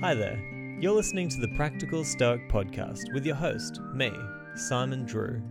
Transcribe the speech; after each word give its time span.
Hi 0.00 0.14
there. 0.14 0.38
You're 0.78 0.94
listening 0.94 1.28
to 1.30 1.40
the 1.40 1.48
Practical 1.56 2.04
Stoic 2.04 2.48
Podcast 2.48 3.12
with 3.14 3.24
your 3.24 3.34
host, 3.34 3.80
me, 3.94 4.12
Simon 4.54 5.04
Drew. 5.04 5.42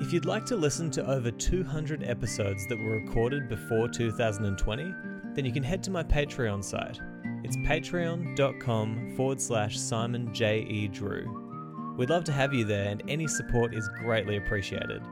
If 0.00 0.12
you'd 0.12 0.26
like 0.26 0.44
to 0.46 0.56
listen 0.56 0.90
to 0.92 1.10
over 1.10 1.30
200 1.30 2.04
episodes 2.04 2.66
that 2.68 2.78
were 2.78 3.00
recorded 3.00 3.48
before 3.48 3.88
2020, 3.88 4.94
then 5.34 5.44
you 5.44 5.52
can 5.52 5.62
head 5.62 5.82
to 5.84 5.90
my 5.90 6.02
Patreon 6.02 6.62
site. 6.62 7.00
It's 7.42 7.56
patreon.com 7.58 9.14
forward 9.16 9.40
slash 9.40 9.78
Simon 9.78 10.32
J. 10.34 10.60
E. 10.60 10.88
Drew. 10.88 11.94
We'd 11.96 12.10
love 12.10 12.24
to 12.24 12.32
have 12.32 12.54
you 12.54 12.64
there, 12.64 12.90
and 12.90 13.02
any 13.08 13.26
support 13.26 13.74
is 13.74 13.88
greatly 13.98 14.36
appreciated. 14.36 15.02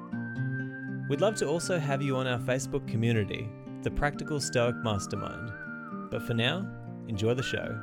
We'd 1.09 1.21
love 1.21 1.37
to 1.37 1.49
also 1.49 1.79
have 1.79 2.03
you 2.03 2.17
on 2.17 2.27
our 2.27 2.39
Facebook 2.39 2.87
community, 2.87 3.49
the 3.83 3.91
Practical 3.91 4.41
Stoic 4.41 4.77
Mastermind. 4.77 5.53
But 6.11 6.23
for 6.23 6.33
now, 6.33 6.67
enjoy 7.07 7.35
the 7.35 7.43
show. 7.43 7.79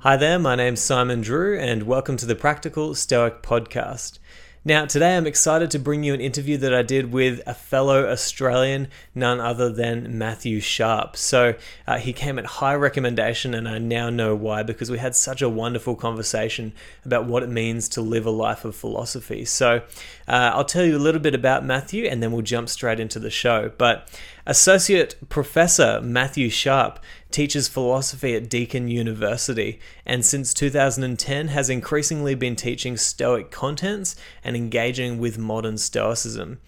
Hi 0.00 0.18
there, 0.18 0.38
my 0.38 0.54
name's 0.54 0.82
Simon 0.82 1.22
Drew, 1.22 1.58
and 1.58 1.84
welcome 1.84 2.18
to 2.18 2.26
the 2.26 2.34
Practical 2.34 2.94
Stoic 2.94 3.42
Podcast. 3.42 4.18
Now, 4.64 4.86
today 4.86 5.16
I'm 5.16 5.26
excited 5.26 5.70
to 5.70 5.78
bring 5.78 6.02
you 6.02 6.12
an 6.14 6.20
interview 6.20 6.56
that 6.58 6.74
I 6.74 6.82
did 6.82 7.12
with 7.12 7.40
a 7.46 7.54
fellow 7.54 8.10
Australian, 8.10 8.88
none 9.14 9.40
other 9.40 9.70
than 9.70 10.18
Matthew 10.18 10.58
Sharpe. 10.58 11.16
So, 11.16 11.54
uh, 11.86 11.98
he 11.98 12.12
came 12.12 12.40
at 12.40 12.44
high 12.44 12.74
recommendation, 12.74 13.54
and 13.54 13.68
I 13.68 13.78
now 13.78 14.10
know 14.10 14.34
why 14.34 14.64
because 14.64 14.90
we 14.90 14.98
had 14.98 15.14
such 15.14 15.42
a 15.42 15.48
wonderful 15.48 15.94
conversation 15.94 16.72
about 17.04 17.26
what 17.26 17.44
it 17.44 17.48
means 17.48 17.88
to 17.90 18.00
live 18.00 18.26
a 18.26 18.30
life 18.30 18.64
of 18.64 18.74
philosophy. 18.74 19.44
So, 19.44 19.82
uh, 20.26 20.50
I'll 20.54 20.64
tell 20.64 20.84
you 20.84 20.96
a 20.96 20.98
little 20.98 21.20
bit 21.20 21.36
about 21.36 21.64
Matthew 21.64 22.06
and 22.06 22.20
then 22.20 22.32
we'll 22.32 22.42
jump 22.42 22.68
straight 22.68 22.98
into 22.98 23.20
the 23.20 23.30
show. 23.30 23.70
But 23.78 24.10
Associate 24.48 25.14
Professor 25.28 26.00
Matthew 26.00 26.48
Sharpe 26.48 26.98
teaches 27.30 27.68
philosophy 27.68 28.34
at 28.34 28.48
Deakin 28.48 28.88
University 28.88 29.80
and 30.06 30.24
since 30.24 30.54
2010 30.54 31.48
has 31.48 31.68
increasingly 31.68 32.34
been 32.34 32.56
teaching 32.56 32.96
Stoic 32.96 33.50
contents 33.50 34.16
and 34.42 34.56
engaging 34.56 35.18
with 35.18 35.38
modern 35.38 35.78
Stoicism. 35.78 36.60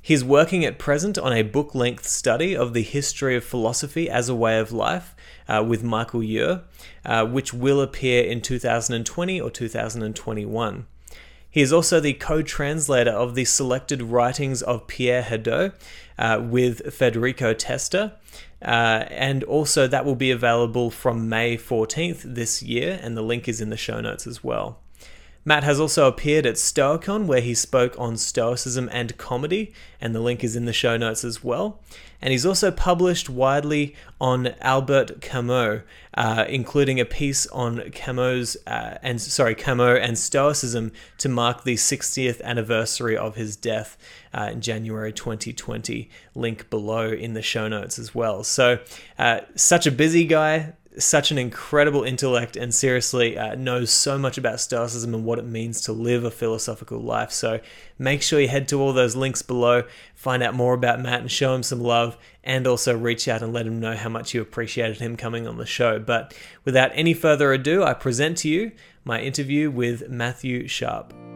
He's 0.00 0.24
working 0.24 0.64
at 0.64 0.78
present 0.78 1.18
on 1.18 1.32
a 1.32 1.42
book 1.42 1.74
length 1.74 2.06
study 2.06 2.56
of 2.56 2.72
the 2.72 2.82
history 2.82 3.36
of 3.36 3.44
philosophy 3.44 4.08
as 4.08 4.28
a 4.28 4.34
way 4.34 4.58
of 4.58 4.72
life 4.72 5.14
uh, 5.48 5.64
with 5.66 5.82
Michael 5.82 6.22
Ure, 6.22 6.62
uh, 7.04 7.26
which 7.26 7.52
will 7.52 7.80
appear 7.80 8.24
in 8.24 8.40
2020 8.40 9.40
or 9.40 9.50
2021. 9.50 10.86
He 11.50 11.62
is 11.62 11.72
also 11.72 11.98
the 11.98 12.12
co 12.14 12.42
translator 12.42 13.10
of 13.10 13.34
the 13.34 13.44
selected 13.44 14.02
writings 14.02 14.62
of 14.62 14.86
Pierre 14.86 15.22
Hadot 15.22 15.72
uh, 16.18 16.40
with 16.42 16.94
Federico 16.94 17.54
Testa. 17.54 18.14
Uh, 18.60 19.04
and 19.10 19.44
also, 19.44 19.86
that 19.86 20.04
will 20.04 20.16
be 20.16 20.30
available 20.30 20.90
from 20.90 21.28
May 21.28 21.56
14th 21.56 22.22
this 22.22 22.62
year, 22.62 22.98
and 23.02 23.16
the 23.16 23.22
link 23.22 23.48
is 23.48 23.60
in 23.60 23.70
the 23.70 23.76
show 23.76 24.00
notes 24.00 24.26
as 24.26 24.42
well. 24.42 24.80
Matt 25.48 25.64
has 25.64 25.80
also 25.80 26.06
appeared 26.06 26.44
at 26.44 26.56
Stoicon, 26.56 27.24
where 27.24 27.40
he 27.40 27.54
spoke 27.54 27.94
on 27.98 28.18
Stoicism 28.18 28.86
and 28.92 29.16
comedy, 29.16 29.72
and 29.98 30.14
the 30.14 30.20
link 30.20 30.44
is 30.44 30.54
in 30.54 30.66
the 30.66 30.74
show 30.74 30.98
notes 30.98 31.24
as 31.24 31.42
well. 31.42 31.80
And 32.20 32.32
he's 32.32 32.44
also 32.44 32.70
published 32.70 33.30
widely 33.30 33.94
on 34.20 34.48
Albert 34.60 35.22
Camus, 35.22 35.84
uh, 36.12 36.44
including 36.48 37.00
a 37.00 37.06
piece 37.06 37.46
on 37.46 37.90
Camus 37.92 38.58
uh, 38.66 38.98
and 39.02 39.22
sorry 39.22 39.54
Camus 39.54 40.00
and 40.02 40.18
Stoicism 40.18 40.92
to 41.16 41.30
mark 41.30 41.64
the 41.64 41.76
60th 41.76 42.42
anniversary 42.42 43.16
of 43.16 43.36
his 43.36 43.56
death 43.56 43.96
uh, 44.38 44.50
in 44.52 44.60
January 44.60 45.12
2020. 45.12 46.08
Link 46.34 46.70
below 46.70 47.10
in 47.10 47.34
the 47.34 47.42
show 47.42 47.66
notes 47.68 47.98
as 47.98 48.14
well. 48.14 48.44
So, 48.44 48.78
uh, 49.18 49.40
such 49.56 49.86
a 49.86 49.90
busy 49.90 50.24
guy, 50.24 50.74
such 50.98 51.30
an 51.30 51.38
incredible 51.38 52.02
intellect 52.02 52.56
and 52.56 52.74
seriously 52.74 53.38
uh, 53.38 53.54
knows 53.54 53.90
so 53.90 54.18
much 54.18 54.36
about 54.36 54.60
Stoicism 54.60 55.14
and 55.14 55.24
what 55.24 55.38
it 55.38 55.44
means 55.44 55.80
to 55.82 55.92
live 55.92 56.24
a 56.24 56.30
philosophical 56.30 57.00
life. 57.00 57.30
So 57.30 57.60
make 57.98 58.22
sure 58.22 58.40
you 58.40 58.48
head 58.48 58.68
to 58.68 58.80
all 58.80 58.92
those 58.92 59.14
links 59.14 59.42
below, 59.42 59.84
find 60.14 60.42
out 60.42 60.54
more 60.54 60.74
about 60.74 61.00
Matt 61.00 61.20
and 61.20 61.30
show 61.30 61.54
him 61.54 61.62
some 61.62 61.80
love, 61.80 62.18
and 62.42 62.66
also 62.66 62.96
reach 62.96 63.28
out 63.28 63.42
and 63.42 63.52
let 63.52 63.66
him 63.66 63.78
know 63.78 63.94
how 63.94 64.08
much 64.08 64.34
you 64.34 64.42
appreciated 64.42 64.98
him 64.98 65.16
coming 65.16 65.46
on 65.46 65.58
the 65.58 65.66
show. 65.66 65.98
But 65.98 66.34
without 66.64 66.90
any 66.94 67.14
further 67.14 67.52
ado, 67.52 67.84
I 67.84 67.94
present 67.94 68.38
to 68.38 68.48
you 68.48 68.72
my 69.04 69.20
interview 69.20 69.70
with 69.70 70.08
Matthew 70.08 70.66
Sharpe. 70.66 71.27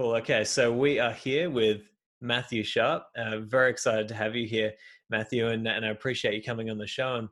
Cool. 0.00 0.14
Okay, 0.14 0.44
so 0.44 0.72
we 0.72 0.98
are 0.98 1.12
here 1.12 1.50
with 1.50 1.82
Matthew 2.22 2.64
Sharpe. 2.64 3.04
Uh, 3.18 3.40
very 3.40 3.70
excited 3.70 4.08
to 4.08 4.14
have 4.14 4.34
you 4.34 4.48
here. 4.48 4.72
Matthew, 5.10 5.48
and, 5.48 5.68
and 5.68 5.84
I 5.84 5.90
appreciate 5.90 6.32
you 6.32 6.42
coming 6.42 6.70
on 6.70 6.78
the 6.78 6.86
show. 6.86 7.16
And 7.16 7.28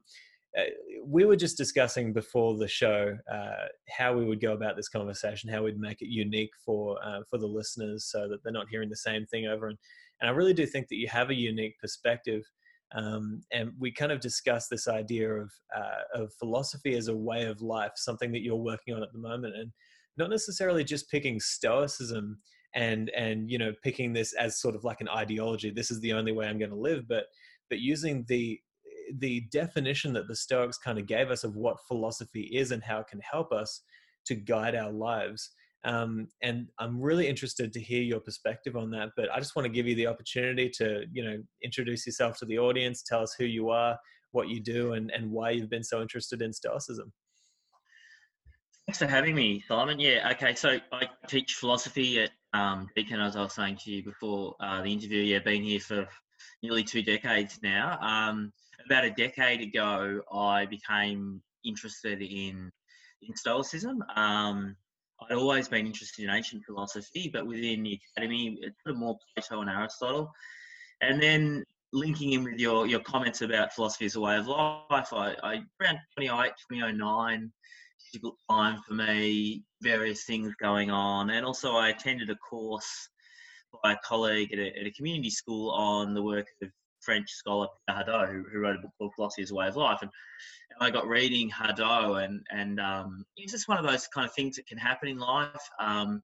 uh, 0.55 0.71
we 1.03 1.25
were 1.25 1.35
just 1.35 1.57
discussing 1.57 2.13
before 2.13 2.59
the 2.59 2.69
show 2.69 3.17
uh, 3.33 3.69
how 3.89 4.15
we 4.15 4.27
would 4.27 4.43
go 4.43 4.53
about 4.53 4.77
this 4.77 4.91
conversation, 4.91 5.49
how 5.49 5.63
we'd 5.63 5.81
make 5.81 6.03
it 6.03 6.11
unique 6.11 6.51
for 6.63 7.03
uh, 7.03 7.21
for 7.31 7.39
the 7.39 7.47
listeners, 7.47 8.05
so 8.05 8.29
that 8.29 8.45
they're 8.45 8.53
not 8.53 8.69
hearing 8.69 8.91
the 8.91 8.97
same 8.97 9.25
thing 9.25 9.47
over. 9.47 9.69
And 9.69 9.79
and 10.21 10.29
I 10.29 10.35
really 10.35 10.53
do 10.53 10.67
think 10.67 10.89
that 10.89 10.97
you 10.97 11.09
have 11.09 11.31
a 11.31 11.35
unique 11.35 11.79
perspective. 11.81 12.43
Um, 12.95 13.41
and 13.51 13.73
we 13.79 13.93
kind 13.93 14.13
of 14.13 14.21
discussed 14.21 14.69
this 14.69 14.89
idea 14.89 15.33
of 15.33 15.51
uh, 15.75 16.23
of 16.23 16.35
philosophy 16.35 16.97
as 16.97 17.09
a 17.09 17.17
way 17.17 17.47
of 17.47 17.63
life, 17.63 17.93
something 17.97 18.31
that 18.33 18.43
you're 18.43 18.57
working 18.57 18.93
on 18.93 19.03
at 19.03 19.15
the 19.15 19.19
moment, 19.19 19.57
and 19.57 19.73
not 20.19 20.29
necessarily 20.29 20.85
just 20.85 21.11
picking 21.11 21.41
Stoicism 21.41 22.39
and 22.75 23.11
and 23.11 23.51
you 23.51 23.59
know 23.59 23.73
picking 23.83 24.13
this 24.13 24.35
as 24.35 24.61
sort 24.61 24.75
of 24.75 24.85
like 24.85 25.01
an 25.01 25.09
ideology. 25.09 25.71
This 25.71 25.91
is 25.91 26.01
the 26.01 26.13
only 26.13 26.33
way 26.33 26.47
I'm 26.47 26.59
going 26.59 26.71
to 26.71 26.77
live, 26.77 27.09
but 27.09 27.25
but 27.71 27.81
using 27.81 28.25
the 28.29 28.59
the 29.19 29.41
definition 29.51 30.13
that 30.13 30.29
the 30.29 30.37
Stoics 30.37 30.79
kind 30.79 30.99
of 30.99 31.07
gave 31.07 31.31
us 31.31 31.45
of 31.45 31.57
what 31.57 31.79
philosophy 31.87 32.51
is 32.53 32.73
and 32.73 32.83
how 32.83 32.99
it 33.01 33.07
can 33.09 33.21
help 33.21 33.53
us 33.53 33.83
to 34.27 34.35
guide 34.35 34.75
our 34.75 34.93
lives. 34.93 35.51
Um, 35.85 36.29
and 36.43 36.67
I'm 36.79 37.01
really 37.01 37.29
interested 37.29 37.73
to 37.73 37.81
hear 37.81 38.03
your 38.03 38.21
perspective 38.21 38.77
on 38.77 38.91
that. 38.91 39.11
But 39.17 39.33
I 39.33 39.39
just 39.39 39.57
want 39.57 39.65
to 39.65 39.73
give 39.73 39.87
you 39.87 39.95
the 39.95 40.07
opportunity 40.07 40.71
to, 40.77 41.05
you 41.13 41.25
know, 41.25 41.43
introduce 41.63 42.07
yourself 42.07 42.39
to 42.39 42.47
the 42.47 42.59
audience, 42.59 43.03
tell 43.03 43.23
us 43.23 43.35
who 43.39 43.45
you 43.45 43.71
are, 43.71 43.97
what 44.33 44.49
you 44.49 44.61
do, 44.61 44.93
and, 44.93 45.11
and 45.11 45.31
why 45.31 45.51
you've 45.51 45.71
been 45.71 45.85
so 45.85 46.03
interested 46.03 46.43
in 46.43 46.53
Stoicism. 46.53 47.13
Thanks 48.87 48.99
for 48.99 49.07
having 49.07 49.35
me, 49.35 49.63
Simon. 49.69 50.01
Yeah, 50.01 50.31
okay. 50.33 50.55
So 50.55 50.79
I 50.93 51.09
teach 51.27 51.55
philosophy 51.55 52.21
at 52.21 52.31
um, 52.53 52.89
Deakin, 52.97 53.21
as 53.21 53.37
I 53.37 53.43
was 53.43 53.55
saying 53.55 53.79
to 53.85 53.91
you 53.91 54.03
before 54.03 54.55
uh, 54.61 54.83
the 54.83 54.93
interview. 54.93 55.23
Yeah, 55.23 55.41
been 55.41 55.63
here 55.63 55.81
for 55.81 56.09
nearly 56.63 56.83
two 56.83 57.03
decades 57.03 57.59
now. 57.63 57.99
Um, 58.01 58.53
about 58.87 59.05
a 59.05 59.11
decade 59.11 59.61
ago, 59.61 60.23
I 60.33 60.67
became 60.67 61.43
interested 61.65 62.23
in 62.23 62.71
in 63.23 63.37
Stoicism. 63.37 64.03
Um, 64.15 64.77
I'd 65.21 65.37
always 65.37 65.69
been 65.69 65.87
interested 65.87 66.25
in 66.25 66.31
ancient 66.31 66.65
philosophy, 66.65 67.29
but 67.33 67.47
within 67.47 67.83
the 67.83 67.99
academy, 68.17 68.59
it's 68.61 68.77
sort 68.85 68.95
of 68.95 69.01
more 69.01 69.19
Plato 69.35 69.61
and 69.61 69.71
Aristotle. 69.71 70.31
And 71.01 71.21
then 71.21 71.65
linking 71.93 72.33
in 72.33 72.45
with 72.45 72.59
your, 72.59 72.87
your 72.87 73.01
comments 73.01 73.43
about 73.43 73.73
philosophy 73.73 74.07
as 74.07 74.15
a 74.15 74.21
way 74.21 74.37
of 74.37 74.47
life, 74.47 75.13
I, 75.13 75.35
I 75.43 75.63
around 75.81 75.99
2008, 76.19 76.53
2009, 76.71 77.53
difficult 78.13 78.37
time 78.51 78.81
for 78.87 78.95
me, 78.95 79.65
various 79.83 80.25
things 80.25 80.55
going 80.61 80.91
on. 80.91 81.31
And 81.31 81.45
also 81.45 81.73
I 81.77 81.91
attended 81.91 82.31
a 82.31 82.37
course 82.37 83.09
by 83.83 83.93
a 83.93 83.97
colleague 84.05 84.53
at 84.53 84.59
a, 84.59 84.79
at 84.81 84.87
a 84.87 84.91
community 84.93 85.31
school 85.31 85.71
on 85.71 86.15
the 86.15 86.23
work 86.23 86.47
of 86.63 86.71
French 87.01 87.31
scholar 87.31 87.69
Pierre 87.89 88.05
Hadot, 88.05 88.33
who, 88.33 88.45
who, 88.51 88.59
wrote 88.61 88.77
a 88.77 88.81
book 88.81 88.91
called 88.99 89.15
Philosophy 89.15 89.43
as 89.43 89.53
Way 89.53 89.69
of 89.69 89.77
Life. 89.77 89.99
And, 90.03 90.11
and 90.71 90.87
I 90.87 90.91
got 90.91 91.07
reading 91.07 91.51
Hadot, 91.51 92.25
and, 92.25 92.41
and 92.51 92.81
um, 92.81 93.25
it's 93.37 93.53
just 93.53 93.69
one 93.69 93.79
of 93.79 93.87
those 93.87 94.07
kind 94.09 94.27
of 94.27 94.35
things 94.35 94.57
that 94.57 94.67
can 94.67 94.79
happen 94.79 95.09
in 95.09 95.19
life. 95.19 95.69
Um, 95.81 96.23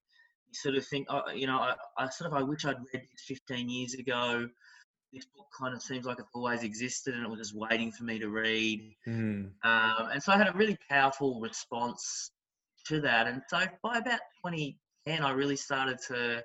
you 0.49 0.55
sort 0.55 0.75
of 0.75 0.87
think, 0.87 1.06
oh, 1.11 1.31
you 1.34 1.47
know, 1.47 1.59
I, 1.59 1.75
I 1.99 2.09
sort 2.09 2.31
of 2.31 2.37
I 2.37 2.43
wish 2.43 2.65
I'd 2.65 2.77
read 2.93 3.03
this 3.12 3.25
15 3.27 3.69
years 3.69 3.95
ago. 3.95 4.49
This 5.14 5.26
book 5.26 5.47
kind 5.56 5.75
of 5.75 5.82
seems 5.82 6.06
like 6.06 6.18
it 6.18 6.27
always 6.34 6.62
existed, 6.62 7.15
and 7.15 7.24
it 7.24 7.30
was 7.30 7.39
just 7.39 7.54
waiting 7.54 7.92
for 7.92 8.04
me 8.04 8.18
to 8.18 8.28
read. 8.28 8.94
Mm. 9.06 9.50
Um, 9.62 10.09
and 10.12 10.22
so 10.22 10.33
I 10.33 10.36
had 10.36 10.48
a 10.48 10.53
really 10.53 10.77
powerful 10.91 11.41
response 11.41 12.33
to 12.86 13.00
that. 13.03 13.27
And 13.27 13.42
so 13.48 13.60
by 13.83 13.98
about 13.98 14.21
2010, 14.44 15.22
I 15.22 15.30
really 15.30 15.56
started 15.56 15.98
to 16.09 16.42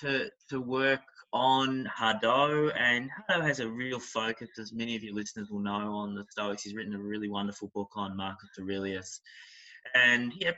to 0.00 0.28
to 0.50 0.60
work 0.60 1.00
on 1.32 1.88
Hadot, 1.96 2.72
and 2.76 3.08
Hadot 3.30 3.46
has 3.46 3.60
a 3.60 3.68
real 3.68 4.00
focus, 4.00 4.50
as 4.58 4.72
many 4.72 4.96
of 4.96 5.02
your 5.02 5.14
listeners 5.14 5.50
will 5.50 5.60
know, 5.60 5.94
on 5.94 6.14
the 6.14 6.24
Stoics. 6.30 6.62
He's 6.62 6.74
written 6.74 6.94
a 6.94 6.98
really 6.98 7.28
wonderful 7.28 7.70
book 7.74 7.90
on 7.94 8.16
Marcus 8.16 8.50
Aurelius, 8.60 9.20
and 9.94 10.32
yeah, 10.36 10.52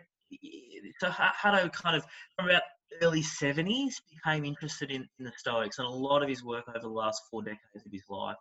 so 0.99 1.09
Hadot 1.09 1.73
kind 1.73 1.97
of 1.97 2.05
from 2.37 2.49
about 2.49 2.63
early 3.03 3.23
70s 3.23 3.95
became 4.11 4.45
interested 4.45 4.91
in, 4.91 5.09
in 5.19 5.25
the 5.25 5.33
Stoics, 5.37 5.79
and 5.79 5.87
a 5.87 5.91
lot 5.91 6.23
of 6.23 6.29
his 6.29 6.45
work 6.45 6.65
over 6.69 6.79
the 6.81 6.89
last 6.89 7.23
four 7.31 7.43
decades 7.43 7.85
of 7.85 7.93
his 7.93 8.05
life 8.09 8.37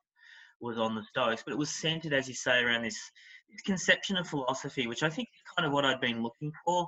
was 0.60 0.78
on 0.78 0.96
the 0.96 1.04
Stoics, 1.04 1.44
but 1.44 1.54
it 1.54 1.58
was 1.58 1.70
centered, 1.70 2.14
as 2.14 2.28
you 2.28 2.34
say, 2.34 2.62
around 2.64 2.84
this, 2.84 2.98
this 3.52 3.62
conception 3.62 4.18
of 4.18 4.28
philosophy, 4.28 4.88
which 4.88 5.04
I 5.04 5.10
think 5.10 5.28
is 5.34 5.42
kind 5.56 5.66
of 5.68 5.74
what 5.74 5.86
I'd 5.86 6.02
been 6.02 6.24
looking 6.24 6.52
for. 6.66 6.84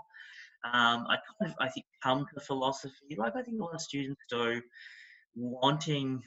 Um, 0.64 1.06
I 1.08 1.18
kind 1.40 1.52
of, 1.52 1.56
I 1.60 1.70
think, 1.70 1.86
come 2.02 2.26
to 2.34 2.40
philosophy, 2.40 3.16
like 3.18 3.36
I 3.36 3.44
think 3.44 3.60
a 3.60 3.64
lot 3.64 3.76
of 3.76 3.82
students 3.82 4.22
do, 4.30 4.62
wanting 5.36 6.22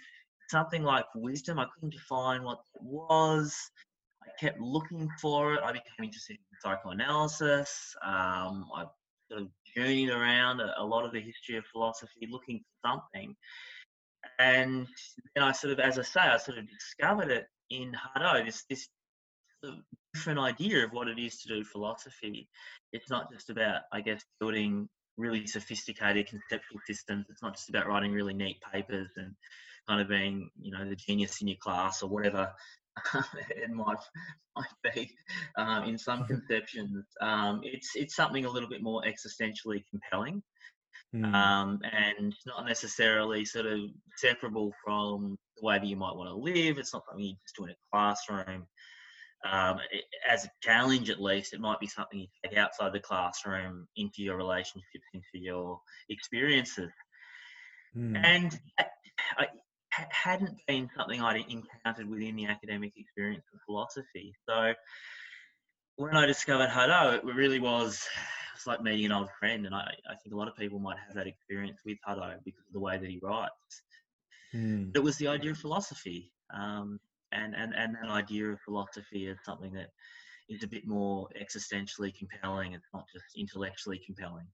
something 0.49 0.83
like 0.83 1.07
wisdom. 1.15 1.59
I 1.59 1.67
couldn't 1.75 1.95
define 1.95 2.43
what 2.45 2.59
it 2.75 2.83
was. 2.83 3.55
I 4.23 4.29
kept 4.39 4.61
looking 4.61 5.09
for 5.21 5.55
it. 5.55 5.61
I 5.65 5.73
became 5.73 6.05
interested 6.05 6.35
in 6.35 6.39
psychoanalysis. 6.63 7.95
Um, 8.05 8.67
I 8.75 8.85
sort 9.31 9.43
of 9.43 9.49
journeyed 9.79 10.11
around 10.11 10.61
a, 10.61 10.75
a, 10.79 10.85
lot 10.85 11.05
of 11.05 11.13
the 11.13 11.21
history 11.21 11.57
of 11.57 11.65
philosophy 11.67 12.29
looking 12.31 12.59
for 12.59 12.91
something. 12.91 13.35
And 14.39 14.87
then 15.35 15.45
I 15.45 15.53
sort 15.53 15.73
of, 15.73 15.81
as 15.81 15.99
I 15.99 16.03
say, 16.03 16.21
I 16.21 16.37
sort 16.39 16.59
of 16.59 16.65
discovered 16.69 17.31
it 17.31 17.47
in 17.71 17.93
Hadot, 18.17 18.47
this, 18.47 18.65
this 18.69 18.89
different 20.15 20.41
idea 20.41 20.85
of 20.85 20.93
what 20.93 21.09
it 21.09 21.19
is 21.19 21.41
to 21.43 21.49
do 21.49 21.65
philosophy. 21.65 22.49
It's 22.93 23.11
not 23.11 23.33
just 23.33 23.51
about, 23.51 23.83
I 23.93 24.01
guess, 24.01 24.23
building 24.41 24.89
really 25.17 25.47
sophisticated 25.47 26.29
conceptual 26.29 26.81
systems. 26.87 27.27
It's 27.29 27.43
not 27.43 27.57
just 27.57 27.69
about 27.69 27.87
writing 27.87 28.13
really 28.13 28.35
neat 28.35 28.59
papers 28.73 29.11
and 29.17 29.35
kind 29.89 30.01
of 30.01 30.09
being, 30.09 30.51
you 30.61 30.73
know, 30.73 30.89
the 30.89 30.97
genius 30.97 31.41
in 31.41 31.49
your 31.49 31.57
class 31.61 32.03
or 32.03 32.09
whatever 32.09 32.53
it 33.51 33.71
might 33.71 33.99
might 34.57 34.95
be 34.95 35.11
um, 35.57 35.85
in 35.85 35.99
some 35.99 36.25
conceptions. 36.29 37.05
Um, 37.21 37.61
it's 37.63 37.91
it's 37.95 38.17
something 38.17 38.45
a 38.45 38.51
little 38.51 38.69
bit 38.69 38.83
more 38.83 39.03
existentially 39.03 39.85
compelling, 39.91 40.43
mm. 41.15 41.35
um, 41.35 41.81
and 41.93 42.35
not 42.47 42.67
necessarily 42.67 43.45
sort 43.45 43.67
of 43.67 43.81
separable 44.17 44.73
from 44.85 45.37
the 45.57 45.67
way 45.67 45.79
that 45.79 45.87
you 45.87 45.97
might 45.97 46.17
want 46.17 46.29
to 46.29 46.35
live. 46.35 46.79
It's 46.79 46.93
not 46.93 47.05
something 47.09 47.25
you 47.25 47.35
just 47.45 47.57
do 47.57 47.65
in 47.65 47.71
a 47.71 47.75
classroom. 47.93 48.67
Um, 49.49 49.79
it, 49.93 50.05
as 50.29 50.45
a 50.45 50.51
challenge, 50.63 51.11
at 51.11 51.23
least, 51.23 51.53
it 51.53 51.61
might 51.61 51.79
be 51.79 51.87
something 51.87 52.19
you 52.19 52.27
take 52.45 52.59
outside 52.59 52.93
the 52.93 53.01
classroom 53.01 53.87
into 53.97 54.23
your 54.23 54.37
relationships, 54.37 55.05
into 55.15 55.25
your 55.35 55.81
experiences. 56.09 56.91
Mm. 57.97 58.25
And 58.25 58.61
I, 59.39 59.47
hadn't 60.11 60.57
been 60.67 60.89
something 60.97 61.21
I'd 61.21 61.45
encountered 61.49 62.09
within 62.09 62.37
the 62.37 62.47
academic 62.47 62.93
experience 62.97 63.45
of 63.53 63.61
philosophy. 63.67 64.35
So 64.49 64.75
when 65.97 66.17
I 66.17 66.27
discovered 66.27 66.69
Hadot, 66.69 67.19
it 67.19 67.25
really 67.25 67.61
was 67.61 68.07
it's 68.55 68.67
like 68.67 68.83
meeting 68.83 69.07
an 69.07 69.13
old 69.13 69.29
friend, 69.39 69.67
and 69.67 69.75
I, 69.75 69.95
I 70.11 70.17
think 70.17 70.35
a 70.35 70.37
lot 70.37 70.49
of 70.49 70.57
people 70.57 70.81
might 70.81 70.99
have 71.07 71.15
that 71.15 71.29
experience 71.29 71.81
with 71.85 71.99
Hadot 72.07 72.39
because 72.45 72.65
of 72.67 72.73
the 72.73 72.81
way 72.81 72.99
that 72.99 73.09
he 73.09 73.21
writes. 73.23 73.83
Mm. 74.53 74.97
It 74.97 75.03
was 75.03 75.17
the 75.17 75.29
idea 75.29 75.53
of 75.53 75.59
philosophy, 75.59 76.33
um, 76.53 76.99
and 77.31 77.55
and 77.55 77.73
and 77.75 77.95
that 77.95 78.11
idea 78.11 78.49
of 78.49 78.61
philosophy 78.61 79.29
as 79.29 79.37
something 79.45 79.73
that 79.75 79.91
is 80.49 80.65
a 80.65 80.69
bit 80.69 80.87
more 80.87 81.29
existentially 81.41 82.13
compelling. 82.17 82.73
It's 82.73 82.89
not 82.93 83.05
just 83.13 83.27
intellectually 83.37 84.01
compelling. 84.05 84.47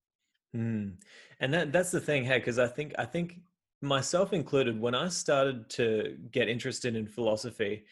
Mm. 0.54 0.96
And 1.40 1.54
that 1.54 1.72
that's 1.72 1.90
the 1.90 2.00
thing, 2.00 2.24
hey, 2.24 2.38
because 2.38 2.58
I 2.58 2.66
think 2.66 2.94
I 2.98 3.06
think 3.06 3.40
myself 3.84 4.32
included, 4.32 4.80
when 4.80 4.94
I 4.94 5.08
started 5.08 5.68
to 5.70 6.16
get 6.30 6.48
interested 6.48 6.96
in 6.96 7.06
philosophy, 7.06 7.84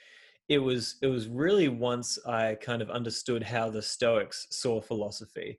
it 0.48 0.58
was 0.58 0.96
it 1.02 1.06
was 1.06 1.28
really 1.28 1.68
once 1.68 2.18
I 2.26 2.56
kind 2.60 2.82
of 2.82 2.90
understood 2.90 3.42
how 3.42 3.70
the 3.70 3.82
Stoics 3.82 4.46
saw 4.50 4.80
philosophy, 4.80 5.58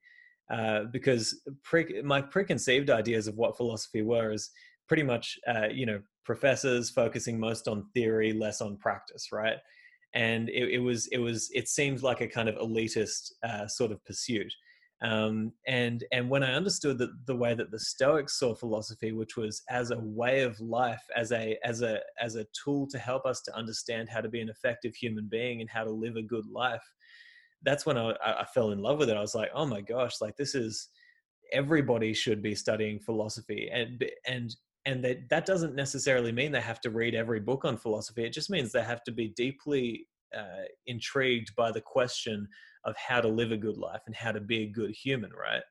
uh, 0.52 0.86
because 0.92 1.42
pre- 1.64 2.02
my 2.02 2.22
preconceived 2.22 2.90
ideas 2.90 3.28
of 3.28 3.38
what 3.38 3.58
philosophy 3.58 4.02
were 4.02 4.32
is 4.32 4.52
pretty 4.88 5.04
much 5.04 5.40
uh, 5.48 5.68
you 5.72 5.86
know 5.86 6.02
professors 6.26 6.90
focusing 6.90 7.40
most 7.40 7.68
on 7.68 7.86
theory, 7.94 8.34
less 8.34 8.62
on 8.62 8.78
practice, 8.78 9.32
right? 9.32 9.58
And 10.14 10.50
it, 10.50 10.70
it 10.74 10.80
was 10.80 11.08
it 11.08 11.18
was 11.18 11.50
it 11.54 11.68
seemed 11.68 12.04
like 12.04 12.22
a 12.22 12.28
kind 12.28 12.50
of 12.50 12.56
elitist 12.56 13.32
uh, 13.44 13.68
sort 13.68 13.92
of 13.92 14.04
pursuit. 14.06 14.54
Um, 15.04 15.52
and 15.68 16.04
and 16.14 16.30
when 16.30 16.44
I 16.44 16.54
understood 16.54 16.98
that 17.00 17.26
the 17.26 17.36
way 17.36 17.54
that 17.54 17.72
the 17.72 17.80
Stoics 17.80 18.40
saw 18.40 18.56
philosophy, 18.56 19.12
which 19.12 19.36
was 19.36 19.62
as 19.70 19.92
a 19.92 20.00
way 20.00 20.44
of 20.44 20.60
life, 20.62 21.02
as 21.16 21.34
a 21.34 21.58
as 21.64 21.82
a 21.82 22.00
as 22.22 22.36
a 22.36 22.46
tool 22.64 22.88
to 22.88 22.98
help 22.98 23.26
us 23.26 23.42
to 23.42 23.56
understand 23.56 24.08
how 24.08 24.22
to 24.22 24.30
be 24.30 24.40
an 24.40 24.48
effective 24.48 24.96
human 24.96 25.28
being 25.30 25.60
and 25.60 25.70
how 25.70 25.84
to 25.84 25.92
live 25.92 26.16
a 26.16 26.22
good 26.22 26.46
life, 26.48 26.84
that's 27.64 27.86
when 27.86 27.98
I, 27.98 28.14
I 28.24 28.46
fell 28.54 28.72
in 28.72 28.80
love 28.80 28.98
with 28.98 29.10
it. 29.10 29.18
I 29.18 29.22
was 29.22 29.36
like, 29.36 29.52
oh 29.54 29.66
my 29.66 29.82
gosh, 29.82 30.22
like 30.22 30.38
this 30.38 30.56
is 30.56 30.88
everybody 31.52 32.14
should 32.14 32.42
be 32.42 32.56
studying 32.56 32.98
philosophy, 33.00 33.70
and 33.74 34.06
and 34.26 34.56
and 34.86 35.04
that 35.04 35.28
that 35.30 35.46
doesn't 35.46 35.76
necessarily 35.76 36.32
mean 36.32 36.54
they 36.54 36.62
have 36.62 36.82
to 36.82 36.90
read 36.92 37.14
every 37.14 37.42
book 37.42 37.66
on 37.66 37.76
philosophy. 37.76 38.24
It 38.24 38.32
just 38.32 38.50
means 38.50 38.72
they 38.72 38.84
have 38.84 39.04
to 39.04 39.12
be 39.12 39.34
deeply 39.36 40.08
uh, 40.34 40.64
intrigued 40.88 41.54
by 41.58 41.72
the 41.72 41.82
question 41.82 42.48
of 42.86 42.96
how 42.98 43.22
to 43.22 43.28
live 43.28 43.52
a 43.52 43.58
good 43.58 43.78
life 43.78 44.02
and 44.06 44.16
how 44.16 44.32
to 44.32 44.42
be 44.42 44.64
a 44.64 44.70
good 44.70 44.92
human, 44.92 45.32
right? 45.32 45.64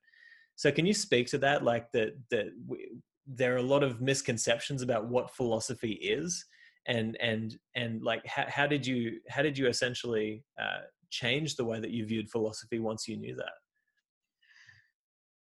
So 0.56 0.70
can 0.70 0.86
you 0.86 0.94
speak 0.94 1.26
to 1.28 1.38
that? 1.38 1.64
Like 1.64 1.90
that 1.92 2.14
that 2.30 2.52
there 3.26 3.54
are 3.54 3.58
a 3.58 3.62
lot 3.62 3.82
of 3.82 4.00
misconceptions 4.00 4.82
about 4.82 5.08
what 5.08 5.34
philosophy 5.34 5.92
is, 5.92 6.44
and 6.86 7.16
and 7.20 7.56
and 7.74 8.02
like 8.02 8.26
how, 8.26 8.44
how 8.48 8.66
did 8.66 8.86
you 8.86 9.20
how 9.28 9.42
did 9.42 9.56
you 9.56 9.68
essentially 9.68 10.44
uh, 10.60 10.82
change 11.10 11.56
the 11.56 11.64
way 11.64 11.80
that 11.80 11.90
you 11.90 12.06
viewed 12.06 12.30
philosophy 12.30 12.78
once 12.78 13.08
you 13.08 13.16
knew 13.16 13.34
that? 13.36 13.52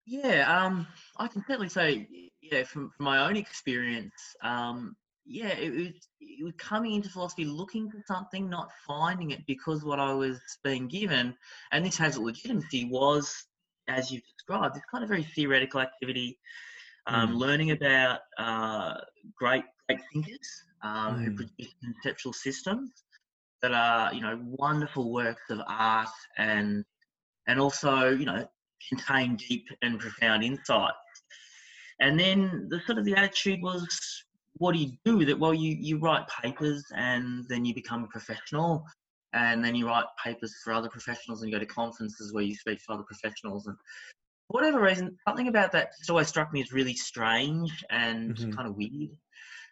Yeah, 0.05 0.65
um, 0.65 0.87
I 1.17 1.27
can 1.27 1.43
certainly 1.45 1.69
say, 1.69 2.07
yeah, 2.41 2.63
from, 2.63 2.89
from 2.89 3.05
my 3.05 3.27
own 3.27 3.35
experience, 3.37 4.35
um, 4.41 4.95
yeah, 5.29 5.49
it 5.49 5.71
was, 5.71 5.87
it 6.19 6.43
was 6.43 6.53
coming 6.57 6.95
into 6.95 7.07
philosophy 7.07 7.45
looking 7.45 7.89
for 7.89 8.01
something, 8.07 8.49
not 8.49 8.71
finding 8.87 9.29
it 9.29 9.45
because 9.45 9.83
what 9.83 9.99
I 9.99 10.11
was 10.11 10.39
being 10.63 10.87
given, 10.87 11.35
and 11.71 11.85
this 11.85 11.97
has 11.97 12.15
a 12.15 12.21
legitimacy, 12.21 12.85
was, 12.85 13.45
as 13.87 14.11
you've 14.11 14.23
described, 14.23 14.75
this 14.75 14.83
kind 14.91 15.03
of 15.03 15.09
very 15.09 15.23
theoretical 15.23 15.81
activity, 15.81 16.39
um, 17.05 17.29
mm. 17.33 17.37
learning 17.37 17.71
about 17.71 18.21
uh, 18.39 18.95
great 19.35 19.63
great 19.87 20.01
thinkers 20.11 20.63
um, 20.83 21.15
mm. 21.15 21.25
who 21.25 21.35
produce 21.35 21.73
conceptual 21.83 22.33
systems 22.33 22.89
that 23.61 23.71
are, 23.71 24.11
you 24.13 24.21
know, 24.21 24.39
wonderful 24.43 25.13
works 25.13 25.43
of 25.49 25.59
art 25.67 26.09
and 26.37 26.83
and 27.47 27.59
also, 27.59 28.09
you 28.09 28.25
know, 28.25 28.47
contain 28.87 29.35
deep 29.35 29.67
and 29.83 29.99
profound 29.99 30.43
insights. 30.43 30.95
And 31.99 32.19
then 32.19 32.67
the 32.69 32.79
sort 32.85 32.97
of 32.97 33.05
the 33.05 33.15
attitude 33.15 33.61
was 33.61 34.23
what 34.59 34.73
do 34.73 34.79
you 34.79 34.91
do 35.05 35.17
with 35.17 35.29
it? 35.29 35.39
Well, 35.39 35.53
you, 35.53 35.75
you 35.79 35.97
write 35.97 36.25
papers 36.43 36.85
and 36.95 37.45
then 37.47 37.65
you 37.65 37.73
become 37.73 38.03
a 38.03 38.07
professional 38.07 38.85
and 39.33 39.63
then 39.63 39.73
you 39.73 39.87
write 39.87 40.05
papers 40.23 40.53
for 40.63 40.73
other 40.73 40.89
professionals 40.89 41.41
and 41.41 41.49
you 41.49 41.55
go 41.55 41.59
to 41.59 41.65
conferences 41.65 42.33
where 42.33 42.43
you 42.43 42.53
speak 42.55 42.79
to 42.79 42.93
other 42.93 43.03
professionals. 43.03 43.67
And 43.67 43.77
for 44.47 44.59
whatever 44.59 44.81
reason, 44.81 45.17
something 45.27 45.47
about 45.47 45.71
that 45.71 45.91
just 45.97 46.09
always 46.09 46.27
struck 46.27 46.51
me 46.51 46.61
as 46.61 46.73
really 46.73 46.93
strange 46.93 47.83
and 47.89 48.35
mm-hmm. 48.35 48.51
kind 48.51 48.67
of 48.67 48.75
weird. 48.75 49.11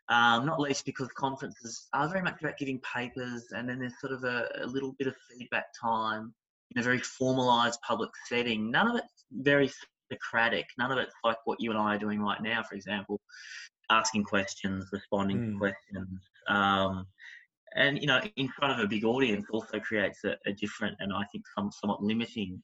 Um, 0.09 0.45
not 0.45 0.61
least 0.61 0.85
because 0.85 1.09
conferences 1.17 1.87
are 1.93 2.07
very 2.07 2.21
much 2.21 2.39
about 2.39 2.57
giving 2.57 2.79
papers 2.79 3.47
and 3.51 3.67
then 3.67 3.79
there's 3.79 3.99
sort 3.99 4.13
of 4.13 4.23
a, 4.23 4.47
a 4.61 4.65
little 4.65 4.95
bit 4.97 5.09
of 5.09 5.15
feedback 5.29 5.65
time 5.79 6.33
in 6.73 6.79
a 6.79 6.83
very 6.83 6.99
formalized 6.99 7.81
public 7.85 8.09
setting. 8.29 8.71
None 8.71 8.87
of 8.87 8.95
it's 8.95 9.25
very 9.31 9.69
Socratic. 10.09 10.65
None 10.77 10.89
of 10.89 10.97
it's 10.99 11.13
like 11.25 11.35
what 11.43 11.59
you 11.59 11.69
and 11.69 11.77
I 11.77 11.95
are 11.95 11.99
doing 11.99 12.21
right 12.21 12.41
now, 12.41 12.63
for 12.63 12.75
example 12.75 13.19
asking 13.89 14.23
questions, 14.23 14.85
responding 14.91 15.37
mm. 15.37 15.45
to 15.45 15.51
hmm. 15.51 15.57
questions. 15.57 16.21
Um, 16.47 17.07
and 17.75 17.99
you 17.99 18.07
know, 18.07 18.21
in 18.35 18.49
front 18.49 18.73
of 18.73 18.83
a 18.83 18.87
big 18.87 19.05
audience, 19.05 19.45
also 19.51 19.79
creates 19.79 20.23
a, 20.25 20.35
a 20.45 20.53
different 20.53 20.95
and 20.99 21.13
I 21.13 21.23
think 21.31 21.43
some 21.55 21.71
somewhat 21.71 22.03
limiting 22.03 22.61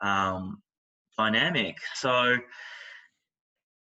um, 0.00 0.62
dynamic. 1.18 1.76
So 1.94 2.36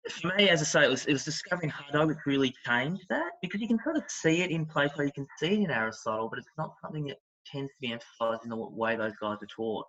for 0.09 0.33
me, 0.37 0.49
as 0.49 0.61
I 0.61 0.65
say, 0.65 0.85
it 0.85 0.89
was, 0.89 1.05
it 1.05 1.13
was 1.13 1.23
discovering 1.23 1.71
Hadot 1.71 2.07
which 2.07 2.17
really 2.25 2.53
changed 2.65 3.05
that 3.09 3.31
because 3.41 3.61
you 3.61 3.67
can 3.67 3.79
sort 3.83 3.95
of 3.95 4.03
see 4.07 4.41
it 4.41 4.51
in 4.51 4.65
Plato, 4.65 5.01
you 5.01 5.11
can 5.13 5.27
see 5.39 5.53
it 5.53 5.59
in 5.59 5.71
Aristotle, 5.71 6.29
but 6.29 6.39
it's 6.39 6.47
not 6.57 6.73
something 6.81 7.05
that 7.05 7.17
tends 7.45 7.71
to 7.71 7.79
be 7.81 7.91
emphasized 7.91 8.43
in 8.43 8.49
the 8.49 8.55
way 8.55 8.95
those 8.95 9.13
guys 9.21 9.37
are 9.41 9.47
taught. 9.55 9.85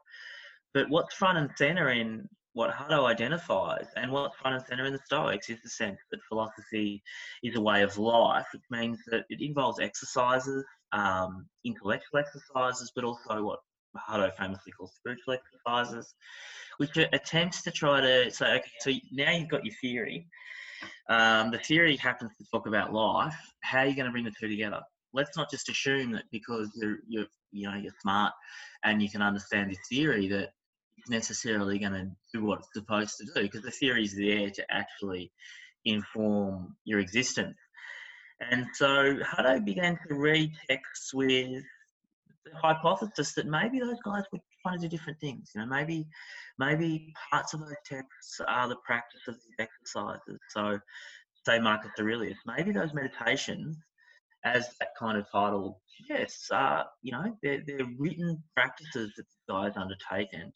But 0.72 0.88
what's 0.88 1.14
front 1.14 1.38
and 1.38 1.50
center 1.56 1.90
in 1.90 2.28
what 2.54 2.70
Hadot 2.70 3.04
identifies 3.04 3.86
and 3.96 4.10
what's 4.10 4.36
front 4.36 4.56
and 4.56 4.64
center 4.66 4.86
in 4.86 4.92
the 4.92 5.00
Stoics 5.04 5.50
is 5.50 5.60
the 5.62 5.68
sense 5.68 5.98
that 6.10 6.20
philosophy 6.28 7.02
is 7.42 7.56
a 7.56 7.60
way 7.60 7.82
of 7.82 7.98
life, 7.98 8.46
which 8.52 8.62
means 8.70 8.98
that 9.08 9.24
it 9.28 9.40
involves 9.40 9.80
exercises, 9.80 10.64
um, 10.92 11.46
intellectual 11.64 12.20
exercises, 12.20 12.92
but 12.94 13.04
also 13.04 13.42
what 13.42 13.58
Hadot 14.08 14.36
famously 14.36 14.72
calls 14.72 14.94
spiritual 14.94 15.34
exercises, 15.34 16.14
which 16.78 16.96
attempts 16.96 17.62
to 17.62 17.72
try 17.72 18.00
to 18.00 18.30
say, 18.30 18.46
okay, 18.46 18.70
so 18.78 18.92
now 19.12 19.32
you've 19.32 19.50
got 19.50 19.64
your 19.64 19.74
theory. 19.80 20.26
Um, 21.08 21.50
the 21.50 21.58
theory 21.58 21.96
happens 21.96 22.30
to 22.38 22.44
talk 22.52 22.66
about 22.66 22.92
life. 22.92 23.36
How 23.62 23.80
are 23.80 23.86
you 23.86 23.96
going 23.96 24.06
to 24.06 24.12
bring 24.12 24.24
the 24.24 24.32
two 24.38 24.48
together? 24.48 24.80
Let's 25.12 25.36
not 25.36 25.50
just 25.50 25.68
assume 25.68 26.12
that 26.12 26.24
because 26.30 26.70
you're, 26.74 26.98
you're 27.06 27.26
you 27.52 27.70
know 27.70 27.76
you're 27.76 27.92
smart 28.02 28.32
and 28.82 29.00
you 29.00 29.08
can 29.08 29.22
understand 29.22 29.70
this 29.70 29.78
theory 29.88 30.26
that 30.28 30.50
necessarily 31.08 31.78
going 31.78 31.92
to 31.92 32.10
do 32.32 32.44
what 32.44 32.60
it's 32.60 32.68
supposed 32.72 33.16
to 33.18 33.26
do 33.34 33.42
because 33.42 33.62
the 33.62 33.70
theory 33.70 34.04
is 34.04 34.16
there 34.16 34.50
to 34.50 34.64
actually 34.70 35.30
inform 35.84 36.76
your 36.84 37.00
existence. 37.00 37.56
And 38.40 38.66
so 38.74 39.16
Hadot 39.22 39.64
began 39.64 39.98
to 40.08 40.14
read 40.14 40.52
texts 40.68 41.14
with 41.14 41.62
the 42.44 42.56
hypothesis 42.56 43.34
that 43.34 43.46
maybe 43.46 43.78
those 43.80 44.00
guys 44.04 44.24
were 44.32 44.40
trying 44.62 44.80
to 44.80 44.88
do 44.88 44.96
different 44.96 45.20
things. 45.20 45.50
You 45.54 45.60
know, 45.60 45.66
maybe 45.66 46.06
maybe 46.58 47.12
parts 47.30 47.54
of 47.54 47.60
those 47.60 47.74
texts 47.84 48.40
are 48.46 48.68
the 48.68 48.76
practice 48.84 49.22
of 49.28 49.34
these 49.34 49.66
exercises. 49.66 50.40
So, 50.50 50.78
say 51.46 51.58
Marcus 51.58 51.92
Aurelius, 51.98 52.38
maybe 52.46 52.72
those 52.72 52.94
meditations 52.94 53.76
as 54.44 54.68
that 54.78 54.90
kind 54.98 55.18
of 55.18 55.30
title 55.30 55.80
suggests, 55.96 56.50
are 56.50 56.86
you 57.02 57.12
know 57.12 57.36
they're, 57.42 57.62
they're 57.66 57.86
written 57.98 58.42
practices 58.54 59.12
that 59.16 59.24
this 59.24 59.42
guy's 59.48 59.76
undertaken, 59.76 60.52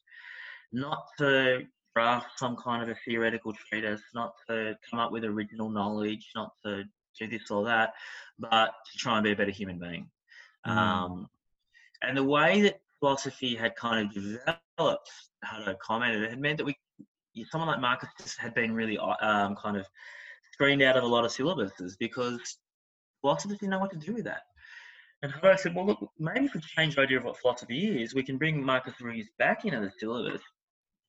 not 0.73 1.04
to 1.18 1.62
draft 1.95 2.38
some 2.38 2.57
kind 2.57 2.83
of 2.83 2.88
a 2.88 2.99
theoretical 3.04 3.52
treatise, 3.52 4.02
not 4.14 4.35
to 4.49 4.76
come 4.88 5.00
up 5.00 5.11
with 5.11 5.25
original 5.25 5.71
knowledge, 5.71 6.30
not 6.35 6.52
to 6.64 6.85
do 7.18 7.26
this 7.26 7.50
or 7.50 7.64
that, 7.64 7.92
but 8.38 8.73
to 8.90 8.99
try 8.99 9.16
and 9.16 9.25
be 9.25 9.33
a 9.33 9.37
better 9.37 9.50
human 9.50 9.78
being. 9.78 10.09
Mm. 10.66 10.71
Um, 10.71 11.28
and 12.02 12.16
the 12.16 12.25
way 12.25 12.61
that 12.62 12.80
philosophy 13.00 13.57
had 13.57 13.75
kind 13.75 14.07
of 14.07 14.14
developed, 14.14 15.11
how 15.42 15.64
to 15.64 15.75
comment, 15.83 16.23
it 16.23 16.30
had 16.30 16.40
meant 16.40 16.59
that 16.59 16.64
we, 16.64 16.76
someone 17.50 17.68
like 17.68 17.80
Marcus 17.80 18.37
had 18.37 18.54
been 18.54 18.73
really 18.73 18.99
um, 18.99 19.57
kind 19.57 19.76
of 19.76 19.87
screened 20.52 20.83
out 20.83 20.97
of 20.97 21.04
a 21.04 21.07
lot 21.07 21.25
of 21.25 21.33
syllabuses 21.33 21.92
because 21.99 22.59
philosophers 23.20 23.58
didn't 23.58 23.70
know 23.70 23.78
what 23.78 23.90
to 23.90 23.96
do 23.96 24.14
with 24.14 24.25
that. 24.25 24.42
And 25.22 25.32
I 25.42 25.56
said, 25.56 25.75
well, 25.75 25.87
look, 25.87 25.98
maybe 26.18 26.46
if 26.46 26.54
we 26.54 26.60
change 26.60 26.94
the 26.94 27.02
idea 27.02 27.18
of 27.18 27.25
what 27.25 27.38
philosophy 27.38 28.02
is, 28.02 28.14
we 28.14 28.22
can 28.22 28.38
bring 28.38 28.62
Marcus 28.62 28.94
Aurelius 29.02 29.28
back 29.38 29.64
into 29.64 29.80
the 29.80 29.90
syllabus 29.98 30.42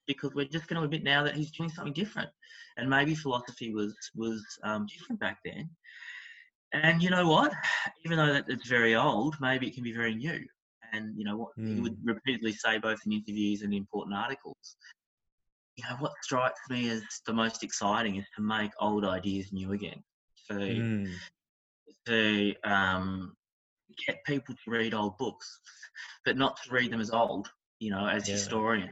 because 0.07 0.33
we're 0.33 0.45
just 0.45 0.67
going 0.67 0.79
to 0.79 0.85
admit 0.85 1.03
now 1.03 1.23
that 1.23 1.35
he's 1.35 1.51
doing 1.51 1.69
something 1.69 1.93
different. 1.93 2.29
And 2.77 2.89
maybe 2.89 3.13
philosophy 3.13 3.71
was 3.73 3.93
was 4.15 4.43
um, 4.63 4.87
different 4.87 5.19
back 5.19 5.37
then. 5.45 5.69
And 6.73 7.01
you 7.01 7.11
know 7.11 7.27
what? 7.27 7.53
Even 8.05 8.17
though 8.17 8.33
that 8.33 8.45
it's 8.47 8.67
very 8.67 8.95
old, 8.95 9.35
maybe 9.39 9.67
it 9.67 9.75
can 9.75 9.83
be 9.83 9.93
very 9.93 10.15
new. 10.15 10.43
And 10.91 11.15
you 11.15 11.23
know 11.23 11.37
what 11.37 11.49
mm. 11.57 11.75
he 11.75 11.81
would 11.81 11.93
hmm. 11.93 12.09
repeatedly 12.09 12.53
say, 12.53 12.79
both 12.79 12.99
in 13.05 13.11
interviews 13.11 13.61
and 13.61 13.73
important 13.73 14.15
articles. 14.15 14.75
You 15.75 15.83
know 15.87 15.97
what 15.99 16.13
strikes 16.23 16.59
me 16.69 16.89
as 16.89 17.03
the 17.27 17.33
most 17.33 17.63
exciting 17.63 18.15
is 18.15 18.25
to 18.35 18.41
make 18.41 18.71
old 18.79 19.05
ideas 19.05 19.53
new 19.53 19.73
again. 19.73 20.03
So 20.47 20.55
mm. 20.55 21.11
To 22.07 22.53
um, 22.63 23.35
get 24.07 24.23
people 24.25 24.55
to 24.55 24.71
read 24.71 24.93
old 24.93 25.17
books, 25.17 25.59
but 26.25 26.37
not 26.37 26.57
to 26.63 26.71
read 26.71 26.91
them 26.91 27.01
as 27.01 27.11
old. 27.11 27.49
You 27.79 27.91
know, 27.91 28.07
as 28.07 28.27
yeah. 28.27 28.33
historian, 28.33 28.91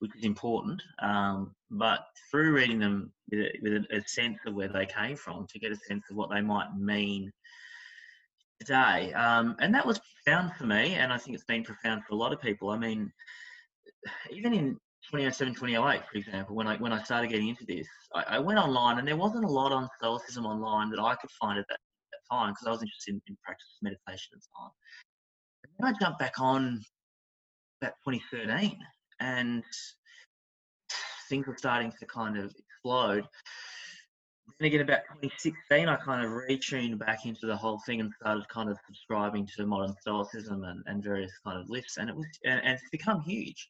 which 0.00 0.14
is 0.16 0.24
important. 0.24 0.82
Um, 1.00 1.54
but 1.70 2.00
through 2.30 2.52
reading 2.52 2.78
them 2.78 3.10
with, 3.30 3.40
a, 3.40 3.50
with 3.62 3.72
a, 3.90 4.02
sense 4.06 4.38
of 4.46 4.54
where 4.54 4.68
they 4.68 4.84
came 4.84 5.16
from, 5.16 5.46
to 5.46 5.58
get 5.58 5.72
a 5.72 5.76
sense 5.76 6.04
of 6.10 6.16
what 6.16 6.28
they 6.30 6.42
might 6.42 6.76
mean 6.76 7.32
today. 8.60 9.12
Um, 9.14 9.56
and 9.60 9.74
that 9.74 9.86
was 9.86 10.00
profound 10.24 10.54
for 10.54 10.64
me, 10.64 10.94
and 10.94 11.12
I 11.12 11.18
think 11.18 11.34
it's 11.34 11.44
been 11.44 11.64
profound 11.64 12.04
for 12.04 12.14
a 12.14 12.18
lot 12.18 12.32
of 12.32 12.40
people. 12.40 12.70
I 12.70 12.78
mean, 12.78 13.10
even 14.30 14.52
in 14.52 14.78
2007, 15.10 15.54
2008, 15.54 16.00
for 16.10 16.18
example, 16.18 16.56
when 16.56 16.66
I 16.66 16.76
when 16.76 16.92
I 16.92 17.02
started 17.02 17.30
getting 17.30 17.48
into 17.48 17.64
this, 17.66 17.86
I, 18.14 18.36
I, 18.36 18.38
went 18.38 18.58
online, 18.58 18.98
and 18.98 19.06
there 19.06 19.16
wasn't 19.16 19.44
a 19.44 19.48
lot 19.48 19.72
on 19.72 19.88
Stoicism 19.98 20.46
online 20.46 20.90
that 20.90 21.00
I 21.00 21.14
could 21.16 21.30
find 21.40 21.58
at 21.58 21.66
that, 21.68 21.78
that 21.78 21.85
time 22.30 22.52
because 22.52 22.66
I 22.66 22.70
was 22.70 22.82
interested 22.82 23.14
in, 23.14 23.22
in 23.28 23.36
practice 23.44 23.66
meditation 23.82 24.30
and 24.32 24.42
so 24.42 24.50
on. 24.62 24.70
And 25.64 25.72
then 25.78 25.94
I 25.94 26.04
jumped 26.04 26.18
back 26.18 26.40
on 26.40 26.82
about 27.82 27.94
2013, 28.06 28.78
and 29.20 29.62
things 31.28 31.46
were 31.46 31.56
starting 31.56 31.92
to 31.98 32.06
kind 32.06 32.38
of 32.38 32.52
explode. 32.58 33.24
Then 34.60 34.66
again, 34.66 34.80
about 34.80 35.00
2016, 35.14 35.88
I 35.88 35.96
kind 35.96 36.24
of 36.24 36.30
retuned 36.30 36.98
back 36.98 37.26
into 37.26 37.46
the 37.46 37.56
whole 37.56 37.80
thing 37.84 38.00
and 38.00 38.12
started 38.20 38.48
kind 38.48 38.70
of 38.70 38.78
subscribing 38.86 39.48
to 39.56 39.66
modern 39.66 39.94
Stoicism 40.00 40.62
and, 40.64 40.82
and 40.86 41.02
various 41.02 41.32
kind 41.44 41.60
of 41.60 41.68
lists, 41.68 41.96
and 41.98 42.08
it 42.08 42.16
was 42.16 42.26
and, 42.44 42.60
and 42.64 42.74
it's 42.74 42.90
become 42.90 43.20
huge. 43.20 43.68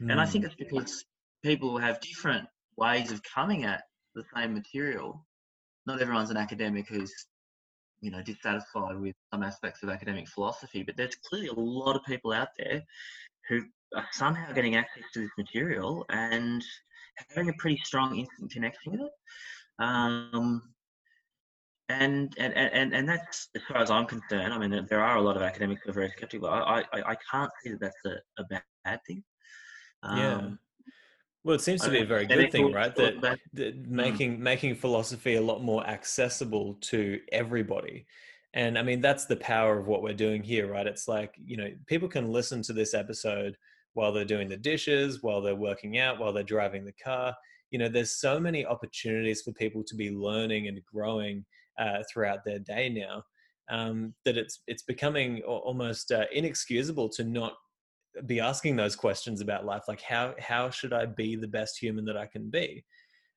Mm. 0.00 0.12
And 0.12 0.20
I 0.20 0.26
think 0.26 0.44
hmm. 0.44 0.50
it's 0.50 0.56
because 0.56 1.04
people 1.44 1.78
have 1.78 2.00
different 2.00 2.46
ways 2.76 3.12
of 3.12 3.22
coming 3.22 3.64
at 3.64 3.82
the 4.14 4.24
same 4.34 4.54
material. 4.54 5.24
Not 5.86 6.02
everyone's 6.02 6.30
an 6.30 6.36
academic 6.36 6.86
who's 6.88 7.12
you 8.00 8.10
know 8.10 8.22
dissatisfied 8.22 8.98
with 9.00 9.14
some 9.32 9.42
aspects 9.42 9.82
of 9.82 9.88
academic 9.88 10.28
philosophy, 10.28 10.82
but 10.82 10.96
there's 10.96 11.16
clearly 11.28 11.48
a 11.48 11.54
lot 11.54 11.96
of 11.96 12.04
people 12.04 12.32
out 12.32 12.48
there 12.58 12.82
who 13.48 13.62
are 13.94 14.06
somehow 14.12 14.52
getting 14.52 14.76
access 14.76 15.04
to 15.14 15.20
this 15.20 15.30
material 15.38 16.04
and 16.10 16.64
having 17.28 17.48
a 17.48 17.54
pretty 17.58 17.80
strong 17.84 18.16
instant 18.16 18.50
connection 18.50 18.92
with 18.92 19.00
it. 19.02 19.12
Um, 19.78 20.62
and, 21.88 22.34
and, 22.38 22.52
and, 22.54 22.94
and 22.94 23.08
that's 23.08 23.48
as 23.54 23.62
far 23.68 23.78
as 23.78 23.90
I'm 23.90 24.06
concerned. 24.06 24.52
I 24.52 24.58
mean, 24.58 24.86
there 24.88 25.02
are 25.02 25.16
a 25.16 25.22
lot 25.22 25.36
of 25.36 25.42
academics 25.42 25.82
who 25.84 25.90
are 25.90 25.94
very 25.94 26.10
skeptical. 26.10 26.48
I, 26.48 26.84
I, 26.92 27.12
I 27.12 27.16
can't 27.30 27.50
see 27.62 27.70
that 27.70 27.80
that's 27.80 28.04
a, 28.06 28.42
a 28.42 28.60
bad 28.84 28.98
thing. 29.06 29.22
Um, 30.02 30.18
yeah. 30.18 30.48
Well, 31.46 31.54
it 31.54 31.60
seems 31.60 31.80
to 31.82 31.90
be 31.90 32.00
a 32.00 32.04
very 32.04 32.26
good 32.26 32.50
thing, 32.50 32.72
right? 32.72 32.92
That, 32.96 33.20
that 33.20 33.38
mm. 33.54 33.86
making 33.86 34.42
making 34.42 34.74
philosophy 34.74 35.36
a 35.36 35.40
lot 35.40 35.62
more 35.62 35.86
accessible 35.86 36.74
to 36.80 37.20
everybody. 37.30 38.04
And 38.52 38.76
I 38.76 38.82
mean, 38.82 39.00
that's 39.00 39.26
the 39.26 39.36
power 39.36 39.78
of 39.78 39.86
what 39.86 40.02
we're 40.02 40.12
doing 40.12 40.42
here, 40.42 40.66
right? 40.72 40.88
It's 40.88 41.06
like, 41.06 41.32
you 41.36 41.56
know, 41.56 41.70
people 41.86 42.08
can 42.08 42.32
listen 42.32 42.62
to 42.62 42.72
this 42.72 42.94
episode 42.94 43.56
while 43.94 44.12
they're 44.12 44.24
doing 44.24 44.48
the 44.48 44.56
dishes, 44.56 45.22
while 45.22 45.40
they're 45.40 45.54
working 45.54 45.98
out, 45.98 46.18
while 46.18 46.32
they're 46.32 46.42
driving 46.42 46.84
the 46.84 46.92
car. 46.92 47.32
You 47.70 47.78
know, 47.78 47.88
there's 47.88 48.18
so 48.18 48.40
many 48.40 48.66
opportunities 48.66 49.42
for 49.42 49.52
people 49.52 49.84
to 49.84 49.94
be 49.94 50.10
learning 50.10 50.66
and 50.66 50.84
growing 50.84 51.44
uh, 51.78 52.02
throughout 52.12 52.44
their 52.44 52.58
day 52.58 52.88
now 52.88 53.22
um, 53.70 54.14
that 54.24 54.36
it's 54.36 54.62
it's 54.66 54.82
becoming 54.82 55.42
almost 55.42 56.10
uh, 56.10 56.24
inexcusable 56.32 57.08
to 57.10 57.22
not 57.22 57.54
be 58.24 58.40
asking 58.40 58.76
those 58.76 58.96
questions 58.96 59.40
about 59.40 59.66
life, 59.66 59.84
like 59.88 60.00
how 60.00 60.34
how 60.38 60.70
should 60.70 60.92
I 60.92 61.06
be 61.06 61.36
the 61.36 61.48
best 61.48 61.78
human 61.78 62.04
that 62.06 62.16
I 62.16 62.26
can 62.26 62.50
be, 62.50 62.84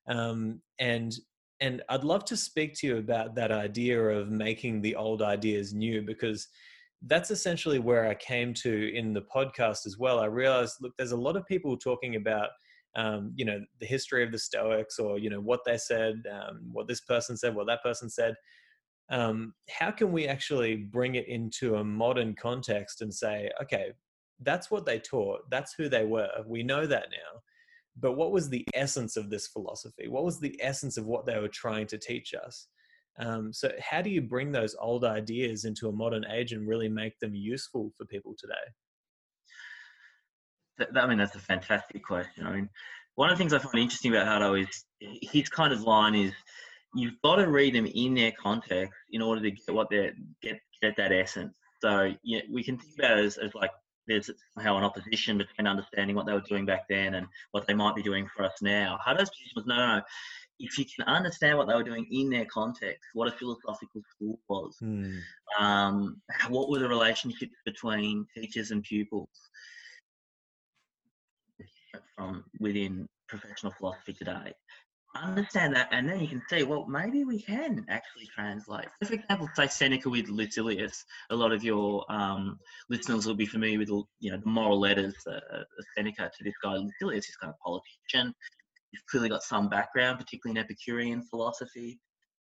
um, 0.08 0.60
and 0.78 1.12
and 1.60 1.82
I'd 1.88 2.04
love 2.04 2.24
to 2.26 2.36
speak 2.36 2.74
to 2.76 2.86
you 2.86 2.96
about 2.98 3.34
that 3.34 3.52
idea 3.52 4.00
of 4.02 4.30
making 4.30 4.80
the 4.80 4.96
old 4.96 5.20
ideas 5.20 5.74
new 5.74 6.02
because 6.02 6.48
that's 7.06 7.30
essentially 7.30 7.78
where 7.78 8.08
I 8.08 8.14
came 8.14 8.52
to 8.54 8.94
in 8.94 9.12
the 9.12 9.22
podcast 9.22 9.86
as 9.86 9.96
well. 9.98 10.20
I 10.20 10.26
realized, 10.26 10.76
look, 10.80 10.92
there's 10.96 11.12
a 11.12 11.16
lot 11.16 11.36
of 11.36 11.46
people 11.46 11.76
talking 11.76 12.16
about, 12.16 12.48
um, 12.96 13.32
you 13.36 13.44
know, 13.44 13.60
the 13.78 13.86
history 13.86 14.22
of 14.22 14.32
the 14.32 14.38
Stoics 14.38 14.98
or, 14.98 15.18
you 15.18 15.30
know, 15.30 15.40
what 15.40 15.60
they 15.64 15.78
said, 15.78 16.22
um, 16.30 16.60
what 16.72 16.88
this 16.88 17.00
person 17.00 17.36
said, 17.36 17.54
what 17.54 17.66
that 17.66 17.82
person 17.82 18.10
said. 18.10 18.34
Um, 19.10 19.54
how 19.68 19.90
can 19.90 20.12
we 20.12 20.28
actually 20.28 20.76
bring 20.76 21.16
it 21.16 21.26
into 21.26 21.76
a 21.76 21.84
modern 21.84 22.34
context 22.34 23.02
and 23.02 23.12
say, 23.12 23.50
okay, 23.62 23.92
that's 24.42 24.70
what 24.70 24.86
they 24.86 24.98
taught, 24.98 25.48
that's 25.50 25.74
who 25.74 25.88
they 25.88 26.04
were, 26.04 26.30
we 26.46 26.62
know 26.62 26.86
that 26.86 27.08
now. 27.10 27.40
But 27.98 28.12
what 28.12 28.32
was 28.32 28.48
the 28.48 28.66
essence 28.74 29.16
of 29.16 29.30
this 29.30 29.46
philosophy? 29.48 30.08
What 30.08 30.24
was 30.24 30.40
the 30.40 30.58
essence 30.62 30.96
of 30.96 31.06
what 31.06 31.26
they 31.26 31.38
were 31.38 31.48
trying 31.48 31.86
to 31.88 31.98
teach 31.98 32.34
us? 32.34 32.68
Um, 33.18 33.52
so, 33.52 33.70
how 33.80 34.00
do 34.00 34.08
you 34.08 34.22
bring 34.22 34.52
those 34.52 34.76
old 34.80 35.04
ideas 35.04 35.64
into 35.64 35.88
a 35.88 35.92
modern 35.92 36.24
age 36.26 36.52
and 36.52 36.66
really 36.66 36.88
make 36.88 37.18
them 37.18 37.34
useful 37.34 37.92
for 37.98 38.06
people 38.06 38.34
today? 38.38 38.54
I 40.96 41.06
mean, 41.06 41.18
that's 41.18 41.34
a 41.34 41.40
fantastic 41.40 42.02
question. 42.02 42.46
I 42.46 42.52
mean, 42.52 42.70
one 43.16 43.28
of 43.30 43.36
the 43.36 43.38
things 43.38 43.52
I 43.52 43.58
find 43.58 43.78
interesting 43.78 44.14
about 44.14 44.26
Hadot 44.26 44.62
is 44.62 44.84
his 45.00 45.50
kind 45.50 45.74
of 45.74 45.82
line 45.82 46.14
is 46.14 46.32
you've 46.94 47.20
got 47.22 47.36
to 47.36 47.48
read 47.48 47.74
them 47.74 47.86
in 47.86 48.14
their 48.14 48.32
context 48.32 48.94
in 49.10 49.20
order 49.20 49.42
to 49.42 49.50
get 49.50 49.74
what 49.74 49.90
they 49.90 50.12
get 50.42 50.58
get 50.80 50.96
that 50.96 51.12
essence. 51.12 51.52
So 51.82 52.14
yeah, 52.22 52.40
we 52.50 52.62
can 52.62 52.78
think 52.78 52.94
about 52.98 53.18
it 53.18 53.26
as, 53.26 53.36
as 53.36 53.54
like 53.54 53.70
there's 54.10 54.30
somehow 54.54 54.76
an 54.76 54.84
opposition 54.84 55.38
between 55.38 55.68
understanding 55.68 56.16
what 56.16 56.26
they 56.26 56.32
were 56.32 56.40
doing 56.40 56.66
back 56.66 56.88
then 56.88 57.14
and 57.14 57.26
what 57.52 57.66
they 57.66 57.74
might 57.74 57.94
be 57.94 58.02
doing 58.02 58.28
for 58.34 58.44
us 58.44 58.60
now. 58.60 58.98
Hadot's 59.06 59.30
position 59.30 59.52
was 59.54 59.66
no, 59.66 59.76
no, 59.76 60.02
if 60.58 60.76
you 60.78 60.84
can 60.84 61.06
understand 61.06 61.56
what 61.56 61.68
they 61.68 61.74
were 61.74 61.84
doing 61.84 62.06
in 62.10 62.28
their 62.28 62.44
context, 62.46 63.08
what 63.14 63.28
a 63.28 63.32
philosophical 63.32 64.02
school 64.10 64.38
was, 64.48 64.76
mm. 64.82 65.20
um, 65.58 66.20
what 66.48 66.68
were 66.68 66.80
the 66.80 66.88
relationships 66.88 67.54
between 67.64 68.26
teachers 68.34 68.72
and 68.72 68.82
pupils 68.82 69.28
from 72.16 72.44
within 72.58 73.08
professional 73.28 73.72
philosophy 73.78 74.12
today. 74.12 74.52
Understand 75.16 75.74
that, 75.74 75.88
and 75.90 76.08
then 76.08 76.20
you 76.20 76.28
can 76.28 76.42
see, 76.48 76.62
well, 76.62 76.86
maybe 76.86 77.24
we 77.24 77.42
can 77.42 77.84
actually 77.88 78.28
translate. 78.32 78.86
So 79.02 79.08
for 79.08 79.14
example, 79.14 79.48
say 79.56 79.66
Seneca 79.66 80.08
with 80.08 80.28
Lucilius. 80.28 81.04
A 81.30 81.36
lot 81.36 81.52
of 81.52 81.64
your 81.64 82.04
um, 82.10 82.58
listeners 82.88 83.26
will 83.26 83.34
be 83.34 83.46
familiar 83.46 83.78
with, 83.78 83.88
you 84.20 84.30
know, 84.30 84.38
the 84.38 84.48
moral 84.48 84.78
letters 84.78 85.14
uh, 85.26 85.40
Seneca 85.96 86.30
to 86.36 86.44
this 86.44 86.54
guy 86.62 86.74
Lucilius, 86.76 87.26
this 87.26 87.36
kind 87.36 87.52
of 87.52 87.58
politician 87.58 88.34
you've 88.92 89.06
clearly 89.06 89.28
got 89.28 89.42
some 89.42 89.68
background, 89.68 90.18
particularly 90.18 90.58
in 90.58 90.64
Epicurean 90.64 91.22
philosophy, 91.22 91.98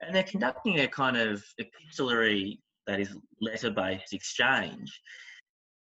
and 0.01 0.15
they're 0.15 0.23
conducting 0.23 0.79
a 0.79 0.87
kind 0.87 1.17
of 1.17 1.43
epistolary, 1.57 2.59
that 2.87 2.99
is 2.99 3.15
letter 3.41 3.69
based 3.69 4.13
exchange, 4.13 5.01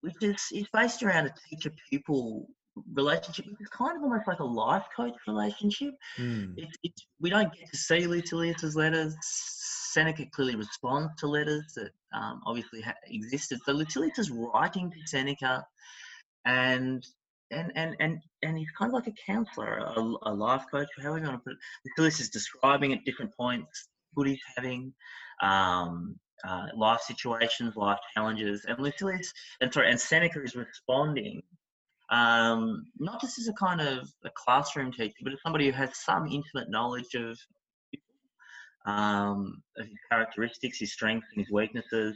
which 0.02 0.16
is, 0.22 0.42
is 0.54 0.68
based 0.74 1.04
around 1.04 1.26
a 1.26 1.34
teacher 1.50 1.72
pupil 1.90 2.48
relationship, 2.94 3.46
is 3.60 3.68
kind 3.70 3.98
of 3.98 4.04
almost 4.04 4.28
like 4.28 4.40
a 4.40 4.46
life 4.46 4.86
coach 4.96 5.16
relationship. 5.28 5.94
Mm. 6.18 6.58
It, 6.58 6.70
it, 6.84 6.94
we 7.20 7.30
don't 7.30 7.54
get 7.54 7.70
to 7.70 7.78
see 7.78 8.08
Lucilius's 8.08 8.76
letters. 8.76 9.16
Seneca 9.22 10.26
clearly 10.32 10.56
responds 10.56 11.12
to 11.20 11.28
letters 11.28 11.74
that 11.76 11.92
um, 12.14 12.42
obviously 12.46 12.82
ha- 12.82 12.96
existed. 13.08 13.60
So 13.66 13.74
Lucilius 13.74 14.18
is 14.18 14.32
writing 14.32 14.90
to 14.92 14.98
Seneca, 15.06 15.66
and 16.46 17.06
and 17.52 17.72
and 17.76 17.96
and 18.00 18.20
and 18.42 18.58
he's 18.58 18.72
kind 18.78 18.90
of 18.90 18.96
like 18.96 19.08
a 19.08 19.32
counselor, 19.32 19.78
a, 19.78 20.00
a 20.24 20.34
life 20.34 20.64
coach, 20.72 20.88
however 21.00 21.20
you 21.20 21.26
want 21.26 21.36
to 21.36 21.44
put 21.44 21.54
it. 21.54 21.60
Lucilius 21.86 22.20
is 22.20 22.30
describing 22.30 22.94
at 22.94 23.06
different 23.06 23.36
points 23.38 23.88
what 24.16 24.28
he's 24.28 24.40
having, 24.56 24.94
um, 25.42 26.16
uh, 26.48 26.68
life 26.76 27.02
situations, 27.02 27.76
life 27.76 28.00
challenges, 28.16 28.66
and 28.66 28.80
Lucilius 28.80 29.32
and 29.62 29.72
sorry, 29.72 29.92
and 29.92 30.00
Seneca 30.00 30.42
is 30.44 30.56
responding 30.56 31.44
um, 32.14 32.86
not 33.00 33.20
just 33.20 33.40
as 33.40 33.48
a 33.48 33.54
kind 33.54 33.82
of 33.82 34.08
a 34.24 34.30
classroom 34.36 34.92
teacher, 34.92 35.16
but 35.24 35.34
as 35.34 35.42
somebody 35.42 35.66
who 35.66 35.72
has 35.72 35.90
some 35.98 36.28
intimate 36.28 36.70
knowledge 36.70 37.16
of 37.16 37.38
um, 38.86 39.64
of 39.78 39.88
his 39.88 39.98
characteristics, 40.12 40.78
his 40.78 40.94
strengths, 40.94 41.28
and 41.34 41.44
his 41.44 41.52
weaknesses, 41.52 42.16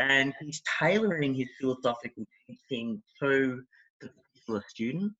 and 0.00 0.34
he's 0.40 0.62
tailoring 0.80 1.34
his 1.34 1.46
philosophical 1.60 2.24
teaching 2.48 3.00
to 3.22 3.62
the 4.00 4.08
particular 4.08 4.64
student 4.66 5.12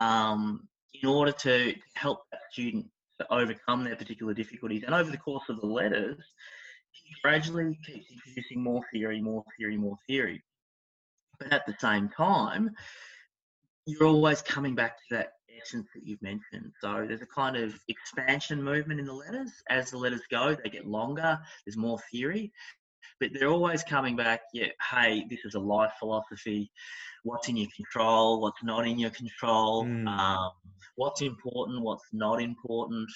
um, 0.00 0.68
in 1.00 1.08
order 1.08 1.32
to 1.32 1.74
help 1.94 2.18
that 2.32 2.40
student 2.52 2.84
to 3.18 3.32
overcome 3.32 3.82
their 3.82 3.96
particular 3.96 4.34
difficulties. 4.34 4.82
And 4.84 4.94
over 4.94 5.10
the 5.10 5.16
course 5.16 5.44
of 5.48 5.60
the 5.60 5.66
letters, 5.66 6.18
he 6.90 7.14
gradually 7.22 7.78
keeps 7.86 8.10
introducing 8.10 8.62
more 8.62 8.82
theory, 8.92 9.22
more 9.22 9.44
theory, 9.58 9.78
more 9.78 9.96
theory. 10.06 10.42
But 11.38 11.52
at 11.52 11.64
the 11.66 11.76
same 11.80 12.10
time, 12.10 12.74
you're 13.88 14.06
always 14.06 14.42
coming 14.42 14.74
back 14.74 14.98
to 14.98 15.16
that 15.16 15.32
essence 15.62 15.88
that 15.94 16.06
you've 16.06 16.20
mentioned. 16.20 16.70
So 16.80 17.06
there's 17.08 17.22
a 17.22 17.26
kind 17.26 17.56
of 17.56 17.74
expansion 17.88 18.62
movement 18.62 19.00
in 19.00 19.06
the 19.06 19.14
letters. 19.14 19.50
As 19.70 19.90
the 19.90 19.96
letters 19.96 20.20
go, 20.30 20.54
they 20.54 20.68
get 20.68 20.86
longer, 20.86 21.38
there's 21.64 21.76
more 21.76 21.98
theory. 22.12 22.52
But 23.18 23.30
they're 23.32 23.48
always 23.48 23.82
coming 23.82 24.14
back, 24.14 24.42
yeah, 24.52 24.68
hey, 24.90 25.24
this 25.30 25.40
is 25.44 25.54
a 25.54 25.58
life 25.58 25.92
philosophy. 25.98 26.70
What's 27.24 27.48
in 27.48 27.56
your 27.56 27.68
control? 27.74 28.42
What's 28.42 28.62
not 28.62 28.86
in 28.86 28.98
your 28.98 29.10
control? 29.10 29.84
Mm. 29.84 30.06
Um, 30.06 30.50
what's 30.96 31.22
important? 31.22 31.82
What's 31.82 32.04
not 32.12 32.42
important? 32.42 33.08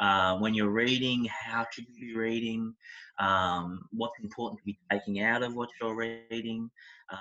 Uh, 0.00 0.38
when 0.38 0.54
you're 0.54 0.70
reading, 0.70 1.26
how 1.26 1.66
should 1.70 1.84
you 1.88 2.12
be 2.12 2.16
reading? 2.16 2.74
Um, 3.18 3.82
what's 3.92 4.18
important 4.22 4.58
to 4.60 4.64
be 4.64 4.78
taking 4.90 5.20
out 5.20 5.42
of 5.42 5.54
what 5.54 5.68
you're 5.80 5.94
reading? 5.94 6.70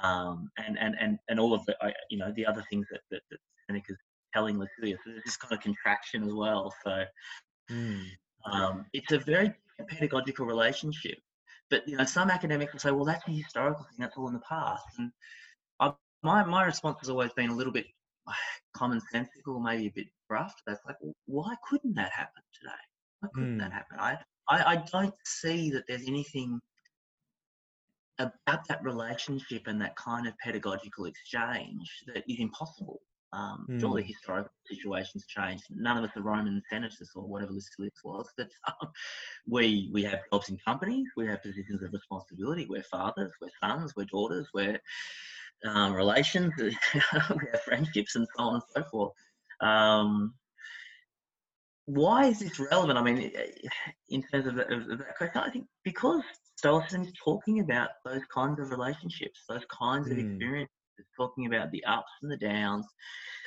Um, 0.02 0.50
and, 0.58 0.78
and, 0.80 0.96
and, 1.00 1.20
and 1.28 1.40
all 1.40 1.54
of 1.54 1.66
the, 1.66 1.76
you 2.10 2.18
know, 2.18 2.32
the 2.36 2.46
other 2.46 2.64
things 2.70 2.88
that, 2.90 3.02
that, 3.12 3.22
that 3.30 3.40
Seneca's 3.68 3.98
telling 4.34 4.58
Lucilius. 4.58 5.00
So 5.04 5.12
there's 5.12 5.24
this 5.26 5.38
kind 5.38 5.54
of 5.54 5.62
contraction 5.62 6.24
as 6.24 6.34
well. 6.34 6.74
So 6.84 7.04
mm. 7.70 8.06
um, 8.52 8.86
it's 8.94 9.12
a 9.12 9.20
very 9.20 9.54
pedagogical 9.90 10.46
relationship. 10.46 11.18
But 11.70 11.88
you 11.88 11.98
know, 11.98 12.06
some 12.06 12.32
academics 12.32 12.74
will 12.74 12.80
say, 12.80 12.92
"Well, 12.92 13.06
that's 13.06 13.28
a 13.28 13.32
historical 13.32 13.84
thing. 13.84 13.98
That's 14.00 14.18
all 14.18 14.28
in 14.28 14.34
the 14.34 14.40
past." 14.40 14.86
And 14.98 15.12
I, 15.80 15.94
my 16.24 16.44
my 16.44 16.64
response 16.64 16.98
has 17.02 17.10
always 17.10 17.32
been 17.34 17.52
a 17.52 17.56
little 17.56 17.74
bit 17.74 17.86
commonsensical, 18.76 19.62
maybe 19.62 19.88
a 19.88 19.92
bit 19.92 20.08
rough. 20.30 20.56
That's 20.66 20.84
like, 20.86 20.98
why 21.26 21.56
couldn't 21.70 21.96
that 21.96 22.12
happen 22.12 22.42
today? 22.60 22.72
Why 23.20 23.30
couldn't 23.34 23.58
mm. 23.58 23.60
that 23.60 23.74
happen? 23.74 23.98
I, 24.00 24.18
I 24.50 24.74
I 24.74 24.84
don't 24.92 25.14
see 25.26 25.70
that 25.72 25.84
there's 25.88 26.08
anything 26.08 26.60
about 28.20 28.68
that 28.68 28.84
relationship 28.84 29.64
and 29.68 29.82
that 29.82 29.96
kind 29.96 30.28
of 30.28 30.38
pedagogical 30.44 31.06
exchange 31.06 32.04
that 32.14 32.24
is 32.28 32.40
impossible. 32.40 33.02
Um, 33.32 33.68
mm. 33.70 33.80
Surely 33.80 34.04
historical 34.04 34.52
situations 34.66 35.26
change. 35.28 35.62
None 35.70 35.98
of 35.98 36.04
us 36.04 36.18
are 36.18 36.22
Roman 36.22 36.62
senators 36.70 37.12
or 37.16 37.24
whatever 37.28 37.52
Lucilius 37.52 37.94
was. 38.04 38.28
But 38.36 38.50
um, 38.68 38.90
we 39.48 39.90
we 39.94 40.04
have 40.04 40.22
jobs 40.32 40.50
in 40.50 40.58
companies. 40.58 41.08
We 41.16 41.28
have 41.28 41.44
positions 41.44 41.84
of 41.84 41.94
responsibility. 41.94 42.66
We're 42.68 42.84
fathers. 42.84 43.32
We're 43.40 43.50
sons. 43.62 43.94
We're 43.96 44.06
daughters. 44.06 44.48
We're 44.54 44.80
um, 45.66 45.94
relations. 45.94 46.54
we 46.58 46.76
have 47.52 47.62
friendships 47.64 48.16
and 48.16 48.28
so 48.36 48.44
on 48.44 48.54
and 48.56 48.64
so 48.76 48.84
forth. 48.90 49.14
Um, 49.62 50.34
why 51.86 52.26
is 52.26 52.40
this 52.40 52.60
relevant? 52.60 53.00
I 53.00 53.02
mean, 53.02 53.32
in 54.10 54.24
terms 54.24 54.48
of, 54.48 54.58
of, 54.58 54.90
of 54.90 55.00
that 55.00 55.18
question, 55.18 55.42
I 55.42 55.50
think 55.50 55.66
because 55.84 56.22
Stoicism 56.58 57.04
is 57.04 57.14
talking 57.24 57.62
about 57.62 57.90
those 58.06 58.22
kinds 58.34 58.60
of 58.60 58.70
relationships, 58.70 59.44
those 59.50 59.66
kinds 59.72 60.08
mm. 60.08 60.12
of 60.12 60.18
experiences 60.20 60.70
talking 61.18 61.46
about 61.46 61.72
the 61.72 61.84
ups 61.86 62.12
and 62.22 62.32
the 62.32 62.38
downs, 62.38 62.86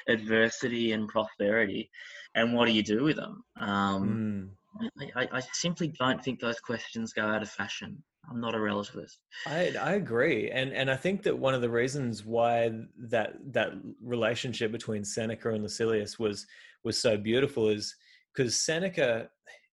adversity 0.09 0.93
and 0.93 1.09
prosperity, 1.09 1.91
and 2.35 2.55
what 2.55 2.67
do 2.67 2.73
you 2.73 2.83
do 2.83 3.05
with 3.05 3.17
them? 3.17 3.45
Um, 3.61 4.51
mm. 4.81 5.11
I, 5.15 5.29
I, 5.33 5.41
simply 5.53 5.93
don't 5.99 6.25
think 6.25 6.41
those 6.41 6.61
questions 6.61 7.13
go 7.13 7.27
out 7.27 7.43
of 7.43 7.51
fashion. 7.51 8.03
I'm 8.31 8.41
not 8.41 8.55
a 8.55 8.59
relativist. 8.59 9.17
I, 9.47 9.75
I 9.81 9.93
agree, 9.95 10.51
and 10.51 10.73
and 10.73 10.91
I 10.91 10.97
think 10.97 11.23
that 11.25 11.37
one 11.37 11.55
of 11.55 11.61
the 11.61 11.71
reasons 11.71 12.25
why 12.25 12.71
that 13.09 13.35
that 13.53 13.73
relationship 14.03 14.71
between 14.71 15.05
Seneca 15.05 15.51
and 15.51 15.63
Lucilius 15.63 16.19
was 16.19 16.47
was 16.85 16.99
so 16.99 17.17
beautiful 17.17 17.69
is 17.69 17.95
because 18.33 18.61
Seneca 18.61 19.29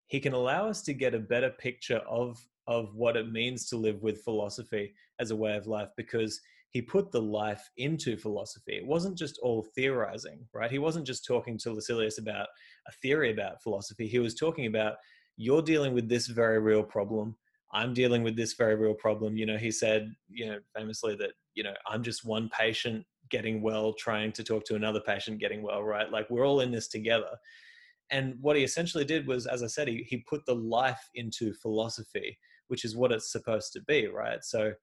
he 0.07 0.19
can 0.19 0.33
allow 0.33 0.67
us 0.67 0.81
to 0.81 0.93
get 0.93 1.13
a 1.13 1.19
better 1.19 1.51
picture 1.51 2.01
of 2.09 2.39
of 2.67 2.93
what 2.95 3.15
it 3.15 3.31
means 3.31 3.67
to 3.67 3.77
live 3.77 4.01
with 4.01 4.23
philosophy 4.23 4.93
as 5.19 5.31
a 5.31 5.35
way 5.35 5.55
of 5.55 5.67
life 5.67 5.89
because 5.97 6.39
he 6.71 6.81
put 6.81 7.11
the 7.11 7.21
life 7.21 7.67
into 7.77 8.15
philosophy. 8.15 8.73
It 8.73 8.85
wasn't 8.85 9.17
just 9.17 9.39
all 9.41 9.65
theorizing, 9.75 10.45
right? 10.53 10.69
He 10.69 10.77
wasn't 10.77 11.07
just 11.07 11.25
talking 11.25 11.57
to 11.59 11.71
Lucilius 11.71 12.19
about 12.19 12.47
a 12.87 12.91
theory 13.01 13.31
about 13.31 13.63
philosophy. 13.63 14.07
He 14.07 14.19
was 14.19 14.35
talking 14.35 14.67
about 14.67 14.97
you're 15.35 15.63
dealing 15.63 15.93
with 15.93 16.07
this 16.07 16.27
very 16.27 16.59
real 16.59 16.83
problem. 16.83 17.35
I'm 17.71 17.93
dealing 17.93 18.23
with 18.23 18.35
this 18.35 18.53
very 18.53 18.75
real 18.75 18.93
problem. 18.93 19.37
You 19.37 19.45
know, 19.45 19.57
he 19.57 19.71
said, 19.71 20.13
you 20.29 20.47
know, 20.47 20.59
famously 20.75 21.15
that, 21.17 21.31
you 21.53 21.63
know, 21.63 21.73
I'm 21.87 22.03
just 22.03 22.25
one 22.25 22.49
patient 22.49 23.05
getting 23.29 23.61
well, 23.61 23.93
trying 23.93 24.31
to 24.33 24.43
talk 24.43 24.65
to 24.65 24.75
another 24.75 24.99
patient 24.99 25.39
getting 25.39 25.61
well, 25.61 25.83
right? 25.83 26.11
Like 26.11 26.29
we're 26.29 26.47
all 26.47 26.61
in 26.61 26.71
this 26.71 26.87
together. 26.87 27.37
And 28.09 28.35
what 28.41 28.55
he 28.55 28.63
essentially 28.63 29.05
did 29.05 29.27
was, 29.27 29.45
as 29.45 29.61
I 29.61 29.67
said, 29.67 29.87
he, 29.87 30.03
he 30.07 30.25
put 30.27 30.45
the 30.45 30.55
life 30.55 31.01
into 31.13 31.53
philosophy, 31.53 32.37
which 32.67 32.83
is 32.83 32.95
what 32.95 33.11
it's 33.11 33.31
supposed 33.31 33.71
to 33.73 33.81
be, 33.81 34.07
right? 34.07 34.43
So 34.43 34.73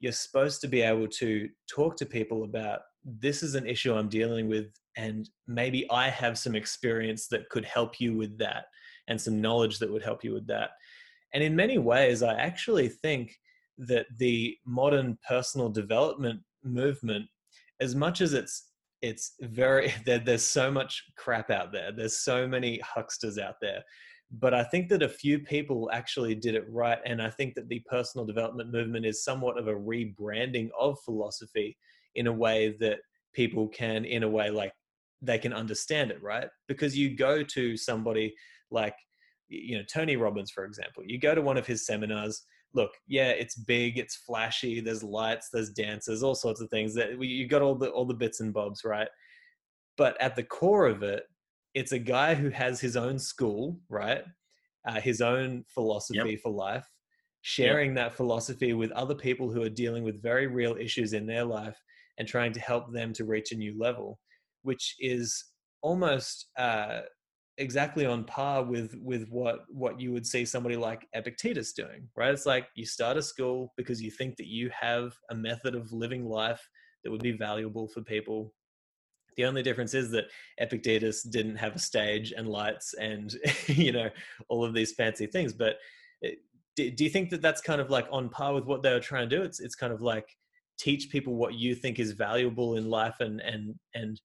you're 0.00 0.12
supposed 0.12 0.60
to 0.60 0.68
be 0.68 0.82
able 0.82 1.08
to 1.08 1.48
talk 1.66 1.96
to 1.96 2.04
people 2.04 2.44
about 2.44 2.80
this 3.04 3.42
is 3.42 3.54
an 3.54 3.66
issue 3.66 3.94
I'm 3.94 4.08
dealing 4.08 4.48
with, 4.48 4.66
and 4.96 5.28
maybe 5.46 5.88
I 5.90 6.10
have 6.10 6.38
some 6.38 6.54
experience 6.54 7.26
that 7.28 7.48
could 7.48 7.64
help 7.64 8.00
you 8.00 8.16
with 8.16 8.36
that, 8.38 8.66
and 9.08 9.20
some 9.20 9.40
knowledge 9.40 9.78
that 9.78 9.90
would 9.90 10.02
help 10.02 10.24
you 10.24 10.32
with 10.32 10.46
that. 10.48 10.70
And 11.34 11.42
in 11.42 11.54
many 11.54 11.78
ways, 11.78 12.22
I 12.22 12.34
actually 12.34 12.88
think 12.88 13.36
that 13.78 14.06
the 14.18 14.56
modern 14.64 15.18
personal 15.28 15.68
development 15.68 16.40
movement, 16.62 17.26
as 17.80 17.94
much 17.94 18.20
as 18.20 18.32
it's 18.32 18.70
it's 19.02 19.34
very 19.40 19.92
there, 20.06 20.18
there's 20.18 20.44
so 20.44 20.70
much 20.70 21.04
crap 21.16 21.50
out 21.50 21.72
there. 21.72 21.92
There's 21.92 22.20
so 22.20 22.48
many 22.48 22.80
hucksters 22.80 23.38
out 23.38 23.56
there 23.60 23.82
but 24.40 24.54
I 24.54 24.64
think 24.64 24.88
that 24.88 25.02
a 25.02 25.08
few 25.08 25.38
people 25.38 25.90
actually 25.92 26.34
did 26.34 26.54
it 26.54 26.64
right. 26.68 26.98
And 27.04 27.22
I 27.22 27.30
think 27.30 27.54
that 27.54 27.68
the 27.68 27.80
personal 27.88 28.26
development 28.26 28.72
movement 28.72 29.06
is 29.06 29.24
somewhat 29.24 29.58
of 29.58 29.68
a 29.68 29.74
rebranding 29.74 30.70
of 30.78 30.98
philosophy 31.04 31.76
in 32.14 32.26
a 32.26 32.32
way 32.32 32.76
that 32.80 32.98
people 33.32 33.68
can, 33.68 34.04
in 34.04 34.22
a 34.22 34.28
way, 34.28 34.50
like 34.50 34.72
they 35.22 35.38
can 35.38 35.52
understand 35.52 36.10
it, 36.10 36.22
right? 36.22 36.48
Because 36.68 36.96
you 36.96 37.16
go 37.16 37.42
to 37.42 37.76
somebody 37.76 38.34
like, 38.70 38.96
you 39.62 39.76
know, 39.76 39.84
Tony 39.92 40.16
Robbins, 40.16 40.50
for 40.50 40.64
example, 40.64 41.02
you 41.06 41.18
go 41.18 41.34
to 41.34 41.42
one 41.42 41.56
of 41.56 41.66
his 41.66 41.86
seminars. 41.86 42.42
Look, 42.74 42.90
yeah, 43.06 43.28
it's 43.28 43.54
big, 43.54 43.98
it's 43.98 44.16
flashy. 44.16 44.80
There's 44.80 45.02
lights, 45.02 45.48
there's 45.52 45.70
dancers, 45.70 46.22
all 46.22 46.34
sorts 46.34 46.60
of 46.60 46.68
things. 46.70 46.94
That 46.94 47.22
you 47.22 47.46
got 47.46 47.62
all 47.62 47.74
the 47.74 47.88
all 47.90 48.04
the 48.04 48.14
bits 48.14 48.40
and 48.40 48.52
bobs, 48.52 48.82
right? 48.84 49.08
But 49.96 50.20
at 50.20 50.34
the 50.34 50.42
core 50.42 50.86
of 50.86 51.02
it, 51.02 51.24
it's 51.74 51.92
a 51.92 51.98
guy 51.98 52.34
who 52.34 52.50
has 52.50 52.80
his 52.80 52.96
own 52.96 53.18
school, 53.18 53.78
right? 53.88 54.22
Uh, 54.86 55.00
his 55.00 55.20
own 55.20 55.64
philosophy 55.68 56.30
yep. 56.30 56.40
for 56.40 56.52
life, 56.52 56.86
sharing 57.42 57.90
yep. 57.90 57.96
that 57.96 58.16
philosophy 58.16 58.72
with 58.74 58.90
other 58.92 59.14
people 59.14 59.50
who 59.50 59.62
are 59.62 59.70
dealing 59.70 60.04
with 60.04 60.22
very 60.22 60.46
real 60.46 60.76
issues 60.76 61.12
in 61.12 61.26
their 61.26 61.44
life 61.44 61.80
and 62.18 62.28
trying 62.28 62.52
to 62.52 62.60
help 62.60 62.92
them 62.92 63.12
to 63.12 63.24
reach 63.24 63.52
a 63.52 63.56
new 63.56 63.78
level, 63.78 64.18
which 64.62 64.96
is 65.00 65.44
almost 65.82 66.50
uh, 66.58 67.00
exactly 67.58 68.04
on 68.04 68.24
par 68.24 68.64
with 68.64 68.94
with 69.00 69.28
what 69.28 69.60
what 69.68 70.00
you 70.00 70.12
would 70.12 70.26
see 70.26 70.44
somebody 70.44 70.76
like 70.76 71.06
Epictetus 71.14 71.72
doing, 71.72 72.08
right? 72.16 72.32
It's 72.32 72.46
like 72.46 72.68
you 72.74 72.84
start 72.84 73.16
a 73.16 73.22
school 73.22 73.72
because 73.76 74.02
you 74.02 74.10
think 74.10 74.36
that 74.36 74.46
you 74.46 74.70
have 74.78 75.14
a 75.30 75.34
method 75.34 75.74
of 75.74 75.92
living 75.92 76.26
life 76.26 76.68
that 77.02 77.10
would 77.10 77.22
be 77.22 77.32
valuable 77.32 77.86
for 77.88 78.02
people 78.02 78.52
the 79.36 79.44
only 79.44 79.62
difference 79.62 79.94
is 79.94 80.10
that 80.10 80.26
Epictetus 80.58 81.22
didn't 81.22 81.56
have 81.56 81.74
a 81.74 81.78
stage 81.78 82.32
and 82.36 82.48
lights 82.48 82.94
and 82.94 83.34
you 83.66 83.92
know 83.92 84.08
all 84.48 84.64
of 84.64 84.74
these 84.74 84.92
fancy 84.92 85.26
things. 85.26 85.52
But 85.52 85.78
do, 86.76 86.90
do 86.90 87.04
you 87.04 87.10
think 87.10 87.30
that 87.30 87.42
that's 87.42 87.60
kind 87.60 87.80
of 87.80 87.90
like 87.90 88.06
on 88.10 88.28
par 88.28 88.54
with 88.54 88.64
what 88.64 88.82
they 88.82 88.92
were 88.92 89.00
trying 89.00 89.28
to 89.28 89.36
do? 89.36 89.42
It's 89.42 89.60
it's 89.60 89.74
kind 89.74 89.92
of 89.92 90.02
like 90.02 90.28
teach 90.78 91.10
people 91.10 91.34
what 91.34 91.54
you 91.54 91.74
think 91.74 91.98
is 91.98 92.12
valuable 92.12 92.76
in 92.76 92.88
life 92.90 93.20
and 93.20 93.40
and 93.40 93.74
and 93.94 94.20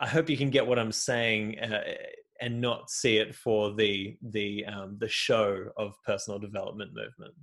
I 0.00 0.06
hope 0.06 0.30
you 0.30 0.36
can 0.36 0.50
get 0.50 0.66
what 0.66 0.78
I'm 0.78 0.92
saying 0.92 1.58
uh, 1.58 1.82
and 2.40 2.60
not 2.60 2.90
see 2.90 3.18
it 3.18 3.34
for 3.34 3.74
the 3.74 4.16
the 4.22 4.64
um, 4.66 4.96
the 4.98 5.08
show 5.08 5.70
of 5.76 5.94
personal 6.04 6.38
development 6.38 6.92
movement. 6.94 7.34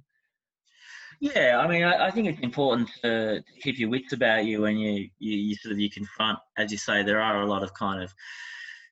Yeah, 1.19 1.61
I 1.63 1.67
mean, 1.67 1.83
I, 1.83 2.07
I, 2.07 2.11
think 2.11 2.27
it's 2.27 2.41
important 2.41 2.89
to, 3.01 3.41
to, 3.41 3.59
keep 3.61 3.79
your 3.79 3.89
wits 3.89 4.11
about 4.11 4.43
you 4.43 4.61
when 4.61 4.77
you, 4.77 5.07
you, 5.17 5.37
you, 5.37 5.55
sort 5.55 5.71
of 5.71 5.79
you 5.79 5.89
confront, 5.89 6.37
as 6.57 6.73
you 6.73 6.77
say, 6.77 7.03
there 7.03 7.21
are 7.21 7.41
a 7.41 7.45
lot 7.45 7.63
of 7.63 7.73
kind 7.73 8.03
of 8.03 8.13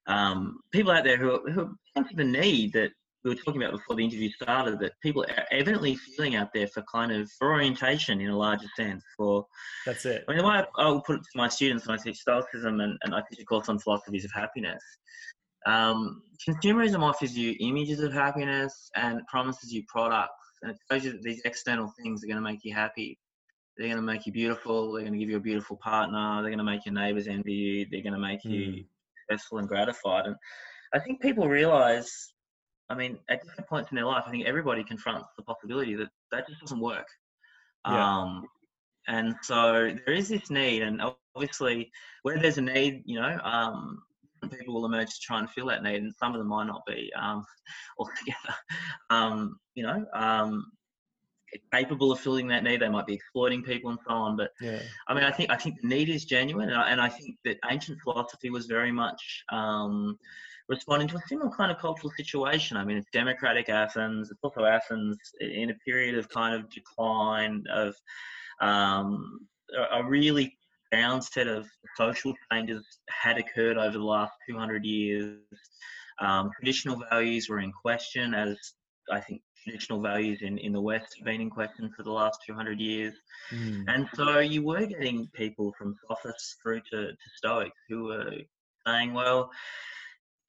um, 0.07 0.59
people 0.71 0.93
out 0.93 1.03
there 1.03 1.17
who 1.17 1.39
who 1.51 1.75
don't 1.95 2.11
even 2.11 2.31
need 2.31 2.73
that 2.73 2.91
we 3.23 3.29
were 3.29 3.35
talking 3.35 3.61
about 3.61 3.71
before 3.73 3.95
the 3.95 4.03
interview 4.03 4.29
started 4.29 4.79
that 4.79 4.99
people 5.01 5.23
are 5.23 5.45
evidently 5.51 5.95
feeling 5.95 6.35
out 6.35 6.49
there 6.53 6.67
for 6.67 6.83
kind 6.91 7.11
of 7.11 7.31
for 7.31 7.53
orientation 7.53 8.19
in 8.19 8.29
a 8.29 8.37
larger 8.37 8.67
sense. 8.75 9.03
For 9.15 9.45
that's 9.85 10.05
it. 10.05 10.25
I 10.27 10.31
mean, 10.31 10.39
the 10.39 10.47
way 10.47 10.63
I, 10.77 10.89
will 10.89 11.01
put 11.01 11.17
it 11.17 11.23
to 11.23 11.37
my 11.37 11.47
students 11.47 11.87
when 11.87 11.97
I 11.97 12.01
teach 12.01 12.17
stoicism 12.17 12.81
and, 12.81 12.97
and 13.03 13.15
I 13.15 13.21
teach 13.29 13.39
a 13.39 13.45
course 13.45 13.69
on 13.69 13.79
philosophies 13.79 14.25
of 14.25 14.31
happiness. 14.31 14.83
Um, 15.65 16.21
consumerism 16.45 17.01
offers 17.01 17.37
you 17.37 17.55
images 17.61 18.01
of 18.01 18.11
happiness 18.11 18.89
and 18.95 19.21
promises 19.27 19.71
you 19.71 19.83
products, 19.87 20.33
and 20.61 20.71
it 20.71 20.77
tells 20.89 21.05
you 21.05 21.13
that 21.13 21.23
these 21.23 21.41
external 21.45 21.93
things 22.01 22.23
are 22.23 22.27
going 22.27 22.35
to 22.35 22.41
make 22.41 22.59
you 22.63 22.73
happy. 22.73 23.17
They're 23.77 23.87
going 23.87 23.97
to 23.97 24.03
make 24.03 24.25
you 24.25 24.33
beautiful. 24.33 24.91
They're 24.91 25.03
going 25.03 25.13
to 25.13 25.19
give 25.19 25.29
you 25.29 25.37
a 25.37 25.41
beautiful 25.41 25.77
partner. 25.77 26.41
They're 26.41 26.51
going 26.51 26.57
to 26.57 26.63
make 26.63 26.85
your 26.85 26.93
neighbors 26.93 27.27
envy 27.27 27.53
you. 27.53 27.87
They're 27.89 28.03
going 28.03 28.13
to 28.13 28.19
make 28.19 28.43
mm. 28.43 28.51
you 28.51 28.71
hmm. 28.71 28.79
successful 29.29 29.59
and 29.59 29.67
gratified. 29.67 30.25
And 30.25 30.35
I 30.93 30.99
think 30.99 31.21
people 31.21 31.47
realize 31.47 32.33
I 32.89 32.95
mean, 32.95 33.17
at 33.29 33.43
different 33.43 33.69
points 33.69 33.91
in 33.91 33.95
their 33.95 34.05
life, 34.05 34.23
I 34.27 34.31
think 34.31 34.45
everybody 34.45 34.83
confronts 34.83 35.29
the 35.37 35.43
possibility 35.43 35.95
that 35.95 36.09
that 36.31 36.47
just 36.47 36.61
doesn't 36.61 36.79
work. 36.79 37.07
Yeah. 37.87 38.21
Um, 38.21 38.45
and 39.07 39.35
so 39.41 39.95
there 40.05 40.15
is 40.15 40.29
this 40.29 40.49
need, 40.49 40.81
and 40.81 41.01
obviously, 41.35 41.91
where 42.21 42.39
there's 42.39 42.57
a 42.57 42.61
need, 42.61 43.03
you 43.05 43.19
know, 43.19 43.37
um, 43.43 44.01
people 44.49 44.73
will 44.73 44.85
emerge 44.85 45.09
to 45.09 45.19
try 45.21 45.39
and 45.39 45.49
fill 45.49 45.67
that 45.67 45.83
need, 45.83 46.01
and 46.03 46.13
some 46.15 46.33
of 46.33 46.39
them 46.39 46.47
might 46.47 46.67
not 46.67 46.83
be 46.85 47.11
um, 47.19 47.45
altogether, 47.99 48.55
um, 49.09 49.57
you 49.75 49.83
know, 49.83 50.05
um, 50.13 50.71
capable 51.71 52.11
of 52.11 52.19
filling 52.19 52.47
that 52.47 52.63
need. 52.63 52.81
They 52.81 52.89
might 52.89 53.05
be 53.05 53.13
exploiting 53.13 53.63
people 53.63 53.91
and 53.91 53.99
so 54.07 54.13
on. 54.13 54.37
But 54.37 54.51
yeah. 54.61 54.79
I 55.07 55.13
mean, 55.13 55.23
I 55.23 55.31
think 55.31 55.49
I 55.49 55.57
think 55.57 55.81
the 55.81 55.87
need 55.87 56.09
is 56.09 56.25
genuine, 56.25 56.69
and 56.69 56.77
I, 56.77 56.89
and 56.91 57.01
I 57.01 57.09
think 57.09 57.37
that 57.45 57.57
ancient 57.69 57.99
philosophy 58.01 58.49
was 58.49 58.65
very 58.67 58.91
much 58.91 59.43
um, 59.51 60.17
responding 60.69 61.07
to 61.09 61.17
a 61.17 61.21
similar 61.27 61.49
kind 61.49 61.71
of 61.71 61.77
cultural 61.79 62.11
situation. 62.15 62.77
I 62.77 62.85
mean, 62.85 62.97
it's 62.97 63.09
democratic 63.11 63.69
Athens. 63.69 64.31
It's 64.31 64.39
also 64.43 64.65
Athens 64.65 65.17
in 65.39 65.69
a 65.69 65.75
period 65.85 66.17
of 66.17 66.29
kind 66.29 66.55
of 66.55 66.69
decline, 66.69 67.63
of 67.71 67.95
um, 68.61 69.39
a 69.91 70.03
really 70.03 70.57
profound 70.93 71.23
set 71.23 71.47
of 71.47 71.67
social 71.97 72.33
changes 72.51 72.83
had 73.09 73.37
occurred 73.37 73.77
over 73.77 73.97
the 73.97 74.03
last 74.03 74.33
200 74.47 74.85
years. 74.85 75.39
Um, 76.19 76.51
traditional 76.55 77.01
values 77.09 77.49
were 77.49 77.59
in 77.59 77.71
question, 77.71 78.33
as 78.33 78.57
I 79.11 79.19
think 79.19 79.41
traditional 79.63 80.01
values 80.01 80.39
in, 80.41 80.57
in 80.57 80.73
the 80.73 80.81
West 80.81 81.15
have 81.17 81.25
been 81.25 81.41
in 81.41 81.49
question 81.49 81.91
for 81.95 82.03
the 82.03 82.11
last 82.11 82.39
200 82.45 82.79
years. 82.79 83.13
Mm. 83.51 83.85
And 83.87 84.07
so 84.15 84.39
you 84.39 84.63
were 84.63 84.85
getting 84.85 85.27
people 85.33 85.73
from 85.77 85.95
sophists 86.07 86.57
through 86.61 86.81
to, 86.91 87.07
to 87.07 87.29
Stoics 87.37 87.77
who 87.89 88.05
were 88.05 88.31
saying, 88.85 89.13
well, 89.13 89.49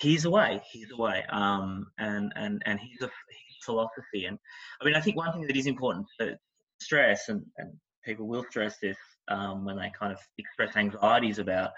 he's 0.00 0.24
away, 0.24 0.60
he's 0.70 0.90
away, 0.90 1.24
um, 1.30 1.86
and 1.98 2.32
and 2.36 2.62
and 2.66 2.78
he's 2.78 3.00
a 3.02 3.06
he's 3.46 3.64
philosophy. 3.64 4.26
And 4.26 4.38
I 4.80 4.84
mean, 4.84 4.94
I 4.94 5.00
think 5.00 5.16
one 5.16 5.32
thing 5.32 5.46
that 5.46 5.56
is 5.56 5.66
important 5.66 6.06
to 6.20 6.36
stress, 6.80 7.28
and, 7.28 7.44
and 7.58 7.72
people 8.04 8.26
will 8.26 8.44
stress 8.50 8.78
this 8.80 8.96
um, 9.28 9.64
when 9.64 9.76
they 9.76 9.92
kind 9.98 10.12
of 10.12 10.18
express 10.38 10.76
anxieties 10.76 11.38
about 11.38 11.70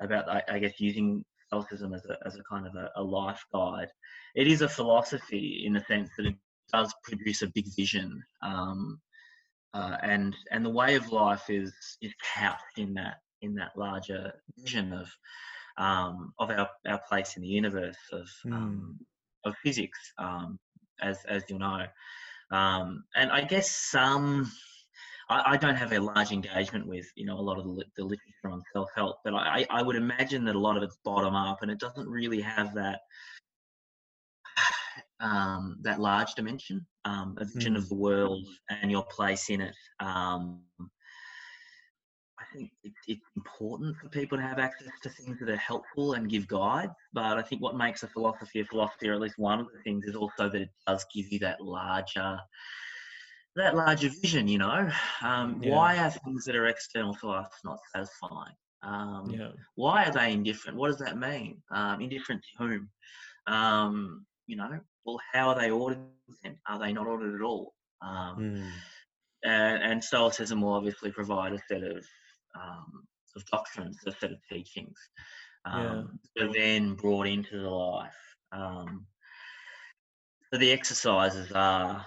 about 0.00 0.28
I, 0.28 0.42
I 0.48 0.58
guess 0.58 0.80
using 0.80 1.24
Stoicism 1.46 1.94
as 1.94 2.04
a 2.06 2.16
as 2.26 2.36
a 2.36 2.42
kind 2.50 2.66
of 2.66 2.74
a, 2.74 2.90
a 2.96 3.02
life 3.02 3.44
guide. 3.52 3.88
It 4.34 4.46
is 4.46 4.62
a 4.62 4.68
philosophy 4.68 5.64
in 5.66 5.74
the 5.74 5.84
sense 5.86 6.10
that 6.16 6.26
it 6.26 6.34
does 6.72 6.94
produce 7.04 7.42
a 7.42 7.48
big 7.48 7.66
vision. 7.76 8.22
Um, 8.42 9.00
uh, 9.74 9.96
and 10.02 10.34
and 10.50 10.64
the 10.64 10.70
way 10.70 10.96
of 10.96 11.12
life 11.12 11.48
is 11.48 11.72
is 12.00 12.12
couched 12.34 12.78
in 12.78 12.94
that 12.94 13.16
in 13.42 13.54
that 13.54 13.72
larger 13.76 14.32
vision 14.58 14.92
of 14.92 15.08
um, 15.78 16.32
of 16.38 16.50
our, 16.50 16.68
our 16.86 17.00
place 17.08 17.36
in 17.36 17.42
the 17.42 17.48
universe 17.48 17.96
of 18.12 18.28
mm. 18.46 18.52
um, 18.52 18.98
of 19.44 19.54
physics, 19.64 19.98
um, 20.18 20.58
as 21.00 21.24
as 21.28 21.42
you 21.48 21.58
know. 21.58 21.86
Um, 22.50 23.04
and 23.14 23.30
I 23.30 23.42
guess 23.42 23.70
some. 23.70 24.50
I, 25.30 25.52
I, 25.52 25.56
don't 25.56 25.76
have 25.76 25.92
a 25.92 26.00
large 26.00 26.32
engagement 26.32 26.86
with 26.86 27.06
you 27.16 27.24
know 27.24 27.38
a 27.38 27.40
lot 27.40 27.58
of 27.58 27.64
the, 27.64 27.84
the 27.96 28.04
literature 28.04 28.50
on 28.50 28.62
self 28.72 28.90
help, 28.94 29.16
but 29.24 29.34
I, 29.34 29.66
I 29.70 29.82
would 29.82 29.96
imagine 29.96 30.44
that 30.44 30.56
a 30.56 30.58
lot 30.58 30.76
of 30.76 30.82
it's 30.82 30.98
bottom 31.04 31.34
up, 31.34 31.62
and 31.62 31.70
it 31.70 31.78
doesn't 31.78 32.08
really 32.08 32.40
have 32.40 32.74
that 32.74 33.00
um, 35.20 35.78
that 35.82 36.00
large 36.00 36.34
dimension, 36.34 36.86
um, 37.04 37.36
a 37.40 37.44
vision 37.44 37.74
mm. 37.74 37.78
of 37.78 37.88
the 37.88 37.94
world 37.94 38.46
and 38.68 38.90
your 38.90 39.04
place 39.04 39.48
in 39.48 39.60
it. 39.60 39.74
Um, 40.00 40.60
think 42.52 42.70
it, 42.84 42.92
it's 43.06 43.26
important 43.36 43.96
for 43.96 44.08
people 44.08 44.38
to 44.38 44.44
have 44.44 44.58
access 44.58 44.92
to 45.02 45.08
things 45.10 45.38
that 45.40 45.48
are 45.48 45.56
helpful 45.56 46.14
and 46.14 46.30
give 46.30 46.46
guides. 46.48 46.92
But 47.12 47.38
I 47.38 47.42
think 47.42 47.62
what 47.62 47.76
makes 47.76 48.02
a 48.02 48.08
philosophy 48.08 48.60
a 48.60 48.64
philosophy, 48.64 49.08
or 49.08 49.14
at 49.14 49.20
least 49.20 49.38
one 49.38 49.60
of 49.60 49.66
the 49.72 49.82
things, 49.82 50.06
is 50.06 50.16
also 50.16 50.48
that 50.48 50.60
it 50.60 50.70
does 50.86 51.04
give 51.14 51.30
you 51.32 51.38
that 51.40 51.60
larger, 51.60 52.38
that 53.56 53.76
larger 53.76 54.10
vision. 54.20 54.48
You 54.48 54.58
know, 54.58 54.90
um, 55.22 55.60
yeah. 55.62 55.74
why 55.74 55.98
are 55.98 56.10
things 56.10 56.44
that 56.44 56.56
are 56.56 56.66
external 56.66 57.14
to 57.16 57.30
us 57.30 57.50
not 57.64 57.78
satisfying? 57.94 58.54
Um, 58.82 59.30
yeah. 59.30 59.50
Why 59.76 60.04
are 60.04 60.12
they 60.12 60.32
indifferent? 60.32 60.76
What 60.76 60.88
does 60.88 60.98
that 60.98 61.18
mean? 61.18 61.62
Um, 61.70 62.00
indifferent 62.00 62.42
to 62.42 62.64
whom? 62.64 62.90
Um, 63.46 64.26
you 64.46 64.56
know, 64.56 64.80
well, 65.04 65.20
how 65.32 65.48
are 65.50 65.60
they 65.60 65.70
ordered? 65.70 65.98
Are 66.68 66.78
they 66.78 66.92
not 66.92 67.06
ordered 67.06 67.34
at 67.34 67.44
all? 67.44 67.74
Mm. 68.02 68.70
And, 69.44 69.82
and 69.82 70.04
Stoicism 70.04 70.60
will 70.60 70.72
obviously 70.72 71.10
provide 71.10 71.52
a 71.52 71.58
set 71.68 71.82
of 71.82 72.04
um, 72.54 73.06
of 73.36 73.46
doctrines, 73.46 73.98
a 74.06 74.12
set 74.12 74.32
of 74.32 74.38
teachings, 74.50 74.98
um, 75.64 76.18
yeah. 76.36 76.44
are 76.44 76.52
then 76.52 76.94
brought 76.94 77.26
into 77.26 77.60
the 77.60 77.70
life. 77.70 78.36
Um, 78.52 79.06
so 80.52 80.58
the 80.58 80.72
exercises 80.72 81.50
are 81.52 82.04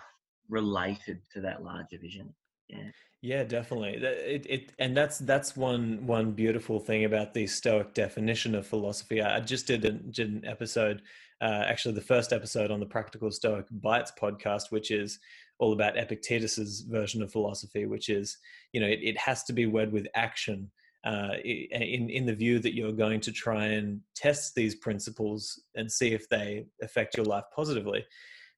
related 0.49 1.19
to 1.34 1.41
that 1.41 1.63
larger 1.63 1.97
vision. 1.99 2.34
Yeah. 2.67 2.89
Yeah, 3.21 3.43
definitely. 3.43 3.93
It, 3.95 4.45
it, 4.47 4.71
and 4.77 4.95
that's 4.95 5.17
that's 5.17 5.58
one 5.58 6.05
one 6.05 6.34
beautiful 6.34 6.79
thing 6.79 7.05
about 7.05 7.34
the 7.34 7.47
Stoic 7.47 7.95
definition 7.95 8.53
of 8.53 8.67
philosophy. 8.67 9.19
I 9.19 9.39
just 9.39 9.65
did 9.65 9.84
an, 9.84 10.12
did 10.12 10.29
an 10.29 10.45
episode, 10.45 11.01
uh, 11.41 11.63
actually 11.65 11.95
the 11.95 12.01
first 12.01 12.31
episode 12.31 12.69
on 12.69 12.79
the 12.79 12.86
Practical 12.86 13.31
Stoic 13.31 13.65
Bites 13.71 14.12
podcast, 14.21 14.69
which 14.69 14.91
is 14.91 15.17
all 15.59 15.73
about 15.73 15.97
Epictetus's 15.97 16.81
version 16.81 17.21
of 17.21 17.31
philosophy, 17.31 17.85
which 17.85 18.09
is, 18.09 18.37
you 18.73 18.81
know, 18.81 18.87
it, 18.87 18.99
it 19.01 19.17
has 19.17 19.43
to 19.43 19.53
be 19.53 19.65
wed 19.65 19.91
with 19.91 20.07
action. 20.15 20.71
Uh, 21.05 21.35
in 21.43 22.09
in 22.09 22.25
the 22.25 22.33
view 22.33 22.57
that 22.57 22.73
you're 22.73 22.91
going 22.91 23.21
to 23.21 23.31
try 23.31 23.65
and 23.65 24.01
test 24.15 24.55
these 24.55 24.73
principles 24.73 25.61
and 25.75 25.91
see 25.91 26.13
if 26.13 26.27
they 26.29 26.65
affect 26.81 27.15
your 27.15 27.27
life 27.27 27.43
positively. 27.55 28.03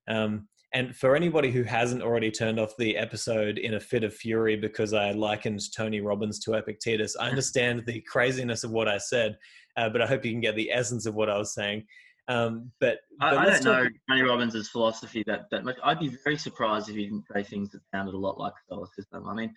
Um, 0.07 0.47
and 0.73 0.95
for 0.95 1.15
anybody 1.15 1.51
who 1.51 1.63
hasn't 1.63 2.01
already 2.01 2.29
turned 2.29 2.60
off 2.60 2.75
the 2.77 2.97
episode 2.97 3.57
in 3.57 3.75
a 3.75 3.79
fit 3.79 4.03
of 4.03 4.13
fury 4.13 4.55
because 4.57 4.93
I 4.93 5.12
likened 5.12 5.62
Tony 5.73 6.01
Robbins 6.01 6.39
to 6.39 6.53
Epictetus, 6.53 7.15
I 7.15 7.29
understand 7.29 7.83
the 7.86 8.01
craziness 8.01 8.63
of 8.63 8.71
what 8.71 8.88
I 8.88 8.97
said, 8.97 9.38
uh, 9.77 9.89
but 9.89 10.01
I 10.01 10.07
hope 10.07 10.25
you 10.25 10.31
can 10.31 10.41
get 10.41 10.55
the 10.55 10.71
essence 10.71 11.05
of 11.05 11.15
what 11.15 11.29
I 11.29 11.38
was 11.38 11.53
saying. 11.53 11.86
Um, 12.29 12.71
but, 12.79 12.99
but 13.19 13.37
I, 13.37 13.37
I 13.37 13.45
don't 13.45 13.63
know 13.63 13.87
Tony 14.09 14.21
Robbins' 14.21 14.69
philosophy 14.69 15.23
that, 15.27 15.45
that 15.51 15.63
much. 15.63 15.77
I'd 15.83 15.99
be 15.99 16.15
very 16.23 16.37
surprised 16.37 16.89
if 16.89 16.95
he 16.95 17.05
didn't 17.05 17.25
say 17.33 17.43
things 17.43 17.71
that 17.71 17.81
sounded 17.93 18.13
a 18.13 18.17
lot 18.17 18.39
like 18.39 18.53
Stoicism. 18.65 19.27
I 19.27 19.33
mean, 19.33 19.53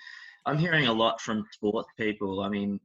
I'm 0.47 0.59
hearing 0.59 0.87
a 0.87 0.93
lot 0.93 1.21
from 1.21 1.45
sports 1.53 1.89
people. 1.99 2.41
I 2.41 2.49
mean, 2.49 2.79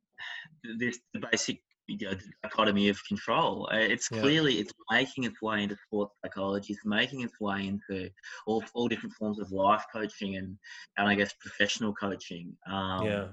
this 0.79 0.99
the 1.13 1.23
basic 1.31 1.59
you 1.87 1.97
know, 2.01 2.17
dichotomy 2.43 2.89
of 2.89 2.99
control. 3.07 3.69
Uh, 3.71 3.77
it's 3.77 4.09
yeah. 4.11 4.21
clearly 4.21 4.55
it's 4.55 4.73
making 4.91 5.25
its 5.25 5.41
way 5.41 5.63
into 5.63 5.77
sports 5.87 6.15
psychology. 6.23 6.73
It's 6.73 6.85
making 6.85 7.21
its 7.21 7.39
way 7.39 7.67
into 7.67 8.09
all, 8.47 8.63
all 8.73 8.87
different 8.87 9.13
forms 9.15 9.39
of 9.39 9.51
life 9.51 9.85
coaching 9.93 10.37
and 10.37 10.57
and 10.97 11.07
I 11.07 11.15
guess 11.15 11.33
professional 11.39 11.93
coaching. 11.93 12.55
Um, 12.67 13.05
yeah, 13.05 13.27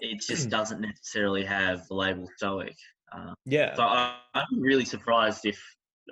it 0.00 0.20
just 0.20 0.48
doesn't 0.48 0.80
necessarily 0.80 1.44
have 1.44 1.86
the 1.88 1.94
label 1.94 2.28
stoic. 2.36 2.76
Um, 3.12 3.34
yeah. 3.44 3.74
So 3.74 3.82
I, 3.82 4.14
am 4.34 4.60
really 4.60 4.84
surprised 4.84 5.44
if 5.44 5.60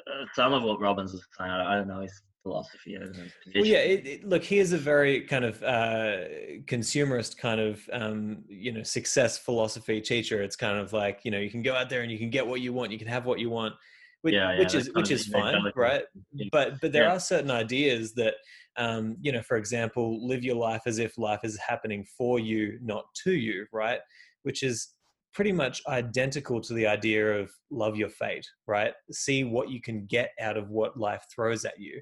uh, 0.06 0.24
some 0.34 0.52
of 0.52 0.62
what 0.62 0.80
Robbins 0.80 1.12
was 1.12 1.26
saying, 1.38 1.50
I, 1.50 1.74
I 1.74 1.76
don't 1.76 1.88
know 1.88 2.00
his 2.00 2.22
philosophy 2.42 2.96
his 3.00 3.16
Well, 3.54 3.64
yeah. 3.64 3.78
It, 3.78 4.06
it, 4.06 4.28
look, 4.28 4.42
he 4.42 4.58
is 4.58 4.72
a 4.72 4.78
very 4.78 5.22
kind 5.22 5.44
of 5.44 5.62
uh, 5.62 6.24
consumerist 6.64 7.36
kind 7.36 7.60
of 7.60 7.88
um, 7.92 8.44
you 8.48 8.72
know 8.72 8.82
success 8.82 9.38
philosophy 9.38 10.00
teacher. 10.00 10.42
It's 10.42 10.56
kind 10.56 10.78
of 10.78 10.92
like 10.92 11.20
you 11.24 11.30
know 11.30 11.38
you 11.38 11.50
can 11.50 11.62
go 11.62 11.74
out 11.74 11.90
there 11.90 12.02
and 12.02 12.10
you 12.10 12.18
can 12.18 12.30
get 12.30 12.46
what 12.46 12.60
you 12.60 12.72
want, 12.72 12.92
you 12.92 12.98
can 12.98 13.08
have 13.08 13.26
what 13.26 13.38
you 13.38 13.50
want. 13.50 13.74
Which, 14.22 14.34
yeah, 14.34 14.52
yeah, 14.52 14.58
which 14.58 14.74
is 14.74 14.90
which 14.94 15.10
is 15.10 15.26
fine, 15.26 15.56
right? 15.76 16.02
Yeah. 16.32 16.48
But 16.50 16.80
but 16.80 16.92
there 16.92 17.08
are 17.08 17.20
certain 17.20 17.50
ideas 17.50 18.14
that 18.14 18.34
um, 18.76 19.16
you 19.20 19.32
know, 19.32 19.42
for 19.42 19.56
example, 19.56 20.26
live 20.26 20.42
your 20.42 20.56
life 20.56 20.82
as 20.86 20.98
if 20.98 21.18
life 21.18 21.40
is 21.44 21.58
happening 21.58 22.06
for 22.16 22.38
you, 22.38 22.78
not 22.82 23.04
to 23.24 23.32
you, 23.32 23.66
right? 23.72 24.00
Which 24.42 24.62
is 24.62 24.88
pretty 25.34 25.52
much 25.52 25.82
identical 25.88 26.60
to 26.60 26.74
the 26.74 26.86
idea 26.86 27.38
of 27.38 27.50
love 27.70 27.96
your 27.96 28.08
fate, 28.08 28.46
right? 28.66 28.92
See 29.10 29.44
what 29.44 29.70
you 29.70 29.80
can 29.80 30.06
get 30.06 30.30
out 30.40 30.56
of 30.56 30.70
what 30.70 30.98
life 30.98 31.24
throws 31.34 31.64
at 31.64 31.78
you. 31.78 32.00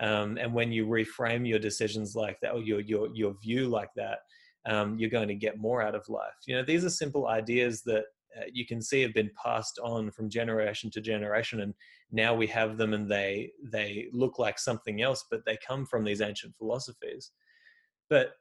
Um, 0.00 0.36
and 0.38 0.52
when 0.52 0.72
you 0.72 0.86
reframe 0.86 1.48
your 1.48 1.58
decisions 1.58 2.14
like 2.16 2.38
that, 2.42 2.54
or 2.54 2.60
your 2.60 2.80
your 2.80 3.08
your 3.14 3.34
view 3.42 3.68
like 3.68 3.90
that, 3.96 4.18
um, 4.66 4.98
you're 4.98 5.10
going 5.10 5.28
to 5.28 5.34
get 5.34 5.58
more 5.58 5.82
out 5.82 5.94
of 5.94 6.08
life. 6.08 6.34
You 6.46 6.56
know, 6.56 6.64
these 6.64 6.84
are 6.84 6.90
simple 6.90 7.28
ideas 7.28 7.82
that 7.82 8.04
uh, 8.36 8.44
you 8.52 8.66
can 8.66 8.80
see 8.80 9.02
have 9.02 9.14
been 9.14 9.30
passed 9.42 9.78
on 9.82 10.10
from 10.10 10.30
generation 10.30 10.90
to 10.90 11.00
generation 11.00 11.60
and 11.60 11.74
now 12.10 12.34
we 12.34 12.46
have 12.46 12.78
them 12.78 12.94
and 12.94 13.10
they 13.10 13.50
they 13.70 14.08
look 14.12 14.38
like 14.38 14.58
something 14.58 15.02
else 15.02 15.24
but 15.30 15.42
they 15.44 15.58
come 15.66 15.84
from 15.84 16.02
these 16.04 16.22
ancient 16.22 16.54
philosophies 16.56 17.32
but 18.08 18.32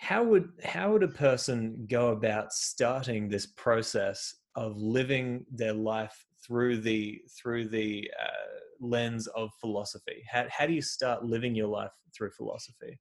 how 0.00 0.22
would 0.24 0.48
how 0.64 0.92
would 0.92 1.02
a 1.02 1.08
person 1.08 1.86
go 1.88 2.08
about 2.08 2.52
starting 2.52 3.28
this 3.28 3.46
process 3.46 4.34
of 4.56 4.76
living 4.76 5.44
their 5.52 5.74
life 5.74 6.26
through 6.44 6.80
the 6.80 7.20
through 7.40 7.68
the 7.68 8.10
uh, 8.20 8.86
lens 8.86 9.26
of 9.28 9.50
philosophy 9.60 10.24
how, 10.30 10.44
how 10.50 10.66
do 10.66 10.72
you 10.72 10.82
start 10.82 11.24
living 11.24 11.54
your 11.54 11.68
life 11.68 11.92
through 12.16 12.30
philosophy 12.30 12.98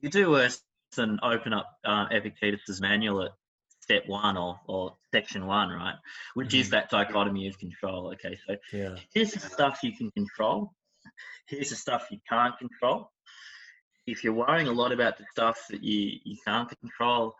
you 0.00 0.08
do 0.08 0.30
worse 0.30 0.62
than 0.96 1.18
open 1.22 1.52
up 1.52 1.66
uh, 1.84 2.06
epictetus's 2.10 2.80
manual 2.80 3.22
at 3.22 3.32
step 3.88 4.02
one 4.06 4.36
or, 4.36 4.60
or 4.66 4.94
section 5.14 5.46
one, 5.46 5.70
right? 5.70 5.94
Which 6.34 6.48
mm-hmm. 6.48 6.60
is 6.60 6.70
that 6.70 6.90
dichotomy 6.90 7.48
of 7.48 7.58
control. 7.58 8.12
Okay, 8.12 8.38
so 8.46 8.56
yeah. 8.72 8.96
here's 9.14 9.32
the 9.32 9.40
stuff 9.40 9.80
you 9.82 9.96
can 9.96 10.10
control. 10.10 10.72
Here's 11.46 11.70
the 11.70 11.76
stuff 11.76 12.08
you 12.10 12.18
can't 12.28 12.56
control. 12.58 13.10
If 14.10 14.24
you're 14.24 14.32
worrying 14.32 14.68
a 14.68 14.72
lot 14.72 14.92
about 14.92 15.18
the 15.18 15.24
stuff 15.30 15.64
that 15.70 15.82
you, 15.82 16.18
you 16.24 16.36
can't 16.46 16.68
control, 16.80 17.34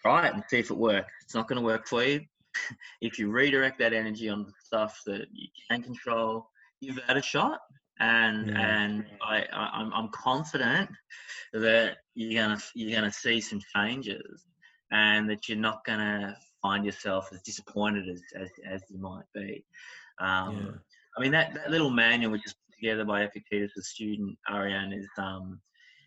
try 0.00 0.26
it 0.26 0.34
and 0.34 0.42
see 0.48 0.58
if 0.58 0.70
it 0.70 0.76
works. 0.76 1.12
It's 1.22 1.34
not 1.34 1.48
going 1.48 1.60
to 1.60 1.64
work 1.64 1.86
for 1.86 2.02
you. 2.02 2.20
if 3.00 3.18
you 3.18 3.30
redirect 3.30 3.78
that 3.78 3.92
energy 3.92 4.28
on 4.28 4.44
the 4.44 4.52
stuff 4.64 5.00
that 5.06 5.26
you 5.32 5.48
can 5.70 5.82
control, 5.82 6.48
you've 6.80 6.98
had 7.06 7.16
a 7.16 7.22
shot 7.22 7.60
and 8.00 8.48
yeah. 8.48 8.82
and 8.82 9.04
I, 9.22 9.44
I 9.52 9.80
am 9.80 9.92
I'm, 9.92 9.92
I'm 9.92 10.08
confident 10.08 10.90
that 11.52 11.98
you're 12.14 12.42
gonna 12.42 12.60
you're 12.74 12.98
gonna 12.98 13.12
see 13.12 13.40
some 13.40 13.60
changes 13.74 14.44
and 14.92 15.28
that 15.30 15.48
you're 15.48 15.58
not 15.58 15.84
going 15.84 15.98
to 15.98 16.36
find 16.60 16.84
yourself 16.84 17.30
as 17.32 17.42
disappointed 17.42 18.08
as, 18.08 18.22
as, 18.36 18.50
as 18.70 18.82
you 18.88 18.98
might 18.98 19.24
be. 19.34 19.64
Um, 20.20 20.56
yeah. 20.56 20.70
I 21.16 21.20
mean, 21.20 21.32
that, 21.32 21.54
that 21.54 21.70
little 21.70 21.90
manual, 21.90 22.32
which 22.32 22.46
is 22.46 22.54
together 22.82 23.04
by 23.04 23.22
Epictetus, 23.22 23.72
student, 23.80 24.36
Arrian, 24.50 24.92
is 24.92 25.08
um, 25.18 25.60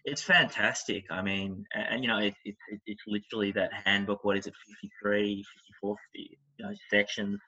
it's 0.04 0.22
fantastic. 0.22 1.06
I 1.10 1.22
mean, 1.22 1.66
and, 1.74 2.04
you 2.04 2.08
know, 2.08 2.20
it, 2.20 2.36
it, 2.44 2.56
it's 2.86 3.02
literally 3.08 3.52
that 3.54 3.72
handbook. 3.86 4.24
What 4.24 4.38
is 4.38 4.46
it, 4.46 4.54
53, 4.82 5.44
54, 5.82 5.98
you 6.14 6.30
know, 6.60 6.74
sections. 6.92 7.40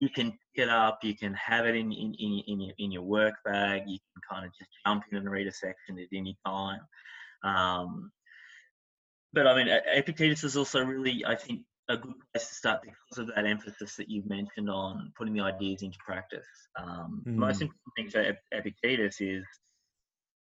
You 0.00 0.08
can 0.08 0.32
pick 0.32 0.64
it 0.64 0.68
up. 0.68 0.98
You 1.04 1.16
can 1.16 1.34
have 1.34 1.66
it 1.66 1.76
in, 1.76 1.92
in, 1.92 2.14
in, 2.18 2.42
in, 2.48 2.60
your, 2.60 2.74
in 2.78 2.92
your 2.92 3.02
work 3.02 3.34
bag. 3.44 3.82
You 3.86 3.98
can 3.98 4.22
kind 4.28 4.46
of 4.46 4.52
just 4.58 4.70
jump 4.84 5.04
in 5.10 5.18
and 5.18 5.30
read 5.30 5.46
a 5.46 5.52
section 5.52 5.98
at 5.98 6.08
any 6.12 6.36
time. 6.44 6.80
Um, 7.44 8.10
but 9.32 9.46
I 9.46 9.54
mean, 9.54 9.68
Epictetus 9.68 10.42
is 10.42 10.56
also 10.56 10.82
really, 10.82 11.24
I 11.24 11.36
think, 11.36 11.62
a 11.92 11.96
good 11.96 12.14
place 12.32 12.48
to 12.48 12.54
start 12.54 12.82
because 12.82 13.18
of 13.18 13.34
that 13.34 13.46
emphasis 13.46 13.96
that 13.96 14.08
you've 14.08 14.28
mentioned 14.28 14.68
on 14.70 15.12
putting 15.16 15.34
the 15.34 15.40
ideas 15.40 15.82
into 15.82 15.98
practice. 16.04 16.46
Um, 16.78 17.22
mm. 17.26 17.34
Most 17.34 17.60
important 17.62 17.92
thing 17.96 18.10
for 18.10 18.36
Epictetus 18.52 19.20
is 19.20 19.44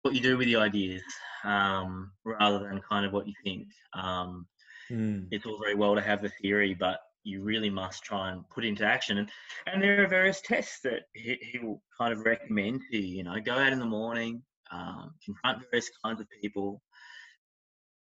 what 0.01 0.13
you 0.13 0.21
do 0.21 0.37
with 0.37 0.47
the 0.47 0.55
ideas 0.55 1.03
um, 1.43 2.11
rather 2.25 2.59
than 2.59 2.81
kind 2.89 3.05
of 3.05 3.13
what 3.13 3.27
you 3.27 3.33
think. 3.43 3.67
Um, 3.93 4.47
mm. 4.91 5.27
It's 5.31 5.45
all 5.45 5.59
very 5.59 5.75
well 5.75 5.95
to 5.95 6.01
have 6.01 6.21
the 6.21 6.31
theory, 6.41 6.73
but 6.73 6.99
you 7.23 7.43
really 7.43 7.69
must 7.69 8.03
try 8.03 8.31
and 8.31 8.47
put 8.49 8.65
into 8.65 8.83
action. 8.85 9.19
And, 9.19 9.29
and 9.67 9.81
there 9.81 10.03
are 10.03 10.07
various 10.07 10.41
tests 10.41 10.79
that 10.83 11.03
he, 11.13 11.37
he 11.51 11.59
will 11.59 11.81
kind 11.97 12.13
of 12.13 12.25
recommend 12.25 12.81
to 12.91 12.97
you. 12.97 13.17
You 13.17 13.23
know, 13.23 13.39
go 13.39 13.53
out 13.53 13.73
in 13.73 13.79
the 13.79 13.85
morning, 13.85 14.41
um, 14.71 15.13
confront 15.23 15.63
various 15.69 15.89
kinds 16.03 16.19
of 16.19 16.27
people, 16.41 16.81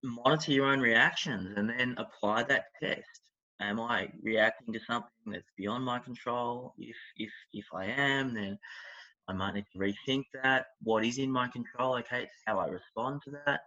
monitor 0.03 0.51
your 0.51 0.67
own 0.67 0.79
reactions 0.79 1.53
and 1.57 1.69
then 1.69 1.95
apply 1.97 2.43
that 2.43 2.65
test. 2.81 3.21
Am 3.61 3.79
I 3.79 4.09
reacting 4.21 4.73
to 4.73 4.79
something 4.87 5.09
that's 5.27 5.51
beyond 5.57 5.83
my 5.83 5.99
control? 5.99 6.73
If 6.77 6.95
if 7.17 7.31
if 7.53 7.65
I 7.73 7.85
am, 7.85 8.33
then 8.33 8.57
I 9.27 9.33
might 9.33 9.55
need 9.55 9.65
to 9.73 9.79
rethink 9.79 10.23
that. 10.43 10.67
What 10.81 11.05
is 11.05 11.17
in 11.17 11.31
my 11.31 11.47
control? 11.47 11.95
Okay, 11.97 12.23
it's 12.23 12.43
how 12.45 12.59
I 12.59 12.67
respond 12.67 13.21
to 13.25 13.31
that. 13.45 13.61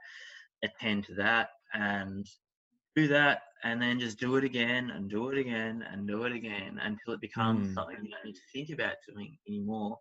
Attend 0.64 1.04
to 1.06 1.14
that 1.14 1.50
and 1.74 2.26
do 2.96 3.06
that, 3.08 3.42
and 3.64 3.80
then 3.80 4.00
just 4.00 4.18
do 4.18 4.36
it 4.36 4.44
again 4.44 4.90
and 4.90 5.10
do 5.10 5.28
it 5.28 5.38
again 5.38 5.84
and 5.90 6.06
do 6.06 6.24
it 6.24 6.32
again 6.32 6.80
until 6.82 7.14
it 7.14 7.20
becomes 7.20 7.68
mm. 7.68 7.74
something 7.74 7.96
you 8.02 8.10
don't 8.10 8.24
need 8.24 8.34
to 8.34 8.40
think 8.52 8.70
about 8.70 8.94
doing 9.08 9.36
anymore. 9.46 9.98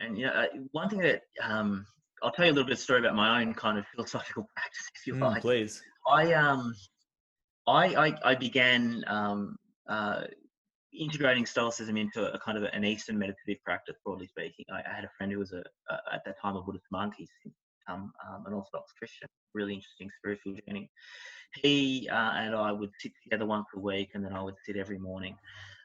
And 0.00 0.18
you 0.18 0.26
know, 0.26 0.32
uh, 0.32 0.46
one 0.72 0.88
thing 0.88 1.00
that 1.00 1.22
um, 1.42 1.86
I'll 2.22 2.32
tell 2.32 2.46
you 2.46 2.52
a 2.52 2.54
little 2.54 2.66
bit 2.66 2.74
of 2.74 2.78
story 2.78 3.00
about 3.00 3.14
my 3.14 3.40
own 3.40 3.54
kind 3.54 3.78
of 3.78 3.84
philosophical 3.94 4.48
practice, 4.56 4.90
if 4.94 5.06
you 5.06 5.14
mm, 5.14 5.20
like. 5.20 5.42
Please. 5.42 5.82
I 6.08 6.32
um, 6.32 6.74
I 7.66 8.06
I, 8.06 8.18
I 8.24 8.34
began 8.34 9.04
um, 9.06 9.56
uh, 9.88 10.22
integrating 10.92 11.46
Stoicism 11.46 11.96
into 11.96 12.32
a 12.32 12.38
kind 12.38 12.58
of 12.58 12.64
an 12.64 12.84
Eastern 12.84 13.18
meditative 13.18 13.62
practice, 13.64 13.96
broadly 14.04 14.26
speaking. 14.26 14.64
I, 14.72 14.80
I 14.90 14.94
had 14.94 15.04
a 15.04 15.10
friend 15.16 15.32
who 15.32 15.38
was 15.38 15.52
a, 15.52 15.62
a, 15.90 16.14
at 16.14 16.24
that 16.24 16.40
time 16.40 16.56
a 16.56 16.62
Buddhist 16.62 16.86
monk. 16.90 17.14
He's 17.16 17.30
become 17.86 18.12
um, 18.28 18.44
an 18.46 18.52
Orthodox 18.52 18.92
Christian. 18.98 19.28
Really 19.54 19.74
interesting 19.74 20.10
spiritual 20.18 20.54
journey. 20.66 20.90
He 21.54 22.08
uh, 22.10 22.32
and 22.34 22.54
I 22.54 22.72
would 22.72 22.90
sit 22.98 23.12
together 23.22 23.46
once 23.46 23.66
a 23.74 23.80
week, 23.80 24.10
and 24.14 24.24
then 24.24 24.32
I 24.32 24.42
would 24.42 24.54
sit 24.64 24.76
every 24.76 24.98
morning, 24.98 25.36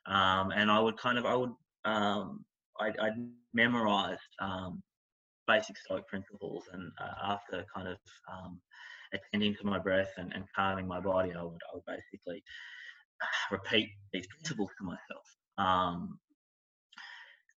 um, 0.05 0.51
and 0.51 0.71
I 0.71 0.79
would 0.79 0.97
kind 0.97 1.17
of 1.17 1.25
I 1.25 1.35
would 1.35 1.51
um, 1.85 2.45
I'd, 2.79 2.97
I'd 2.99 3.29
memorized 3.53 4.21
um, 4.39 4.81
basic 5.47 5.77
stoic 5.77 6.07
principles 6.07 6.65
and 6.73 6.91
uh, 6.99 7.33
after 7.33 7.65
kind 7.73 7.87
of 7.87 7.97
um, 8.31 8.59
attending 9.13 9.55
to 9.55 9.65
my 9.65 9.79
breath 9.79 10.11
and, 10.17 10.33
and 10.33 10.45
calming 10.55 10.87
my 10.87 10.99
body 10.99 11.31
I 11.33 11.43
would, 11.43 11.61
I 11.71 11.75
would 11.75 11.83
basically 11.85 12.43
repeat 13.51 13.89
these 14.13 14.27
principles 14.27 14.69
to 14.77 14.85
myself 14.85 15.25
um, 15.57 16.19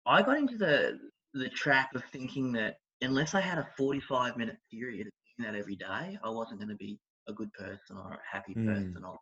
I 0.06 0.22
got 0.22 0.38
into 0.38 0.56
the 0.56 0.98
the 1.34 1.48
trap 1.50 1.94
of 1.94 2.02
thinking 2.12 2.52
that 2.52 2.76
unless 3.02 3.34
I 3.34 3.40
had 3.40 3.58
a 3.58 3.68
45 3.76 4.36
minute 4.36 4.56
period 4.70 5.06
of 5.06 5.12
doing 5.36 5.52
that 5.52 5.58
every 5.58 5.76
day 5.76 6.18
I 6.22 6.30
wasn't 6.30 6.60
going 6.60 6.70
to 6.70 6.76
be 6.76 6.98
a 7.28 7.32
good 7.32 7.52
person 7.52 7.96
or 7.96 8.12
a 8.12 8.18
happy 8.36 8.54
mm. 8.54 8.66
person 8.66 9.04
or 9.04 9.18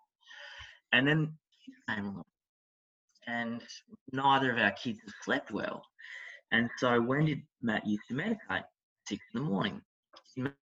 and 0.92 1.06
then 1.06 1.32
came 1.88 2.04
along 2.04 2.22
and 3.26 3.62
neither 4.12 4.52
of 4.52 4.58
our 4.58 4.70
kids 4.72 5.00
slept 5.24 5.50
well 5.50 5.82
and 6.52 6.70
so 6.78 7.00
when 7.00 7.26
did 7.26 7.42
Matt 7.62 7.86
used 7.86 8.02
to 8.08 8.14
meditate? 8.14 8.64
Six 9.08 9.22
in 9.34 9.40
the 9.40 9.46
morning. 9.46 9.80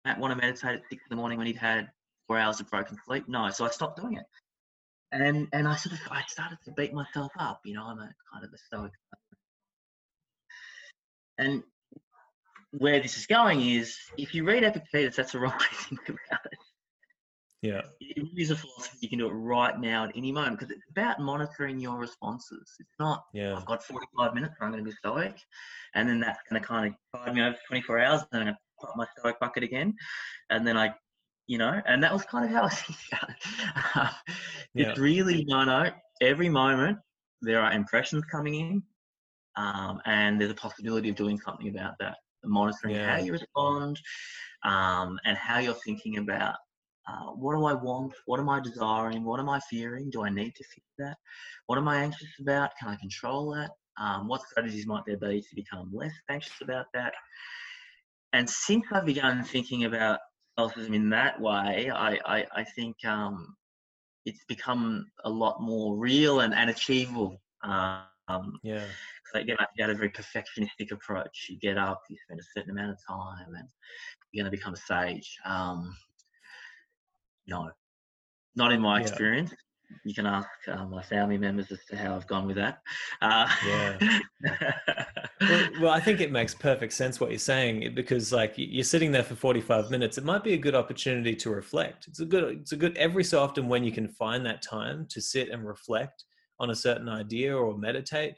Matt 0.05 0.19
want 0.19 0.31
to 0.31 0.38
meditate 0.38 0.75
at 0.75 0.81
six 0.89 1.03
in 1.03 1.09
the 1.09 1.15
morning 1.15 1.38
when 1.38 1.47
he'd 1.47 1.57
had 1.57 1.89
four 2.27 2.38
hours 2.38 2.59
of 2.59 2.69
broken 2.69 2.97
sleep? 3.05 3.25
No. 3.27 3.49
So 3.49 3.65
I 3.65 3.69
stopped 3.69 3.99
doing 3.99 4.15
it. 4.15 4.25
And 5.12 5.47
and 5.53 5.67
I 5.67 5.75
sort 5.75 5.93
of 5.93 5.99
I 6.12 6.21
started 6.27 6.59
to 6.65 6.71
beat 6.71 6.93
myself 6.93 7.31
up, 7.39 7.62
you 7.65 7.73
know, 7.73 7.83
I'm 7.83 7.97
a 7.97 8.09
kind 8.31 8.45
of 8.45 8.53
a 8.53 8.57
stoic. 8.57 8.91
And 11.39 11.63
where 12.71 12.99
this 12.99 13.17
is 13.17 13.25
going 13.25 13.62
is 13.62 13.97
if 14.17 14.35
you 14.35 14.43
read 14.43 14.63
Epictetus, 14.63 15.15
that's 15.15 15.31
the 15.31 15.39
wrong 15.39 15.53
way 15.53 15.65
to 15.71 15.85
think 15.85 16.09
about 16.09 16.45
it. 16.45 16.59
Yeah. 17.62 17.81
It 17.99 18.27
is 18.38 18.51
a 18.51 18.55
philosophy 18.55 18.97
you 19.01 19.09
can 19.09 19.19
do 19.19 19.27
it 19.27 19.33
right 19.33 19.77
now 19.79 20.05
at 20.05 20.12
any 20.15 20.31
moment 20.31 20.57
because 20.57 20.71
it's 20.71 20.85
about 20.91 21.19
monitoring 21.19 21.79
your 21.79 21.97
responses. 21.97 22.73
It's 22.79 22.95
not, 22.99 23.25
yeah. 23.33 23.55
I've 23.55 23.65
got 23.65 23.83
45 23.83 24.33
minutes 24.33 24.55
I'm 24.62 24.71
going 24.71 24.83
to 24.83 24.89
be 24.89 24.95
stoic. 24.95 25.38
And 25.93 26.07
then 26.07 26.19
that's 26.19 26.39
going 26.49 26.62
to 26.62 26.67
kind 26.67 26.88
of 26.88 27.25
guide 27.25 27.35
me 27.35 27.41
over 27.41 27.57
24 27.67 27.99
hours. 27.99 28.21
And 28.31 28.41
I'm 28.41 28.45
going 28.45 28.53
to 28.53 28.59
pop 28.81 28.95
my 28.95 29.05
stoic 29.17 29.39
bucket 29.39 29.63
again. 29.63 29.93
And 30.49 30.65
then 30.65 30.77
I, 30.77 30.93
you 31.47 31.57
know, 31.57 31.81
and 31.85 32.03
that 32.03 32.13
was 32.13 32.23
kind 32.23 32.45
of 32.45 32.51
how 32.51 32.63
I 32.65 32.69
think 32.69 32.99
about 33.11 33.29
it. 33.29 34.13
it's 34.75 34.97
yeah. 34.97 35.03
really, 35.03 35.45
no, 35.45 35.63
no, 35.63 35.89
every 36.21 36.49
moment 36.49 36.97
there 37.41 37.61
are 37.61 37.71
impressions 37.71 38.23
coming 38.25 38.55
in. 38.55 38.83
Um, 39.55 39.99
and 40.05 40.39
there's 40.39 40.51
a 40.51 40.55
possibility 40.55 41.09
of 41.09 41.15
doing 41.15 41.37
something 41.39 41.67
about 41.67 41.93
that. 41.99 42.15
Monitoring 42.45 42.95
yeah. 42.95 43.17
how 43.17 43.23
you 43.23 43.33
respond 43.33 43.99
um, 44.63 45.19
and 45.25 45.37
how 45.37 45.59
you're 45.59 45.73
thinking 45.73 46.17
about 46.17 46.55
uh, 47.09 47.31
what 47.31 47.55
do 47.55 47.65
I 47.65 47.73
want? 47.73 48.13
What 48.25 48.39
am 48.39 48.49
I 48.49 48.59
desiring? 48.59 49.23
What 49.23 49.39
am 49.39 49.49
I 49.49 49.59
fearing? 49.69 50.09
Do 50.09 50.23
I 50.23 50.29
need 50.29 50.53
to 50.55 50.63
fix 50.63 50.85
that? 50.99 51.17
What 51.65 51.77
am 51.77 51.87
I 51.87 52.03
anxious 52.03 52.27
about? 52.39 52.71
Can 52.79 52.89
I 52.89 52.95
control 52.95 53.51
that? 53.55 53.71
Um, 53.99 54.27
what 54.27 54.41
strategies 54.41 54.85
might 54.85 55.03
there 55.05 55.17
be 55.17 55.41
to 55.41 55.55
become 55.55 55.89
less 55.91 56.13
anxious 56.29 56.61
about 56.61 56.85
that? 56.93 57.13
And 58.33 58.49
since 58.49 58.85
I've 58.91 59.05
begun 59.05 59.43
thinking 59.43 59.85
about 59.85 60.19
stoicism 60.57 60.93
in 60.93 61.09
that 61.09 61.39
way, 61.39 61.89
I, 61.89 62.19
I, 62.25 62.45
I 62.53 62.63
think 62.75 63.03
um, 63.05 63.55
it's 64.25 64.43
become 64.47 65.05
a 65.23 65.29
lot 65.29 65.61
more 65.61 65.97
real 65.97 66.41
and, 66.41 66.53
and 66.53 66.69
achievable. 66.69 67.41
Um, 67.63 68.59
yeah. 68.63 68.83
So 69.31 69.39
you 69.39 69.55
get 69.77 69.89
a 69.89 69.95
very 69.95 70.09
perfectionistic 70.09 70.91
approach. 70.91 71.47
You 71.49 71.59
get 71.59 71.77
up, 71.77 72.01
you 72.09 72.17
spend 72.23 72.39
a 72.39 72.43
certain 72.55 72.71
amount 72.71 72.91
of 72.91 72.97
time, 73.07 73.53
and 73.55 73.67
you're 74.31 74.43
going 74.43 74.51
to 74.51 74.57
become 74.57 74.73
a 74.73 74.77
sage. 74.77 75.37
Um, 75.45 75.95
no, 77.47 77.69
not 78.55 78.71
in 78.71 78.81
my 78.81 78.99
yeah. 78.99 79.07
experience. 79.07 79.53
You 80.04 80.13
can 80.13 80.25
ask 80.25 80.47
uh, 80.67 80.86
my 80.86 81.02
family 81.02 81.38
members 81.38 81.71
as 81.71 81.80
to 81.89 81.97
how 81.97 82.15
I've 82.15 82.28
gone 82.28 82.47
with 82.47 82.56
that. 82.58 82.80
Uh, 83.21 83.49
yeah. 83.65 84.19
well, 85.41 85.69
well, 85.82 85.91
I 85.91 85.99
think 85.99 86.21
it 86.21 86.32
makes 86.32 86.54
perfect 86.54 86.93
sense 86.93 87.19
what 87.19 87.30
you're 87.30 87.39
saying 87.39 87.93
because, 87.95 88.32
like, 88.32 88.54
you're 88.58 88.84
sitting 88.84 89.12
there 89.12 89.23
for 89.23 89.36
45 89.36 89.91
minutes. 89.91 90.17
It 90.17 90.23
might 90.23 90.43
be 90.43 90.54
a 90.54 90.58
good 90.58 90.75
opportunity 90.75 91.36
to 91.36 91.49
reflect. 91.49 92.08
It's 92.08 92.19
a 92.19 92.25
good. 92.25 92.43
It's 92.62 92.71
a 92.71 92.78
good 92.78 92.97
every 92.97 93.23
so 93.23 93.41
often 93.41 93.67
when 93.67 93.84
you 93.84 93.91
can 93.91 94.08
find 94.08 94.45
that 94.45 94.62
time 94.62 95.08
to 95.10 95.21
sit 95.21 95.49
and 95.49 95.65
reflect 95.65 96.23
on 96.60 96.69
a 96.69 96.75
certain 96.75 97.10
idea 97.10 97.56
or 97.56 97.78
meditate. 97.78 98.36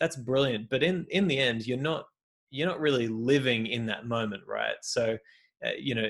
That's 0.00 0.16
brilliant. 0.16 0.68
But 0.70 0.82
in 0.82 1.06
in 1.10 1.28
the 1.28 1.38
end, 1.38 1.66
you're 1.66 1.78
not 1.78 2.06
you're 2.50 2.68
not 2.68 2.80
really 2.80 3.08
living 3.08 3.66
in 3.66 3.86
that 3.86 4.06
moment, 4.06 4.42
right? 4.46 4.76
So, 4.82 5.18
uh, 5.64 5.70
you 5.78 5.94
know, 5.94 6.08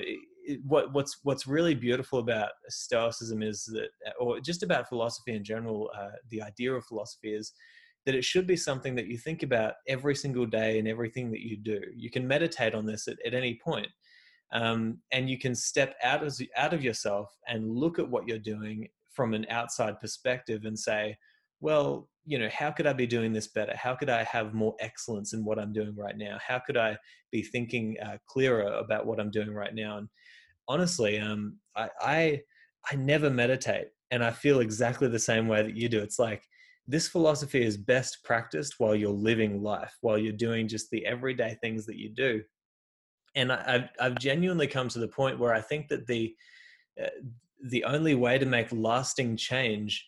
what 0.65 0.93
what's 0.93 1.19
what's 1.23 1.47
really 1.47 1.75
beautiful 1.75 2.19
about 2.19 2.49
stoicism 2.69 3.41
is 3.41 3.65
that 3.65 3.89
or 4.19 4.39
just 4.39 4.63
about 4.63 4.87
philosophy 4.87 5.35
in 5.35 5.43
general 5.43 5.89
uh, 5.97 6.09
the 6.29 6.41
idea 6.41 6.73
of 6.73 6.85
philosophy 6.85 7.33
is 7.33 7.53
that 8.05 8.15
it 8.15 8.23
should 8.23 8.45
be 8.45 8.55
something 8.55 8.95
that 8.95 9.07
you 9.07 9.17
think 9.17 9.43
about 9.43 9.73
every 9.87 10.15
single 10.15 10.45
day 10.45 10.77
and 10.77 10.87
everything 10.87 11.31
that 11.31 11.41
you 11.41 11.57
do. 11.57 11.81
You 11.95 12.11
can 12.11 12.27
meditate 12.27 12.75
on 12.75 12.85
this 12.85 13.07
at, 13.07 13.17
at 13.25 13.33
any 13.33 13.59
point 13.63 13.87
um, 14.51 14.99
and 15.11 15.29
you 15.29 15.37
can 15.37 15.55
step 15.55 15.95
out 16.03 16.23
of 16.23 16.39
out 16.55 16.73
of 16.73 16.83
yourself 16.83 17.35
and 17.47 17.69
look 17.69 17.99
at 17.99 18.09
what 18.09 18.27
you're 18.27 18.37
doing 18.37 18.87
from 19.11 19.33
an 19.33 19.45
outside 19.49 19.99
perspective 19.99 20.65
and 20.65 20.77
say 20.77 21.17
well 21.61 22.09
you 22.25 22.37
know 22.37 22.49
how 22.49 22.71
could 22.71 22.87
i 22.87 22.93
be 22.93 23.07
doing 23.07 23.33
this 23.33 23.47
better? 23.47 23.75
How 23.75 23.95
could 23.95 24.09
i 24.09 24.23
have 24.23 24.53
more 24.53 24.75
excellence 24.79 25.33
in 25.33 25.43
what 25.43 25.59
i'm 25.59 25.73
doing 25.73 25.95
right 25.95 26.17
now? 26.17 26.37
How 26.45 26.59
could 26.59 26.77
i 26.77 26.97
be 27.31 27.41
thinking 27.41 27.97
uh, 28.03 28.17
clearer 28.27 28.73
about 28.73 29.05
what 29.05 29.19
i'm 29.19 29.31
doing 29.31 29.53
right 29.53 29.73
now? 29.73 29.97
And 29.97 30.09
honestly, 30.67 31.19
um, 31.19 31.57
I, 31.75 31.89
I 32.01 32.41
I 32.91 32.95
never 32.95 33.29
meditate, 33.29 33.87
and 34.11 34.23
I 34.23 34.31
feel 34.31 34.59
exactly 34.59 35.07
the 35.07 35.19
same 35.19 35.47
way 35.47 35.63
that 35.63 35.75
you 35.75 35.89
do. 35.89 35.99
It's 35.99 36.19
like 36.19 36.43
this 36.87 37.07
philosophy 37.07 37.63
is 37.63 37.77
best 37.77 38.23
practiced 38.23 38.75
while 38.77 38.95
you're 38.95 39.09
living 39.09 39.63
life, 39.63 39.95
while 40.01 40.17
you're 40.17 40.33
doing 40.33 40.67
just 40.67 40.89
the 40.91 41.05
everyday 41.05 41.57
things 41.61 41.85
that 41.87 41.97
you 41.97 42.09
do. 42.09 42.43
And 43.35 43.51
I, 43.51 43.71
have 43.71 43.89
I've 43.99 44.19
genuinely 44.19 44.67
come 44.67 44.87
to 44.89 44.99
the 44.99 45.07
point 45.07 45.39
where 45.39 45.53
I 45.53 45.61
think 45.61 45.87
that 45.89 46.05
the 46.07 46.33
uh, 47.01 47.07
the 47.69 47.83
only 47.83 48.15
way 48.15 48.37
to 48.37 48.45
make 48.45 48.67
lasting 48.71 49.37
change 49.37 50.05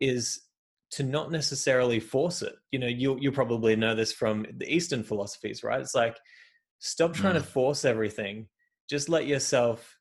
is 0.00 0.42
to 0.90 1.02
not 1.02 1.30
necessarily 1.30 2.00
force 2.00 2.42
it. 2.42 2.54
You 2.72 2.78
know, 2.80 2.86
you 2.86 3.18
you 3.20 3.32
probably 3.32 3.76
know 3.76 3.94
this 3.94 4.12
from 4.12 4.46
the 4.56 4.72
Eastern 4.72 5.02
philosophies, 5.02 5.62
right? 5.62 5.80
It's 5.80 5.94
like 5.94 6.16
stop 6.80 7.14
trying 7.14 7.34
mm. 7.34 7.42
to 7.42 7.44
force 7.44 7.84
everything. 7.84 8.48
Just 8.90 9.08
let 9.08 9.26
yourself 9.26 9.95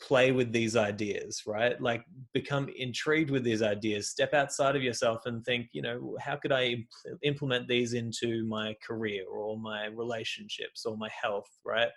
play 0.00 0.32
with 0.32 0.52
these 0.52 0.76
ideas, 0.76 1.42
right? 1.46 1.80
Like 1.80 2.04
become 2.32 2.68
intrigued 2.76 3.30
with 3.30 3.44
these 3.44 3.62
ideas, 3.62 4.10
step 4.10 4.34
outside 4.34 4.76
of 4.76 4.82
yourself 4.82 5.26
and 5.26 5.44
think, 5.44 5.68
you 5.72 5.82
know, 5.82 6.16
how 6.20 6.36
could 6.36 6.52
I 6.52 6.76
implement 7.22 7.68
these 7.68 7.94
into 7.94 8.44
my 8.46 8.74
career 8.86 9.24
or 9.28 9.58
my 9.58 9.86
relationships 9.86 10.84
or 10.86 10.96
my 10.96 11.08
health, 11.22 11.48
right? 11.64 11.88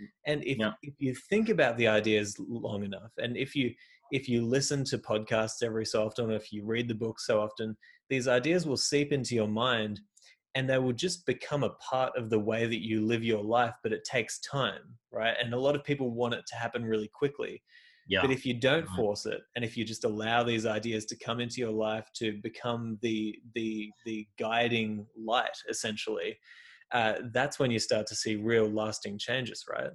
Mm, 0.00 0.06
and 0.26 0.44
if, 0.44 0.58
yeah. 0.58 0.72
if 0.82 0.94
you 0.98 1.14
think 1.14 1.48
about 1.48 1.76
the 1.76 1.88
ideas 1.88 2.36
long 2.38 2.84
enough 2.84 3.12
and 3.18 3.36
if 3.36 3.54
you 3.54 3.74
if 4.10 4.28
you 4.28 4.44
listen 4.44 4.84
to 4.84 4.98
podcasts 4.98 5.62
every 5.62 5.86
so 5.86 6.04
often 6.04 6.30
or 6.30 6.34
if 6.34 6.52
you 6.52 6.64
read 6.64 6.88
the 6.88 6.94
books 6.94 7.26
so 7.26 7.40
often 7.40 7.76
these 8.08 8.28
ideas 8.28 8.66
will 8.66 8.76
seep 8.76 9.12
into 9.12 9.34
your 9.34 9.48
mind 9.48 10.00
and 10.54 10.68
they 10.68 10.78
will 10.78 10.92
just 10.92 11.24
become 11.26 11.62
a 11.62 11.70
part 11.70 12.12
of 12.16 12.28
the 12.30 12.38
way 12.38 12.66
that 12.66 12.84
you 12.84 13.04
live 13.04 13.24
your 13.24 13.42
life 13.42 13.74
but 13.82 13.92
it 13.92 14.04
takes 14.04 14.40
time 14.40 14.98
right? 15.12 15.34
And 15.40 15.54
a 15.54 15.60
lot 15.60 15.76
of 15.76 15.84
people 15.84 16.10
want 16.10 16.34
it 16.34 16.44
to 16.48 16.56
happen 16.56 16.84
really 16.84 17.08
quickly. 17.08 17.62
Yeah. 18.08 18.20
but 18.20 18.32
if 18.32 18.44
you 18.44 18.52
don't 18.52 18.88
force 18.88 19.26
it 19.26 19.42
and 19.54 19.64
if 19.64 19.76
you 19.76 19.84
just 19.84 20.02
allow 20.02 20.42
these 20.42 20.66
ideas 20.66 21.04
to 21.06 21.16
come 21.16 21.38
into 21.38 21.60
your 21.60 21.70
life 21.70 22.10
to 22.16 22.36
become 22.42 22.98
the 23.00 23.38
the 23.54 23.90
the 24.04 24.26
guiding 24.40 25.06
light 25.16 25.56
essentially 25.70 26.36
uh, 26.90 27.14
that's 27.32 27.60
when 27.60 27.70
you 27.70 27.78
start 27.78 28.08
to 28.08 28.16
see 28.16 28.34
real 28.34 28.68
lasting 28.68 29.18
changes 29.18 29.64
right 29.72 29.92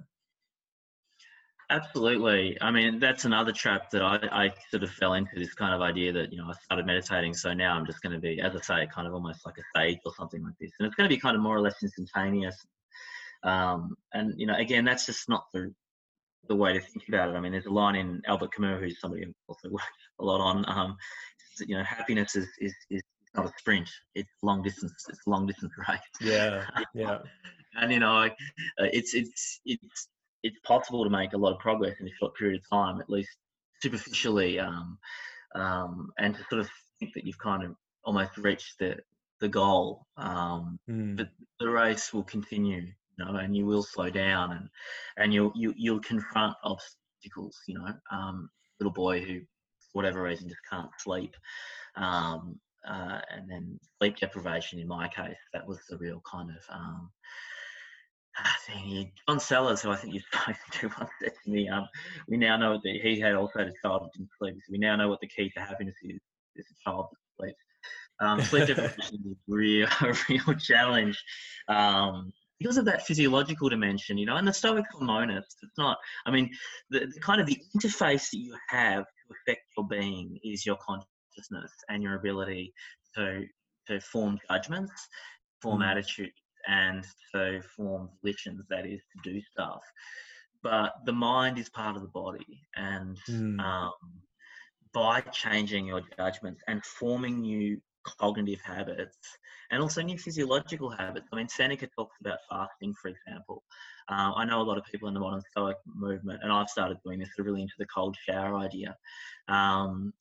Absolutely. 1.70 2.56
I 2.62 2.70
mean, 2.70 2.98
that's 2.98 3.26
another 3.26 3.52
trap 3.52 3.90
that 3.90 4.00
I, 4.00 4.18
I 4.32 4.54
sort 4.70 4.82
of 4.82 4.90
fell 4.90 5.12
into 5.14 5.32
this 5.36 5.52
kind 5.52 5.74
of 5.74 5.82
idea 5.82 6.12
that, 6.12 6.32
you 6.32 6.38
know, 6.38 6.48
I 6.48 6.54
started 6.64 6.86
meditating. 6.86 7.34
So 7.34 7.52
now 7.52 7.74
I'm 7.74 7.84
just 7.84 8.00
going 8.00 8.14
to 8.14 8.18
be, 8.18 8.40
as 8.40 8.56
I 8.56 8.60
say, 8.60 8.88
kind 8.92 9.06
of 9.06 9.12
almost 9.12 9.44
like 9.44 9.56
a 9.58 9.78
sage 9.78 9.98
or 10.06 10.12
something 10.16 10.42
like 10.42 10.54
this. 10.58 10.70
And 10.78 10.86
it's 10.86 10.96
going 10.96 11.08
to 11.08 11.14
be 11.14 11.20
kind 11.20 11.36
of 11.36 11.42
more 11.42 11.56
or 11.56 11.60
less 11.60 11.82
instantaneous. 11.82 12.56
Um, 13.42 13.96
and, 14.14 14.32
you 14.38 14.46
know, 14.46 14.54
again, 14.54 14.86
that's 14.86 15.04
just 15.04 15.28
not 15.28 15.44
the, 15.52 15.74
the 16.48 16.56
way 16.56 16.72
to 16.72 16.80
think 16.80 17.06
about 17.08 17.28
it. 17.28 17.36
I 17.36 17.40
mean, 17.40 17.52
there's 17.52 17.66
a 17.66 17.70
line 17.70 17.96
in 17.96 18.22
Albert 18.26 18.54
Camus, 18.54 18.80
who's 18.80 19.00
somebody 19.00 19.24
I've 19.26 19.34
also 19.46 19.68
worked 19.70 19.84
a 20.20 20.24
lot 20.24 20.40
on. 20.40 20.64
Um, 20.68 20.96
you 21.66 21.76
know, 21.76 21.84
happiness 21.84 22.34
is, 22.34 22.48
is, 22.60 22.74
is 22.88 23.02
not 23.36 23.44
a 23.44 23.52
sprint. 23.58 23.90
It's 24.14 24.30
long 24.42 24.62
distance. 24.62 25.04
It's 25.10 25.20
long 25.26 25.46
distance 25.46 25.72
race. 25.88 25.98
Yeah. 26.22 26.64
Yeah. 26.94 27.18
and, 27.78 27.92
you 27.92 28.00
know, 28.00 28.30
it's, 28.78 29.12
it's, 29.12 29.60
it's, 29.66 30.08
it's 30.42 30.58
possible 30.64 31.04
to 31.04 31.10
make 31.10 31.32
a 31.32 31.38
lot 31.38 31.52
of 31.52 31.58
progress 31.58 31.96
in 32.00 32.06
a 32.06 32.12
short 32.18 32.34
period 32.36 32.60
of 32.60 32.68
time, 32.68 33.00
at 33.00 33.10
least 33.10 33.30
superficially, 33.80 34.58
um, 34.58 34.98
um, 35.54 36.10
and 36.18 36.34
to 36.34 36.44
sort 36.48 36.60
of 36.60 36.70
think 36.98 37.14
that 37.14 37.24
you've 37.24 37.38
kind 37.38 37.64
of 37.64 37.74
almost 38.04 38.36
reached 38.38 38.78
the 38.78 38.96
the 39.40 39.48
goal. 39.48 40.06
Um, 40.16 40.78
mm. 40.88 41.16
But 41.16 41.28
the 41.60 41.68
race 41.68 42.12
will 42.12 42.24
continue, 42.24 42.82
you 42.82 43.24
know, 43.24 43.36
and 43.36 43.56
you 43.56 43.66
will 43.66 43.82
slow 43.82 44.10
down, 44.10 44.52
and 44.52 44.68
and 45.16 45.32
you'll 45.32 45.52
you, 45.54 45.74
you'll 45.76 46.00
confront 46.00 46.56
obstacles. 46.64 47.56
You 47.66 47.78
know, 47.78 47.92
um, 48.10 48.48
little 48.80 48.92
boy 48.92 49.20
who, 49.20 49.40
for 49.40 49.92
whatever 50.02 50.22
reason, 50.22 50.48
just 50.48 50.60
can't 50.70 50.90
sleep. 50.98 51.34
Um, 51.96 52.58
uh, 52.88 53.20
and 53.30 53.50
then 53.50 53.78
sleep 53.98 54.16
deprivation 54.16 54.78
in 54.78 54.88
my 54.88 55.08
case, 55.08 55.36
that 55.52 55.66
was 55.66 55.78
the 55.88 55.98
real 55.98 56.22
kind 56.30 56.50
of 56.50 56.74
um, 58.74 59.06
John 59.26 59.40
Sellars, 59.40 59.82
who 59.82 59.90
I 59.90 59.96
think 59.96 60.14
you've 60.14 60.24
spoken 60.32 60.56
to 60.72 60.90
once, 60.98 61.10
said 61.20 61.32
to 61.44 61.50
me, 61.50 61.68
um, 61.68 61.88
we 62.28 62.36
now 62.36 62.56
know 62.56 62.80
that 62.82 63.00
he 63.02 63.20
had 63.20 63.34
also 63.34 63.60
had 63.60 63.68
a 63.68 63.72
child 63.82 64.04
that 64.04 64.12
didn't 64.18 64.30
sleep. 64.38 64.54
So 64.56 64.72
we 64.72 64.78
now 64.78 64.96
know 64.96 65.08
what 65.08 65.20
the 65.20 65.26
key 65.26 65.50
to 65.50 65.60
happiness 65.60 65.96
is, 66.02 66.20
is 66.56 66.66
a 66.70 66.90
child 66.90 67.06
that 67.10 67.44
sleeps. 67.44 67.58
Um, 68.20 68.42
sleep 68.42 68.66
deprivation 68.66 69.24
is 69.30 69.36
real, 69.46 69.88
a 70.00 70.14
real 70.28 70.54
challenge 70.58 71.22
um, 71.68 72.32
because 72.58 72.76
of 72.76 72.84
that 72.86 73.06
physiological 73.06 73.68
dimension, 73.68 74.18
you 74.18 74.26
know, 74.26 74.36
and 74.36 74.48
the 74.48 74.52
stoical 74.52 75.00
monist, 75.00 75.56
it's 75.62 75.78
not, 75.78 75.96
I 76.26 76.32
mean, 76.32 76.50
the, 76.90 77.06
the 77.06 77.20
kind 77.20 77.40
of 77.40 77.46
the 77.46 77.58
interface 77.76 78.30
that 78.30 78.38
you 78.38 78.56
have 78.68 79.04
to 79.04 79.34
affect 79.34 79.62
your 79.76 79.86
being 79.86 80.38
is 80.42 80.66
your 80.66 80.76
consciousness 80.76 81.72
and 81.88 82.02
your 82.02 82.16
ability 82.16 82.72
to, 83.14 83.44
to 83.86 84.00
form 84.00 84.38
judgments, 84.50 85.08
form 85.62 85.82
mm. 85.82 85.86
attitudes 85.88 86.32
and 86.66 87.04
so 87.32 87.60
form 87.76 88.10
volitions, 88.22 88.62
that 88.70 88.86
is, 88.86 89.00
to 89.22 89.32
do 89.32 89.40
stuff. 89.52 89.82
But 90.62 90.94
the 91.04 91.12
mind 91.12 91.58
is 91.58 91.68
part 91.68 91.96
of 91.96 92.02
the 92.02 92.08
body, 92.08 92.62
and 92.76 93.16
mm. 93.28 93.60
um, 93.60 93.92
by 94.92 95.20
changing 95.20 95.86
your 95.86 96.02
judgments 96.16 96.62
and 96.66 96.84
forming 96.84 97.40
new 97.40 97.80
cognitive 98.18 98.60
habits 98.60 99.16
and 99.70 99.82
also 99.82 100.02
new 100.02 100.18
physiological 100.18 100.90
habits. 100.90 101.26
I 101.32 101.36
mean, 101.36 101.48
Seneca 101.48 101.86
talks 101.88 102.16
about 102.20 102.38
fasting, 102.50 102.94
for 103.00 103.08
example. 103.08 103.62
Uh, 104.08 104.32
I 104.34 104.44
know 104.44 104.60
a 104.60 104.64
lot 104.64 104.78
of 104.78 104.84
people 104.84 105.08
in 105.08 105.14
the 105.14 105.20
modern 105.20 105.42
Stoic 105.50 105.76
movement, 105.86 106.40
and 106.42 106.50
I've 106.50 106.70
started 106.70 106.98
doing 107.04 107.18
this, 107.18 107.28
are 107.38 107.42
really 107.42 107.62
into 107.62 107.74
the 107.78 107.86
cold 107.86 108.16
shower 108.26 108.56
idea. 108.56 108.96
Um, 109.48 110.12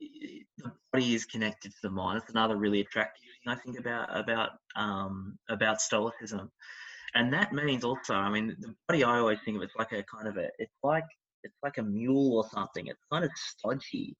the 0.00 0.44
body 0.92 1.14
is 1.14 1.24
connected 1.26 1.72
to 1.72 1.78
the 1.82 1.90
mind. 1.90 2.18
It's 2.22 2.30
another 2.30 2.56
really 2.56 2.80
attractive 2.80 3.22
I 3.46 3.56
think 3.56 3.78
about 3.78 4.16
about 4.16 4.50
um, 4.76 5.38
about 5.48 5.80
Stoicism, 5.80 6.50
and 7.14 7.32
that 7.32 7.52
means 7.52 7.84
also. 7.84 8.14
I 8.14 8.30
mean, 8.30 8.56
the 8.58 8.74
body. 8.88 9.04
I 9.04 9.18
always 9.18 9.38
think 9.44 9.56
of 9.56 9.62
it's 9.62 9.76
like 9.78 9.92
a 9.92 10.02
kind 10.02 10.28
of 10.28 10.36
a. 10.36 10.48
It's 10.58 10.72
like 10.82 11.04
it's 11.42 11.56
like 11.62 11.78
a 11.78 11.82
mule 11.82 12.36
or 12.36 12.48
something. 12.52 12.86
It's 12.86 13.00
kind 13.12 13.24
of 13.24 13.30
stodgy. 13.34 14.16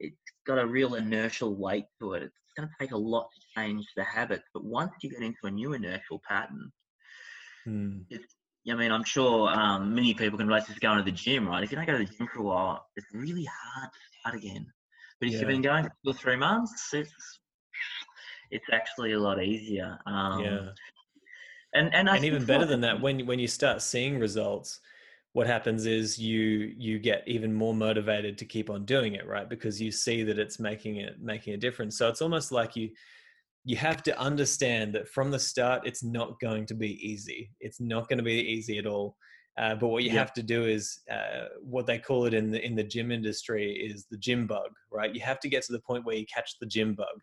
It's 0.00 0.16
got 0.46 0.58
a 0.58 0.66
real 0.66 0.94
inertial 0.94 1.54
weight 1.54 1.86
to 2.00 2.14
it. 2.14 2.24
It's 2.24 2.34
going 2.56 2.68
to 2.68 2.74
take 2.78 2.92
a 2.92 2.98
lot 2.98 3.28
to 3.34 3.60
change 3.60 3.86
the 3.96 4.04
habits, 4.04 4.44
but 4.52 4.64
once 4.64 4.92
you 5.02 5.10
get 5.10 5.22
into 5.22 5.38
a 5.44 5.50
new 5.50 5.72
inertial 5.72 6.20
pattern, 6.28 6.70
hmm. 7.64 7.98
it's 8.10 8.34
I 8.68 8.74
mean, 8.74 8.90
I'm 8.90 9.04
sure 9.04 9.48
um, 9.48 9.94
many 9.94 10.12
people 10.14 10.38
can 10.38 10.48
relate 10.48 10.64
to 10.66 10.74
going 10.80 10.98
to 10.98 11.04
the 11.04 11.12
gym, 11.12 11.46
right? 11.46 11.62
If 11.62 11.70
you 11.70 11.76
don't 11.76 11.86
go 11.86 11.92
to 11.92 11.98
the 11.98 12.04
gym 12.04 12.26
for 12.26 12.40
a 12.40 12.42
while, 12.42 12.84
it's 12.96 13.06
really 13.12 13.44
hard 13.44 13.90
to 13.92 14.18
start 14.20 14.34
again. 14.34 14.66
But 15.20 15.28
if 15.28 15.34
yeah. 15.34 15.40
you've 15.40 15.48
been 15.48 15.62
going 15.62 15.88
for 16.04 16.12
three 16.12 16.36
months, 16.36 16.92
it's 16.92 17.12
it's 18.50 18.66
actually 18.72 19.12
a 19.12 19.18
lot 19.18 19.42
easier. 19.42 19.98
Um, 20.06 20.42
yeah. 20.44 20.60
And 21.74 21.94
and, 21.94 22.08
and 22.08 22.24
even 22.24 22.44
better 22.44 22.64
than 22.64 22.80
that, 22.82 23.00
when 23.00 23.26
when 23.26 23.38
you 23.38 23.48
start 23.48 23.82
seeing 23.82 24.18
results, 24.18 24.80
what 25.32 25.46
happens 25.46 25.84
is 25.84 26.18
you 26.18 26.72
you 26.76 26.98
get 26.98 27.22
even 27.26 27.52
more 27.52 27.74
motivated 27.74 28.38
to 28.38 28.44
keep 28.44 28.70
on 28.70 28.84
doing 28.84 29.14
it, 29.14 29.26
right? 29.26 29.48
Because 29.48 29.80
you 29.80 29.90
see 29.90 30.22
that 30.22 30.38
it's 30.38 30.58
making 30.58 30.96
it 30.96 31.20
making 31.20 31.54
a 31.54 31.58
difference. 31.58 31.98
So 31.98 32.08
it's 32.08 32.22
almost 32.22 32.52
like 32.52 32.76
you 32.76 32.90
you 33.64 33.76
have 33.76 34.02
to 34.04 34.18
understand 34.18 34.94
that 34.94 35.08
from 35.08 35.30
the 35.30 35.38
start, 35.38 35.82
it's 35.84 36.04
not 36.04 36.38
going 36.40 36.66
to 36.66 36.74
be 36.74 36.92
easy. 37.06 37.50
It's 37.60 37.80
not 37.80 38.08
going 38.08 38.18
to 38.18 38.24
be 38.24 38.32
easy 38.32 38.78
at 38.78 38.86
all. 38.86 39.16
Uh, 39.58 39.74
but 39.74 39.88
what 39.88 40.04
you 40.04 40.10
Yeah. 40.10 40.18
have 40.18 40.32
to 40.34 40.42
do 40.42 40.64
is 40.66 41.00
uh, 41.10 41.46
what 41.62 41.86
they 41.86 41.98
call 41.98 42.26
it 42.26 42.34
in 42.34 42.50
the 42.50 42.64
in 42.64 42.74
the 42.74 42.84
gym 42.84 43.10
industry 43.10 43.72
is 43.72 44.06
the 44.10 44.18
gym 44.18 44.46
bug, 44.46 44.70
right? 44.92 45.14
You 45.14 45.20
have 45.22 45.40
to 45.40 45.48
get 45.48 45.62
to 45.64 45.72
the 45.72 45.80
point 45.80 46.04
where 46.04 46.16
you 46.16 46.26
catch 46.32 46.58
the 46.60 46.66
gym 46.66 46.94
bug, 46.94 47.16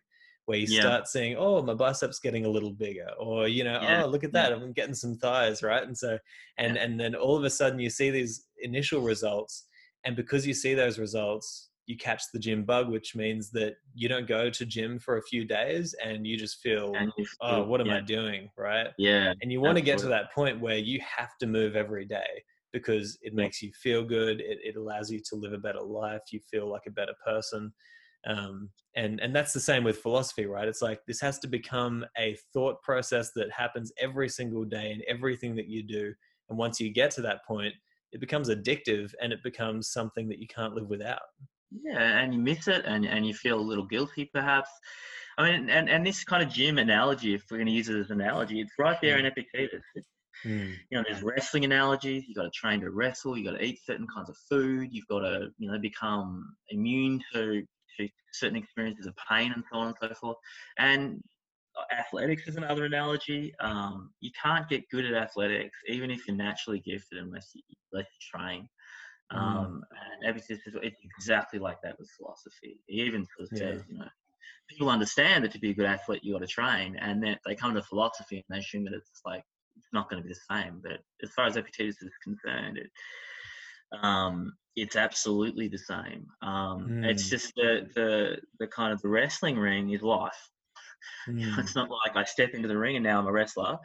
where 0.46 0.58
you 0.58 0.66
Yeah. 0.66 0.68
start 0.68 1.08
saying, 1.08 1.36
"Oh, 1.38 1.62
my 1.62 1.74
biceps 1.74 2.18
getting 2.20 2.44
a 2.44 2.48
little 2.50 2.72
bigger," 2.72 3.10
or 3.18 3.48
you 3.48 3.64
know, 3.64 3.80
Yeah, 3.80 4.04
"Oh, 4.04 4.06
look 4.06 4.24
at 4.24 4.32
yeah. 4.32 4.44
that, 4.44 4.52
I'm 4.52 4.72
getting 4.72 4.94
some 4.94 5.16
thighs," 5.16 5.62
right? 5.62 5.82
And 5.82 5.96
so, 5.98 6.18
and 6.58 6.76
and 6.76 7.00
then 7.00 7.14
all 7.14 7.36
of 7.36 7.44
a 7.44 7.50
sudden 7.50 7.78
you 7.80 7.90
see 7.90 8.10
these 8.10 8.46
initial 8.58 9.02
results, 9.02 9.66
and 10.04 10.16
because 10.16 10.46
you 10.46 10.54
see 10.54 10.74
those 10.74 10.98
results, 10.98 11.70
you 11.86 11.96
catch 11.96 12.22
the 12.32 12.38
gym 12.38 12.64
bug, 12.64 12.90
which 12.90 13.14
means 13.16 13.50
that 13.52 13.76
you 13.94 14.08
don't 14.08 14.26
go 14.28 14.50
to 14.50 14.66
gym 14.66 14.98
for 14.98 15.16
a 15.18 15.22
few 15.22 15.44
days, 15.44 15.94
and 16.02 16.26
you 16.26 16.36
just 16.36 16.60
feel, 16.60 17.10
you 17.16 17.26
"Oh, 17.40 17.64
what 17.64 17.80
am 17.80 17.90
yeah, 17.90 17.92
I 17.92 18.00
doing?" 18.00 18.50
Right? 18.56 18.88
Yeah, 18.96 19.34
and 19.40 19.52
you 19.52 19.60
want 19.60 19.78
to 19.78 19.82
get 19.82 19.98
to 20.00 20.06
that 20.08 20.32
point 20.32 20.60
where 20.60 20.78
you 20.78 21.00
have 21.00 21.36
to 21.38 21.46
move 21.46 21.76
every 21.76 22.04
day 22.06 22.44
because 22.72 23.18
it 23.22 23.34
makes 23.34 23.62
you 23.62 23.72
feel 23.72 24.04
good 24.04 24.40
it, 24.40 24.58
it 24.62 24.76
allows 24.76 25.10
you 25.10 25.20
to 25.20 25.36
live 25.36 25.52
a 25.52 25.58
better 25.58 25.80
life 25.82 26.22
you 26.32 26.40
feel 26.50 26.68
like 26.68 26.82
a 26.86 26.90
better 26.90 27.14
person 27.24 27.72
um, 28.26 28.70
and 28.96 29.20
and 29.20 29.34
that's 29.34 29.52
the 29.52 29.60
same 29.60 29.84
with 29.84 29.98
philosophy 29.98 30.46
right 30.46 30.68
it's 30.68 30.82
like 30.82 31.00
this 31.06 31.20
has 31.20 31.38
to 31.38 31.46
become 31.46 32.04
a 32.18 32.36
thought 32.52 32.80
process 32.82 33.30
that 33.34 33.50
happens 33.50 33.92
every 33.98 34.28
single 34.28 34.64
day 34.64 34.92
in 34.92 35.02
everything 35.08 35.54
that 35.54 35.68
you 35.68 35.82
do 35.82 36.12
and 36.48 36.58
once 36.58 36.80
you 36.80 36.92
get 36.92 37.10
to 37.10 37.20
that 37.20 37.44
point 37.46 37.74
it 38.12 38.20
becomes 38.20 38.48
addictive 38.48 39.12
and 39.20 39.32
it 39.32 39.42
becomes 39.42 39.90
something 39.90 40.28
that 40.28 40.38
you 40.38 40.46
can't 40.46 40.74
live 40.74 40.88
without 40.88 41.20
Yeah, 41.82 42.20
and 42.20 42.32
you 42.32 42.40
miss 42.40 42.68
it, 42.68 42.84
and, 42.84 43.04
and 43.04 43.26
you 43.26 43.34
feel 43.34 43.58
a 43.58 43.60
little 43.60 43.86
guilty, 43.86 44.30
perhaps. 44.32 44.70
I 45.36 45.50
mean, 45.50 45.70
and, 45.70 45.88
and 45.90 46.06
this 46.06 46.22
kind 46.22 46.42
of 46.42 46.48
gym 46.48 46.78
analogy, 46.78 47.34
if 47.34 47.44
we're 47.50 47.56
going 47.56 47.66
to 47.66 47.72
use 47.72 47.88
it 47.88 47.98
as 47.98 48.10
an 48.10 48.20
analogy, 48.20 48.60
it's 48.60 48.74
right 48.78 49.00
there 49.00 49.18
in 49.18 49.26
Epictetus. 49.26 49.82
It's, 49.94 50.08
you 50.90 50.98
know, 50.98 51.04
there's 51.08 51.22
wrestling 51.22 51.64
analogies. 51.64 52.24
You've 52.28 52.36
got 52.36 52.44
to 52.44 52.50
train 52.50 52.80
to 52.82 52.90
wrestle. 52.90 53.36
You've 53.36 53.46
got 53.46 53.58
to 53.58 53.64
eat 53.64 53.80
certain 53.84 54.06
kinds 54.14 54.28
of 54.30 54.36
food. 54.48 54.90
You've 54.92 55.08
got 55.08 55.20
to, 55.20 55.48
you 55.58 55.70
know, 55.70 55.78
become 55.78 56.54
immune 56.68 57.20
to, 57.32 57.64
certain 58.32 58.56
experiences 58.56 59.06
of 59.06 59.14
pain 59.28 59.52
and 59.52 59.64
so 59.72 59.78
on 59.78 59.88
and 59.88 59.96
so 60.00 60.14
forth. 60.14 60.36
And 60.78 61.22
athletics 61.96 62.46
is 62.46 62.56
another 62.56 62.84
analogy. 62.84 63.52
Um, 63.60 64.10
you 64.20 64.30
can't 64.40 64.68
get 64.68 64.88
good 64.90 65.04
at 65.04 65.14
athletics, 65.14 65.78
even 65.88 66.10
if 66.10 66.26
you're 66.26 66.36
naturally 66.36 66.80
gifted, 66.80 67.18
unless 67.18 67.50
you, 67.54 67.62
unless 67.92 68.06
you 68.06 68.38
train. 68.38 68.68
Mm. 69.32 69.38
Um, 69.38 69.82
and 69.90 70.30
Epictetus 70.30 70.66
is 70.66 70.74
it's 70.82 71.00
exactly 71.18 71.58
like 71.58 71.78
that 71.82 71.98
with 71.98 72.10
philosophy. 72.16 72.80
He 72.86 73.02
even 73.02 73.26
sort 73.36 73.50
of 73.50 73.58
Yeah. 73.58 73.72
says, 73.72 73.82
you 73.88 73.98
know, 73.98 74.08
people 74.68 74.90
understand 74.90 75.44
that 75.44 75.52
to 75.52 75.58
be 75.58 75.70
a 75.70 75.74
good 75.74 75.86
athlete, 75.86 76.22
you 76.22 76.32
got 76.32 76.40
to 76.40 76.46
train, 76.46 76.96
and 76.96 77.22
then 77.22 77.38
they 77.46 77.54
come 77.54 77.74
to 77.74 77.82
philosophy 77.82 78.36
and 78.36 78.44
they 78.48 78.60
assume 78.60 78.84
that 78.84 78.94
it's 78.94 79.22
like 79.24 79.42
it's 79.76 79.92
not 79.92 80.08
going 80.08 80.22
to 80.22 80.28
be 80.28 80.34
the 80.34 80.54
same. 80.54 80.80
But 80.82 81.00
as 81.22 81.30
far 81.30 81.46
as 81.46 81.56
Epictetus 81.56 82.00
is 82.02 82.12
concerned, 82.22 82.78
it, 82.78 82.90
um, 84.02 84.52
it's 84.76 84.96
absolutely 84.96 85.68
the 85.68 85.78
same. 85.78 86.26
Um, 86.42 87.04
It's 87.04 87.26
Mm. 87.26 87.30
just 87.30 87.54
the, 87.54 87.88
the 87.94 88.38
the 88.58 88.66
kind 88.68 88.92
of 88.92 89.00
the 89.02 89.08
wrestling 89.08 89.56
ring 89.58 89.90
is 89.90 90.02
life. 90.02 90.40
Mm. 91.28 91.58
It's 91.58 91.74
not 91.74 91.90
like 91.90 92.16
I 92.16 92.24
step 92.24 92.50
into 92.54 92.66
the 92.68 92.78
ring 92.78 92.96
and 92.96 93.04
now 93.04 93.18
I'm 93.18 93.26
a 93.26 93.32
wrestler. 93.32 93.78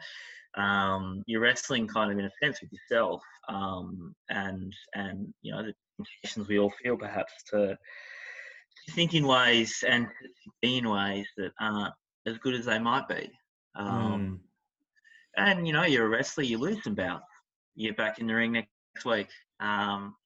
Um, 0.56 1.22
you're 1.26 1.42
wrestling 1.42 1.86
kind 1.86 2.10
of 2.10 2.18
in 2.18 2.24
a 2.24 2.30
sense 2.42 2.60
with 2.60 2.72
yourself, 2.72 3.22
um, 3.48 4.14
and 4.30 4.74
and 4.94 5.32
you 5.42 5.52
know 5.52 5.62
the 5.62 5.74
temptations 5.96 6.48
we 6.48 6.58
all 6.58 6.72
feel 6.82 6.96
perhaps 6.96 7.32
to, 7.50 7.76
to 8.86 8.92
think 8.92 9.14
in 9.14 9.26
ways 9.26 9.84
and 9.86 10.08
be 10.62 10.78
in 10.78 10.88
ways 10.88 11.28
that 11.36 11.52
aren't 11.60 11.94
as 12.26 12.38
good 12.38 12.54
as 12.54 12.64
they 12.64 12.78
might 12.78 13.06
be. 13.06 13.30
Mm. 13.76 13.80
Um, 13.86 14.40
And 15.36 15.66
you 15.66 15.72
know 15.72 15.84
you're 15.84 16.06
a 16.06 16.08
wrestler, 16.08 16.44
you 16.44 16.58
lose 16.58 16.82
some 16.82 16.94
bouts, 16.94 17.24
you're 17.74 17.94
back 17.94 18.18
in 18.18 18.26
the 18.26 18.34
ring 18.34 18.52
next 18.52 19.04
week. 19.04 19.28
Um, 19.60 20.16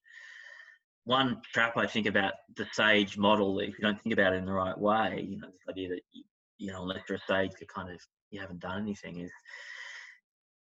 one 1.05 1.41
trap 1.53 1.77
I 1.77 1.87
think 1.87 2.07
about 2.07 2.35
the 2.57 2.67
sage 2.73 3.19
model, 3.19 3.61
if 3.61 3.69
you 3.69 3.83
don't 3.83 4.01
think 4.01 4.15
about 4.15 4.33
it 4.33 4.37
in 4.37 4.47
the 4.47 4.53
right 4.53 4.77
way, 4.77 5.27
you 5.29 5.39
know, 5.39 5.49
this 5.49 5.69
idea 5.69 5.89
that 5.91 6.01
you, 6.13 6.25
you 6.59 6.73
know, 6.73 6.83
unless 6.83 7.01
you're 7.09 7.19
a 7.19 7.21
sage, 7.29 7.53
you 7.61 7.67
kind 7.67 7.91
of 7.91 8.01
you 8.31 8.41
haven't 8.41 8.61
done 8.61 8.81
anything, 8.81 9.21
is 9.21 9.31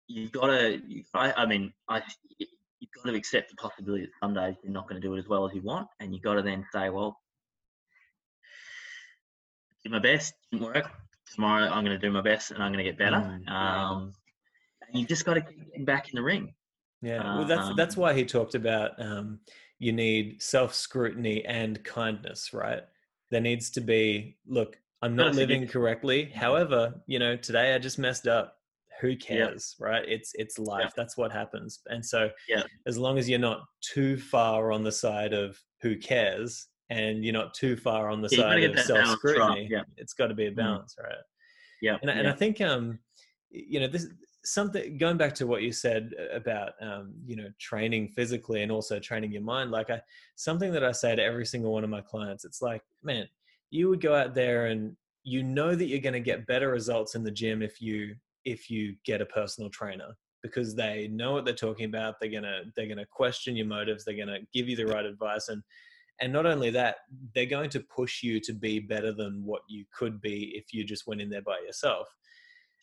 you've 0.09 0.33
got 0.33 0.47
to. 0.47 0.81
I, 1.15 1.33
I 1.33 1.47
mean, 1.47 1.73
I 1.89 2.03
you've 2.39 2.91
got 3.03 3.11
to 3.11 3.17
accept 3.17 3.51
the 3.51 3.57
possibility 3.57 4.05
that 4.05 4.13
some 4.21 4.35
days 4.35 4.57
you're 4.63 4.73
not 4.73 4.89
going 4.89 5.01
to 5.01 5.07
do 5.07 5.15
it 5.15 5.19
as 5.19 5.29
well 5.29 5.47
as 5.47 5.55
you 5.55 5.63
want, 5.63 5.89
and 6.01 6.13
you've 6.13 6.25
got 6.25 6.35
to 6.35 6.43
then 6.43 6.67
say, 6.73 6.91
well, 6.91 7.21
did 9.83 9.93
my 9.93 9.99
best, 10.01 10.35
didn't 10.51 10.67
work. 10.67 10.91
Tomorrow 11.35 11.65
I'm 11.65 11.85
going 11.85 11.99
to 11.99 12.07
do 12.07 12.11
my 12.11 12.21
best, 12.21 12.51
and 12.51 12.63
I'm 12.63 12.73
going 12.73 12.85
to 12.85 12.91
get 12.91 12.99
better. 12.99 13.17
Mm. 13.17 13.49
Um, 13.51 14.13
and 14.89 15.01
you 15.01 15.07
just 15.07 15.25
got 15.25 15.35
to 15.35 15.41
keep 15.41 15.65
getting 15.67 15.85
back 15.85 16.09
in 16.09 16.17
the 16.17 16.23
ring. 16.23 16.55
Yeah, 17.03 17.37
well, 17.37 17.45
that's 17.47 17.75
that's 17.77 17.97
Um, 17.97 18.03
why 18.03 18.15
he 18.15 18.25
talked 18.25 18.55
about 18.55 19.01
um, 19.01 19.41
you 19.85 19.93
need 19.93 20.41
self 20.41 20.75
scrutiny 20.75 21.45
and 21.45 21.83
kindness, 21.85 22.55
right? 22.55 22.83
There 23.31 23.41
needs 23.43 23.69
to 23.71 23.81
be 23.83 24.39
look. 24.47 24.79
I'm 25.03 25.15
not 25.15 25.35
living 25.35 25.67
correctly. 25.69 26.25
However, 26.35 26.95
you 27.07 27.19
know, 27.19 27.37
today 27.37 27.75
I 27.75 27.79
just 27.79 27.99
messed 27.99 28.27
up. 28.27 28.57
Who 29.01 29.17
cares, 29.17 29.77
right? 29.79 30.05
It's 30.09 30.33
it's 30.37 30.59
life. 30.59 30.93
That's 30.97 31.17
what 31.19 31.31
happens. 31.31 31.81
And 31.87 32.05
so, 32.05 32.31
Yeah. 32.49 32.63
as 32.87 32.97
long 32.97 33.19
as 33.19 33.29
you're 33.29 33.39
not 33.51 33.65
too 33.83 34.17
far 34.17 34.73
on 34.73 34.83
the 34.85 34.93
side 34.93 35.35
of 35.35 35.61
who 35.83 35.97
cares, 35.99 36.69
and 36.89 37.23
you're 37.25 37.35
not 37.35 37.53
too 37.53 37.77
far 37.77 38.09
on 38.09 38.23
the 38.23 38.29
Yeah, 38.31 38.39
side 38.39 38.63
of 38.65 38.79
self 38.79 39.07
scrutiny, 39.19 39.69
yeah. 39.71 39.83
it's 39.99 40.15
got 40.15 40.29
to 40.29 40.35
be 40.35 40.47
a 40.47 40.53
Mm. 40.53 40.57
balance, 40.57 40.95
right? 41.03 41.19
Yeah, 41.83 41.99
and, 42.01 42.11
I- 42.11 42.15
and. 42.15 42.29
I 42.29 42.33
think 42.33 42.61
um 42.63 42.99
you 43.51 43.81
know 43.81 43.89
this 43.89 44.07
something 44.45 44.99
going 44.99 45.17
back 45.17 45.35
to 45.35 45.47
what 45.47 45.63
you 45.63 45.73
said 45.73 46.13
about 46.33 46.73
um 46.83 47.15
you 47.25 47.35
know 47.35 47.49
training 47.59 48.09
physically 48.09 48.63
and 48.63 48.71
also 48.71 48.99
training 48.99 49.33
your 49.33 49.43
mind 49.43 49.71
like 49.71 49.91
I 49.91 50.01
something 50.37 50.73
that 50.73 50.85
I 50.85 50.93
say 50.93 51.17
to 51.17 51.23
every 51.23 51.47
single 51.47 51.73
one 51.73 51.85
of 51.85 51.91
my 51.91 52.03
clients 52.03 52.45
it's 52.45 52.61
like 52.61 52.83
man 53.03 53.27
you 53.71 53.89
would 53.89 54.01
go 54.01 54.15
out 54.15 54.35
there 54.35 54.67
and 54.67 54.95
you 55.23 55.43
know 55.43 55.75
that 55.75 55.87
you're 55.87 56.01
going 56.01 56.13
to 56.13 56.21
get 56.21 56.47
better 56.47 56.71
results 56.71 57.15
in 57.15 57.25
the 57.25 57.31
gym 57.31 57.63
if 57.63 57.81
you 57.81 58.15
if 58.45 58.71
you 58.71 58.95
get 59.05 59.23
a 59.23 59.27
personal 59.27 59.71
trainer 59.71 60.15
because 60.43 60.75
they 60.75 61.09
know 61.09 61.33
what 61.33 61.47
they're 61.47 61.55
talking 61.55 61.87
about 61.87 62.17
they're 62.21 62.31
going 62.31 62.43
to 62.43 62.63
they're 62.77 62.87
going 62.87 62.99
to 62.99 63.07
question 63.07 63.57
your 63.57 63.67
motives 63.67 64.05
they're 64.05 64.15
going 64.15 64.29
to 64.29 64.41
give 64.53 64.69
you 64.69 64.77
the 64.77 64.87
right 64.87 65.07
advice 65.07 65.49
and 65.49 65.63
and 66.21 66.33
not 66.33 66.47
only 66.47 66.71
that 66.71 66.97
they're 67.35 67.47
going 67.47 67.71
to 67.71 67.81
push 67.81 68.23
you 68.23 68.39
to 68.39 68.53
be 68.53 68.79
better 68.79 69.13
than 69.13 69.43
what 69.45 69.63
you 69.69 69.85
could 69.93 70.21
be 70.21 70.53
if 70.55 70.73
you 70.73 70.85
just 70.85 71.07
went 71.07 71.21
in 71.21 71.31
there 71.31 71.43
by 71.43 71.59
yourself 71.67 72.15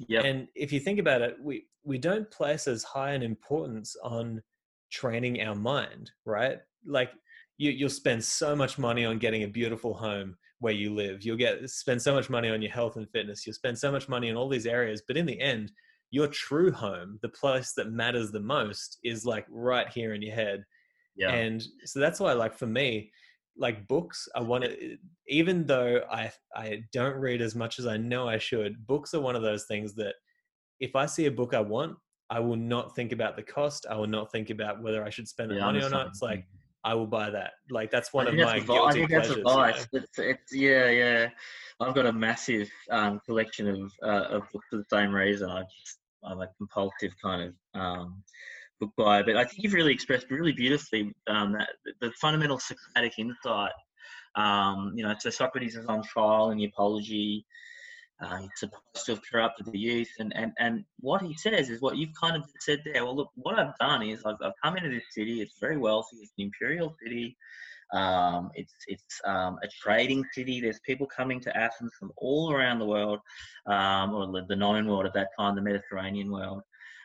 Yep. 0.08 0.26
and 0.26 0.48
if 0.56 0.72
you 0.72 0.80
think 0.80 1.00
about 1.00 1.22
it 1.22 1.38
we 1.42 1.66
we 1.84 1.98
don't 1.98 2.30
place 2.32 2.68
as 2.68 2.84
high 2.84 3.12
an 3.12 3.24
importance 3.24 3.96
on 4.04 4.42
training 4.92 5.42
our 5.42 5.56
mind 5.56 6.12
right? 6.26 6.58
Like 6.86 7.12
you, 7.58 7.72
you'll 7.72 7.90
spend 7.90 8.24
so 8.24 8.56
much 8.56 8.78
money 8.80 9.06
on 9.06 9.20
getting 9.20 9.44
a 9.44 9.48
beautiful 9.48 9.94
home 9.94 10.36
where 10.60 10.74
you 10.74 10.94
live. 10.94 11.24
You'll 11.24 11.38
get 11.38 11.68
spend 11.70 12.02
so 12.02 12.14
much 12.14 12.30
money 12.30 12.50
on 12.50 12.62
your 12.62 12.72
health 12.72 12.96
and 12.96 13.10
fitness. 13.10 13.46
You'll 13.46 13.54
spend 13.54 13.78
so 13.78 13.92
much 13.92 14.10
money 14.10 14.30
on 14.30 14.36
all 14.36 14.50
these 14.50 14.66
areas. 14.66 15.04
But 15.08 15.18
in 15.18 15.26
the 15.26 15.40
end 15.40 15.72
your 16.12 16.28
true 16.28 16.72
home 16.72 17.18
the 17.22 17.30
place 17.30 17.74
that 17.74 17.92
matters 17.92 18.32
the 18.32 18.40
most 18.40 19.00
is 19.04 19.26
like 19.26 19.46
right 19.50 19.88
here 19.90 20.14
in 20.14 20.22
your 20.22 20.36
head. 20.36 20.64
Yeah. 21.16 21.32
and 21.32 21.62
so 21.86 22.00
that's 22.00 22.20
why 22.20 22.34
like 22.34 22.58
for 22.58 22.68
me 22.68 23.12
like 23.58 23.88
books 23.88 24.28
i 24.36 24.40
want 24.40 24.64
to 24.64 24.98
even 25.28 25.66
though 25.66 26.02
i 26.12 26.32
i 26.56 26.82
don't 26.94 27.16
read 27.16 27.42
as 27.42 27.56
much 27.56 27.80
as 27.80 27.86
i 27.86 27.98
know 27.98 28.28
i 28.28 28.38
should 28.38 28.86
books 28.88 29.14
are 29.14 29.20
one 29.22 29.36
of 29.36 29.42
those 29.42 29.66
things 29.66 29.94
that 29.94 30.16
if 30.80 30.96
i 30.96 31.06
see 31.06 31.26
a 31.26 31.32
book 31.32 31.54
i 31.54 31.60
want 31.60 31.96
i 32.30 32.40
will 32.40 32.56
not 32.56 32.96
think 32.96 33.12
about 33.12 33.36
the 33.36 33.44
cost 33.44 33.86
i 33.90 33.96
will 33.96 34.08
not 34.08 34.32
think 34.32 34.50
about 34.50 34.82
whether 34.82 35.04
i 35.04 35.10
should 35.10 35.28
spend 35.28 35.52
the 35.52 35.56
Yeah, 35.56 35.66
money 35.66 35.82
or 35.82 35.90
not 35.90 36.08
it's 36.08 36.22
like 36.22 36.46
i 36.84 36.94
will 36.94 37.06
buy 37.08 37.30
that 37.30 37.52
like 37.70 37.92
that's 37.92 38.14
one 38.14 38.26
I 38.28 38.32
of 38.32 38.36
my 38.38 38.58
that's 38.58 38.64
a 38.64 38.66
vi- 38.66 38.74
I 38.74 38.94
guilty 38.94 39.00
think 39.00 39.12
that's 39.12 39.28
pleasures 39.28 39.48
a 39.48 39.50
you 39.50 39.58
know? 39.58 39.86
It's, 39.94 40.20
it's 40.20 40.56
yeah, 40.56 40.90
yeah. 40.90 41.30
I've 41.80 41.96
got 41.96 42.06
a 42.06 42.14
massive 42.14 42.70
um, 42.90 43.20
collection 43.26 43.68
of 43.68 43.92
uh, 44.04 44.36
of 44.36 44.44
books 44.52 44.68
for 44.70 44.78
the 44.78 44.86
same 44.90 45.14
reason. 45.14 45.50
I 45.50 45.62
just 45.64 46.00
I'm 46.24 46.40
a 46.42 46.48
compulsive 46.58 47.14
kind 47.22 47.42
of 47.74 47.80
um, 47.80 48.24
But 48.98 49.36
I 49.36 49.44
think 49.46 49.64
you've 49.64 49.74
really 49.74 49.94
expressed 49.94 50.30
really 50.30 50.54
beautifully 50.54 51.14
um, 51.28 51.54
that 51.54 51.70
the 52.00 52.12
fundamental 52.20 52.60
Socratic 52.60 53.14
insight. 53.18 53.72
Um, 54.36 54.94
you 54.96 55.04
know, 55.04 55.14
so 55.20 55.30
Socrates 55.30 55.76
is 55.76 55.86
on 55.88 56.04
trial 56.04 56.52
in 56.52 56.58
the 56.58 56.66
Apology. 56.66 57.46
Uh, 58.24 58.38
he's 58.38 58.50
supposed 58.56 59.06
to 59.06 59.14
have 59.14 59.22
corrupted 59.32 59.66
the 59.72 59.80
youth, 59.80 60.12
and, 60.20 60.32
and, 60.36 60.52
and 60.60 60.86
what 61.00 61.24
he 61.24 61.36
says 61.36 61.70
is 61.70 61.82
what 61.82 61.98
you've 61.98 62.14
kind 62.20 62.36
of 62.36 62.44
said 62.60 62.80
there. 62.86 63.04
Well, 63.04 63.16
look, 63.16 63.30
what 63.36 63.58
I've 63.58 63.76
done 63.80 64.04
is 64.04 64.24
I've, 64.24 64.36
I've 64.44 64.54
come 64.64 64.78
into 64.78 64.90
this 64.90 65.04
city. 65.12 65.42
It's 65.42 65.58
very 65.60 65.78
wealthy. 65.78 66.18
It's 66.18 66.32
an 66.38 66.46
imperial 66.46 66.96
city. 67.04 67.36
Um, 67.94 68.52
it's 68.54 68.74
it's 68.88 69.22
um, 69.26 69.58
a 69.64 69.68
trading 69.68 70.24
city. 70.34 70.62
There's 70.62 70.80
people 70.86 71.08
coming 71.08 71.40
to 71.42 71.58
Athens 71.58 71.92
from 72.00 72.12
all 72.16 72.54
around 72.54 72.80
the 72.80 72.86
world, 72.86 73.20
um, 73.66 74.14
or 74.14 74.46
the 74.48 74.56
known 74.56 74.88
world 74.88 75.06
at 75.06 75.14
that 75.16 75.30
time, 75.38 75.56
the 75.56 75.62
Mediterranean 75.62 76.32
world. 76.32 76.62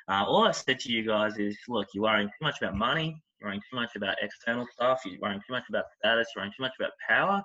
Uh, 0.08 0.24
all 0.24 0.46
I've 0.46 0.56
said 0.56 0.78
to 0.80 0.92
you 0.92 1.04
guys 1.04 1.38
is, 1.38 1.56
look, 1.68 1.88
you're 1.92 2.04
worrying 2.04 2.28
too 2.28 2.44
much 2.44 2.60
about 2.60 2.76
money. 2.76 3.22
You're 3.40 3.48
worrying 3.48 3.62
too 3.70 3.76
much 3.76 3.96
about 3.96 4.16
external 4.22 4.66
stuff. 4.72 5.00
You're 5.04 5.20
worrying 5.20 5.40
too 5.46 5.52
much 5.52 5.64
about 5.68 5.84
status. 5.98 6.28
You're 6.34 6.42
worrying 6.42 6.54
too 6.56 6.62
much 6.62 6.74
about 6.78 6.92
power. 7.08 7.42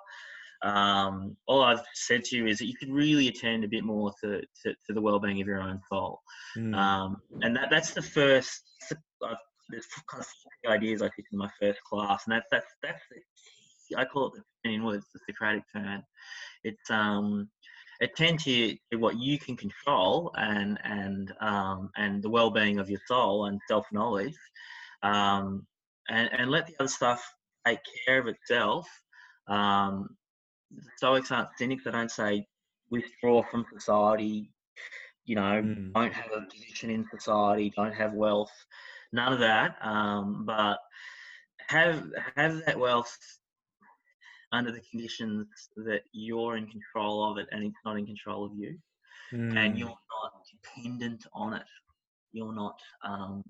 Um, 0.64 1.36
all 1.48 1.62
I've 1.62 1.82
said 1.94 2.24
to 2.24 2.36
you 2.36 2.46
is 2.46 2.58
that 2.58 2.66
you 2.66 2.74
could 2.78 2.92
really 2.92 3.28
attend 3.28 3.64
a 3.64 3.68
bit 3.68 3.82
more 3.84 4.12
to, 4.22 4.40
to, 4.62 4.74
to 4.86 4.92
the 4.92 5.00
well-being 5.00 5.40
of 5.40 5.46
your 5.46 5.60
own 5.60 5.80
soul. 5.88 6.20
Mm. 6.56 6.74
Um, 6.76 7.16
and 7.40 7.56
that, 7.56 7.68
that's 7.70 7.92
the 7.94 8.02
first, 8.02 8.62
I've 9.24 9.36
there's 9.70 9.86
kind 10.10 10.22
of 10.22 10.70
ideas 10.70 11.02
I 11.02 11.08
teach 11.16 11.26
in 11.32 11.38
my 11.38 11.50
first 11.60 11.80
class, 11.82 12.24
and 12.26 12.34
that's 12.34 12.46
that's 12.50 12.66
that's 12.82 13.02
the 13.10 13.16
key. 13.16 13.96
I 13.96 14.04
call 14.04 14.26
it 14.28 14.42
the 14.62 14.70
in 14.70 14.84
words, 14.84 15.06
the 15.12 15.20
Socratic 15.26 15.64
turn. 15.74 16.02
It's 16.64 16.90
um 16.90 17.48
attend 18.02 18.40
to 18.40 18.76
what 18.98 19.18
you 19.18 19.38
can 19.38 19.56
control 19.56 20.32
and 20.36 20.78
and 20.84 21.32
um, 21.40 21.90
and 21.96 22.22
the 22.22 22.28
well-being 22.28 22.78
of 22.78 22.90
your 22.90 23.00
soul 23.06 23.46
and 23.46 23.60
self-knowledge 23.68 24.36
um, 25.02 25.66
and, 26.08 26.28
and 26.36 26.50
let 26.50 26.66
the 26.66 26.74
other 26.80 26.88
stuff 26.88 27.24
take 27.66 27.78
care 28.06 28.18
of 28.18 28.26
itself 28.26 28.86
um, 29.48 30.08
stoics 30.96 31.30
aren't 31.30 31.48
cynics 31.56 31.84
they 31.84 31.90
don't 31.92 32.10
say 32.10 32.44
withdraw 32.90 33.42
from 33.50 33.64
society 33.72 34.50
you 35.24 35.36
know 35.36 35.62
mm. 35.62 35.92
don't 35.92 36.12
have 36.12 36.32
a 36.36 36.46
position 36.52 36.90
in 36.90 37.06
society 37.10 37.72
don't 37.76 37.94
have 37.94 38.12
wealth 38.12 38.52
none 39.12 39.32
of 39.32 39.38
that 39.38 39.76
um, 39.82 40.44
but 40.44 40.78
have 41.68 42.04
have 42.36 42.64
that 42.66 42.78
wealth 42.78 43.16
under 44.52 44.70
the 44.70 44.82
conditions 44.90 45.46
that 45.76 46.02
you're 46.12 46.56
in 46.56 46.66
control 46.66 47.30
of 47.30 47.38
it 47.38 47.48
and 47.52 47.64
it's 47.64 47.76
not 47.84 47.98
in 47.98 48.06
control 48.06 48.44
of 48.44 48.52
you 48.54 48.76
mm. 49.32 49.56
and 49.56 49.78
you're 49.78 49.88
not 49.88 50.32
dependent 50.50 51.26
on 51.32 51.54
it 51.54 51.66
you're 52.32 52.54
not 52.54 52.78
um, 53.04 53.42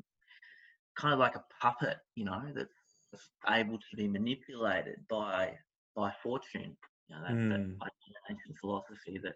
kind 0.96 1.12
of 1.12 1.20
like 1.20 1.36
a 1.36 1.44
puppet 1.60 1.98
you 2.14 2.24
know 2.24 2.42
that's 2.54 3.28
able 3.50 3.78
to 3.78 3.96
be 3.96 4.08
manipulated 4.08 4.96
by 5.08 5.52
by 5.94 6.12
fortune 6.22 6.76
you 7.08 7.16
know 7.16 7.22
that's 7.22 7.34
mm. 7.34 7.78
that 7.78 7.92
ancient 8.30 8.56
philosophy 8.60 9.18
that 9.22 9.34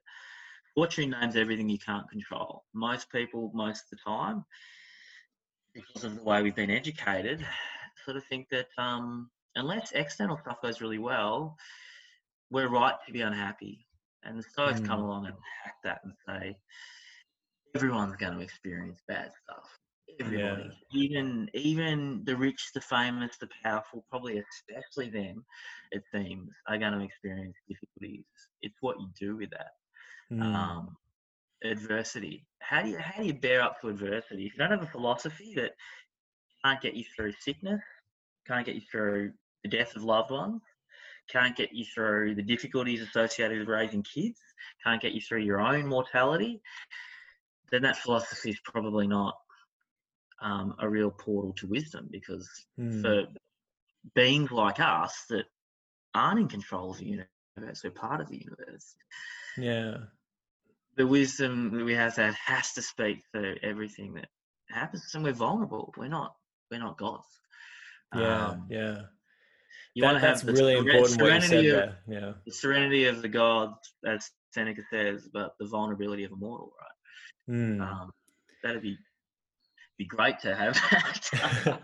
fortune 0.74 1.10
names 1.10 1.36
everything 1.36 1.68
you 1.68 1.78
can't 1.78 2.08
control 2.10 2.64
most 2.74 3.10
people 3.10 3.50
most 3.54 3.84
of 3.84 3.98
the 3.98 4.10
time 4.10 4.44
because 5.74 6.04
of 6.04 6.16
the 6.16 6.22
way 6.22 6.42
we've 6.42 6.54
been 6.54 6.70
educated 6.70 7.44
sort 8.04 8.16
of 8.16 8.24
think 8.24 8.48
that 8.50 8.68
um, 8.78 9.28
unless 9.56 9.92
external 9.92 10.38
stuff 10.38 10.62
goes 10.62 10.80
really 10.80 10.98
well, 10.98 11.56
we're 12.50 12.68
right 12.68 12.94
to 13.06 13.12
be 13.12 13.22
unhappy. 13.22 13.86
And 14.22 14.38
the 14.38 14.42
Stoics 14.42 14.80
mm. 14.80 14.86
come 14.86 15.00
along 15.00 15.26
and 15.26 15.34
hack 15.64 15.74
that 15.84 16.00
and 16.04 16.12
say, 16.28 16.56
everyone's 17.74 18.16
going 18.16 18.34
to 18.34 18.40
experience 18.40 19.00
bad 19.08 19.30
stuff. 19.42 19.68
Everybody, 20.20 20.62
yeah. 20.62 20.70
even 20.92 21.50
even 21.52 22.22
the 22.24 22.36
rich, 22.36 22.70
the 22.74 22.80
famous, 22.80 23.36
the 23.38 23.48
powerful, 23.62 24.04
probably 24.08 24.42
especially 24.70 25.10
them, 25.10 25.44
it 25.90 26.02
seems, 26.14 26.48
are 26.68 26.78
going 26.78 26.92
to 26.92 27.04
experience 27.04 27.56
difficulties. 27.68 28.24
It's 28.62 28.76
what 28.80 29.00
you 29.00 29.08
do 29.20 29.36
with 29.36 29.50
that. 29.50 29.72
Mm. 30.32 30.42
Um, 30.42 30.96
adversity. 31.64 32.46
How 32.60 32.82
do 32.82 32.90
you 32.90 32.98
how 32.98 33.20
do 33.20 33.26
you 33.26 33.34
bear 33.34 33.62
up 33.62 33.80
to 33.80 33.88
adversity? 33.88 34.46
If 34.46 34.52
you 34.54 34.58
don't 34.58 34.70
have 34.70 34.82
a 34.82 34.90
philosophy 34.90 35.52
that 35.56 35.72
can't 36.64 36.80
get 36.80 36.94
you 36.94 37.04
through 37.14 37.32
sickness, 37.40 37.82
can't 38.46 38.64
get 38.64 38.76
you 38.76 38.82
through 38.90 39.32
the 39.68 39.76
death 39.76 39.96
of 39.96 40.04
loved 40.04 40.30
ones, 40.30 40.62
can't 41.28 41.56
get 41.56 41.72
you 41.72 41.84
through 41.84 42.34
the 42.34 42.42
difficulties 42.42 43.02
associated 43.02 43.58
with 43.58 43.68
raising 43.68 44.02
kids, 44.02 44.40
can't 44.84 45.02
get 45.02 45.12
you 45.12 45.20
through 45.20 45.40
your 45.40 45.60
own 45.60 45.86
mortality, 45.86 46.60
then 47.72 47.82
that 47.82 47.96
philosophy 47.96 48.50
is 48.50 48.60
probably 48.64 49.06
not 49.06 49.36
um, 50.40 50.74
a 50.78 50.88
real 50.88 51.10
portal 51.10 51.52
to 51.54 51.66
wisdom 51.66 52.08
because 52.10 52.48
mm. 52.78 53.02
for 53.02 53.26
beings 54.14 54.52
like 54.52 54.78
us 54.78 55.24
that 55.30 55.46
aren't 56.14 56.38
in 56.38 56.48
control 56.48 56.92
of 56.92 56.98
the 56.98 57.06
universe, 57.06 57.82
we're 57.82 57.90
part 57.90 58.20
of 58.20 58.28
the 58.28 58.38
universe. 58.38 58.94
Yeah. 59.58 59.96
The 60.96 61.06
wisdom 61.06 61.76
that 61.76 61.84
we 61.84 61.94
have 61.94 62.14
that 62.16 62.34
has 62.34 62.72
to 62.74 62.82
speak 62.82 63.22
for 63.32 63.54
everything 63.62 64.14
that 64.14 64.28
happens, 64.70 65.14
and 65.14 65.24
we're 65.24 65.32
vulnerable. 65.32 65.92
We're 65.96 66.08
not. 66.08 66.34
We're 66.70 66.80
not 66.80 66.98
gods. 66.98 67.26
Yeah, 68.14 68.46
um, 68.46 68.66
yeah. 68.70 69.02
You 69.96 70.02
that, 70.02 70.12
want 70.12 70.22
to 70.22 70.28
have 70.28 70.44
that's 70.44 70.60
really 70.60 70.76
important 70.76 71.22
what 71.22 71.32
you 71.32 71.40
said 71.40 71.64
of. 71.64 71.94
Yeah. 72.06 72.32
The 72.44 72.52
serenity 72.52 73.06
of 73.06 73.22
the 73.22 73.28
gods, 73.28 73.94
as 74.06 74.30
Seneca 74.50 74.82
says, 74.92 75.26
but 75.32 75.52
the 75.58 75.66
vulnerability 75.66 76.22
of 76.24 76.32
a 76.32 76.36
mortal, 76.36 76.74
right? 77.48 77.56
Mm. 77.56 77.80
Um, 77.80 78.10
that'd 78.62 78.82
be 78.82 78.98
be 79.96 80.04
great 80.04 80.38
to 80.40 80.54
have 80.54 80.74
that. 80.74 81.30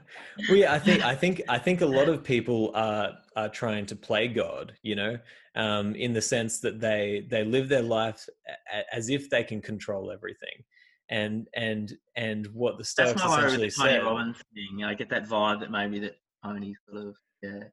well, 0.50 0.58
yeah, 0.58 0.74
I 0.74 0.78
think 0.78 1.02
I 1.02 1.14
think 1.14 1.40
I 1.48 1.56
think 1.56 1.80
a 1.80 1.86
lot 1.86 2.10
of 2.10 2.22
people 2.22 2.70
are 2.74 3.14
are 3.34 3.48
trying 3.48 3.86
to 3.86 3.96
play 3.96 4.28
God, 4.28 4.74
you 4.82 4.94
know, 4.94 5.18
um, 5.54 5.94
in 5.94 6.12
the 6.12 6.20
sense 6.20 6.60
that 6.60 6.80
they 6.80 7.26
they 7.30 7.44
live 7.44 7.70
their 7.70 7.82
life 7.82 8.28
as 8.92 9.08
if 9.08 9.30
they 9.30 9.42
can 9.42 9.62
control 9.62 10.10
everything, 10.10 10.64
and 11.08 11.48
and 11.54 11.94
and 12.14 12.46
what 12.52 12.76
the 12.76 12.84
Stoics 12.84 13.14
That's 13.14 13.24
essentially 13.24 13.70
said. 13.70 14.04
Robbins 14.04 14.36
thing. 14.52 14.84
I 14.84 14.92
get 14.92 15.08
that 15.08 15.26
vibe 15.26 15.60
that 15.60 15.70
maybe 15.70 15.98
that 16.00 16.16
only 16.44 16.76
sort 16.90 17.06
of 17.06 17.16
yeah 17.43 17.64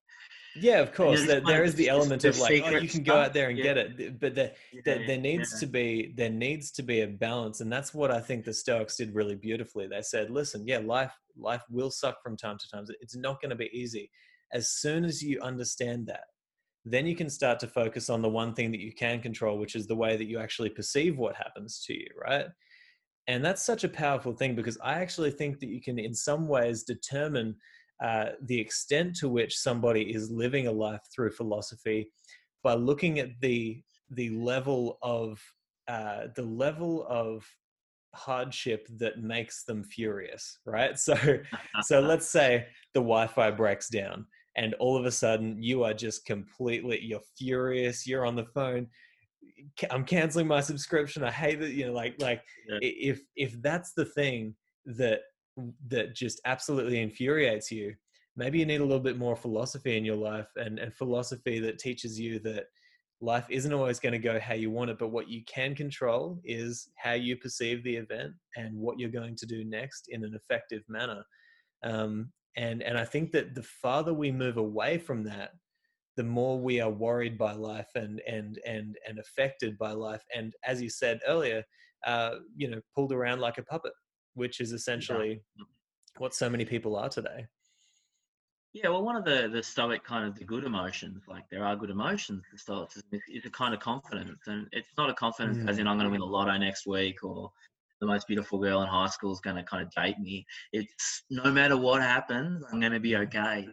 yeah, 0.55 0.79
of 0.79 0.93
course. 0.93 1.25
There, 1.25 1.41
there 1.41 1.63
is 1.63 1.75
the 1.75 1.89
element 1.89 2.23
of 2.25 2.37
like, 2.39 2.63
oh, 2.65 2.77
you 2.77 2.89
can 2.89 3.03
go 3.03 3.15
out 3.15 3.33
there 3.33 3.49
and 3.49 3.57
yeah. 3.57 3.63
get 3.63 3.77
it, 3.77 4.19
but 4.19 4.35
there, 4.35 4.53
yeah, 4.73 4.81
there, 4.83 5.07
there 5.07 5.17
needs 5.17 5.53
yeah. 5.53 5.59
to 5.59 5.67
be 5.67 6.13
there 6.15 6.29
needs 6.29 6.71
to 6.71 6.83
be 6.83 7.01
a 7.01 7.07
balance, 7.07 7.61
and 7.61 7.71
that's 7.71 7.93
what 7.93 8.11
I 8.11 8.19
think 8.19 8.45
the 8.45 8.53
Stoics 8.53 8.97
did 8.97 9.13
really 9.13 9.35
beautifully. 9.35 9.87
They 9.87 10.01
said, 10.01 10.31
listen, 10.31 10.67
yeah, 10.67 10.79
life 10.79 11.13
life 11.37 11.63
will 11.69 11.91
suck 11.91 12.21
from 12.23 12.35
time 12.35 12.57
to 12.57 12.69
time. 12.69 12.85
It's 12.99 13.15
not 13.15 13.41
going 13.41 13.51
to 13.51 13.55
be 13.55 13.69
easy. 13.73 14.09
As 14.51 14.71
soon 14.71 15.05
as 15.05 15.21
you 15.21 15.39
understand 15.41 16.07
that, 16.07 16.25
then 16.83 17.05
you 17.05 17.15
can 17.15 17.29
start 17.29 17.59
to 17.59 17.67
focus 17.67 18.09
on 18.09 18.21
the 18.21 18.29
one 18.29 18.53
thing 18.53 18.71
that 18.71 18.79
you 18.79 18.93
can 18.93 19.21
control, 19.21 19.59
which 19.59 19.75
is 19.75 19.85
the 19.85 19.95
way 19.95 20.17
that 20.17 20.27
you 20.27 20.39
actually 20.39 20.69
perceive 20.69 21.17
what 21.17 21.35
happens 21.35 21.83
to 21.85 21.93
you, 21.93 22.07
right? 22.19 22.47
And 23.27 23.45
that's 23.45 23.63
such 23.63 23.83
a 23.83 23.89
powerful 23.89 24.33
thing 24.33 24.55
because 24.55 24.77
I 24.83 24.93
actually 24.93 25.29
think 25.29 25.59
that 25.59 25.69
you 25.69 25.81
can, 25.81 25.99
in 25.99 26.15
some 26.15 26.47
ways, 26.47 26.81
determine 26.81 27.55
uh, 28.01 28.29
the 28.43 28.59
extent 28.59 29.15
to 29.17 29.27
which 29.29 29.57
somebody 29.57 30.13
is 30.13 30.31
living 30.31 30.67
a 30.67 30.71
life 30.71 31.01
through 31.13 31.31
philosophy 31.31 32.09
by 32.63 32.73
looking 32.73 33.19
at 33.19 33.29
the 33.41 33.81
the 34.11 34.29
level 34.31 34.97
of 35.01 35.41
uh, 35.87 36.27
the 36.35 36.43
level 36.43 37.05
of 37.07 37.45
hardship 38.15 38.87
that 38.97 39.21
makes 39.21 39.63
them 39.65 39.83
furious 39.83 40.59
right 40.65 40.97
so 41.07 41.15
so 41.81 41.99
let's 42.11 42.27
say 42.27 42.65
the 42.93 42.99
wi-fi 42.99 43.51
breaks 43.51 43.89
down 43.89 44.25
and 44.55 44.73
all 44.75 44.97
of 44.97 45.05
a 45.05 45.11
sudden 45.11 45.61
you 45.61 45.83
are 45.83 45.93
just 45.93 46.25
completely 46.25 46.99
you're 47.01 47.21
furious 47.37 48.07
you're 48.07 48.25
on 48.25 48.35
the 48.35 48.45
phone 48.45 48.87
i'm 49.91 50.03
canceling 50.03 50.47
my 50.47 50.59
subscription 50.59 51.23
i 51.23 51.31
hate 51.31 51.61
it 51.61 51.71
you 51.71 51.85
know 51.85 51.93
like 51.93 52.15
like 52.19 52.41
yeah. 52.67 52.77
if 52.81 53.21
if 53.35 53.61
that's 53.61 53.93
the 53.93 54.05
thing 54.05 54.55
that 54.85 55.19
that 55.87 56.15
just 56.15 56.41
absolutely 56.45 57.01
infuriates 57.01 57.71
you. 57.71 57.95
Maybe 58.35 58.59
you 58.59 58.65
need 58.65 58.81
a 58.81 58.85
little 58.85 59.03
bit 59.03 59.17
more 59.17 59.35
philosophy 59.35 59.97
in 59.97 60.05
your 60.05 60.15
life 60.15 60.47
and, 60.55 60.79
and 60.79 60.93
philosophy 60.93 61.59
that 61.59 61.79
teaches 61.79 62.19
you 62.19 62.39
that 62.39 62.65
life 63.21 63.45
isn't 63.49 63.73
always 63.73 63.99
going 63.99 64.13
to 64.13 64.19
go 64.19 64.39
how 64.39 64.53
you 64.53 64.71
want 64.71 64.89
it 64.89 64.97
but 64.97 65.09
what 65.09 65.27
you 65.27 65.43
can 65.45 65.75
control 65.75 66.39
is 66.45 66.89
how 66.95 67.11
you 67.11 67.35
perceive 67.35 67.83
the 67.83 67.95
event 67.95 68.31
and 68.55 68.73
what 68.73 68.97
you're 68.97 69.09
going 69.09 69.35
to 69.35 69.45
do 69.45 69.65
next 69.65 70.07
in 70.09 70.23
an 70.23 70.33
effective 70.35 70.83
manner. 70.87 71.21
Um, 71.83 72.31
and 72.55 72.81
and 72.81 72.97
i 72.97 73.05
think 73.05 73.31
that 73.31 73.53
the 73.53 73.61
farther 73.61 74.11
we 74.11 74.31
move 74.31 74.57
away 74.57 74.97
from 74.97 75.23
that 75.23 75.51
the 76.19 76.23
more 76.23 76.59
we 76.59 76.81
are 76.81 76.89
worried 76.89 77.37
by 77.37 77.53
life 77.53 77.87
and 77.95 78.21
and 78.27 78.59
and 78.67 78.97
and 79.07 79.19
affected 79.19 79.77
by 79.77 79.93
life. 79.93 80.21
And 80.35 80.53
as 80.65 80.81
you 80.81 80.89
said 80.89 81.21
earlier 81.25 81.63
uh, 82.05 82.39
you 82.57 82.69
know 82.69 82.81
pulled 82.93 83.13
around 83.13 83.39
like 83.39 83.57
a 83.57 83.63
puppet 83.63 83.93
which 84.33 84.59
is 84.61 84.71
essentially 84.71 85.41
yeah. 85.57 85.65
what 86.17 86.33
so 86.33 86.49
many 86.49 86.65
people 86.65 86.95
are 86.95 87.09
today. 87.09 87.45
Yeah, 88.73 88.89
well, 88.89 89.03
one 89.03 89.15
of 89.15 89.25
the 89.25 89.49
the 89.51 89.63
stoic 89.63 90.03
kind 90.03 90.27
of 90.27 90.37
the 90.37 90.45
good 90.45 90.63
emotions, 90.63 91.23
like 91.27 91.43
there 91.49 91.65
are 91.65 91.75
good 91.75 91.89
emotions. 91.89 92.43
The 92.51 92.59
stoicism 92.59 93.09
is, 93.11 93.21
is 93.29 93.45
a 93.45 93.49
kind 93.49 93.73
of 93.73 93.79
confidence, 93.79 94.41
and 94.45 94.67
it's 94.71 94.89
not 94.97 95.09
a 95.09 95.13
confidence 95.13 95.57
mm. 95.57 95.69
as 95.69 95.79
in 95.79 95.87
I'm 95.87 95.97
going 95.97 96.05
to 96.05 96.11
win 96.11 96.19
the 96.19 96.25
lotto 96.27 96.55
next 96.57 96.85
week 96.85 97.23
or 97.23 97.51
the 97.99 98.07
most 98.07 98.27
beautiful 98.27 98.59
girl 98.59 98.81
in 98.81 98.87
high 98.87 99.07
school 99.07 99.33
is 99.33 99.39
going 99.39 99.55
to 99.55 99.63
kind 99.63 99.83
of 99.83 99.91
date 99.91 100.19
me. 100.19 100.45
It's 100.71 101.23
no 101.29 101.51
matter 101.51 101.77
what 101.77 102.01
happens, 102.01 102.63
I'm 102.71 102.79
going 102.79 102.93
to 102.93 102.99
be 102.99 103.15
okay. 103.17 103.67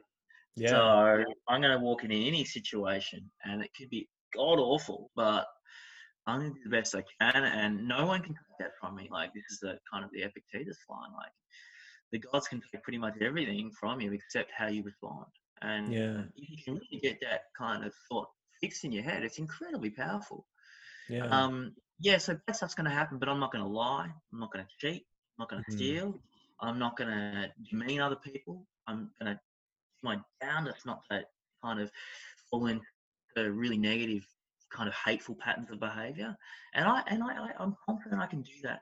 Yeah. 0.57 0.70
So 0.70 1.24
I'm 1.48 1.61
going 1.61 1.78
to 1.78 1.84
walk 1.84 2.04
in 2.04 2.11
any 2.11 2.44
situation, 2.44 3.30
and 3.44 3.62
it 3.62 3.70
could 3.76 3.90
be 3.90 4.09
god 4.34 4.59
awful, 4.59 5.11
but 5.14 5.46
I'm 6.27 6.41
going 6.41 6.53
to 6.53 6.59
do 6.59 6.64
the 6.64 6.77
best 6.77 6.95
I 6.95 7.05
can, 7.20 7.45
and 7.45 7.87
no 7.87 8.07
one 8.07 8.22
can 8.22 8.35
take 8.35 8.59
that 8.59 8.72
from 8.81 8.97
me. 8.97 9.09
Like 9.11 9.33
this 9.35 9.45
is 9.51 9.61
the 9.61 9.79
kind 9.93 10.05
of 10.05 10.11
the 10.12 10.22
Epictetus 10.22 10.79
line. 10.91 11.12
Like 11.16 11.33
the 12.12 12.18
gods 12.18 12.49
can 12.49 12.61
take 12.61 12.83
pretty 12.83 12.99
much 12.99 13.14
everything 13.20 13.70
from 13.79 14.01
you 14.01 14.12
except 14.12 14.51
how 14.57 14.68
you 14.68 14.83
respond. 14.83 15.27
And 15.62 15.93
yeah. 15.93 16.22
if 16.37 16.51
you 16.51 16.57
can 16.64 16.74
really 16.74 17.01
get 17.03 17.20
that 17.22 17.43
kind 17.57 17.85
of 17.85 17.93
thought 18.09 18.29
fixed 18.61 18.85
in 18.85 18.93
your 18.93 19.05
head, 19.05 19.22
it's 19.22 19.39
incredibly 19.39 19.91
powerful. 19.91 20.47
Yeah. 21.09 21.27
Um, 21.27 21.74
yeah, 21.99 22.18
so 22.18 22.39
bad 22.47 22.57
stuff's 22.57 22.74
going 22.74 22.89
to 22.89 22.95
happen, 22.95 23.18
but 23.18 23.29
I'm 23.29 23.41
not 23.41 23.53
going 23.53 23.64
to 23.64 23.70
lie. 23.70 24.11
I'm 24.33 24.41
not 24.41 24.53
going 24.53 24.64
to 24.64 24.70
cheat. 24.87 25.05
I'm 25.39 25.43
not 25.43 25.51
going 25.51 25.64
to 25.64 25.70
mm. 25.70 25.74
steal. 25.74 26.20
I'm 26.61 26.79
not 26.79 26.97
going 26.97 27.11
to 27.11 27.51
demean 27.70 28.01
other 28.01 28.16
people. 28.16 28.66
I'm 28.87 29.11
going 29.20 29.35
to 29.35 29.41
my 30.03 30.18
darndest 30.41 30.87
not 30.87 31.01
to 31.11 31.22
kind 31.62 31.81
of 31.81 31.91
fall 32.51 32.66
into 32.66 32.85
a 33.37 33.51
really 33.51 33.79
negative 33.79 34.27
kind 34.77 34.89
of 34.89 34.95
hateful 34.95 35.37
patterns 35.37 35.70
of 35.70 35.81
behavior. 35.81 36.37
And 36.74 36.87
I 36.87 37.03
and 37.09 37.22
I, 37.22 37.49
I 37.49 37.62
am 37.62 37.77
confident 37.89 38.20
I 38.20 38.27
can 38.27 38.43
do 38.43 38.53
that. 38.62 38.81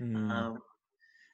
Mm. 0.00 0.30
Um, 0.30 0.58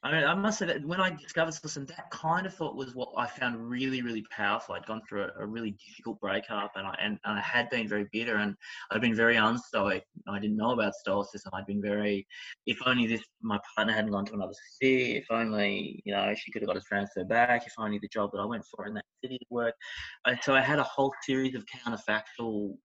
I 0.03 0.13
mean, 0.13 0.25
I 0.25 0.35
must 0.35 0.59
say 0.59 0.67
that 0.67 0.85
when 0.85 1.01
I 1.01 1.11
discovered 1.11 1.55
Stoicism, 1.55 1.87
that 1.87 2.11
kind 2.11 2.47
of 2.47 2.55
thought 2.55 2.77
was 2.77 2.95
what 2.95 3.09
I 3.17 3.27
found 3.27 3.69
really, 3.69 4.03
really 4.03 4.25
powerful. 4.31 4.75
I'd 4.77 4.87
gone 4.87 5.01
through 5.09 5.25
a, 5.25 5.31
a 5.41 5.47
really 5.47 5.77
difficult 5.85 6.21
breakup, 6.21 6.73
and 6.77 6.87
I 6.87 6.95
and, 7.01 7.19
and, 7.25 7.39
I 7.39 7.41
had 7.41 7.71
been 7.71 7.89
very 7.89 8.07
bitter, 8.13 8.37
and 8.37 8.55
I'd 8.91 9.01
been 9.01 9.17
very 9.17 9.37
unstoic. 9.37 10.03
I 10.29 10.39
didn't 10.39 10.59
know 10.59 10.71
about 10.73 10.95
Stoicism. 10.95 11.51
I'd 11.55 11.67
been 11.67 11.83
very, 11.83 12.25
if 12.67 12.79
only 12.87 13.09
this 13.09 13.23
my 13.43 13.59
partner 13.75 13.95
hadn't 13.95 14.13
gone 14.13 14.27
to 14.27 14.35
another 14.35 14.53
city, 14.81 15.17
if 15.17 15.27
only 15.31 16.03
you 16.05 16.13
know 16.13 16.33
she 16.37 16.53
could 16.53 16.63
have 16.63 16.69
got 16.69 16.77
a 16.77 16.83
transfer 16.83 17.25
back, 17.25 17.67
if 17.67 17.73
only 17.77 17.99
the 17.99 18.09
job 18.09 18.31
that 18.33 18.39
I 18.39 18.45
went 18.45 18.65
for 18.65 18.87
in 18.87 18.95
that 18.95 19.05
city 19.25 19.41
would 19.51 19.65
work. 19.65 19.75
so 20.43 20.55
I 20.55 20.61
had 20.61 20.79
a 20.79 20.85
whole 20.85 21.13
series 21.23 21.57
of 21.57 21.65
counterfactual 21.67 22.77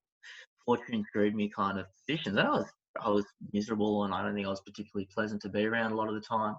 fortune 0.66 1.04
screwed 1.08 1.36
me 1.36 1.50
kind 1.50 1.80
of 1.80 1.86
positions, 2.06 2.38
and 2.38 2.48
I 2.48 2.52
was 2.52 2.66
I 3.04 3.10
was 3.10 3.26
miserable 3.54 4.04
and 4.04 4.14
I 4.14 4.22
don't 4.22 4.36
think 4.36 4.46
I 4.46 4.50
was 4.50 4.62
particularly 4.62 5.08
pleasant 5.14 5.42
to 5.44 5.50
be 5.50 5.66
around 5.66 5.92
a 5.92 5.96
lot 5.96 6.10
of 6.10 6.16
the 6.16 6.22
time. 6.22 6.56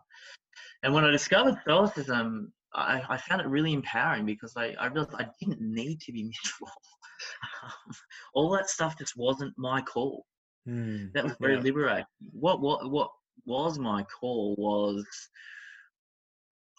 And 0.83 0.95
when 0.95 1.05
I 1.05 1.11
discovered 1.11 1.59
Stoicism, 1.63 2.53
I, 2.75 3.03
I 3.09 3.17
found 3.19 3.43
it 3.43 3.49
really 3.49 3.73
empowering 3.73 4.25
because 4.25 4.55
I, 4.57 4.75
I 4.81 4.87
realized 4.87 5.15
I 5.19 5.27
didn't 5.41 5.61
need 5.61 6.01
to 6.01 6.13
be 6.13 6.23
miserable. 6.31 6.73
all 8.35 8.51
that 8.51 8.71
stuff 8.71 8.99
just 8.99 9.17
wasn't 9.17 9.53
my 9.59 9.83
call. 9.83 10.25
Mm, 10.69 11.13
that 11.13 11.25
was 11.25 11.35
very 11.41 11.55
yeah. 11.57 11.61
liberating. 11.61 12.05
What 12.33 12.61
what 12.61 12.91
what 12.91 13.11
was 13.45 13.79
my 13.79 14.05
call 14.05 14.55
was 14.57 15.05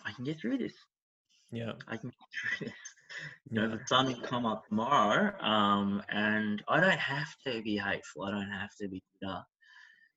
I 0.06 0.12
can 0.14 0.24
get 0.24 0.40
through 0.40 0.58
this. 0.58 0.74
Yeah. 1.52 1.74
I 1.88 1.98
can 1.98 2.10
get 2.10 2.60
through 2.60 2.68
this. 2.68 2.76
You 3.50 3.62
know, 3.62 3.70
the 3.70 3.80
sun 3.86 4.08
will 4.08 4.22
come 4.22 4.46
up 4.46 4.68
tomorrow, 4.68 5.38
um, 5.42 6.02
and 6.10 6.64
I 6.68 6.80
don't 6.80 6.92
have 6.92 7.28
to 7.46 7.62
be 7.62 7.78
hateful. 7.78 8.24
I 8.24 8.32
don't 8.32 8.50
have 8.50 8.70
to 8.82 8.88
be 8.88 9.02
bitter. 9.20 9.42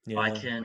Yeah. 0.06 0.18
I 0.18 0.30
can, 0.30 0.64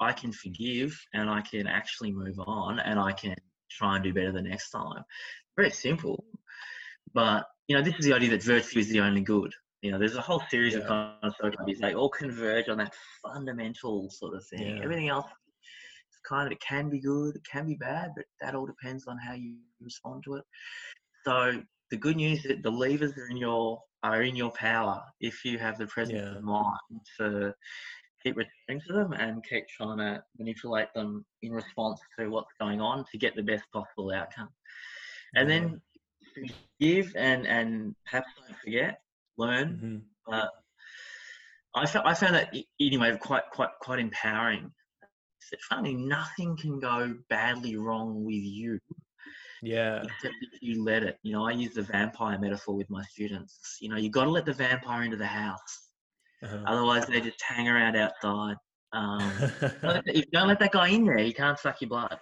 I 0.00 0.12
can 0.12 0.32
forgive, 0.32 0.98
and 1.14 1.30
I 1.30 1.40
can 1.40 1.66
actually 1.66 2.12
move 2.12 2.38
on, 2.38 2.78
and 2.80 2.98
I 2.98 3.12
can 3.12 3.34
try 3.70 3.96
and 3.96 4.04
do 4.04 4.12
better 4.12 4.32
the 4.32 4.42
next 4.42 4.70
time. 4.70 5.02
Very 5.56 5.70
simple, 5.70 6.24
but 7.12 7.46
you 7.68 7.76
know, 7.76 7.82
this 7.82 7.94
is 7.98 8.04
the 8.04 8.12
idea 8.12 8.30
that 8.30 8.42
virtue 8.42 8.78
is 8.78 8.90
the 8.90 9.00
only 9.00 9.22
good. 9.22 9.52
You 9.80 9.92
know, 9.92 9.98
there's 9.98 10.16
a 10.16 10.20
whole 10.20 10.42
series 10.50 10.74
yeah. 10.74 10.80
of 10.80 10.86
kind 10.86 11.14
of 11.22 11.34
social. 11.40 11.64
They 11.80 11.94
all 11.94 12.08
converge 12.08 12.68
on 12.68 12.78
that 12.78 12.94
fundamental 13.22 14.10
sort 14.10 14.34
of 14.34 14.44
thing. 14.46 14.76
Yeah. 14.76 14.82
Everything 14.82 15.08
else 15.08 15.26
kind 16.24 16.46
of 16.46 16.52
it 16.52 16.60
can 16.60 16.88
be 16.88 17.00
good, 17.00 17.36
it 17.36 17.44
can 17.50 17.66
be 17.66 17.76
bad, 17.76 18.12
but 18.16 18.24
that 18.40 18.54
all 18.54 18.66
depends 18.66 19.06
on 19.06 19.18
how 19.18 19.34
you 19.34 19.56
respond 19.80 20.24
to 20.24 20.34
it. 20.34 20.44
So 21.24 21.62
the 21.90 21.96
good 21.96 22.16
news 22.16 22.40
is 22.40 22.48
that 22.48 22.62
the 22.62 22.70
levers 22.70 23.16
are 23.16 23.28
in 23.28 23.36
your 23.36 23.80
are 24.02 24.22
in 24.22 24.36
your 24.36 24.50
power 24.50 25.02
if 25.20 25.44
you 25.44 25.58
have 25.58 25.78
the 25.78 25.86
presence 25.86 26.20
yeah. 26.22 26.36
of 26.36 26.42
mind 26.42 27.00
to 27.18 27.54
keep 28.22 28.36
returning 28.36 28.82
to 28.86 28.92
them 28.92 29.12
and 29.14 29.42
keep 29.48 29.66
trying 29.68 29.98
to 29.98 30.22
manipulate 30.38 30.88
them 30.94 31.24
in 31.42 31.52
response 31.52 32.00
to 32.18 32.28
what's 32.28 32.52
going 32.60 32.80
on 32.80 33.04
to 33.10 33.18
get 33.18 33.34
the 33.34 33.42
best 33.42 33.64
possible 33.72 34.12
outcome. 34.12 34.48
And 35.34 35.48
then 35.48 35.80
forgive 36.78 37.14
and 37.16 37.46
and 37.46 37.94
perhaps 38.04 38.28
don't 38.46 38.58
forget, 38.58 39.00
learn. 39.38 40.04
Mm-hmm. 40.28 40.34
Uh, 40.34 40.46
I 41.74 41.86
found 41.86 42.06
I 42.06 42.14
found 42.14 42.34
that 42.34 42.54
anyway 42.80 43.16
quite 43.18 43.44
quite 43.50 43.70
quite 43.80 43.98
empowering. 43.98 44.70
It's 45.52 45.66
funny, 45.66 45.94
nothing 45.94 46.56
can 46.56 46.80
go 46.80 47.14
badly 47.28 47.76
wrong 47.76 48.24
with 48.24 48.42
you 48.42 48.80
yeah. 49.64 50.02
Except 50.02 50.34
if 50.52 50.62
you 50.62 50.84
let 50.84 51.02
it. 51.02 51.18
You 51.22 51.32
know, 51.32 51.46
I 51.46 51.52
use 51.52 51.74
the 51.74 51.82
vampire 51.82 52.38
metaphor 52.38 52.74
with 52.74 52.90
my 52.90 53.02
students. 53.04 53.78
You 53.80 53.88
know, 53.88 53.96
you 53.96 54.10
got 54.10 54.24
to 54.24 54.30
let 54.30 54.44
the 54.44 54.52
vampire 54.52 55.02
into 55.02 55.16
the 55.16 55.26
house. 55.26 55.88
Uh-huh. 56.42 56.58
Otherwise, 56.66 57.06
they 57.06 57.20
just 57.20 57.40
hang 57.42 57.68
around 57.68 57.96
outside. 57.96 58.56
Um, 58.92 59.32
if 60.06 60.16
you 60.16 60.32
don't 60.32 60.48
let 60.48 60.60
that 60.60 60.72
guy 60.72 60.88
in 60.88 61.04
there, 61.04 61.18
he 61.18 61.32
can't 61.32 61.58
suck 61.58 61.80
your 61.80 61.88
blood. 61.88 62.18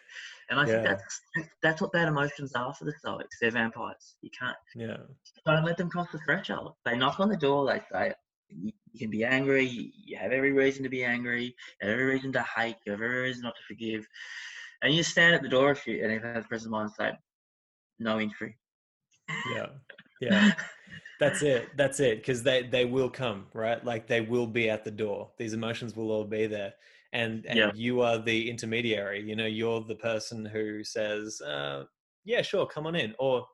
And 0.51 0.61
I 0.61 0.67
yeah. 0.67 0.73
think 0.73 0.85
that's 0.85 1.21
that's 1.63 1.81
what 1.81 1.93
bad 1.93 2.09
emotions 2.09 2.53
are 2.55 2.73
for 2.75 2.85
the 2.85 2.93
Stoics. 2.99 3.37
They're 3.41 3.51
vampires. 3.51 4.17
You 4.23 4.31
can't. 4.39 4.57
Yeah. 4.75 4.99
Don't 5.47 5.65
let 5.65 5.77
them 5.77 5.89
cross 5.89 6.09
the 6.13 6.21
threshold. 6.25 6.75
They 6.85 6.97
knock 6.97 7.21
on 7.21 7.29
the 7.29 7.37
door. 7.37 7.67
They 7.67 7.81
say, 7.91 8.15
"You, 8.51 8.73
can 8.99 9.11
be 9.11 9.25
angry. 9.25 9.93
You 10.05 10.17
have 10.19 10.33
every 10.33 10.53
reason 10.53 10.83
to 10.83 10.89
be 10.89 11.05
angry. 11.05 11.45
You 11.45 11.53
have 11.89 11.91
every 11.91 12.05
reason 12.05 12.33
to 12.33 12.43
hate. 12.43 12.77
You 12.85 12.93
have 12.93 13.01
every 13.01 13.23
reason 13.23 13.43
not 13.43 13.55
to 13.57 13.63
forgive." 13.67 14.07
And 14.83 14.93
you 14.93 15.03
stand 15.03 15.35
at 15.35 15.43
the 15.43 15.49
door 15.49 15.71
if 15.71 15.87
you 15.87 16.03
and 16.03 16.13
if 16.13 16.23
has 16.23 16.45
present 16.47 16.73
mind 16.73 16.91
say, 16.91 17.13
no 17.99 18.19
entry. 18.19 18.57
Yeah, 19.55 19.67
yeah. 20.21 20.53
That's 21.21 21.43
it. 21.43 21.69
That's 21.77 22.01
it. 22.01 22.19
Because 22.19 22.43
they 22.43 22.65
they 22.65 22.85
will 22.85 23.09
come, 23.09 23.47
right? 23.55 23.83
Like 23.85 24.09
they 24.09 24.21
will 24.21 24.47
be 24.47 24.69
at 24.69 24.85
the 24.85 24.91
door. 24.91 25.31
These 25.39 25.53
emotions 25.53 25.95
will 25.95 26.11
all 26.11 26.25
be 26.25 26.47
there, 26.49 26.73
and 27.13 27.47
and 27.47 27.57
yeah. 27.57 27.71
you 27.75 28.01
are 28.01 28.19
the 28.19 28.51
intermediary. 28.51 29.23
You 29.23 29.37
know, 29.37 29.47
you're 29.47 29.83
the 29.83 29.95
person 29.95 30.45
who 30.45 30.83
says, 30.83 31.41
uh, 31.41 31.85
"Yeah, 32.25 32.43
sure, 32.43 32.67
come 32.67 32.89
on 32.89 32.97
in," 32.97 33.15
or 33.21 33.47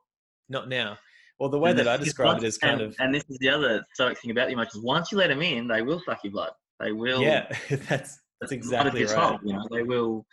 "Not 0.49 0.67
now." 0.67 0.97
Well, 1.39 1.49
the 1.49 1.59
way 1.59 1.71
that 1.73 1.87
I 1.87 1.97
describe 1.97 2.37
it 2.37 2.43
is 2.43 2.57
kind 2.57 2.81
and, 2.81 2.89
of. 2.89 2.95
And 2.99 3.13
this 3.13 3.23
is 3.29 3.37
the 3.39 3.49
other 3.49 3.85
stoic 3.93 4.17
thing 4.19 4.31
about 4.31 4.47
the 4.47 4.53
emotions. 4.53 4.83
Once 4.83 5.11
you 5.11 5.17
let 5.17 5.27
them 5.27 5.41
in, 5.41 5.67
they 5.67 5.83
will 5.83 6.01
suck 6.05 6.19
your 6.23 6.31
blood. 6.31 6.51
They 6.79 6.91
will. 6.91 7.21
Yeah, 7.21 7.47
that's 7.87 8.19
that's 8.41 8.51
exactly 8.51 9.05
right. 9.05 9.39
you 9.43 9.53
know, 9.53 9.65
they 9.71 9.83
will. 9.83 10.25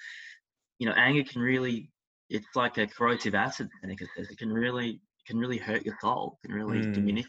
You 0.79 0.89
know, 0.89 0.95
anger 0.97 1.23
can 1.23 1.43
really 1.43 1.91
it's 2.29 2.47
like 2.55 2.79
a 2.79 2.87
corrosive 2.87 3.35
acid, 3.35 3.69
Seneca 3.81 4.07
says. 4.17 4.31
It 4.31 4.39
can 4.39 4.53
really 4.53 5.01
can 5.27 5.39
really 5.39 5.59
hurt 5.59 5.85
your 5.85 5.97
soul, 6.01 6.39
can 6.45 6.55
really 6.55 6.79
mm. 6.79 6.95
diminish. 6.95 7.27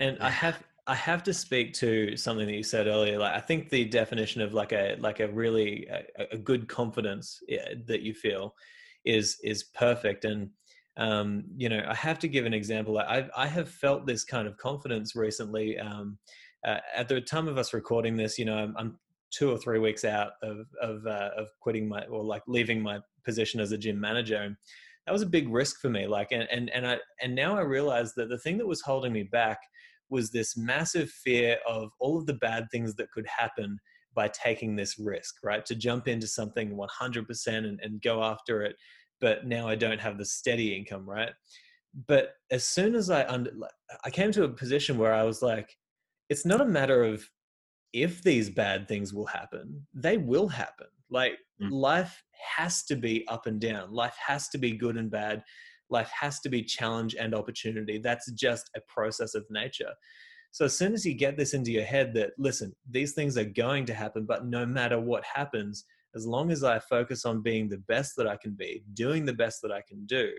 And 0.00 0.18
I 0.20 0.30
have 0.30 0.62
I 0.86 0.94
have 0.94 1.22
to 1.24 1.34
speak 1.34 1.74
to 1.74 2.16
something 2.16 2.46
that 2.46 2.54
you 2.54 2.62
said 2.62 2.86
earlier. 2.86 3.18
Like 3.18 3.34
I 3.34 3.40
think 3.40 3.70
the 3.70 3.84
definition 3.84 4.40
of 4.40 4.54
like 4.54 4.72
a 4.72 4.96
like 5.00 5.20
a 5.20 5.28
really 5.28 5.88
a, 5.88 6.26
a 6.32 6.38
good 6.38 6.68
confidence 6.68 7.40
that 7.86 8.02
you 8.02 8.14
feel 8.14 8.54
is 9.04 9.38
is 9.42 9.64
perfect. 9.64 10.24
And 10.24 10.50
um, 10.96 11.44
you 11.56 11.68
know, 11.68 11.84
I 11.88 11.94
have 11.94 12.18
to 12.20 12.28
give 12.28 12.46
an 12.46 12.54
example. 12.54 12.98
I 12.98 13.28
I 13.36 13.46
have 13.46 13.68
felt 13.68 14.06
this 14.06 14.24
kind 14.24 14.46
of 14.46 14.56
confidence 14.58 15.16
recently. 15.16 15.78
Um, 15.78 16.18
uh, 16.64 16.78
at 16.96 17.08
the 17.08 17.20
time 17.20 17.46
of 17.46 17.58
us 17.58 17.72
recording 17.72 18.16
this, 18.16 18.38
you 18.38 18.44
know, 18.44 18.56
I'm, 18.56 18.74
I'm 18.76 18.98
two 19.36 19.50
or 19.50 19.58
three 19.58 19.78
weeks 19.78 20.04
out 20.04 20.32
of 20.42 20.66
of 20.80 21.06
uh, 21.06 21.30
of 21.36 21.48
quitting 21.60 21.88
my 21.88 22.04
or 22.06 22.24
like 22.24 22.42
leaving 22.46 22.80
my 22.80 22.98
position 23.24 23.60
as 23.60 23.72
a 23.72 23.78
gym 23.78 24.00
manager 24.00 24.36
and 24.36 24.56
that 25.06 25.12
was 25.12 25.22
a 25.22 25.26
big 25.26 25.48
risk 25.48 25.80
for 25.80 25.90
me 25.90 26.06
like 26.06 26.28
and 26.32 26.48
and, 26.50 26.70
and 26.70 26.86
i 26.86 26.96
and 27.20 27.34
now 27.34 27.56
i 27.56 27.60
realize 27.60 28.14
that 28.14 28.28
the 28.28 28.38
thing 28.38 28.56
that 28.58 28.66
was 28.66 28.80
holding 28.80 29.12
me 29.12 29.22
back 29.24 29.58
was 30.08 30.30
this 30.30 30.56
massive 30.56 31.10
fear 31.10 31.58
of 31.68 31.90
all 31.98 32.16
of 32.16 32.26
the 32.26 32.34
bad 32.34 32.66
things 32.70 32.94
that 32.94 33.10
could 33.10 33.26
happen 33.26 33.78
by 34.14 34.28
taking 34.28 34.76
this 34.76 34.98
risk 34.98 35.36
right? 35.44 35.66
To 35.66 35.74
jump 35.74 36.08
into 36.08 36.26
something 36.26 36.76
100% 36.76 37.48
and, 37.48 37.80
and 37.82 38.02
go 38.02 38.22
after 38.22 38.62
it 38.62 38.76
but 39.20 39.46
now 39.46 39.66
i 39.68 39.74
don't 39.74 40.00
have 40.00 40.18
the 40.18 40.24
steady 40.24 40.74
income 40.76 41.08
right? 41.08 41.30
But 42.08 42.34
as 42.50 42.64
soon 42.64 42.94
as 42.94 43.10
i 43.10 43.26
under 43.26 43.50
i 44.04 44.10
came 44.10 44.32
to 44.32 44.44
a 44.44 44.48
position 44.48 44.98
where 44.98 45.14
i 45.14 45.22
was 45.22 45.42
like 45.42 45.76
it's 46.28 46.44
not 46.44 46.60
a 46.60 46.66
matter 46.66 47.04
of 47.04 47.28
if 48.02 48.22
these 48.22 48.50
bad 48.50 48.86
things 48.86 49.14
will 49.14 49.26
happen 49.26 49.86
they 49.94 50.16
will 50.16 50.48
happen 50.48 50.86
like 51.10 51.32
mm. 51.62 51.70
life 51.70 52.22
has 52.56 52.84
to 52.84 52.96
be 52.96 53.26
up 53.28 53.46
and 53.46 53.60
down. 53.60 53.92
Life 53.92 54.16
has 54.24 54.48
to 54.50 54.58
be 54.58 54.72
good 54.72 54.96
and 54.96 55.10
bad. 55.10 55.42
Life 55.88 56.10
has 56.18 56.40
to 56.40 56.48
be 56.48 56.62
challenge 56.62 57.14
and 57.18 57.34
opportunity. 57.34 57.98
That's 57.98 58.30
just 58.32 58.70
a 58.76 58.80
process 58.88 59.34
of 59.34 59.44
nature. 59.50 59.92
So 60.50 60.64
as 60.64 60.76
soon 60.76 60.94
as 60.94 61.04
you 61.04 61.14
get 61.14 61.36
this 61.36 61.54
into 61.54 61.70
your 61.70 61.84
head 61.84 62.14
that 62.14 62.30
listen, 62.38 62.74
these 62.90 63.12
things 63.12 63.36
are 63.36 63.44
going 63.44 63.84
to 63.86 63.94
happen, 63.94 64.24
but 64.26 64.46
no 64.46 64.64
matter 64.64 64.98
what 64.98 65.24
happens, 65.24 65.84
as 66.14 66.26
long 66.26 66.50
as 66.50 66.64
I 66.64 66.78
focus 66.78 67.24
on 67.24 67.42
being 67.42 67.68
the 67.68 67.82
best 67.88 68.14
that 68.16 68.26
I 68.26 68.36
can 68.36 68.52
be, 68.52 68.82
doing 68.94 69.26
the 69.26 69.34
best 69.34 69.60
that 69.62 69.70
I 69.70 69.82
can 69.86 70.06
do, 70.06 70.30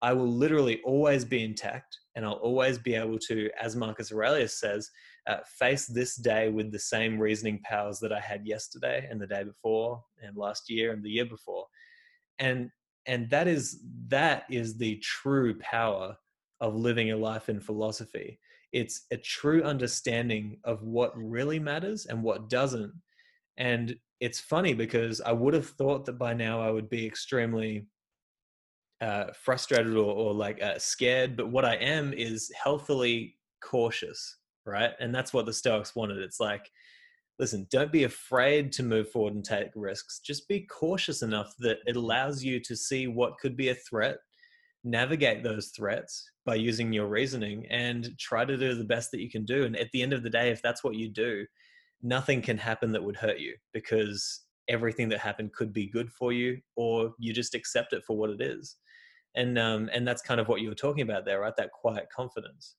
I 0.00 0.14
will 0.14 0.30
literally 0.30 0.80
always 0.84 1.24
be 1.24 1.44
intact 1.44 1.98
and 2.16 2.24
I'll 2.24 2.32
always 2.32 2.78
be 2.78 2.94
able 2.94 3.18
to, 3.28 3.50
as 3.60 3.76
Marcus 3.76 4.10
Aurelius 4.10 4.58
says, 4.58 4.90
uh, 5.26 5.38
face 5.58 5.86
this 5.86 6.16
day 6.16 6.48
with 6.48 6.72
the 6.72 6.78
same 6.78 7.18
reasoning 7.18 7.60
powers 7.64 7.98
that 8.00 8.12
I 8.12 8.20
had 8.20 8.46
yesterday 8.46 9.06
and 9.10 9.20
the 9.20 9.26
day 9.26 9.44
before 9.44 10.02
and 10.22 10.36
last 10.36 10.68
year 10.68 10.92
and 10.92 11.02
the 11.02 11.10
year 11.10 11.26
before. 11.26 11.66
And 12.38 12.70
and 13.06 13.28
that 13.30 13.48
is 13.48 13.82
that 14.08 14.44
is 14.50 14.76
the 14.76 14.96
true 14.98 15.58
power 15.58 16.16
of 16.60 16.74
living 16.74 17.10
a 17.10 17.16
life 17.16 17.48
in 17.48 17.60
philosophy. 17.60 18.38
It's 18.72 19.06
a 19.10 19.16
true 19.16 19.62
understanding 19.62 20.58
of 20.64 20.82
what 20.82 21.12
really 21.16 21.58
matters 21.58 22.06
and 22.06 22.22
what 22.22 22.48
doesn't. 22.48 22.92
And 23.58 23.96
it's 24.20 24.40
funny 24.40 24.72
because 24.72 25.20
I 25.20 25.32
would 25.32 25.52
have 25.52 25.68
thought 25.68 26.06
that 26.06 26.18
by 26.18 26.32
now 26.32 26.60
I 26.62 26.70
would 26.70 26.88
be 26.88 27.04
extremely 27.04 27.86
uh, 29.02 29.32
frustrated 29.34 29.96
or, 29.96 30.14
or 30.14 30.32
like 30.32 30.62
uh, 30.62 30.78
scared, 30.78 31.36
but 31.36 31.50
what 31.50 31.64
I 31.64 31.74
am 31.74 32.12
is 32.12 32.50
healthily 32.54 33.36
cautious, 33.60 34.36
right? 34.66 34.92
And 35.00 35.14
that's 35.14 35.32
what 35.32 35.46
the 35.46 35.52
Stoics 35.52 35.94
wanted. 35.94 36.18
It's 36.18 36.40
like, 36.40 36.70
listen, 37.38 37.66
don't 37.70 37.92
be 37.92 38.04
afraid 38.04 38.72
to 38.72 38.82
move 38.82 39.10
forward 39.10 39.34
and 39.34 39.44
take 39.44 39.68
risks. 39.74 40.20
Just 40.20 40.48
be 40.48 40.60
cautious 40.60 41.22
enough 41.22 41.54
that 41.58 41.78
it 41.86 41.96
allows 41.96 42.44
you 42.44 42.60
to 42.60 42.76
see 42.76 43.06
what 43.06 43.38
could 43.38 43.56
be 43.56 43.70
a 43.70 43.74
threat, 43.74 44.16
navigate 44.84 45.42
those 45.42 45.68
threats 45.68 46.30
by 46.44 46.54
using 46.54 46.92
your 46.92 47.06
reasoning, 47.06 47.66
and 47.70 48.16
try 48.18 48.44
to 48.44 48.56
do 48.56 48.74
the 48.74 48.84
best 48.84 49.10
that 49.10 49.20
you 49.20 49.30
can 49.30 49.44
do. 49.44 49.64
And 49.64 49.76
at 49.76 49.90
the 49.92 50.02
end 50.02 50.12
of 50.12 50.22
the 50.22 50.30
day, 50.30 50.50
if 50.50 50.62
that's 50.62 50.84
what 50.84 50.96
you 50.96 51.08
do, 51.08 51.46
nothing 52.02 52.42
can 52.42 52.58
happen 52.58 52.92
that 52.92 53.02
would 53.02 53.16
hurt 53.16 53.38
you 53.38 53.54
because 53.72 54.42
everything 54.68 55.08
that 55.08 55.18
happened 55.18 55.52
could 55.52 55.72
be 55.72 55.86
good 55.86 56.10
for 56.10 56.32
you, 56.32 56.58
or 56.76 57.12
you 57.18 57.32
just 57.32 57.54
accept 57.54 57.92
it 57.92 58.04
for 58.06 58.16
what 58.16 58.30
it 58.30 58.40
is. 58.40 58.76
And 59.34 59.58
um, 59.58 59.88
and 59.92 60.06
that's 60.06 60.22
kind 60.22 60.40
of 60.40 60.48
what 60.48 60.60
you 60.60 60.68
were 60.68 60.74
talking 60.74 61.02
about 61.02 61.24
there, 61.24 61.40
right? 61.40 61.56
That 61.56 61.72
quiet 61.72 62.08
confidence. 62.14 62.76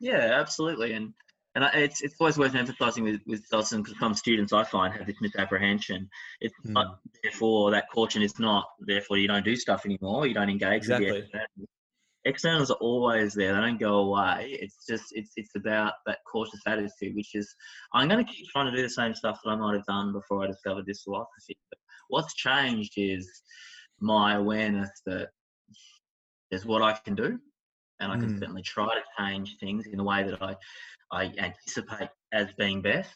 Yeah, 0.00 0.38
absolutely. 0.40 0.92
And 0.92 1.12
and 1.54 1.64
it's 1.74 2.02
it's 2.02 2.14
always 2.20 2.38
worth 2.38 2.54
emphasising 2.54 3.04
with 3.04 3.20
with 3.26 3.44
some 3.46 3.84
some 3.98 4.14
students 4.14 4.52
I 4.52 4.64
find 4.64 4.94
have 4.94 5.06
this 5.06 5.20
misapprehension. 5.20 6.08
It's 6.40 6.54
mm. 6.64 6.70
not 6.70 7.00
therefore 7.22 7.70
that 7.72 7.86
caution 7.92 8.22
is 8.22 8.38
not 8.38 8.66
therefore 8.80 9.16
you 9.18 9.28
don't 9.28 9.44
do 9.44 9.56
stuff 9.56 9.84
anymore. 9.84 10.26
You 10.26 10.34
don't 10.34 10.50
engage 10.50 10.82
exactly. 10.82 11.12
with 11.12 11.30
the 11.32 11.66
externals 12.24 12.70
are 12.70 12.76
always 12.80 13.34
there. 13.34 13.54
They 13.54 13.60
don't 13.60 13.80
go 13.80 13.98
away. 13.98 14.58
It's 14.60 14.86
just 14.86 15.06
it's 15.12 15.32
it's 15.36 15.56
about 15.56 15.94
that 16.06 16.18
cautious 16.30 16.60
attitude, 16.66 17.14
which 17.14 17.34
is 17.34 17.52
I'm 17.92 18.08
going 18.08 18.24
to 18.24 18.32
keep 18.32 18.48
trying 18.48 18.70
to 18.70 18.76
do 18.76 18.82
the 18.82 18.90
same 18.90 19.14
stuff 19.14 19.40
that 19.44 19.50
I 19.50 19.56
might 19.56 19.74
have 19.74 19.86
done 19.86 20.12
before 20.12 20.44
I 20.44 20.46
discovered 20.46 20.86
this 20.86 21.02
philosophy. 21.02 21.56
But 21.70 21.78
what's 22.08 22.34
changed 22.34 22.92
is 22.96 23.28
my 24.00 24.36
awareness 24.36 24.90
that 25.06 25.28
there's 26.50 26.66
what 26.66 26.82
I 26.82 26.92
can 27.04 27.14
do, 27.14 27.38
and 28.00 28.12
I 28.12 28.16
can 28.16 28.34
mm. 28.34 28.38
certainly 28.38 28.62
try 28.62 28.86
to 28.86 29.02
change 29.18 29.56
things 29.58 29.86
in 29.86 29.96
the 29.96 30.04
way 30.04 30.22
that 30.22 30.42
I 30.42 30.56
I 31.10 31.32
anticipate 31.38 32.10
as 32.32 32.48
being 32.58 32.82
best. 32.82 33.14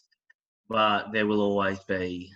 But 0.69 1.13
there 1.13 1.27
will 1.27 1.41
always 1.41 1.79
be 1.81 2.33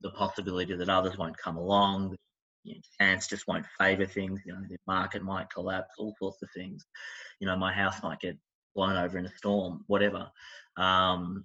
the 0.00 0.10
possibility 0.10 0.76
that 0.76 0.88
others 0.88 1.18
won't 1.18 1.36
come 1.36 1.56
along, 1.56 2.16
you 2.62 2.74
know, 2.74 2.80
chance 3.00 3.26
just 3.26 3.46
won't 3.46 3.66
favour 3.78 4.06
things. 4.06 4.40
You 4.44 4.52
know, 4.52 4.60
the 4.68 4.76
market 4.86 5.22
might 5.22 5.50
collapse, 5.50 5.94
all 5.98 6.14
sorts 6.18 6.42
of 6.42 6.48
things. 6.54 6.84
You 7.40 7.46
know, 7.46 7.56
my 7.56 7.72
house 7.72 8.02
might 8.02 8.20
get 8.20 8.36
blown 8.74 8.96
over 8.96 9.18
in 9.18 9.26
a 9.26 9.36
storm, 9.36 9.84
whatever. 9.86 10.30
Um, 10.76 11.44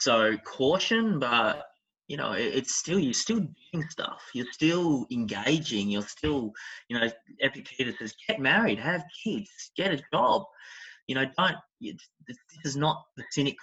so 0.00 0.36
caution, 0.38 1.18
but 1.18 1.64
you 2.08 2.16
know, 2.16 2.32
it, 2.32 2.54
it's 2.54 2.74
still 2.74 2.98
you're 2.98 3.14
still 3.14 3.40
doing 3.72 3.88
stuff. 3.88 4.22
You're 4.34 4.52
still 4.52 5.06
engaging. 5.10 5.90
You're 5.90 6.02
still, 6.02 6.52
you 6.88 6.98
know, 6.98 7.08
Epictetus 7.40 7.96
says, 7.98 8.14
get 8.28 8.40
married, 8.40 8.78
have 8.78 9.04
kids, 9.24 9.50
get 9.76 9.92
a 9.92 10.02
job. 10.12 10.42
You 11.06 11.16
know, 11.16 11.24
don't. 11.36 11.56
This 11.80 12.36
is 12.64 12.76
not 12.76 13.02
the 13.16 13.24
cynic 13.30 13.56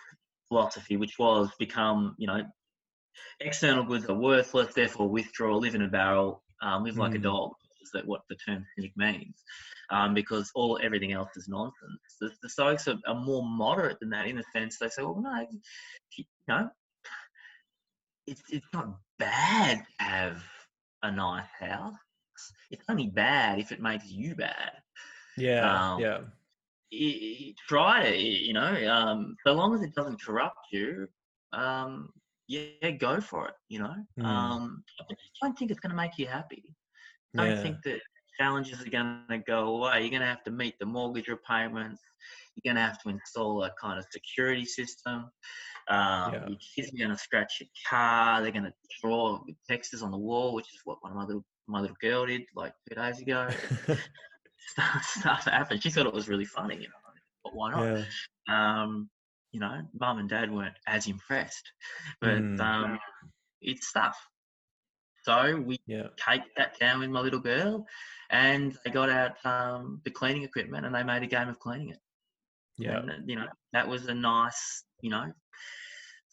philosophy, 0.47 0.97
which 0.97 1.17
was 1.17 1.49
become, 1.59 2.15
you 2.17 2.27
know, 2.27 2.43
external 3.39 3.83
goods 3.83 4.05
are 4.05 4.15
worthless, 4.15 4.73
therefore 4.73 5.09
withdraw, 5.09 5.55
live 5.55 5.75
in 5.75 5.83
a 5.83 5.87
barrel, 5.87 6.43
um, 6.61 6.83
live 6.83 6.97
like 6.97 7.13
mm. 7.13 7.15
a 7.15 7.19
dog. 7.19 7.51
Is 7.81 7.91
that 7.93 8.05
what 8.05 8.21
the 8.29 8.35
term 8.35 8.65
cynic 8.75 8.91
means? 8.97 9.35
Um, 9.89 10.13
because 10.13 10.51
all 10.53 10.79
everything 10.83 11.13
else 11.13 11.29
is 11.35 11.47
nonsense. 11.47 11.99
The, 12.19 12.29
the 12.43 12.49
Stoics 12.49 12.87
are, 12.87 12.97
are, 13.07 13.15
more 13.15 13.43
moderate 13.43 13.99
than 13.99 14.09
that 14.11 14.27
in 14.27 14.35
the 14.35 14.43
sense 14.53 14.77
they 14.77 14.89
say, 14.89 15.01
well, 15.01 15.19
no, 15.19 15.47
you 16.17 16.25
know, 16.47 16.69
it's 18.29 18.43
it's 18.49 18.67
not 18.73 18.97
bad 19.17 19.79
to 19.79 20.05
have 20.05 20.43
a 21.03 21.11
nice 21.11 21.49
house. 21.59 21.95
It's 22.71 22.85
only 22.89 23.07
bad 23.07 23.59
if 23.59 23.71
it 23.71 23.81
makes 23.81 24.09
you 24.09 24.35
bad. 24.35 24.71
Yeah, 25.37 25.93
um, 25.93 25.99
yeah. 26.91 27.53
try 27.67 28.03
it, 28.03 28.19
you 28.19 28.53
know. 28.53 28.87
Um, 28.91 29.35
so 29.45 29.53
long 29.53 29.73
as 29.73 29.81
it 29.81 29.95
doesn't 29.95 30.23
corrupt 30.23 30.67
you, 30.71 31.07
um, 31.53 32.09
yeah, 32.47 32.91
go 32.91 33.19
for 33.19 33.47
it. 33.47 33.55
You 33.69 33.79
know, 33.79 33.95
mm. 34.19 34.25
um, 34.25 34.83
I 35.01 35.13
don't 35.41 35.57
think 35.57 35.71
it's 35.71 35.79
going 35.79 35.91
to 35.91 35.97
make 35.97 36.17
you 36.17 36.27
happy. 36.27 36.75
I 37.37 37.45
don't 37.45 37.57
yeah. 37.57 37.63
think 37.63 37.77
that 37.83 37.99
challenges 38.39 38.81
are 38.85 38.89
going 38.89 39.23
to 39.29 39.37
go 39.39 39.75
away. 39.75 40.01
You're 40.01 40.09
going 40.09 40.21
to 40.21 40.27
have 40.27 40.43
to 40.45 40.51
meet 40.51 40.75
the 40.79 40.85
mortgage 40.85 41.27
repayments. 41.27 42.01
You're 42.55 42.73
going 42.73 42.81
to 42.81 42.87
have 42.87 43.01
to 43.03 43.09
install 43.09 43.63
a 43.63 43.71
kind 43.81 43.99
of 43.99 44.05
security 44.11 44.65
system. 44.65 45.29
Um, 45.87 46.33
yeah. 46.33 46.47
Your 46.47 46.57
kids 46.75 46.93
are 46.93 46.97
going 46.97 47.09
to 47.09 47.17
scratch 47.17 47.61
your 47.61 47.69
car. 47.89 48.41
They're 48.41 48.51
going 48.51 48.65
to 48.65 48.73
draw 49.01 49.39
textures 49.67 50.01
on 50.01 50.11
the 50.11 50.17
wall, 50.17 50.53
which 50.53 50.67
is 50.73 50.81
what 50.83 50.97
one 51.01 51.11
of 51.11 51.17
my 51.17 51.25
little 51.25 51.45
my 51.67 51.79
little 51.79 51.97
girl 52.01 52.25
did 52.25 52.41
like 52.55 52.73
two 52.87 52.95
days 52.95 53.19
ago. 53.19 53.47
stuff, 54.67 55.03
stuff 55.03 55.45
happened. 55.45 55.83
She 55.83 55.89
thought 55.89 56.07
it 56.07 56.13
was 56.13 56.27
really 56.27 56.45
funny, 56.45 56.75
you 56.75 56.81
know. 56.81 56.87
But 57.43 57.55
why 57.55 57.71
not? 57.71 58.05
Yeah. 58.47 58.81
Um, 58.81 59.09
you 59.51 59.59
know, 59.59 59.81
mum 59.99 60.19
and 60.19 60.29
dad 60.29 60.51
weren't 60.51 60.75
as 60.87 61.07
impressed. 61.07 61.71
But 62.21 62.39
mm. 62.39 62.59
um, 62.59 62.99
it's 63.61 63.87
stuff. 63.87 64.17
So 65.23 65.61
we 65.65 65.79
yeah. 65.85 66.07
take 66.17 66.41
that 66.57 66.79
down 66.79 66.99
with 66.99 67.09
my 67.09 67.21
little 67.21 67.39
girl, 67.39 67.85
and 68.29 68.77
they 68.83 68.91
got 68.91 69.09
out 69.09 69.45
um, 69.45 70.01
the 70.05 70.11
cleaning 70.11 70.43
equipment 70.43 70.85
and 70.85 70.95
they 70.95 71.03
made 71.03 71.23
a 71.23 71.27
game 71.27 71.49
of 71.49 71.59
cleaning 71.59 71.89
it. 71.89 71.99
Yeah, 72.79 72.99
and, 72.99 73.29
you 73.29 73.35
know 73.35 73.47
that 73.73 73.87
was 73.87 74.07
a 74.07 74.13
nice, 74.13 74.83
you 75.01 75.09
know, 75.09 75.25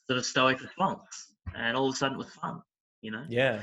sort 0.06 0.18
of 0.18 0.24
stoic 0.24 0.60
response, 0.60 1.34
and 1.54 1.76
all 1.76 1.88
of 1.88 1.94
a 1.94 1.96
sudden 1.96 2.14
it 2.16 2.18
was 2.18 2.32
fun. 2.32 2.62
You 3.02 3.10
know. 3.12 3.24
Yeah. 3.28 3.60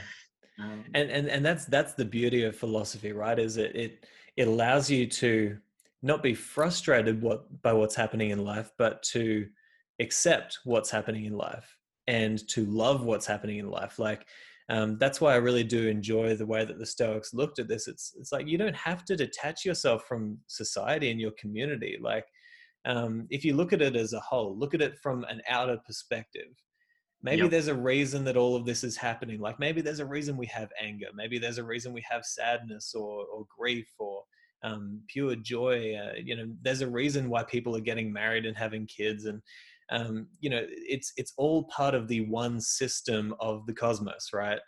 Um, 0.59 0.84
and 0.93 1.09
and 1.09 1.27
and 1.27 1.45
that's 1.45 1.65
that's 1.65 1.93
the 1.93 2.05
beauty 2.05 2.43
of 2.43 2.55
philosophy, 2.55 3.11
right? 3.11 3.39
Is 3.39 3.57
it 3.57 3.75
it 3.75 4.05
it 4.38 4.47
allows 4.47 4.89
you 4.89 5.07
to 5.07 5.57
not 6.03 6.21
be 6.21 6.36
frustrated 6.36 7.21
what, 7.21 7.61
by 7.61 7.71
what's 7.73 7.95
happening 7.95 8.31
in 8.31 8.43
life, 8.43 8.69
but 8.77 9.01
to 9.01 9.47
accept 9.99 10.59
what's 10.65 10.91
happening 10.91 11.25
in 11.25 11.34
life 11.34 11.77
and 12.07 12.45
to 12.49 12.65
love 12.65 13.03
what's 13.05 13.25
happening 13.25 13.57
in 13.57 13.69
life. 13.69 13.97
Like, 13.97 14.27
um, 14.67 14.97
that's 14.97 15.21
why 15.21 15.34
I 15.34 15.38
really 15.38 15.63
do 15.63 15.88
enjoy 15.88 16.36
the 16.36 16.45
way 16.45 16.65
that 16.65 16.77
the 16.77 16.86
Stoics 16.86 17.34
looked 17.34 17.57
at 17.57 17.69
this. 17.69 17.88
It's 17.88 18.13
it's 18.19 18.31
like 18.31 18.47
you 18.47 18.57
don't 18.57 18.75
have 18.75 19.05
to 19.05 19.15
detach 19.15 19.63
yourself 19.65 20.03
from 20.05 20.38
society 20.47 21.09
and 21.09 21.19
your 21.19 21.31
community. 21.31 21.97
Like, 22.01 22.25
um, 22.86 23.27
if 23.29 23.45
you 23.45 23.55
look 23.55 23.73
at 23.73 23.81
it 23.81 23.95
as 23.95 24.13
a 24.13 24.19
whole, 24.19 24.57
look 24.57 24.73
at 24.73 24.81
it 24.81 24.97
from 24.99 25.23
an 25.25 25.41
outer 25.49 25.77
perspective. 25.86 26.49
Maybe 27.21 27.43
yep. 27.43 27.51
there's 27.51 27.69
a 27.69 27.75
reason 27.75 28.25
that 28.25 28.36
all 28.36 28.55
of 28.55 28.65
this 28.65 28.84
is 28.84 28.97
happening. 28.97 29.39
Like 29.39 29.57
maybe 29.57 29.79
there's 29.79 30.01
a 30.01 30.05
reason 30.05 30.36
we 30.36 30.47
have 30.47 30.69
anger. 30.81 31.07
Maybe 31.15 31.39
there's 31.39 31.57
a 31.57 31.63
reason 31.63 31.93
we 31.93 32.03
have 32.09 32.25
sadness 32.25 32.93
or 32.93 33.25
or 33.25 33.45
grief 33.57 33.88
or 33.97 34.23
um, 34.63 35.01
pure 35.07 35.36
joy. 35.38 35.95
Uh, 35.95 36.15
you 36.21 36.36
know, 36.36 36.47
there's 36.61 36.81
a 36.81 36.89
reason 36.89 37.29
why 37.29 37.43
people 37.43 37.75
are 37.77 37.81
getting 37.81 38.11
married 38.11 38.45
and 38.45 38.57
having 38.57 38.86
kids, 38.88 39.25
and 39.25 39.41
um, 39.89 40.27
you 40.41 40.49
know, 40.49 40.65
it's 40.67 41.13
it's 41.15 41.34
all 41.38 41.63
part 41.65 41.95
of 41.95 42.09
the 42.09 42.21
one 42.21 42.59
system 42.59 43.34
of 43.39 43.65
the 43.67 43.73
cosmos, 43.73 44.31
right? 44.34 44.59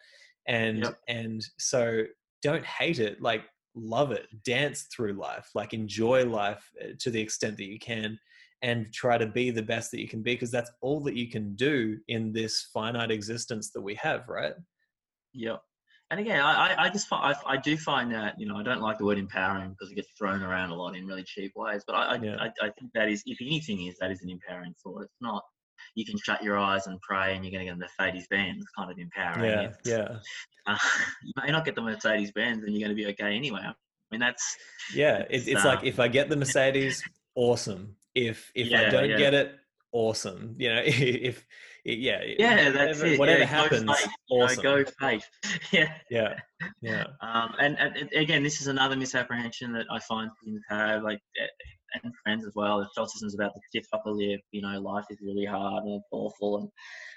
And 0.47 0.83
yep. 0.83 0.97
and 1.09 1.45
so 1.57 2.03
don't 2.41 2.65
hate 2.65 2.99
it, 2.99 3.21
like 3.21 3.41
love 3.75 4.11
it, 4.11 4.27
dance 4.43 4.87
through 4.95 5.13
life, 5.13 5.49
like 5.53 5.73
enjoy 5.73 6.25
life 6.25 6.63
uh, 6.81 6.93
to 6.99 7.09
the 7.09 7.21
extent 7.21 7.57
that 7.57 7.65
you 7.65 7.79
can. 7.79 8.19
And 8.61 8.91
try 8.91 9.19
to 9.19 9.27
be 9.27 9.51
the 9.51 9.61
best 9.61 9.91
that 9.91 9.99
you 9.99 10.07
can 10.07 10.23
be 10.23 10.33
because 10.33 10.49
that's 10.49 10.71
all 10.81 10.99
that 11.01 11.15
you 11.15 11.29
can 11.29 11.55
do 11.55 11.99
in 12.07 12.31
this 12.31 12.69
finite 12.73 13.11
existence 13.11 13.69
that 13.71 13.81
we 13.81 13.93
have, 13.95 14.27
right? 14.27 14.53
Yep 15.33 15.61
and 16.11 16.19
again, 16.19 16.39
I, 16.39 16.75
I 16.77 16.89
just 16.89 17.07
I, 17.11 17.33
I 17.47 17.57
do 17.57 17.75
find 17.77 18.11
that 18.13 18.35
you 18.39 18.45
know 18.47 18.57
I 18.57 18.63
don't 18.63 18.81
like 18.81 18.99
the 18.99 19.05
word 19.05 19.17
empowering 19.17 19.71
because 19.71 19.91
it 19.91 19.95
gets 19.95 20.09
thrown 20.17 20.43
around 20.43 20.69
a 20.69 20.75
lot 20.75 20.95
in 20.95 21.07
really 21.07 21.23
cheap 21.23 21.53
ways. 21.55 21.83
But 21.85 21.93
I 21.93 22.15
yeah. 22.21 22.35
I, 22.39 22.45
I, 22.65 22.69
think 22.77 22.91
that 22.93 23.09
is, 23.09 23.23
if 23.25 23.39
anything, 23.41 23.87
is 23.87 23.97
that 23.99 24.11
is 24.11 24.21
an 24.21 24.29
empowering 24.29 24.75
thought. 24.83 25.01
It's 25.01 25.15
not 25.19 25.43
you 25.93 26.05
can 26.05 26.17
shut 26.17 26.43
your 26.43 26.57
eyes 26.57 26.87
and 26.87 26.99
pray 27.01 27.35
and 27.35 27.43
you're 27.43 27.51
going 27.51 27.65
to 27.65 27.71
get 27.71 27.75
a 27.75 27.77
Mercedes 27.77 28.27
Benz. 28.29 28.61
It's 28.61 28.71
kind 28.77 28.91
of 28.91 28.97
empowering. 28.97 29.51
Yeah, 29.51 29.61
it's, 29.61 29.77
yeah. 29.85 30.17
Uh, 30.65 30.77
you 31.23 31.33
may 31.43 31.51
not 31.51 31.65
get 31.65 31.75
the 31.75 31.81
Mercedes 31.81 32.31
Benz 32.31 32.63
and 32.63 32.73
you're 32.73 32.87
going 32.87 32.95
to 32.95 33.03
be 33.03 33.09
okay 33.11 33.35
anyway. 33.35 33.61
I 33.63 33.73
mean, 34.11 34.19
that's 34.19 34.55
yeah. 34.93 35.23
It's, 35.29 35.47
it's 35.47 35.63
um, 35.65 35.75
like 35.75 35.83
if 35.83 35.99
I 35.99 36.07
get 36.07 36.29
the 36.29 36.35
Mercedes, 36.35 37.03
awesome. 37.35 37.95
If 38.13 38.51
if 38.55 38.67
yeah, 38.67 38.81
I 38.81 38.89
don't 38.89 39.09
yeah. 39.09 39.17
get 39.17 39.33
it, 39.33 39.55
awesome. 39.91 40.55
You 40.57 40.73
know, 40.73 40.81
if 40.85 41.45
yeah, 41.85 42.21
yeah, 42.39 42.71
that's 42.71 42.99
whatever, 42.99 43.05
it. 43.05 43.19
Whatever 43.19 43.39
yeah, 43.39 43.45
happens, 43.45 43.83
go 43.83 43.93
awesome. 44.31 44.63
go 44.63 44.85
faith. 44.99 45.29
yeah, 45.71 45.93
yeah, 46.09 46.33
yeah. 46.81 47.05
Um, 47.21 47.53
and, 47.59 47.77
and, 47.77 48.11
again, 48.13 48.41
this 48.41 48.59
is 48.59 48.67
another 48.67 48.95
misapprehension 48.95 49.71
that 49.73 49.85
I 49.91 49.99
find 49.99 50.31
students 50.41 50.65
have, 50.69 51.03
like 51.03 51.19
eh, 51.39 51.45
and 52.03 52.13
friends 52.23 52.45
as 52.45 52.53
well. 52.55 52.79
The 52.79 52.87
Stoicism 52.91 53.27
is 53.27 53.35
about 53.35 53.53
the 53.53 53.61
stiff 53.67 53.87
upper 53.93 54.11
lip. 54.11 54.41
You 54.51 54.61
know, 54.61 54.79
life 54.79 55.05
is 55.09 55.19
really 55.21 55.45
hard 55.45 55.83
and 55.83 55.95
it's 55.95 56.07
awful, 56.11 56.57
and 56.57 56.69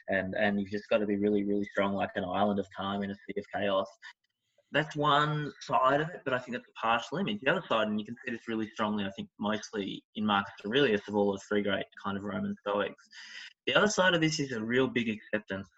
and 0.09 0.35
and 0.35 0.61
you've 0.61 0.70
just 0.70 0.89
got 0.89 0.99
to 0.99 1.07
be 1.07 1.16
really, 1.16 1.45
really 1.45 1.66
strong, 1.72 1.95
like 1.95 2.11
an 2.16 2.24
island 2.24 2.61
of 2.61 2.66
calm 2.76 3.03
in 3.03 3.11
a 3.11 3.14
sea 3.14 3.39
of 3.39 3.45
chaos. 3.55 3.89
That's 4.70 4.95
one 4.95 5.51
side 5.62 6.03
of 6.03 6.11
it, 6.11 6.20
but 6.24 6.35
I 6.35 6.39
think 6.39 6.57
that's 6.57 6.68
a 6.68 6.81
partial 6.81 7.16
image. 7.16 7.41
The 7.41 7.51
other 7.51 7.64
side, 7.66 7.89
and 7.89 7.99
you 7.99 8.05
can 8.05 8.16
see 8.24 8.33
this 8.33 8.49
really 8.49 8.68
strongly, 8.68 9.05
I 9.05 9.11
think, 9.16 9.31
mostly 9.41 10.03
in 10.14 10.26
Marcus 10.26 10.53
Aurelius 10.66 11.01
of 11.09 11.16
all 11.16 11.33
the 11.33 11.41
three 11.49 11.62
great 11.62 11.87
kind 12.05 12.18
of 12.18 12.22
Roman 12.24 12.55
Stoics, 12.61 13.09
the 13.66 13.74
other 13.74 13.89
side 13.89 14.14
of 14.14 14.20
this 14.20 14.41
is 14.41 14.53
a 14.53 14.61
real 14.61 14.87
big 14.87 15.09
acceptance 15.09 15.68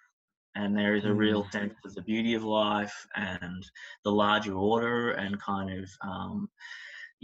and 0.54 0.76
there 0.76 0.94
is 0.94 1.04
a 1.04 1.12
real 1.12 1.44
mm. 1.44 1.52
sense 1.52 1.74
of 1.84 1.94
the 1.94 2.02
beauty 2.02 2.34
of 2.34 2.44
life 2.44 3.06
and 3.16 3.64
the 4.04 4.10
larger 4.10 4.54
order 4.54 5.12
and 5.12 5.40
kind 5.40 5.70
of 5.70 5.88
um, 6.02 6.48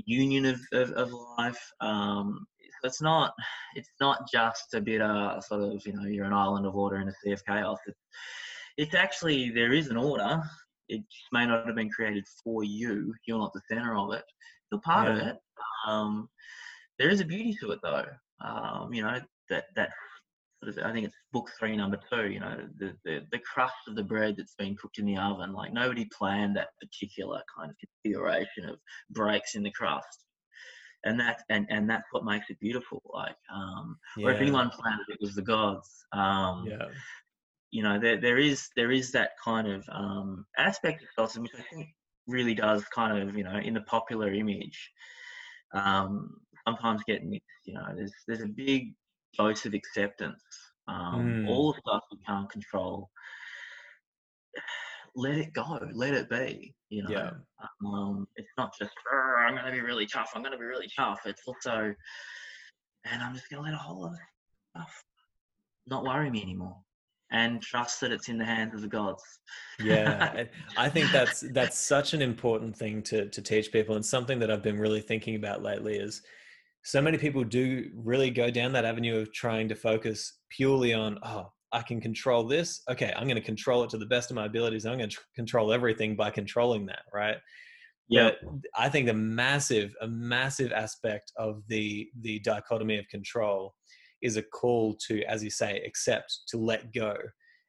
union 0.05 0.45
of, 0.47 0.61
of, 0.73 0.91
of 0.93 1.13
life. 1.39 1.73
Um, 1.81 2.47
so 2.83 2.89
it's 2.89 3.01
not 3.01 3.33
it's 3.75 3.91
not 4.01 4.29
just 4.31 4.75
a 4.75 4.81
bit 4.81 5.01
of 5.01 5.43
sort 5.45 5.63
of 5.63 5.87
you 5.87 5.93
know 5.95 6.07
you're 6.07 6.27
an 6.27 6.33
island 6.33 6.67
of 6.67 6.77
order 6.77 6.97
in 6.97 7.09
a 7.09 7.13
sea 7.13 7.33
of 7.33 7.45
chaos. 7.45 7.79
It's, 7.87 8.01
it's 8.77 8.95
actually 8.95 9.51
there 9.51 9.73
is 9.73 9.89
an 9.89 9.97
order. 9.97 10.43
It 10.89 11.03
may 11.33 11.47
not 11.47 11.67
have 11.67 11.75
been 11.75 11.91
created 11.91 12.25
for 12.45 12.63
you. 12.63 13.15
You're 13.27 13.39
not 13.39 13.53
the 13.53 13.63
center 13.69 13.97
of 13.97 14.13
it. 14.13 14.25
You're 14.71 14.81
part 14.81 15.09
yeah. 15.09 15.15
of 15.15 15.27
it. 15.29 15.37
Um, 15.87 16.29
there 16.99 17.11
is 17.11 17.21
a 17.21 17.25
beauty 17.25 17.57
to 17.61 17.73
it 17.73 17.81
though. 17.83 18.05
Um, 18.45 18.93
you 18.93 19.03
know 19.03 19.21
that 19.51 19.65
that 19.75 19.91
I 20.63 20.93
think 20.93 21.07
it's 21.07 21.15
book 21.33 21.51
three, 21.59 21.77
number 21.77 21.99
two. 22.11 22.29
You 22.29 22.41
know, 22.41 22.57
the, 22.79 22.95
the 23.05 23.21
the 23.31 23.39
crust 23.39 23.75
of 23.89 23.95
the 23.95 24.03
bread 24.03 24.37
that's 24.37 24.55
been 24.55 24.77
cooked 24.77 24.99
in 24.99 25.07
the 25.07 25.17
oven. 25.17 25.53
Like 25.53 25.73
nobody 25.73 26.09
planned 26.17 26.57
that 26.57 26.69
particular 26.81 27.43
kind 27.57 27.71
of 27.71 27.77
configuration 27.79 28.69
of 28.69 28.79
breaks 29.11 29.55
in 29.55 29.63
the 29.63 29.71
crust, 29.71 30.25
and 31.05 31.21
that 31.21 31.43
and 31.51 31.67
and 31.71 31.89
that's 31.89 32.07
what 32.11 32.25
makes 32.25 32.47
it 32.49 32.59
beautiful. 32.61 33.03
Like, 33.13 33.37
um, 33.55 33.99
yeah. 34.17 34.27
or 34.27 34.33
if 34.33 34.41
anyone 34.41 34.71
planned 34.71 35.01
it, 35.09 35.15
it 35.15 35.19
was 35.21 35.35
the 35.35 35.43
gods. 35.43 36.05
Um, 36.13 36.67
yeah. 36.69 36.87
You 37.71 37.83
know, 37.83 37.99
there 37.99 38.21
there 38.21 38.39
is 38.39 38.69
there 38.77 38.93
is 38.93 39.13
that 39.13 39.33
kind 39.45 39.69
of 39.69 39.85
um, 39.93 40.47
aspect 40.57 41.03
of 41.03 41.09
Stoicism, 41.13 41.43
which 41.43 41.53
I 41.59 41.65
think 41.75 41.89
really 42.27 42.55
does 42.55 42.85
kind 42.87 43.29
of 43.29 43.37
you 43.37 43.45
know 43.45 43.57
in 43.57 43.75
the 43.75 43.83
popular 43.83 44.33
image. 44.33 44.91
Um, 45.75 46.31
sometimes 46.67 47.03
get 47.07 47.25
mixed. 47.25 47.47
You 47.65 47.75
know, 47.75 47.87
there's 47.95 48.13
there's 48.27 48.43
a 48.43 48.49
big 48.49 48.95
dose 49.37 49.67
of 49.67 49.75
acceptance. 49.75 50.43
Um, 50.89 51.45
Mm. 51.45 51.49
All 51.49 51.73
the 51.73 51.81
stuff 51.81 52.05
we 52.13 52.19
can't 52.27 52.49
control, 52.51 53.11
let 55.15 55.37
it 55.39 55.53
go, 55.53 55.79
let 55.95 56.15
it 56.15 56.29
be. 56.29 56.75
You 56.89 57.03
know, 57.05 57.11
Yeah. 57.11 57.31
um, 57.85 58.29
it's 58.37 58.53
not 58.57 58.73
just 58.79 58.93
I'm 59.13 59.55
going 59.55 59.67
to 59.67 59.73
be 59.73 59.81
really 59.81 60.07
tough. 60.07 60.31
I'm 60.35 60.43
going 60.43 60.53
to 60.53 60.59
be 60.59 60.65
really 60.65 60.89
tough. 60.97 61.21
It's 61.27 61.43
also, 61.47 61.95
and 63.05 63.23
I'm 63.23 63.35
just 63.35 63.49
going 63.51 63.63
to 63.63 63.71
let 63.71 63.75
a 63.75 63.83
whole 63.83 64.03
lot 64.03 64.13
of 64.13 64.19
stuff 64.71 65.03
not 65.89 66.05
worry 66.05 66.31
me 66.31 66.43
anymore, 66.43 66.77
and 67.31 67.63
trust 67.63 68.01
that 68.01 68.13
it's 68.13 68.29
in 68.29 68.39
the 68.39 68.45
hands 68.45 68.75
of 68.75 68.81
the 68.83 68.89
gods. 68.89 69.23
yeah 69.81 70.45
i 70.77 70.89
think 70.89 71.11
that's 71.13 71.45
that's 71.53 71.79
such 71.79 72.13
an 72.15 72.23
important 72.23 72.77
thing 72.77 73.03
to 73.03 73.29
to 73.31 73.41
teach 73.43 73.71
people 73.73 73.95
and 73.95 74.05
something 74.05 74.39
that 74.39 74.51
i've 74.51 74.63
been 74.63 74.79
really 74.79 75.01
thinking 75.01 75.37
about 75.37 75.63
lately 75.63 75.97
is 75.97 76.23
so 76.87 77.03
many 77.03 77.19
people 77.19 77.43
do 77.43 77.91
really 77.97 78.31
go 78.31 78.49
down 78.49 78.73
that 78.73 78.85
avenue 78.85 79.19
of 79.19 79.33
trying 79.33 79.69
to 79.69 79.75
focus 79.75 80.39
purely 80.51 80.95
on 80.95 81.19
oh 81.25 81.51
i 81.73 81.83
can 81.83 82.01
control 82.01 82.47
this. 82.47 82.83
Okay 82.89 83.13
i'm 83.17 83.25
going 83.25 83.35
to 83.35 83.43
control 83.43 83.83
it 83.83 83.91
to 83.91 83.99
the 83.99 84.07
best 84.07 84.31
of 84.31 84.37
my 84.37 84.47
abilities. 84.47 84.87
I'm 84.87 84.97
going 84.97 85.11
to 85.11 85.17
tr- 85.17 85.23
control 85.35 85.73
everything 85.73 86.15
by 86.15 86.31
controlling 86.31 86.87
that 86.87 87.03
right? 87.13 87.37
Yeah. 88.09 88.31
but 88.41 88.61
i 88.77 88.89
think 88.89 89.09
a 89.09 89.13
massive 89.13 89.95
a 90.01 90.07
massive 90.07 90.71
aspect 90.71 91.33
of 91.37 91.63
the 91.67 92.09
the 92.21 92.39
dichotomy 92.41 92.99
of 92.99 93.09
control 93.09 93.75
is 94.23 94.37
a 94.37 94.43
call 94.43 94.97
to 95.09 95.25
as 95.25 95.43
you 95.43 95.51
say 95.51 95.83
accept 95.85 96.43
to 96.49 96.57
let 96.57 96.95
go 96.95 97.17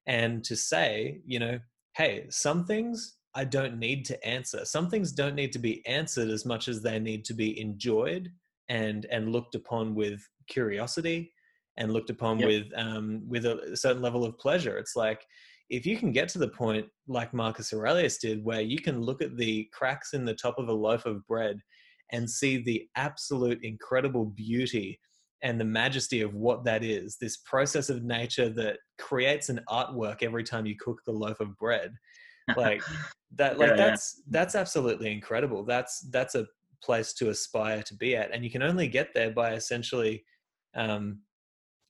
and 0.06 0.44
to 0.44 0.56
say 0.56 1.22
you 1.26 1.40
know 1.40 1.60
hey 1.96 2.28
some 2.30 2.66
things 2.66 3.18
i 3.34 3.44
don't 3.44 3.80
need 3.80 4.06
to 4.06 4.26
answer. 4.26 4.64
Some 4.64 4.90
things 4.92 5.12
don't 5.12 5.36
need 5.36 5.52
to 5.54 5.60
be 5.60 5.86
answered 5.88 6.30
as 6.30 6.46
much 6.46 6.68
as 6.68 6.84
they 6.84 7.00
need 7.00 7.26
to 7.26 7.34
be 7.34 7.60
enjoyed 7.60 8.32
and 8.70 9.06
and 9.06 9.32
looked 9.32 9.56
upon 9.56 9.96
with 9.96 10.22
curiosity 10.48 11.32
and 11.78 11.94
looked 11.94 12.10
upon 12.10 12.40
Yep. 12.40 12.48
with 12.48 12.68
um 12.76 13.22
with 13.28 13.46
a 13.46 13.76
certain 13.78 14.02
level 14.02 14.26
of 14.26 14.38
pleasure 14.38 14.78
it's 14.78 14.96
like 14.96 15.26
if 15.70 15.86
you 15.86 15.98
can 15.98 16.12
get 16.12 16.30
to 16.30 16.40
the 16.40 16.48
point 16.48 16.86
like 17.08 17.34
marcus 17.34 17.74
aurelius 17.74 18.18
did 18.18 18.44
where 18.44 18.62
you 18.62 18.80
can 18.80 19.02
look 19.02 19.22
at 19.22 19.38
the 19.38 19.68
cracks 19.74 20.14
in 20.14 20.26
the 20.26 20.34
top 20.34 20.58
of 20.58 20.70
a 20.70 20.74
loaf 20.74 21.06
of 21.06 21.26
bread 21.28 21.60
and 22.12 22.30
see 22.30 22.62
the 22.64 22.88
absolute 22.96 23.60
incredible 23.64 24.26
beauty 24.26 25.00
and 25.44 25.60
the 25.60 25.66
majesty 25.66 26.22
of 26.22 26.34
what 26.34 26.64
that 26.64 26.84
is 26.84 27.18
this 27.18 27.38
process 27.38 27.90
of 27.90 28.04
nature 28.04 28.50
that 28.50 28.78
creates 28.98 29.50
an 29.50 29.60
artwork 29.70 30.24
every 30.24 30.44
time 30.44 30.66
you 30.66 30.76
cook 30.80 31.00
the 31.06 31.12
loaf 31.12 31.40
of 31.40 31.56
bread 31.58 31.92
like 32.58 32.82
that 33.36 33.60
like 33.60 33.70
Yeah, 33.72 33.76
yeah. 33.76 33.86
that's 33.90 34.24
that's 34.30 34.56
absolutely 34.56 35.12
incredible 35.12 35.64
that's 35.64 36.00
that's 36.12 36.36
a 36.36 36.48
place 36.84 37.14
to 37.14 37.30
aspire 37.30 37.82
to 37.84 37.96
be 37.96 38.16
at 38.16 38.34
and 38.34 38.44
you 38.44 38.52
can 38.52 38.64
only 38.64 38.88
get 38.88 39.14
there 39.14 39.32
by 39.32 39.54
essentially 39.54 40.24
um 40.76 41.20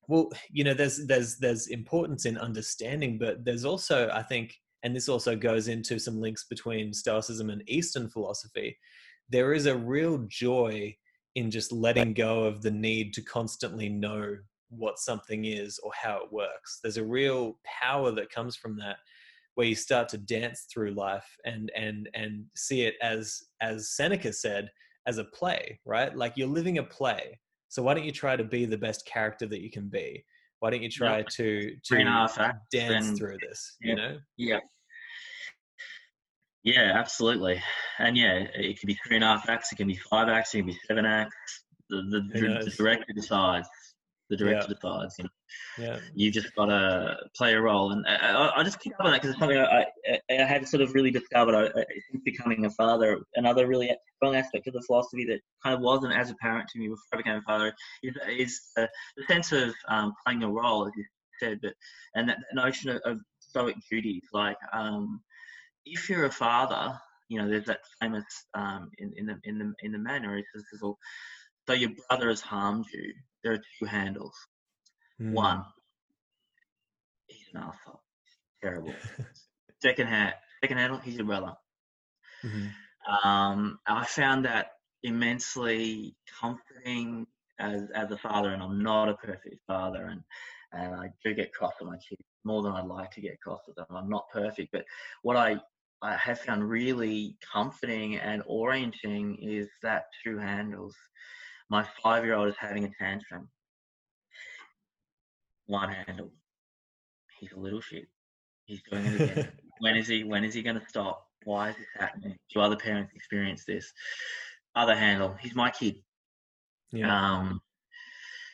well 0.08 0.30
you 0.50 0.64
know 0.64 0.74
there's 0.74 1.06
there's 1.08 1.38
there's 1.38 1.68
importance 1.68 2.26
in 2.26 2.38
understanding 2.38 3.18
but 3.18 3.44
there's 3.44 3.66
also 3.66 4.10
i 4.14 4.24
think 4.24 4.56
and 4.84 4.96
this 4.96 5.10
also 5.10 5.36
goes 5.36 5.68
into 5.68 6.00
some 6.00 6.22
links 6.22 6.46
between 6.50 6.94
stoicism 6.94 7.50
and 7.50 7.64
eastern 7.68 8.10
philosophy 8.10 8.78
there 9.30 9.54
is 9.54 9.66
a 9.66 9.76
real 9.76 10.20
joy 10.28 10.96
in 11.36 11.52
just 11.52 11.72
letting 11.72 12.14
go 12.14 12.46
of 12.46 12.62
the 12.62 12.72
need 12.72 13.14
to 13.14 13.22
constantly 13.22 13.90
know 13.90 14.36
what 14.70 15.00
something 15.00 15.46
is 15.46 15.80
or 15.84 15.92
how 15.94 16.18
it 16.18 16.32
works. 16.32 16.80
There's 16.82 16.98
a 16.98 17.06
real 17.06 17.60
power 17.64 18.12
that 18.12 18.32
comes 18.32 18.56
from 18.56 18.78
that 18.78 18.98
where 19.58 19.66
you 19.66 19.74
start 19.74 20.08
to 20.08 20.20
dance 20.20 20.68
through 20.72 20.92
life 20.92 21.28
and 21.46 21.72
and 21.76 22.08
and 22.14 22.46
see 22.56 22.84
it 22.84 22.94
as 23.02 23.42
as 23.60 23.90
seneca 23.90 24.32
said 24.32 24.70
as 25.08 25.18
a 25.18 25.24
play 25.24 25.80
right 25.84 26.16
like 26.16 26.34
you're 26.36 26.48
living 26.48 26.78
a 26.78 26.84
play 26.84 27.40
so 27.68 27.82
why 27.82 27.96
don't 27.96 28.06
you 28.06 28.12
try 28.12 28.36
to 28.36 28.44
be 28.44 28.66
the 28.66 28.78
best 28.78 29.04
character 29.08 29.48
that 29.48 29.64
you 29.64 29.72
can 29.72 29.90
be 29.90 30.24
why 30.60 30.70
don't 30.70 30.84
you 30.84 30.90
try 30.92 31.24
to 31.24 31.76
Three 31.88 32.02
and 32.02 32.10
a 32.10 32.28
to 32.36 32.54
dance 32.72 33.08
and- 33.08 33.18
through 33.18 33.38
this 33.42 33.78
you 33.82 33.90
yeah. 33.90 33.96
know 33.96 34.18
Yeah. 34.38 34.60
Yeah, 36.64 36.92
absolutely. 36.96 37.64
And 37.98 38.18
yeah, 38.18 38.44
it 38.54 38.78
can 38.78 38.88
be 38.88 38.98
three 39.08 39.16
and 39.16 39.24
a 39.24 39.28
half 39.28 39.48
acts, 39.48 39.72
it 39.72 39.78
can 39.78 39.88
be 39.88 39.96
five 40.10 40.28
acts, 40.28 40.54
it 40.54 40.58
can 40.58 40.66
be 40.66 40.78
seven 40.86 41.06
acts. 41.06 41.64
The 41.90 42.02
the, 42.10 42.66
the, 42.66 42.72
director 42.72 43.14
decides. 43.16 43.70
The 44.30 44.38
director 44.38 44.74
decides. 44.74 45.16
You 45.18 45.26
know, 45.26 45.30
yeah 45.78 46.00
you've 46.14 46.34
just 46.34 46.54
got 46.56 46.66
to 46.66 47.18
play 47.36 47.54
a 47.54 47.62
role, 47.62 47.92
and 47.92 48.06
I, 48.08 48.16
I, 48.16 48.60
I 48.60 48.64
just 48.64 48.82
pick 48.82 48.94
up 48.94 49.06
on 49.06 49.12
that 49.12 49.22
because 49.22 49.32
it's 49.32 49.40
something 49.40 49.58
I, 49.58 49.86
I, 50.10 50.20
I 50.30 50.44
had 50.44 50.68
sort 50.68 50.82
of 50.82 50.94
really 50.94 51.12
discovered 51.12 51.56
I, 51.56 51.84
becoming 52.26 52.66
a 52.66 52.70
father. 52.72 53.20
Another 53.36 53.68
really 53.68 53.96
strong 54.18 54.36
aspect 54.36 54.68
of 54.68 54.74
the 54.74 54.82
philosophy 54.82 55.26
that 55.26 55.40
kind 55.64 55.76
of 55.76 55.82
wasn't 55.82 56.14
as 56.14 56.30
apparent 56.30 56.68
to 56.70 56.80
me 56.80 56.88
before 56.88 56.98
I 57.14 57.18
became 57.18 57.36
a 57.36 57.42
father 57.42 57.74
is, 58.04 58.16
is 58.30 58.62
uh, 58.78 58.88
the 59.16 59.24
sense 59.28 59.52
of 59.52 59.74
um, 59.88 60.14
playing 60.26 60.44
a 60.44 60.50
role, 60.50 60.86
as 60.86 60.94
you 60.98 61.06
said, 61.40 61.60
but 61.62 61.74
and 62.16 62.30
that 62.30 62.40
notion 62.54 62.90
of, 62.90 63.02
of 63.06 63.20
stoic 63.40 63.76
duty, 63.90 64.22
like. 64.34 64.58
Um, 64.74 65.22
if 65.90 66.10
you're 66.10 66.26
a 66.26 66.32
father, 66.32 67.00
you 67.30 67.40
know, 67.40 67.50
there's 67.50 67.66
that 67.66 67.80
famous 68.02 68.26
um, 68.54 68.90
in, 68.98 69.14
in 69.18 69.26
the 69.26 69.40
in 69.44 69.58
the 69.58 69.74
in 69.82 69.92
the 69.92 69.98
manner. 69.98 70.38
He 70.38 70.44
says, 70.54 70.66
says, 70.72 70.82
well, 70.82 70.98
so 71.68 71.74
your 71.74 71.92
brother 72.08 72.30
has 72.30 72.42
harmed 72.42 72.86
you. 72.94 73.14
There 73.44 73.54
are 73.54 73.62
two 73.80 73.86
handles. 73.86 74.36
Mm. 75.22 75.34
One, 75.34 75.66
he's 77.28 77.48
an 77.54 77.62
asshole. 77.62 78.02
Terrible. 78.62 78.94
second 79.82 80.08
hand, 80.08 80.34
second 80.64 80.78
handle, 80.78 81.00
he's 81.00 81.16
your 81.16 81.26
brother. 81.26 81.54
Mhm. 82.44 82.72
Um, 83.24 83.80
I 83.88 84.06
found 84.06 84.46
that 84.46 84.72
immensely 85.04 86.16
comforting 86.40 87.26
as 87.60 87.90
as 87.96 88.12
a 88.12 88.18
father, 88.18 88.52
and 88.54 88.62
I'm 88.62 88.82
not 88.84 89.10
a 89.10 89.16
perfect 89.16 89.62
father, 89.66 90.08
and 90.08 90.24
and 90.74 90.96
I 90.96 91.10
do 91.24 91.34
get 91.34 91.54
cross 91.54 91.74
with 91.80 91.90
my 91.90 91.98
kids 91.98 92.22
more 92.44 92.62
than 92.62 92.74
I'd 92.74 92.86
like 92.86 93.12
to 93.12 93.22
get 93.22 93.40
cross 93.42 93.62
with 93.68 93.78
them. 93.78 93.86
I'm 93.90 94.10
not 94.10 94.26
perfect, 94.32 94.72
but 94.72 94.86
what 95.22 95.38
I 95.38 95.58
I 96.02 96.16
have 96.16 96.40
found 96.42 96.70
really 96.70 97.38
comforting 97.54 98.18
and 98.18 98.44
orienting 98.46 99.38
is 99.42 99.70
that 99.82 100.06
two 100.24 100.38
handles. 100.38 100.96
My 101.70 101.86
five 102.02 102.24
year 102.24 102.36
old 102.36 102.48
is 102.48 102.56
having 102.58 102.86
a 102.86 102.90
tantrum. 103.00 103.50
One 105.66 105.90
handle. 105.90 106.32
He's 107.40 107.52
a 107.52 107.60
little 107.60 107.82
shit. 107.82 108.08
He's 108.66 108.82
doing 108.90 109.06
it 109.06 109.22
again. 109.22 109.52
when 109.80 109.96
is 109.96 110.08
he 110.08 110.24
when 110.24 110.44
is 110.44 110.54
he 110.54 110.62
gonna 110.62 110.84
stop? 110.88 111.28
Why 111.44 111.70
is 111.70 111.76
this 111.78 111.88
happening? 111.98 112.38
Do 112.54 112.62
other 112.62 112.76
parents 112.78 113.14
experience 113.16 113.64
this? 113.66 113.92
Other 114.76 114.96
handle, 114.96 115.36
he's 115.40 115.56
my 115.56 115.72
kid. 115.72 115.96
yeah 116.92 117.38
Um, 117.38 117.62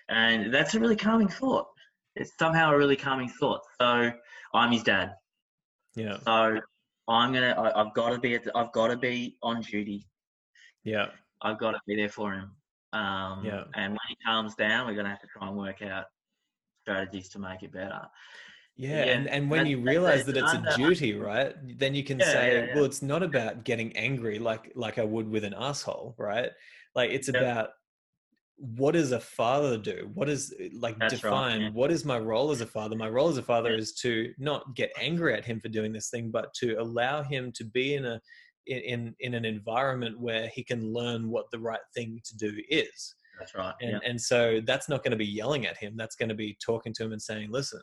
and 0.09 0.53
that's 0.53 0.73
a 0.75 0.79
really 0.79 0.95
calming 0.95 1.27
thought. 1.27 1.67
It's 2.15 2.31
somehow 2.37 2.71
a 2.71 2.77
really 2.77 2.95
calming 2.95 3.29
thought. 3.29 3.61
So 3.79 4.11
I'm 4.53 4.71
his 4.71 4.83
dad. 4.83 5.15
yeah 5.95 6.17
So 6.25 6.59
I'm 7.07 7.33
gonna. 7.33 7.55
I, 7.57 7.81
I've 7.81 7.93
got 7.93 8.09
to 8.09 8.19
be. 8.19 8.35
At 8.35 8.43
the, 8.43 8.51
I've 8.55 8.71
got 8.71 8.87
to 8.87 8.97
be 8.97 9.37
on 9.41 9.61
duty. 9.61 10.07
yeah 10.83 11.07
I've 11.41 11.59
got 11.59 11.71
to 11.71 11.79
be 11.87 11.95
there 11.95 12.09
for 12.09 12.33
him. 12.33 12.51
Um, 12.93 13.45
Yeah. 13.45 13.63
And 13.75 13.91
when 13.91 14.07
he 14.07 14.15
calms 14.25 14.55
down, 14.55 14.87
we're 14.87 14.95
gonna 14.95 15.09
have 15.09 15.21
to 15.21 15.27
try 15.27 15.47
and 15.47 15.57
work 15.57 15.81
out 15.81 16.05
strategies 16.81 17.29
to 17.29 17.39
make 17.39 17.63
it 17.63 17.71
better. 17.71 18.01
Yeah, 18.75 19.05
Yeah, 19.05 19.11
and, 19.13 19.27
and 19.27 19.51
when 19.51 19.65
you 19.67 19.79
realize 19.81 20.25
that 20.25 20.37
it's 20.37 20.53
a 20.53 20.75
duty, 20.75 21.13
right? 21.13 21.55
Then 21.77 21.93
you 21.93 22.03
can 22.03 22.19
Yeah, 22.19 22.31
say, 22.31 22.67
yeah, 22.67 22.75
well, 22.75 22.85
it's 22.85 23.01
not 23.01 23.21
about 23.21 23.63
getting 23.65 23.95
angry 23.95 24.39
like 24.39 24.71
like 24.75 24.97
I 24.97 25.03
would 25.03 25.29
with 25.29 25.43
an 25.43 25.53
asshole, 25.53 26.15
right? 26.17 26.51
Like 26.95 27.11
it's 27.11 27.27
about 27.27 27.69
what 28.57 28.93
does 28.93 29.11
a 29.11 29.19
father 29.19 29.77
do? 29.77 30.09
What 30.13 30.29
is 30.29 30.53
like 30.73 30.97
That's 30.99 31.13
right, 31.23 31.29
define 31.29 31.61
yeah. 31.61 31.69
what 31.71 31.91
is 31.91 32.05
my 32.05 32.17
role 32.19 32.51
as 32.51 32.61
a 32.61 32.65
father? 32.67 32.95
My 32.95 33.09
role 33.09 33.29
as 33.29 33.37
a 33.37 33.43
father 33.43 33.73
is 33.75 33.93
to 33.95 34.33
not 34.37 34.75
get 34.75 34.91
angry 34.99 35.33
at 35.33 35.45
him 35.45 35.59
for 35.59 35.69
doing 35.69 35.91
this 35.91 36.09
thing, 36.09 36.31
but 36.31 36.53
to 36.55 36.75
allow 36.75 37.23
him 37.23 37.51
to 37.53 37.63
be 37.65 37.95
in 37.95 38.05
a 38.05 38.21
in 38.67 38.79
in, 38.79 39.15
in 39.19 39.33
an 39.33 39.45
environment 39.45 40.19
where 40.19 40.47
he 40.47 40.63
can 40.63 40.93
learn 40.93 41.29
what 41.29 41.45
the 41.51 41.59
right 41.59 41.79
thing 41.93 42.19
to 42.23 42.37
do 42.37 42.53
is 42.69 43.15
That's 43.39 43.55
right. 43.55 43.73
and 43.81 43.91
yeah. 43.91 44.09
and 44.09 44.19
so 44.19 44.61
that's 44.65 44.89
not 44.89 45.03
going 45.03 45.11
to 45.11 45.17
be 45.17 45.25
yelling 45.25 45.65
at 45.65 45.77
him 45.77 45.95
that's 45.95 46.15
going 46.15 46.29
to 46.29 46.35
be 46.35 46.57
talking 46.63 46.93
to 46.93 47.03
him 47.03 47.11
and 47.11 47.21
saying 47.21 47.49
listen 47.51 47.81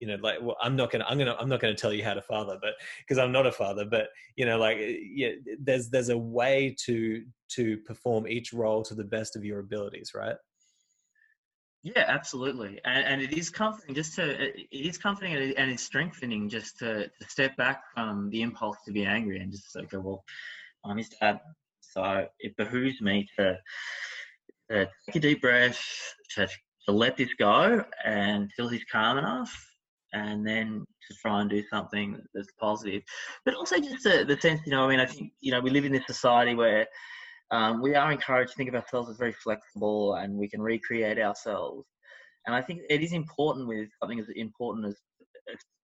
you 0.00 0.06
know 0.06 0.16
like 0.22 0.38
well 0.42 0.56
i'm 0.62 0.76
not 0.76 0.90
going 0.90 1.00
to 1.00 1.08
i'm 1.08 1.18
going 1.18 1.26
to 1.28 1.38
i'm 1.38 1.48
not 1.48 1.60
going 1.60 1.74
to 1.74 1.80
tell 1.80 1.92
you 1.92 2.04
how 2.04 2.14
to 2.14 2.22
father 2.22 2.58
but 2.60 2.74
because 3.00 3.18
i'm 3.18 3.32
not 3.32 3.46
a 3.46 3.52
father 3.52 3.84
but 3.84 4.08
you 4.36 4.44
know 4.44 4.58
like 4.58 4.78
yeah 4.80 5.30
there's 5.60 5.88
there's 5.90 6.10
a 6.10 6.18
way 6.18 6.74
to 6.78 7.24
to 7.48 7.78
perform 7.78 8.26
each 8.26 8.52
role 8.52 8.82
to 8.82 8.94
the 8.94 9.04
best 9.04 9.36
of 9.36 9.44
your 9.44 9.60
abilities 9.60 10.12
right 10.14 10.36
Yeah, 11.94 12.04
absolutely, 12.08 12.80
and, 12.84 13.04
and 13.04 13.22
it 13.22 13.32
is 13.32 13.48
comforting 13.48 13.94
just 13.94 14.16
to 14.16 14.48
it 14.48 14.66
is 14.72 14.98
comforting 14.98 15.34
and 15.34 15.70
it's 15.70 15.84
strengthening 15.84 16.48
just 16.48 16.80
to, 16.80 17.06
to 17.06 17.28
step 17.28 17.56
back 17.56 17.84
from 17.94 18.28
the 18.30 18.42
impulse 18.42 18.78
to 18.86 18.92
be 18.92 19.04
angry 19.04 19.38
and 19.38 19.52
just 19.52 19.70
say, 19.70 19.82
okay, 19.82 19.98
well, 19.98 20.24
I'm 20.84 20.96
his 20.96 21.10
dad, 21.10 21.38
so 21.80 22.26
it 22.40 22.56
behooves 22.56 23.00
me 23.00 23.28
to, 23.38 23.56
to 24.68 24.88
take 25.06 25.14
a 25.14 25.20
deep 25.20 25.42
breath, 25.42 25.80
to, 26.34 26.48
to 26.86 26.92
let 26.92 27.16
this 27.16 27.32
go 27.38 27.84
until 28.04 28.66
he's 28.66 28.84
calm 28.90 29.18
enough, 29.18 29.56
and 30.12 30.44
then 30.44 30.84
to 31.08 31.16
try 31.22 31.40
and 31.40 31.48
do 31.48 31.62
something 31.70 32.20
that's 32.34 32.50
positive. 32.58 33.02
But 33.44 33.54
also 33.54 33.78
just 33.78 34.02
the, 34.02 34.24
the 34.26 34.40
sense, 34.40 34.60
you 34.66 34.72
know, 34.72 34.86
I 34.86 34.88
mean, 34.88 34.98
I 34.98 35.06
think 35.06 35.34
you 35.38 35.52
know 35.52 35.60
we 35.60 35.70
live 35.70 35.84
in 35.84 35.92
this 35.92 36.06
society 36.08 36.56
where 36.56 36.88
um, 37.50 37.80
we 37.80 37.94
are 37.94 38.10
encouraged 38.10 38.52
to 38.52 38.56
think 38.56 38.68
of 38.68 38.74
ourselves 38.74 39.10
as 39.10 39.16
very 39.16 39.32
flexible 39.32 40.14
and 40.14 40.34
we 40.34 40.48
can 40.48 40.60
recreate 40.60 41.18
ourselves. 41.18 41.86
And 42.46 42.54
I 42.54 42.62
think 42.62 42.82
it 42.88 43.02
is 43.02 43.12
important 43.12 43.66
with 43.66 43.88
something 44.00 44.20
as 44.20 44.26
important 44.34 44.86
as 44.86 44.96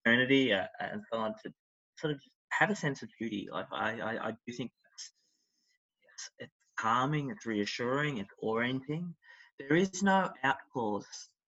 eternity 0.05 0.53
uh, 0.53 0.65
and 0.79 1.01
so 1.11 1.19
on 1.19 1.33
to 1.43 1.51
sort 1.97 2.13
of 2.13 2.19
have 2.49 2.69
a 2.69 2.75
sense 2.75 3.01
of 3.01 3.09
duty. 3.19 3.47
Like 3.51 3.67
I, 3.71 3.99
I, 3.99 4.27
I 4.27 4.31
do 4.31 4.53
think 4.53 4.71
it's, 4.93 6.29
it's 6.39 6.51
calming, 6.79 7.29
it's 7.29 7.45
reassuring, 7.45 8.17
it's 8.17 8.33
orienting. 8.39 9.13
There 9.59 9.77
is 9.77 10.01
no 10.01 10.29
out 10.43 10.57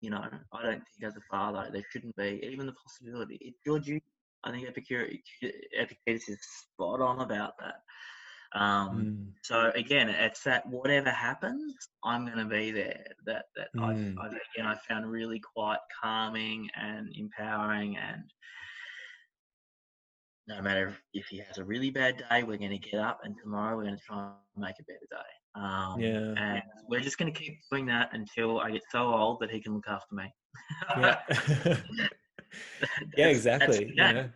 you 0.01 0.09
know. 0.09 0.24
I 0.51 0.61
don't 0.61 0.84
think 0.84 1.03
as 1.05 1.16
a 1.16 1.22
father 1.32 1.70
there 1.72 1.84
shouldn't 1.91 2.16
be 2.16 2.39
even 2.43 2.68
the 2.68 2.74
possibility. 2.74 3.38
It's 3.41 3.59
your 3.66 3.80
duty. 3.80 4.03
I 4.43 4.51
think 4.51 4.68
Epicurus, 4.68 5.16
Epicurus 5.78 6.28
is 6.28 6.38
spot 6.41 7.01
on 7.01 7.22
about 7.22 7.53
that. 7.59 7.76
Um, 8.53 8.99
mm. 8.99 9.27
So 9.41 9.71
again, 9.75 10.09
it's 10.09 10.43
that 10.43 10.67
whatever 10.67 11.09
happens, 11.09 11.75
I'm 12.03 12.25
going 12.25 12.37
to 12.37 12.45
be 12.45 12.71
there. 12.71 13.05
That 13.25 13.45
that 13.55 13.69
mm. 13.75 14.15
I, 14.17 14.23
I, 14.23 14.27
again 14.27 14.65
I 14.65 14.75
found 14.87 15.09
really 15.09 15.39
quite 15.39 15.79
calming 16.01 16.69
and 16.79 17.09
empowering, 17.17 17.97
and 17.97 18.23
no 20.47 20.61
matter 20.61 20.95
if 21.13 21.25
he 21.27 21.39
has 21.39 21.57
a 21.57 21.63
really 21.63 21.89
bad 21.89 22.23
day, 22.29 22.43
we're 22.43 22.57
going 22.57 22.69
to 22.69 22.77
get 22.77 22.99
up, 22.99 23.21
and 23.23 23.35
tomorrow 23.41 23.75
we're 23.75 23.85
going 23.85 23.97
to 23.97 24.03
try 24.05 24.25
and 24.25 24.63
make 24.63 24.75
a 24.79 24.83
better 24.83 24.99
day. 25.09 25.17
Um, 25.55 25.99
yeah, 25.99 26.43
and 26.43 26.61
we're 26.87 26.99
just 26.99 27.17
going 27.17 27.33
to 27.33 27.39
keep 27.39 27.59
doing 27.71 27.85
that 27.87 28.09
until 28.13 28.59
I 28.59 28.71
get 28.71 28.83
so 28.91 29.13
old 29.13 29.39
that 29.41 29.49
he 29.49 29.61
can 29.61 29.73
look 29.73 29.87
after 29.87 30.13
me. 30.13 30.33
yeah, 30.97 31.19
yeah, 33.17 33.27
exactly. 33.27 33.91
Yeah. 33.95 34.27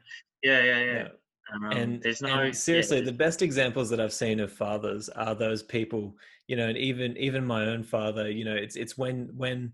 yeah, 0.43 0.63
yeah, 0.63 0.80
yeah. 0.80 1.07
Um, 1.54 1.72
and 1.72 2.02
there's 2.02 2.22
no 2.22 2.39
and 2.39 2.56
seriously, 2.56 3.00
yeah. 3.00 3.06
the 3.06 3.14
best 3.14 3.41
examples 3.41 3.89
that 3.89 4.00
I've 4.00 4.14
seen 4.14 4.39
of 4.39 4.52
fathers 4.52 5.10
are 5.10 5.36
those 5.36 5.64
people, 5.64 6.16
you 6.48 6.56
know, 6.56 6.68
and 6.68 6.78
even 6.78 7.16
even 7.18 7.45
my 7.45 7.66
own 7.66 7.84
father, 7.84 8.30
you 8.30 8.43
know, 8.45 8.56
it's 8.56 8.76
it's 8.76 8.98
when 8.98 9.30
when 9.36 9.74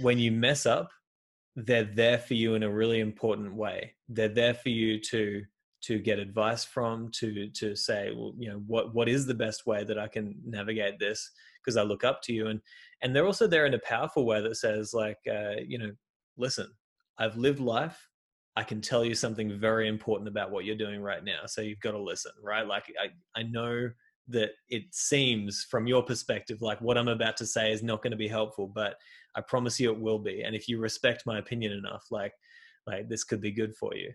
when 0.00 0.18
you 0.18 0.32
mess 0.32 0.66
up, 0.66 0.90
they're 1.56 1.84
there 1.84 2.18
for 2.18 2.34
you 2.34 2.54
in 2.54 2.62
a 2.62 2.70
really 2.70 3.00
important 3.00 3.54
way. 3.54 3.94
They're 4.08 4.28
there 4.28 4.54
for 4.54 4.68
you 4.68 5.00
to 5.10 5.42
to 5.82 5.98
get 5.98 6.18
advice 6.18 6.64
from, 6.64 7.10
to 7.12 7.48
to 7.50 7.74
say, 7.74 8.12
well, 8.14 8.34
you 8.38 8.50
know, 8.50 8.62
what 8.66 8.94
what 8.94 9.08
is 9.08 9.26
the 9.26 9.34
best 9.34 9.66
way 9.66 9.84
that 9.84 9.98
I 9.98 10.08
can 10.08 10.34
navigate 10.44 10.98
this? 10.98 11.30
Because 11.64 11.76
I 11.76 11.82
look 11.82 12.04
up 12.04 12.22
to 12.22 12.32
you, 12.32 12.48
and 12.48 12.60
and 13.02 13.14
they're 13.14 13.26
also 13.26 13.46
there 13.46 13.66
in 13.66 13.74
a 13.74 13.80
powerful 13.80 14.26
way 14.26 14.40
that 14.42 14.56
says, 14.56 14.92
like, 14.92 15.18
uh, 15.30 15.56
you 15.66 15.78
know, 15.78 15.92
listen, 16.36 16.68
I've 17.18 17.36
lived 17.36 17.60
life 17.60 17.98
I 18.56 18.62
can 18.62 18.80
tell 18.80 19.04
you 19.04 19.14
something 19.14 19.58
very 19.58 19.88
important 19.88 20.28
about 20.28 20.50
what 20.50 20.64
you're 20.64 20.76
doing 20.76 21.00
right 21.00 21.24
now. 21.24 21.46
So 21.46 21.62
you've 21.62 21.80
got 21.80 21.92
to 21.92 22.02
listen, 22.02 22.32
right? 22.42 22.66
Like 22.66 22.84
I, 23.00 23.08
I 23.38 23.44
know 23.44 23.90
that 24.28 24.50
it 24.68 24.84
seems 24.92 25.66
from 25.70 25.86
your 25.86 26.02
perspective 26.02 26.62
like 26.62 26.80
what 26.80 26.98
I'm 26.98 27.08
about 27.08 27.36
to 27.38 27.46
say 27.46 27.72
is 27.72 27.82
not 27.82 28.02
going 28.02 28.12
to 28.12 28.16
be 28.16 28.28
helpful, 28.28 28.70
but 28.72 28.96
I 29.34 29.40
promise 29.40 29.80
you 29.80 29.90
it 29.90 30.00
will 30.00 30.18
be. 30.18 30.42
And 30.42 30.54
if 30.54 30.68
you 30.68 30.78
respect 30.78 31.24
my 31.26 31.38
opinion 31.38 31.72
enough, 31.72 32.04
like 32.10 32.32
like 32.86 33.08
this 33.08 33.24
could 33.24 33.40
be 33.40 33.52
good 33.52 33.74
for 33.76 33.94
you. 33.94 34.12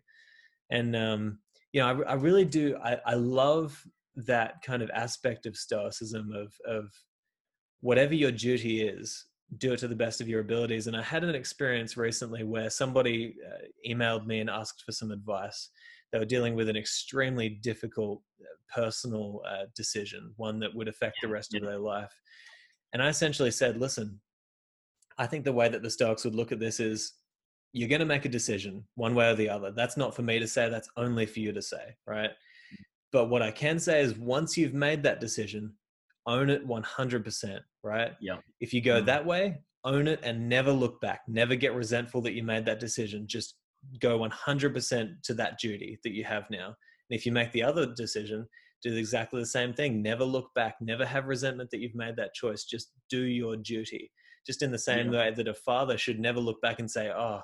And 0.69 0.95
um, 0.95 1.39
you 1.73 1.81
know, 1.81 2.03
I, 2.03 2.11
I 2.11 2.13
really 2.13 2.45
do. 2.45 2.77
I, 2.83 2.99
I 3.05 3.13
love 3.15 3.81
that 4.17 4.61
kind 4.63 4.81
of 4.81 4.89
aspect 4.91 5.45
of 5.45 5.55
stoicism 5.55 6.31
of 6.31 6.53
of 6.65 6.89
whatever 7.81 8.13
your 8.13 8.31
duty 8.31 8.81
is 8.81 9.25
do 9.57 9.73
it 9.73 9.79
to 9.79 9.87
the 9.87 9.95
best 9.95 10.19
of 10.19 10.27
your 10.27 10.41
abilities. 10.41 10.87
And 10.87 10.95
I 10.95 11.01
had 11.01 11.23
an 11.23 11.35
experience 11.35 11.95
recently 11.95 12.43
where 12.43 12.69
somebody 12.69 13.35
uh, 13.47 13.65
emailed 13.89 14.25
me 14.25 14.39
and 14.39 14.49
asked 14.49 14.83
for 14.85 14.91
some 14.91 15.11
advice. 15.11 15.69
They 16.11 16.19
were 16.19 16.25
dealing 16.25 16.55
with 16.55 16.69
an 16.69 16.75
extremely 16.75 17.49
difficult 17.49 18.21
uh, 18.41 18.45
personal 18.73 19.41
uh, 19.47 19.65
decision, 19.75 20.33
one 20.35 20.59
that 20.59 20.75
would 20.75 20.87
affect 20.87 21.17
the 21.21 21.29
rest 21.29 21.55
of 21.55 21.61
their 21.61 21.79
life. 21.79 22.13
And 22.93 23.01
I 23.01 23.07
essentially 23.07 23.51
said, 23.51 23.77
listen, 23.77 24.19
I 25.17 25.27
think 25.27 25.45
the 25.45 25.53
way 25.53 25.69
that 25.69 25.81
the 25.81 25.89
Stoics 25.89 26.25
would 26.25 26.35
look 26.35 26.51
at 26.51 26.59
this 26.59 26.79
is 26.79 27.13
you're 27.73 27.89
going 27.89 27.99
to 27.99 28.05
make 28.05 28.25
a 28.25 28.29
decision 28.29 28.83
one 28.95 29.15
way 29.15 29.29
or 29.29 29.35
the 29.35 29.49
other. 29.49 29.71
That's 29.71 29.97
not 29.97 30.15
for 30.15 30.21
me 30.21 30.39
to 30.39 30.47
say, 30.47 30.69
that's 30.69 30.89
only 30.97 31.25
for 31.25 31.39
you 31.39 31.51
to 31.53 31.61
say, 31.61 31.95
right? 32.05 32.31
But 33.11 33.29
what 33.29 33.41
I 33.41 33.51
can 33.51 33.79
say 33.79 34.01
is 34.01 34.17
once 34.17 34.57
you've 34.57 34.73
made 34.73 35.03
that 35.03 35.19
decision, 35.19 35.73
own 36.25 36.49
it 36.49 36.67
100%, 36.67 37.59
right? 37.87 38.11
Yeah. 38.21 38.37
If 38.59 38.73
you 38.73 38.81
go 38.81 39.01
mm. 39.01 39.05
that 39.05 39.25
way, 39.25 39.57
own 39.83 40.07
it 40.07 40.19
and 40.23 40.49
never 40.49 40.71
look 40.71 40.99
back. 41.01 41.21
Never 41.27 41.55
get 41.55 41.73
resentful 41.73 42.21
that 42.21 42.33
you 42.33 42.43
made 42.43 42.65
that 42.65 42.79
decision. 42.79 43.25
Just 43.27 43.55
go 43.99 44.19
100% 44.19 45.09
to 45.23 45.33
that 45.33 45.59
duty 45.59 45.99
that 46.03 46.13
you 46.13 46.23
have 46.23 46.49
now. 46.49 46.67
And 46.67 47.17
if 47.17 47.25
you 47.25 47.31
make 47.31 47.51
the 47.51 47.63
other 47.63 47.93
decision, 47.93 48.47
do 48.83 48.95
exactly 48.95 49.39
the 49.39 49.45
same 49.45 49.73
thing. 49.73 50.01
Never 50.01 50.23
look 50.23 50.53
back. 50.53 50.75
Never 50.81 51.05
have 51.05 51.27
resentment 51.27 51.71
that 51.71 51.79
you've 51.79 51.95
made 51.95 52.15
that 52.17 52.33
choice. 52.33 52.65
Just 52.65 52.91
do 53.09 53.21
your 53.21 53.55
duty. 53.55 54.11
Just 54.45 54.61
in 54.61 54.71
the 54.71 54.79
same 54.79 55.11
yeah. 55.11 55.19
way 55.19 55.31
that 55.31 55.47
a 55.47 55.53
father 55.53 55.97
should 55.97 56.19
never 56.19 56.39
look 56.39 56.61
back 56.61 56.79
and 56.79 56.89
say, 56.89 57.09
oh, 57.09 57.41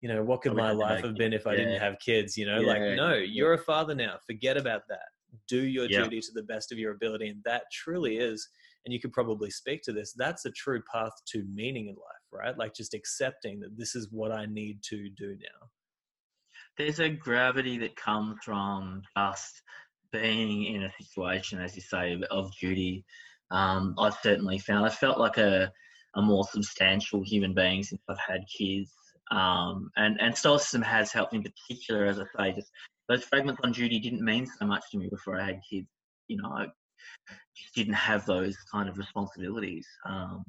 you 0.00 0.08
know, 0.08 0.22
what 0.22 0.42
could 0.42 0.54
my 0.54 0.72
life 0.72 1.02
have 1.02 1.14
been 1.14 1.32
if 1.32 1.46
I 1.46 1.56
didn't 1.56 1.80
have 1.80 1.98
kids? 1.98 2.36
You 2.36 2.46
know, 2.46 2.60
yeah, 2.60 2.66
like, 2.66 2.80
no, 2.96 3.14
you're 3.14 3.54
a 3.54 3.58
father 3.58 3.94
now. 3.94 4.16
Forget 4.26 4.56
about 4.56 4.82
that 4.88 5.08
do 5.48 5.64
your 5.64 5.86
yeah. 5.86 6.02
duty 6.02 6.20
to 6.20 6.32
the 6.34 6.42
best 6.42 6.72
of 6.72 6.78
your 6.78 6.92
ability 6.92 7.28
and 7.28 7.42
that 7.44 7.62
truly 7.72 8.16
is 8.16 8.48
and 8.86 8.94
you 8.94 9.00
could 9.00 9.12
probably 9.12 9.50
speak 9.50 9.82
to 9.82 9.92
this 9.92 10.14
that's 10.16 10.46
a 10.46 10.50
true 10.52 10.80
path 10.90 11.12
to 11.26 11.44
meaning 11.52 11.88
in 11.88 11.94
life 11.94 12.16
right? 12.36 12.56
Like 12.56 12.74
just 12.74 12.94
accepting 12.94 13.60
that 13.60 13.76
this 13.76 13.94
is 13.94 14.08
what 14.10 14.32
i 14.32 14.46
need 14.46 14.82
to 14.90 15.08
do 15.10 15.30
now. 15.30 15.68
There's 16.78 17.00
a 17.00 17.08
gravity 17.08 17.78
that 17.78 17.96
comes 17.96 18.36
from 18.44 19.02
just 19.16 19.62
being 20.12 20.74
in 20.74 20.84
a 20.84 20.92
situation 21.00 21.60
as 21.60 21.74
you 21.74 21.82
say 21.82 22.20
of 22.30 22.50
duty. 22.60 23.04
Um, 23.50 23.94
i've 23.98 24.18
certainly 24.22 24.58
found 24.58 24.84
i 24.84 24.88
felt 24.88 25.20
like 25.20 25.38
a, 25.38 25.70
a 26.16 26.22
more 26.22 26.44
substantial 26.50 27.22
human 27.22 27.54
being 27.54 27.82
since 27.82 28.02
i've 28.08 28.18
had 28.18 28.40
kids. 28.56 28.90
Um, 29.30 29.90
and 29.96 30.20
and 30.20 30.36
stoicism 30.36 30.82
has 30.82 31.12
helped 31.12 31.34
in 31.34 31.44
particular 31.44 32.06
as 32.06 32.18
i 32.18 32.24
say 32.36 32.54
just 32.54 32.70
those 33.08 33.24
fragments 33.24 33.60
on 33.62 33.72
duty 33.72 34.00
didn't 34.00 34.24
mean 34.24 34.46
so 34.46 34.66
much 34.66 34.82
to 34.90 34.98
me 34.98 35.08
before 35.08 35.40
I 35.40 35.46
had 35.46 35.60
kids. 35.70 35.86
You 36.26 36.38
know, 36.38 36.48
I 36.48 36.66
just 37.56 37.74
didn't 37.74 37.94
have 37.94 38.26
those 38.26 38.56
kind 38.70 38.88
of 38.88 38.98
responsibilities. 38.98 39.86
Um, 40.04 40.44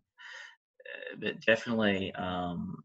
uh, 0.82 1.16
but 1.20 1.42
definitely, 1.46 2.14
um, 2.14 2.78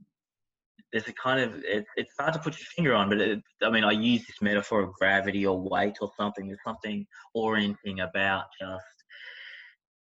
there's 0.93 1.09
a 1.09 1.13
kind 1.15 1.41
of 1.41 1.63
it, 1.65 1.87
it's 1.97 2.13
hard 2.19 2.35
to 2.35 2.39
put 2.39 2.59
your 2.59 2.67
finger 2.77 2.95
on, 2.95 3.09
but 3.09 3.21
it, 3.21 3.41
I 3.63 3.71
mean, 3.71 3.85
I 3.85 3.93
use 3.93 4.27
this 4.27 4.43
metaphor 4.43 4.83
of 4.83 4.93
gravity 4.95 5.47
or 5.47 5.59
weight 5.59 5.97
or 6.01 6.11
something. 6.17 6.47
There's 6.47 6.59
something 6.65 7.07
orienting 7.35 8.01
about 8.01 8.45
just 8.61 8.85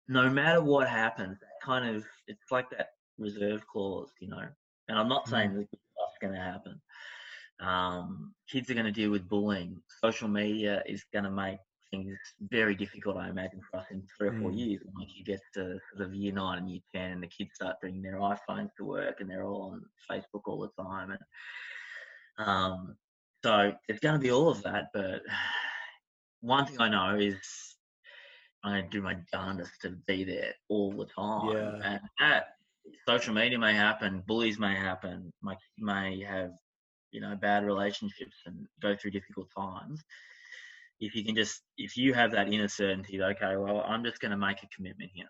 no 0.09 0.31
matter 0.31 0.63
what 0.63 0.89
happens, 0.89 1.39
kind 1.65 1.97
of 1.97 2.05
it's 2.29 2.51
like 2.51 2.71
that 2.71 2.91
reserve 3.19 3.67
clause, 3.67 4.11
you 4.21 4.29
know. 4.29 4.43
And 4.89 4.99
I'm 4.99 5.09
not 5.09 5.29
saying 5.29 5.55
that 5.55 5.67
stuff's 5.69 6.19
going 6.21 6.35
to 6.35 6.41
happen, 6.41 6.81
um, 7.61 8.35
kids 8.51 8.71
are 8.71 8.75
going 8.75 8.87
to 8.87 8.93
deal 8.93 9.11
with 9.11 9.29
bullying. 9.29 9.81
Social 10.03 10.29
media 10.29 10.83
is 10.87 11.05
going 11.13 11.25
to 11.25 11.31
make 11.31 11.59
things 11.91 12.17
very 12.41 12.75
difficult, 12.75 13.17
I 13.17 13.29
imagine, 13.29 13.61
for 13.71 13.79
us 13.79 13.87
in 13.91 14.03
three 14.17 14.29
or 14.29 14.39
four 14.41 14.51
mm. 14.51 14.59
years. 14.59 14.83
Like 14.99 15.09
you 15.17 15.25
get 15.25 15.41
to 15.55 15.79
sort 15.93 16.09
of 16.09 16.15
year 16.15 16.33
nine 16.33 16.59
and 16.59 16.71
year 16.71 16.81
ten, 16.95 17.13
and 17.13 17.23
the 17.23 17.29
kids 17.29 17.51
start 17.55 17.81
bringing 17.81 18.03
their 18.03 18.19
iPhones 18.19 18.71
to 18.77 18.85
work, 18.85 19.21
and 19.21 19.31
they're 19.31 19.45
all 19.45 19.73
on 19.73 19.85
Facebook 20.11 20.43
all 20.47 20.61
the 20.61 20.83
time. 20.83 21.11
And 21.11 22.47
um, 22.47 22.97
so 23.45 23.73
it's 23.89 24.01
going 24.01 24.15
to 24.15 24.21
be 24.21 24.31
all 24.31 24.49
of 24.49 24.63
that. 24.63 24.87
But 24.93 25.23
one 26.41 26.67
thing 26.67 26.81
I 26.81 26.89
know 26.89 27.19
is 27.19 27.37
I'm 28.65 28.73
going 28.73 28.85
to 28.85 28.91
do 28.91 29.03
my 29.03 29.17
darndest 29.33 29.73
to 29.83 29.91
be 30.07 30.25
there 30.25 30.53
all 30.69 30.93
the 30.93 31.07
time. 31.07 31.51
Yeah. 31.53 31.81
And 31.85 32.01
that 32.21 32.47
social 33.09 33.35
media 33.35 33.59
may 33.59 33.75
happen, 33.75 34.23
bullies 34.27 34.59
may 34.59 34.75
happen, 34.75 35.33
my 35.43 35.57
may 35.79 36.23
have 36.23 36.53
you 37.13 37.21
know 37.21 37.37
bad 37.37 37.65
relationships 37.65 38.37
and 38.47 38.67
go 38.83 38.95
through 38.95 39.13
difficult 39.13 39.49
times 39.57 40.03
if 41.01 41.15
you 41.15 41.25
can 41.25 41.35
just 41.35 41.63
if 41.77 41.97
you 41.97 42.15
have 42.15 42.33
that 42.33 42.53
inner 42.53 42.69
certainty 42.69 43.21
okay 43.23 43.57
well 43.57 43.85
i'm 43.87 44.05
just 44.05 44.21
going 44.21 44.31
to 44.31 44.37
make 44.37 44.63
a 44.63 44.69
commitment 44.75 45.11
here 45.15 45.29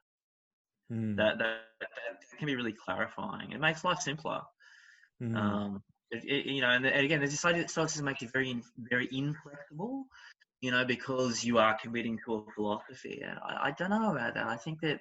mm. 0.93 1.17
that, 1.17 1.39
that, 1.39 1.59
that 1.81 2.39
can 2.39 2.47
be 2.47 2.57
really 2.57 2.75
clarifying 2.85 3.53
it 3.53 3.61
makes 3.61 3.85
life 3.85 3.99
simpler 3.99 4.41
mm. 5.23 5.37
um, 5.37 5.83
it, 6.11 6.25
it, 6.25 6.47
you 6.47 6.61
know 6.61 6.71
and, 6.71 6.87
and 6.87 7.05
again 7.05 7.19
there's 7.19 7.33
this 7.33 7.45
idea 7.45 7.63
that 7.63 7.71
starts 7.71 7.97
to 7.97 8.03
make 8.03 8.21
you 8.21 8.29
very 8.33 8.61
very 8.79 9.09
inflexible 9.13 10.05
you 10.61 10.71
know 10.71 10.85
because 10.85 11.45
you 11.45 11.59
are 11.59 11.77
committing 11.83 12.19
to 12.25 12.35
a 12.35 12.53
philosophy 12.55 13.23
and 13.27 13.39
I, 13.39 13.69
I 13.69 13.71
don't 13.73 13.91
know 13.91 14.13
about 14.13 14.35
that 14.35 14.47
i 14.47 14.57
think 14.57 14.81
that 14.83 15.01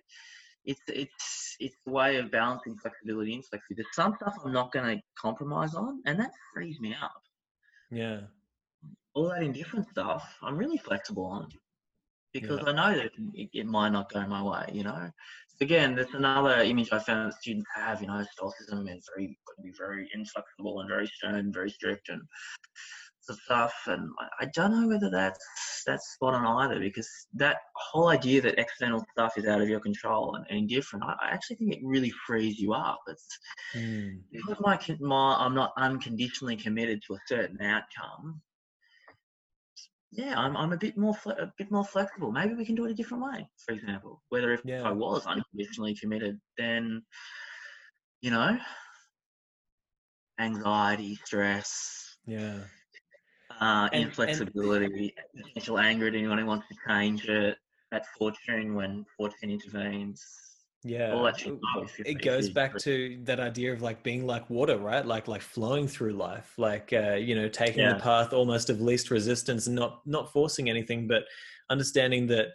it's 0.65 0.81
it's 0.87 1.55
it's 1.59 1.75
a 1.87 1.91
way 1.91 2.17
of 2.17 2.31
balancing 2.31 2.75
flexibility 2.77 3.35
and 3.35 3.45
flexibility. 3.45 3.83
There's 3.83 3.95
some 3.95 4.15
stuff 4.15 4.35
I'm 4.43 4.51
not 4.51 4.71
going 4.71 4.97
to 4.97 5.03
compromise 5.19 5.75
on, 5.75 6.01
and 6.05 6.19
that 6.19 6.31
frees 6.53 6.79
me 6.79 6.95
up. 7.01 7.21
Yeah. 7.91 8.21
All 9.15 9.29
that 9.29 9.43
indifferent 9.43 9.87
stuff, 9.89 10.37
I'm 10.43 10.57
really 10.57 10.77
flexible 10.77 11.25
on 11.25 11.49
because 12.33 12.59
Yeah. 12.61 12.69
I 12.69 12.73
know 12.73 12.97
that 12.97 13.11
it, 13.33 13.49
it 13.53 13.65
might 13.65 13.89
not 13.89 14.11
go 14.11 14.25
my 14.27 14.43
way. 14.43 14.69
You 14.73 14.83
know. 14.83 15.09
So 15.47 15.57
again, 15.61 15.95
there's 15.95 16.13
another 16.13 16.59
image 16.61 16.89
I 16.91 16.99
found 16.99 17.31
that 17.31 17.39
students 17.39 17.69
have. 17.73 18.01
You 18.01 18.07
know, 18.07 18.25
stoicism 18.33 18.87
is 18.89 19.07
very 19.15 19.37
could 19.47 19.63
be 19.63 19.71
very 19.77 20.09
inflexible 20.13 20.81
and 20.81 20.89
very 20.89 21.07
stern, 21.07 21.53
very 21.53 21.69
strict, 21.69 22.09
and 22.09 22.21
stuff. 23.21 23.73
And 23.87 24.11
I- 24.19 24.29
I 24.41 24.45
don't 24.53 24.71
know 24.71 24.87
whether 24.87 25.09
that's 25.09 25.39
that's 25.87 26.13
spot 26.13 26.33
on 26.33 26.45
either, 26.45 26.79
because 26.79 27.09
that 27.35 27.57
whole 27.75 28.09
idea 28.09 28.41
that 28.41 28.59
external 28.59 29.03
stuff 29.11 29.37
is 29.37 29.45
out 29.47 29.61
of 29.61 29.69
your 29.69 29.79
control 29.79 30.35
and, 30.35 30.45
and 30.49 30.57
indifferent, 30.59 31.05
I, 31.05 31.13
I 31.21 31.29
actually 31.29 31.55
think 31.57 31.73
it 31.75 31.81
really 31.83 32.11
frees 32.27 32.59
you 32.59 32.73
up. 32.73 32.99
It's 33.07 33.39
Mm. 33.75 34.21
because 34.31 34.57
my, 34.59 34.79
my 34.99 35.35
I'm 35.37 35.55
not 35.55 35.73
unconditionally 35.77 36.55
committed 36.57 37.01
to 37.07 37.13
a 37.15 37.19
certain 37.27 37.61
outcome. 37.61 38.41
Yeah, 40.15 40.39
I'm, 40.39 40.55
I'm 40.55 40.71
a 40.71 40.77
bit 40.77 40.97
more 40.97 41.13
fle- 41.13 41.31
a 41.31 41.51
bit 41.57 41.69
more 41.71 41.83
flexible. 41.83 42.31
Maybe 42.31 42.53
we 42.53 42.65
can 42.65 42.73
do 42.75 42.85
it 42.85 42.91
a 42.91 42.93
different 42.93 43.23
way. 43.23 43.45
For 43.65 43.73
example, 43.73 44.23
whether 44.29 44.53
if 44.53 44.61
Yeah. 44.63 44.83
I 44.83 44.91
was 44.91 45.25
unconditionally 45.25 45.93
committed, 45.95 46.39
then 46.57 47.03
you 48.21 48.31
know, 48.31 48.57
anxiety, 50.39 51.15
stress, 51.25 52.17
Yeah. 52.25 52.63
uh, 53.51 53.89
And- 53.91 53.93
and- 53.93 54.03
inflexibility, 54.05 55.13
potential 55.35 55.79
anger 55.79 56.07
at 56.07 56.15
anyone 56.15 56.37
who 56.37 56.45
wants 56.45 56.67
to 56.69 56.75
change 56.87 57.25
it, 57.27 57.57
that 57.91 58.05
fortune 58.17 58.73
when 58.73 59.05
fortune 59.17 59.51
intervenes. 59.51 60.23
Yeah. 60.85 61.31
Shit 61.33 61.53
It- 61.53 61.59
goes 61.73 61.89
if- 61.97 61.99
It 62.01 62.07
if 62.07 62.21
goes 62.21 62.47
you- 62.49 62.53
back 62.53 62.77
to 62.77 63.17
that 63.23 63.39
idea 63.39 63.73
of 63.73 63.81
like 63.81 64.03
being 64.03 64.27
like 64.27 64.47
water, 64.51 64.77
right? 64.77 65.03
Like 65.05 65.27
like 65.27 65.41
flowing 65.41 65.87
through 65.87 66.13
life, 66.13 66.53
like 66.57 66.93
uh, 66.93 67.13
you 67.15 67.33
know, 67.35 67.49
taking 67.49 67.81
Yeah. 67.81 67.93
the 67.95 67.99
path 67.99 68.33
almost 68.33 68.69
of 68.69 68.79
least 68.81 69.09
resistance 69.09 69.65
and 69.67 69.75
not 69.75 70.05
not 70.05 70.31
forcing 70.31 70.69
anything, 70.69 71.07
but 71.07 71.23
understanding 71.71 72.27
that 72.27 72.49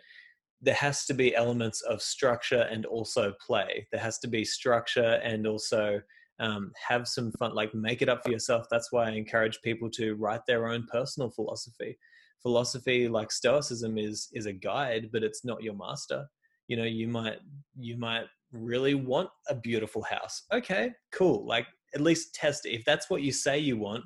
there 0.63 0.75
has 0.75 1.07
to 1.07 1.15
be 1.15 1.35
elements 1.35 1.81
of 1.83 2.01
structure 2.03 2.63
and 2.71 2.87
also 2.87 3.33
play. 3.45 3.89
There 3.91 4.01
has 4.01 4.19
to 4.21 4.29
be 4.29 4.45
structure 4.45 5.19
and 5.25 5.47
also 5.47 6.01
um, 6.39 6.73
have 6.89 7.07
some 7.09 7.33
fun, 7.33 7.55
like 7.55 7.75
make 7.75 8.01
it 8.01 8.09
up 8.09 8.23
for 8.25 8.31
yourself. 8.31 8.67
That's 8.71 8.91
why 8.93 9.09
I 9.09 9.11
encourage 9.11 9.61
people 9.63 9.91
to 9.91 10.15
write 10.15 10.47
their 10.47 10.69
own 10.69 10.87
personal 10.87 11.31
philosophy. 11.31 11.99
Philosophy, 12.43 13.09
like 13.09 13.31
Stoicism, 13.33 13.99
is 13.99 14.29
is 14.33 14.47
a 14.47 14.53
guide, 14.53 15.11
but 15.13 15.23
it's 15.23 15.45
not 15.45 15.63
your 15.63 15.75
master. 15.75 16.27
You 16.71 16.77
know, 16.77 16.85
you 16.85 17.09
might 17.09 17.39
you 17.77 17.97
might 17.99 18.27
really 18.53 18.95
want 18.95 19.29
a 19.49 19.57
beautiful 19.57 20.03
house. 20.03 20.45
Okay, 20.53 20.93
cool. 21.11 21.45
Like 21.45 21.67
at 21.97 22.01
least 22.01 22.33
test 22.33 22.65
it. 22.65 22.71
If 22.71 22.85
that's 22.85 23.11
what 23.11 23.23
you 23.23 23.33
say 23.33 23.59
you 23.59 23.77
want, 23.77 24.05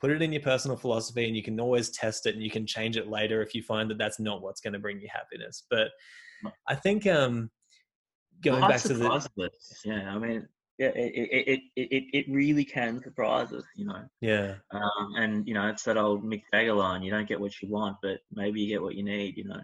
put 0.00 0.10
it 0.10 0.22
in 0.22 0.32
your 0.32 0.40
personal 0.40 0.78
philosophy 0.78 1.26
and 1.26 1.36
you 1.36 1.42
can 1.42 1.60
always 1.60 1.90
test 1.90 2.24
it 2.24 2.34
and 2.34 2.42
you 2.42 2.50
can 2.50 2.66
change 2.66 2.96
it 2.96 3.08
later 3.08 3.42
if 3.42 3.54
you 3.54 3.62
find 3.62 3.90
that 3.90 3.98
that's 3.98 4.18
not 4.18 4.40
what's 4.40 4.62
going 4.62 4.72
to 4.72 4.78
bring 4.78 4.98
you 4.98 5.08
happiness. 5.12 5.66
But 5.68 5.88
I 6.66 6.74
think 6.74 7.06
um 7.06 7.50
going 8.40 8.62
Life 8.62 8.70
back 8.70 8.80
to 8.80 8.94
the 8.94 9.50
yeah, 9.84 10.14
I 10.14 10.18
mean, 10.18 10.48
yeah, 10.78 10.92
it, 10.94 11.12
it, 11.46 11.60
it, 11.76 12.04
it, 12.14 12.26
really 12.30 12.64
can 12.64 13.02
surprise 13.02 13.52
us, 13.52 13.64
you 13.76 13.84
know. 13.84 14.04
yeah, 14.22 14.54
Um, 14.70 15.14
and 15.18 15.46
you 15.46 15.52
know, 15.52 15.68
it's 15.68 15.82
that 15.82 15.98
old 15.98 16.24
Mick 16.24 16.42
line: 16.52 17.02
"You 17.02 17.10
don't 17.10 17.28
get 17.28 17.40
what 17.40 17.60
you 17.60 17.68
want, 17.68 17.98
but 18.02 18.20
maybe 18.32 18.62
you 18.62 18.68
get 18.68 18.82
what 18.82 18.94
you 18.94 19.04
need." 19.04 19.36
You 19.36 19.44
know, 19.44 19.60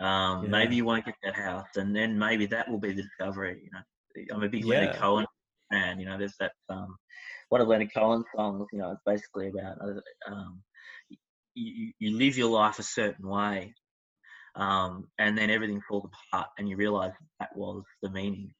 um, 0.00 0.48
Yeah. 0.50 0.50
maybe 0.50 0.76
you 0.76 0.84
won't 0.84 1.04
get 1.04 1.14
that 1.22 1.34
house, 1.34 1.68
and 1.76 1.94
then 1.94 2.18
maybe 2.18 2.46
that 2.46 2.68
will 2.68 2.78
be 2.78 2.92
the 2.92 3.02
discovery. 3.02 3.60
You 3.64 3.70
know, 3.72 4.34
I'm 4.36 4.42
a 4.42 4.48
big 4.48 4.64
Leonard 4.64 4.94
Cohen 4.96 5.26
fan. 5.72 5.98
You 6.00 6.06
know, 6.06 6.18
there's 6.18 6.36
that 6.40 6.52
um, 6.68 6.96
one 7.50 7.60
of 7.60 7.68
Leonard 7.68 7.92
Cohen's 7.94 8.26
songs. 8.34 8.66
You 8.72 8.80
know, 8.80 8.92
it's 8.92 9.02
basically 9.06 9.48
about 9.48 9.76
uh, 9.82 10.32
um, 10.32 10.62
you, 11.54 11.92
you 11.98 12.16
live 12.16 12.36
your 12.38 12.50
life 12.50 12.78
a 12.78 12.82
certain 12.82 13.28
way, 13.28 13.74
um, 14.54 15.08
and 15.18 15.36
then 15.36 15.50
everything 15.50 15.80
falls 15.88 16.10
apart, 16.32 16.48
and 16.58 16.68
you 16.68 16.76
realise 16.76 17.12
that 17.40 17.50
was 17.56 17.82
the 18.02 18.10
meaning. 18.10 18.52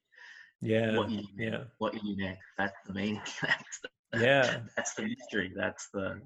yeah, 0.61 0.97
What 0.97 1.09
you 1.09 1.21
do 1.21 1.27
yeah, 1.37 1.49
next, 1.51 1.67
what 1.77 1.93
you 1.93 2.01
do 2.15 2.21
next, 2.21 2.45
that's 2.57 2.75
the 2.85 2.93
meaning. 2.93 3.21
that's 3.41 3.79
the, 3.83 3.89
yeah. 4.19 4.59
that's 4.75 4.93
the 4.95 5.03
mystery. 5.03 5.51
That's 5.55 5.87
the 5.93 6.21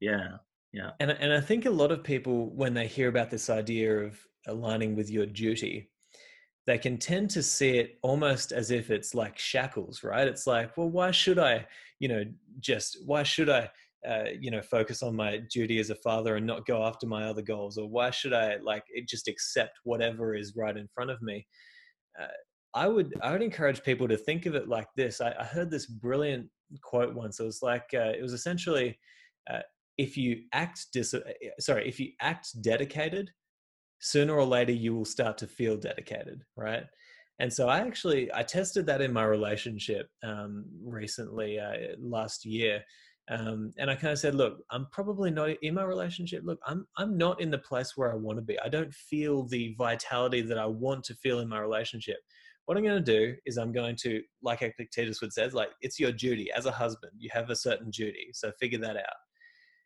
yeah. 0.00 0.38
yeah. 0.72 0.90
And 1.00 1.10
and 1.10 1.32
I 1.32 1.40
think 1.40 1.66
a 1.66 1.70
lot 1.70 1.92
of 1.92 2.02
people 2.04 2.50
when 2.54 2.74
they 2.74 2.86
hear 2.86 3.08
about 3.08 3.30
this 3.30 3.50
idea 3.50 3.98
of 4.00 4.18
aligning 4.46 4.96
with 4.96 5.10
your 5.10 5.26
duty, 5.26 5.90
they 6.66 6.78
can 6.78 6.98
tend 6.98 7.30
to 7.30 7.42
see 7.42 7.78
it 7.78 7.98
almost 8.02 8.52
as 8.52 8.70
if 8.70 8.90
it's 8.90 9.14
like 9.14 9.38
shackles, 9.38 10.04
right? 10.04 10.28
It's 10.28 10.46
like, 10.46 10.76
well, 10.76 10.90
why 10.90 11.10
should 11.10 11.38
I, 11.38 11.66
you 11.98 12.08
know, 12.08 12.24
just 12.60 12.98
why 13.06 13.22
should 13.22 13.48
I, 13.48 13.70
uh, 14.06 14.24
you 14.38 14.50
know, 14.50 14.60
focus 14.60 15.02
on 15.02 15.16
my 15.16 15.38
duty 15.50 15.78
as 15.78 15.90
a 15.90 15.94
father 15.94 16.36
and 16.36 16.46
not 16.46 16.66
go 16.66 16.84
after 16.84 17.06
my 17.06 17.24
other 17.24 17.42
goals, 17.42 17.78
or 17.78 17.88
why 17.88 18.10
should 18.10 18.34
I 18.34 18.56
like 18.62 18.84
just 19.08 19.28
accept 19.28 19.78
whatever 19.84 20.34
is 20.34 20.56
right 20.56 20.76
in 20.76 20.88
front 20.94 21.10
of 21.10 21.22
me? 21.22 21.46
Uh, 22.20 22.26
I 22.74 22.86
would 22.86 23.14
I 23.22 23.32
would 23.32 23.42
encourage 23.42 23.82
people 23.82 24.06
to 24.06 24.18
think 24.18 24.44
of 24.44 24.54
it 24.54 24.68
like 24.68 24.88
this. 24.94 25.22
I, 25.22 25.34
I 25.40 25.44
heard 25.44 25.70
this 25.70 25.86
brilliant 25.86 26.48
quote 26.82 27.14
once. 27.14 27.40
It 27.40 27.44
was 27.44 27.62
like 27.62 27.86
uh, 27.94 28.12
it 28.16 28.22
was 28.22 28.34
essentially. 28.34 28.98
Uh, 29.50 29.60
if 29.96 30.16
you 30.16 30.42
act 30.52 30.86
dis- 30.92 31.14
sorry 31.58 31.88
if 31.88 31.98
you 31.98 32.12
act 32.20 32.62
dedicated 32.62 33.30
sooner 34.00 34.34
or 34.34 34.44
later 34.44 34.72
you 34.72 34.94
will 34.94 35.04
start 35.04 35.38
to 35.38 35.46
feel 35.46 35.76
dedicated 35.76 36.42
right? 36.56 36.84
And 37.40 37.52
so 37.52 37.68
i 37.68 37.78
actually 37.78 38.30
i 38.34 38.42
tested 38.42 38.86
that 38.86 39.00
in 39.00 39.12
my 39.12 39.24
relationship 39.24 40.08
um, 40.22 40.64
recently 40.82 41.58
uh, 41.58 41.94
last 42.00 42.44
year 42.44 42.82
um, 43.30 43.72
and 43.78 43.90
i 43.90 43.94
kind 43.94 44.12
of 44.12 44.18
said 44.18 44.34
look 44.34 44.58
i'm 44.70 44.86
probably 44.90 45.30
not 45.30 45.50
in 45.62 45.74
my 45.74 45.84
relationship. 45.84 46.42
Look 46.44 46.58
i'm 46.66 46.86
i'm 46.96 47.16
not 47.16 47.40
in 47.40 47.50
the 47.50 47.58
place 47.58 47.96
where 47.96 48.12
i 48.12 48.16
want 48.16 48.38
to 48.38 48.42
be. 48.42 48.58
I 48.60 48.68
don't 48.68 48.92
feel 48.92 49.44
the 49.44 49.74
vitality 49.78 50.40
that 50.42 50.58
i 50.58 50.66
want 50.66 51.04
to 51.04 51.14
feel 51.14 51.40
in 51.40 51.48
my 51.48 51.60
relationship. 51.60 52.16
What 52.64 52.76
i'm 52.76 52.84
going 52.84 53.02
to 53.04 53.18
do 53.18 53.34
is 53.46 53.56
i'm 53.56 53.72
going 53.72 53.96
to 53.96 54.22
like 54.42 54.62
epictetus 54.62 55.20
would 55.20 55.32
says 55.32 55.54
like 55.54 55.70
it's 55.80 56.00
your 56.00 56.12
duty. 56.12 56.50
As 56.56 56.66
a 56.66 56.72
husband 56.72 57.12
you 57.18 57.30
have 57.32 57.50
a 57.50 57.56
certain 57.56 57.90
duty 57.90 58.30
so 58.32 58.50
figure 58.58 58.80
that 58.80 58.96
out. 58.96 59.20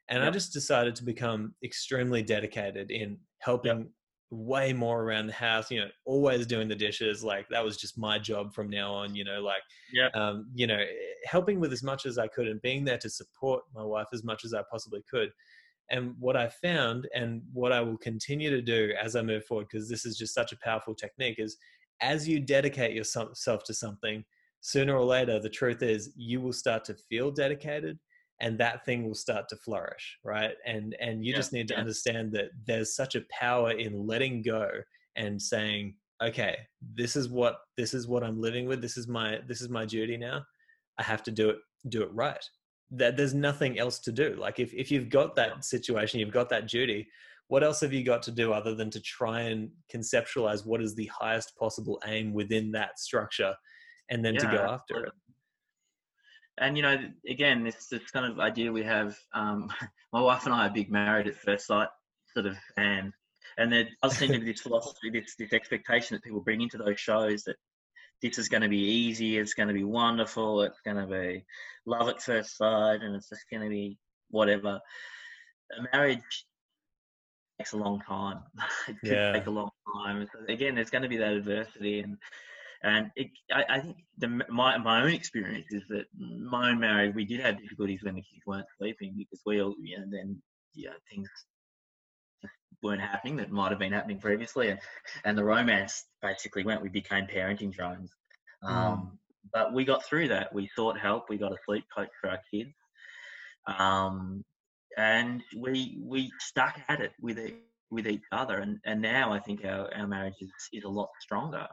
And 0.09 0.23
I 0.23 0.31
just 0.31 0.53
decided 0.53 0.95
to 0.97 1.05
become 1.05 1.55
extremely 1.65 2.23
dedicated 2.23 2.91
in 2.91 3.19
helping 3.39 3.89
way 4.33 4.73
more 4.73 5.03
around 5.03 5.27
the 5.27 5.33
house, 5.33 5.71
you 5.71 5.79
know, 5.79 5.89
always 6.07 6.47
doing 6.47 6.67
the 6.67 6.75
dishes. 6.75 7.23
Like 7.23 7.47
that 7.51 7.63
was 7.63 7.77
just 7.77 7.99
my 7.99 8.19
job 8.19 8.55
from 8.55 8.71
now 8.71 8.93
on, 8.95 9.15
you 9.15 9.25
know, 9.25 9.43
like, 9.43 9.63
Yep. 9.93 10.17
um, 10.17 10.51
you 10.55 10.67
know, 10.67 10.83
helping 11.27 11.61
with 11.61 11.73
as 11.73 11.83
much 11.83 12.07
as 12.07 12.17
I 12.17 12.29
could 12.29 12.49
and 12.49 12.61
being 12.63 12.83
there 12.85 12.97
to 12.99 13.11
support 13.11 13.65
my 13.75 13.85
wife 13.85 14.07
as 14.13 14.25
much 14.25 14.45
as 14.45 14.55
I 14.55 14.63
possibly 14.71 15.03
could. 15.09 15.31
And 15.91 16.15
what 16.19 16.35
I 16.35 16.49
found 16.49 17.09
and 17.15 17.43
what 17.53 17.73
I 17.73 17.83
will 17.83 17.99
continue 17.99 18.49
to 18.49 18.63
do 18.63 18.95
as 18.99 19.17
I 19.17 19.23
move 19.23 19.45
forward, 19.45 19.67
because 19.71 19.91
this 19.91 20.07
is 20.07 20.17
just 20.17 20.35
such 20.35 20.53
a 20.53 20.59
powerful 20.59 20.95
technique, 20.95 21.39
is 21.39 21.59
as 22.01 22.27
you 22.27 22.41
dedicate 22.41 22.97
yourself 22.97 23.65
to 23.65 23.75
something, 23.75 24.25
sooner 24.63 24.97
or 24.97 25.05
later, 25.05 25.39
the 25.41 25.51
truth 25.51 25.83
is 25.83 26.11
you 26.17 26.41
will 26.41 26.55
start 26.55 26.85
to 26.87 26.95
feel 26.95 27.31
dedicated 27.31 27.99
and 28.43 28.59
that 28.59 28.85
thing 28.85 29.07
will 29.07 29.15
start 29.15 29.49
to 29.49 29.57
flourish 29.57 30.19
right? 30.25 30.55
And 30.67 30.95
and 31.01 31.25
you 31.25 31.31
Yeah, 31.33 31.39
just 31.39 31.53
need 31.53 31.69
to 31.69 31.75
yeah. 31.75 31.81
understand 31.81 32.33
that 32.33 32.51
there's 32.67 32.95
such 32.95 33.15
a 33.15 33.25
power 33.31 33.71
in 33.71 34.07
letting 34.07 34.43
go 34.43 34.69
and 35.17 35.41
saying 35.41 35.95
okay 36.23 36.57
this 36.95 37.17
is 37.17 37.29
what 37.29 37.57
this 37.77 37.95
is 37.95 38.07
what 38.07 38.23
i'm 38.23 38.41
living 38.41 38.67
with. 38.67 38.83
This 38.83 38.97
is 38.97 39.09
my 39.09 39.39
this 39.49 39.61
is 39.63 39.69
my 39.69 39.87
duty 39.87 40.17
now. 40.17 40.45
I 40.99 41.03
have 41.05 41.23
to 41.25 41.31
do 41.31 41.49
it 41.51 41.59
do 41.89 42.03
it 42.03 42.13
right. 42.13 42.45
That 42.91 43.17
there's 43.17 43.33
nothing 43.35 43.79
else 43.79 43.99
to 44.01 44.13
do. 44.13 44.37
Like 44.39 44.61
if, 44.61 44.75
if 44.75 44.91
you've 44.91 45.09
got 45.09 45.35
that 45.37 45.65
situation 45.65 46.21
you've 46.21 46.39
got 46.41 46.51
that 46.51 46.69
duty 46.69 47.09
what 47.49 47.63
else 47.63 47.81
have 47.81 47.93
you 47.93 48.03
got 48.03 48.23
to 48.23 48.31
do 48.31 48.53
other 48.53 48.75
than 48.75 48.89
to 48.91 49.01
try 49.01 49.43
and 49.43 49.69
conceptualize 49.95 50.65
what 50.65 50.81
is 50.81 50.95
the 50.95 51.11
highest 51.21 51.55
possible 51.59 52.01
aim 52.07 52.33
within 52.33 52.73
that 52.73 52.99
structure 52.99 53.55
and 54.09 54.25
then 54.25 54.35
to 54.37 54.47
go 54.47 54.63
after 54.63 55.05
it 55.05 55.13
And 56.59 56.77
you 56.77 56.83
know, 56.83 56.99
again, 57.29 57.65
this 57.65 57.87
this 57.89 58.11
kind 58.11 58.31
of 58.31 58.39
idea 58.39 58.73
we 58.73 58.85
have. 58.85 59.17
Um, 59.35 59.71
my 60.13 60.21
wife 60.21 60.45
and 60.47 60.55
I 60.55 60.67
are 60.67 60.71
big 60.71 60.91
married 60.91 61.27
at 61.27 61.37
first 61.37 61.67
sight 61.67 61.89
sort 62.33 62.47
of 62.47 62.57
fans, 62.77 63.15
and 63.59 63.73
there 63.73 63.89
does 64.03 64.17
seem 64.17 64.33
to 64.33 64.39
be 64.39 64.47
this 64.53 64.61
philosophy, 64.61 65.11
this 65.11 65.35
this 65.39 65.53
expectation 65.53 66.15
that 66.15 66.23
people 66.25 66.41
bring 66.41 66.61
into 66.61 66.79
those 66.79 67.01
shows 67.01 67.45
that 67.45 67.57
this 68.21 68.39
is 68.39 68.49
going 68.49 68.63
to 68.63 68.69
be 68.69 68.79
easy, 68.79 69.39
it's 69.39 69.55
going 69.55 69.69
to 69.69 69.75
be 69.75 69.85
wonderful, 69.85 70.63
it's 70.63 70.81
going 70.81 70.97
to 70.97 71.07
be 71.07 71.45
love 71.87 72.09
at 72.09 72.23
first 72.23 72.57
sight, 72.57 73.03
and 73.03 73.17
it's 73.17 73.29
just 73.29 73.49
going 73.51 73.63
to 73.63 73.69
be 73.69 73.99
whatever. 74.31 74.81
A 75.79 75.97
marriage 75.97 76.47
takes 77.59 77.73
a 77.73 77.77
long 77.77 78.01
time. 78.01 78.41
it 78.89 78.97
could 79.01 79.11
Yeah. 79.11 79.33
take 79.33 79.47
a 79.47 79.51
long 79.51 79.71
time. 79.95 80.29
So 80.33 80.53
again, 80.53 80.75
there's 80.75 80.91
going 80.91 81.03
to 81.03 81.09
be 81.09 81.17
that 81.17 81.33
adversity, 81.33 82.01
and 82.01 82.17
and 82.85 83.11
it, 83.17 83.29
I, 83.53 83.65
I 83.69 83.81
think 83.81 83.97
the, 84.19 84.29
my 84.49 84.77
my 84.79 85.03
own 85.03 85.13
experience 85.13 85.67
is 85.71 85.83
that 85.89 86.07
my 86.19 86.71
own 86.71 86.81
marriage, 86.81 87.15
we 87.15 87.25
did 87.25 87.41
have 87.41 87.61
difficulties 87.61 88.01
when 88.03 88.15
the 88.15 88.23
kids 88.23 88.43
weren't 88.47 88.67
sleeping 88.79 89.15
because 89.17 89.41
we 89.47 89.63
all, 89.63 89.75
you 89.81 89.99
know, 89.99 90.05
then 90.11 90.43
yeah, 90.75 90.91
things 91.09 91.29
weren't 92.83 93.01
happening 93.01 93.37
that 93.37 93.53
might 93.53 93.71
have 93.71 93.79
been 93.79 93.93
happening 93.93 94.19
previously, 94.19 94.71
and 94.71 94.81
and 95.25 95.39
the 95.39 95.45
romance 95.45 96.05
basically 96.21 96.65
went. 96.65 96.83
We 96.83 96.89
became 96.89 97.27
parenting 97.27 97.73
drones, 97.73 98.11
um, 98.65 99.19
but 99.53 99.73
we 99.73 99.85
got 99.85 100.05
through 100.05 100.29
that. 100.29 100.53
We 100.53 100.69
sought 100.75 100.99
help. 100.99 101.29
We 101.29 101.39
got 101.39 101.53
a 101.53 101.59
sleep 101.65 101.85
coach 101.97 102.11
for 102.21 102.31
our 102.31 102.41
kids, 102.53 102.75
um, 103.79 104.45
and 104.99 105.43
we 105.57 105.99
we 106.03 106.33
stuck 106.41 106.81
at 106.89 107.01
it 107.01 107.13
with 107.21 107.39
it 107.39 107.55
with 107.93 108.09
each 108.09 108.25
other. 108.33 108.57
And 108.59 108.81
and 108.85 109.01
now 109.01 109.33
I 109.33 109.39
think 109.39 109.65
our 109.65 109.89
our 109.95 110.09
marriage 110.09 110.35
is 110.41 110.51
is 110.73 110.83
a 110.83 110.89
lot 110.89 111.11
stronger, 111.21 111.69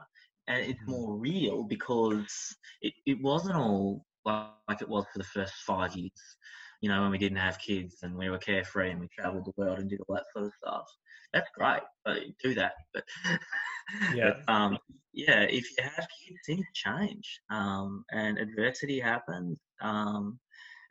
and 0.50 0.70
it's 0.70 0.86
more 0.86 1.16
real 1.16 1.62
because 1.64 2.56
it 2.82 2.92
it 3.06 3.22
wasn't 3.22 3.56
all 3.56 4.04
like 4.24 4.80
it 4.80 4.88
was 4.88 5.04
for 5.12 5.18
the 5.18 5.24
first 5.24 5.54
five 5.66 5.96
years 5.96 6.36
you 6.80 6.88
know, 6.88 7.02
when 7.02 7.10
we 7.10 7.18
didn't 7.18 7.38
have 7.38 7.58
kids 7.58 7.98
and 8.02 8.16
we 8.16 8.30
were 8.30 8.38
carefree 8.38 8.90
and 8.90 9.00
we 9.00 9.08
traveled 9.08 9.44
the 9.44 9.52
world 9.56 9.78
and 9.78 9.90
did 9.90 10.00
all 10.08 10.16
that 10.16 10.24
sort 10.32 10.46
of 10.46 10.52
stuff. 10.62 10.86
That's 11.32 11.48
great, 11.56 11.82
but 12.04 12.18
do 12.42 12.54
that. 12.54 12.72
But 12.94 13.04
yeah, 14.14 14.32
but, 14.46 14.52
um, 14.52 14.78
yeah. 15.12 15.42
If 15.42 15.64
you 15.70 15.84
have 15.84 16.06
kids, 16.26 16.40
things 16.46 16.66
change, 16.74 17.40
um, 17.50 18.04
and 18.10 18.38
adversity 18.38 18.98
happens, 18.98 19.58
um, 19.82 20.40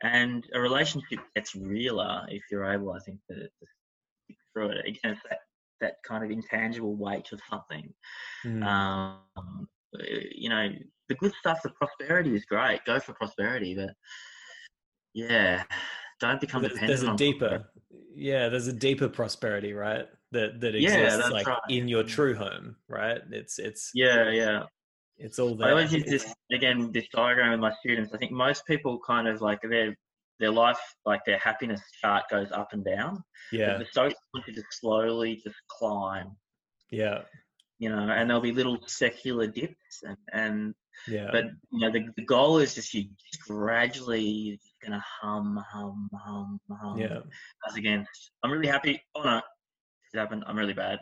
and 0.02 0.46
a 0.54 0.60
relationship 0.60 1.18
gets 1.34 1.54
realer 1.54 2.24
if 2.28 2.42
you're 2.50 2.64
able, 2.64 2.92
I 2.92 3.00
think, 3.00 3.18
to, 3.28 3.34
to 3.34 3.66
stick 4.24 4.36
through 4.52 4.70
it. 4.70 4.86
Again, 4.86 5.12
it's 5.12 5.20
that 5.28 5.40
that 5.80 5.94
kind 6.06 6.24
of 6.24 6.30
intangible 6.30 6.96
weight 6.96 7.32
of 7.32 7.40
something. 7.48 7.92
Mm. 8.44 8.64
Um, 8.64 9.68
you 10.34 10.48
know, 10.48 10.68
the 11.08 11.14
good 11.16 11.32
stuff, 11.38 11.60
the 11.62 11.70
prosperity 11.70 12.34
is 12.34 12.44
great. 12.44 12.84
Go 12.84 13.00
for 13.00 13.12
prosperity, 13.14 13.74
but 13.74 13.90
yeah 15.14 15.64
don't 16.20 16.40
become 16.40 16.62
there's, 16.62 16.74
dependent 16.74 17.00
there's 17.00 17.12
a 17.12 17.16
deeper 17.16 17.64
yeah 18.14 18.48
there's 18.48 18.66
a 18.66 18.72
deeper 18.72 19.08
prosperity 19.08 19.72
right 19.72 20.06
that 20.32 20.60
that 20.60 20.74
exists 20.74 21.18
yeah, 21.18 21.28
like 21.28 21.46
right. 21.46 21.58
in 21.68 21.88
your 21.88 22.02
true 22.02 22.34
home 22.34 22.76
right 22.88 23.20
it's 23.30 23.58
it's 23.58 23.90
yeah 23.94 24.30
yeah 24.30 24.62
it's 25.22 25.38
all 25.38 25.54
there. 25.54 25.68
I 25.68 25.72
always 25.72 25.92
use 25.92 26.06
this 26.06 26.34
again, 26.50 26.92
this 26.92 27.06
diagram 27.12 27.50
with 27.50 27.60
my 27.60 27.74
students. 27.80 28.14
I 28.14 28.16
think 28.16 28.32
most 28.32 28.64
people 28.64 28.98
kind 29.06 29.28
of 29.28 29.42
like 29.42 29.60
their 29.60 29.94
their 30.40 30.50
life, 30.50 30.80
like 31.06 31.20
their 31.24 31.38
happiness 31.38 31.80
chart 32.00 32.24
goes 32.30 32.50
up 32.50 32.72
and 32.72 32.84
down. 32.84 33.22
Yeah. 33.52 33.78
But 33.78 33.86
the 33.94 34.14
want 34.34 34.46
you 34.48 34.54
to 34.54 34.62
slowly 34.70 35.40
just 35.44 35.56
climb. 35.68 36.32
Yeah. 36.90 37.22
You 37.78 37.90
know, 37.90 37.98
and 37.98 38.28
there'll 38.28 38.42
be 38.42 38.52
little 38.52 38.78
secular 38.86 39.46
dips, 39.46 40.02
and, 40.02 40.16
and 40.32 40.74
yeah. 41.08 41.28
But 41.32 41.46
you 41.72 41.80
know, 41.80 41.90
the, 41.90 42.08
the 42.16 42.24
goal 42.24 42.58
is 42.58 42.74
just 42.74 42.92
you 42.92 43.04
just 43.04 43.48
gradually 43.48 44.60
gonna 44.84 45.02
hum, 45.22 45.62
hum, 45.72 46.10
hum, 46.14 46.60
hum. 46.70 46.98
Yeah. 46.98 47.20
As 47.68 47.76
again, 47.76 48.06
I'm 48.42 48.50
really 48.50 48.66
happy. 48.66 49.02
Oh 49.14 49.22
no, 49.22 49.38
it 49.38 50.18
happened. 50.18 50.44
I'm 50.46 50.58
really 50.58 50.74
bad. 50.74 50.98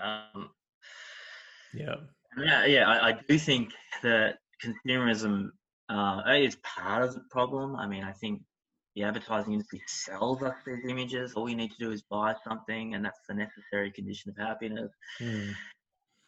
Um, 0.00 0.50
yeah. 1.74 1.96
Yeah, 2.38 2.64
yeah. 2.66 2.88
I, 2.88 3.08
I 3.08 3.18
do 3.28 3.38
think 3.38 3.72
that 4.04 4.38
consumerism 4.64 5.48
uh, 5.88 6.22
is 6.28 6.56
part 6.56 7.02
of 7.02 7.14
the 7.14 7.22
problem. 7.30 7.74
I 7.74 7.88
mean, 7.88 8.04
I 8.04 8.12
think 8.12 8.42
the 9.00 9.06
advertising 9.06 9.54
industry 9.54 9.80
sells 9.86 10.42
us 10.42 10.54
these 10.66 10.84
images. 10.86 11.32
All 11.34 11.44
we 11.44 11.54
need 11.54 11.70
to 11.70 11.78
do 11.78 11.90
is 11.90 12.02
buy 12.02 12.34
something, 12.46 12.94
and 12.94 13.04
that's 13.04 13.20
the 13.26 13.34
necessary 13.34 13.90
condition 13.90 14.30
of 14.30 14.36
happiness. 14.36 14.90
Mm. 15.20 15.54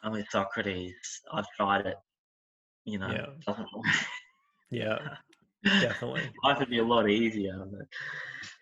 I'm 0.03 0.13
with 0.13 0.27
Socrates. 0.31 0.95
I've 1.33 1.45
tried 1.55 1.87
it. 1.87 1.97
You 2.85 2.99
know, 2.99 3.11
yeah. 3.11 3.55
yeah. 4.71 4.99
Definitely. 5.81 6.23
Life 6.45 6.61
would 6.61 6.71
be 6.71 6.79
a 6.79 6.85
lot 6.85 7.11
easier. 7.11 7.63
But 7.71 7.87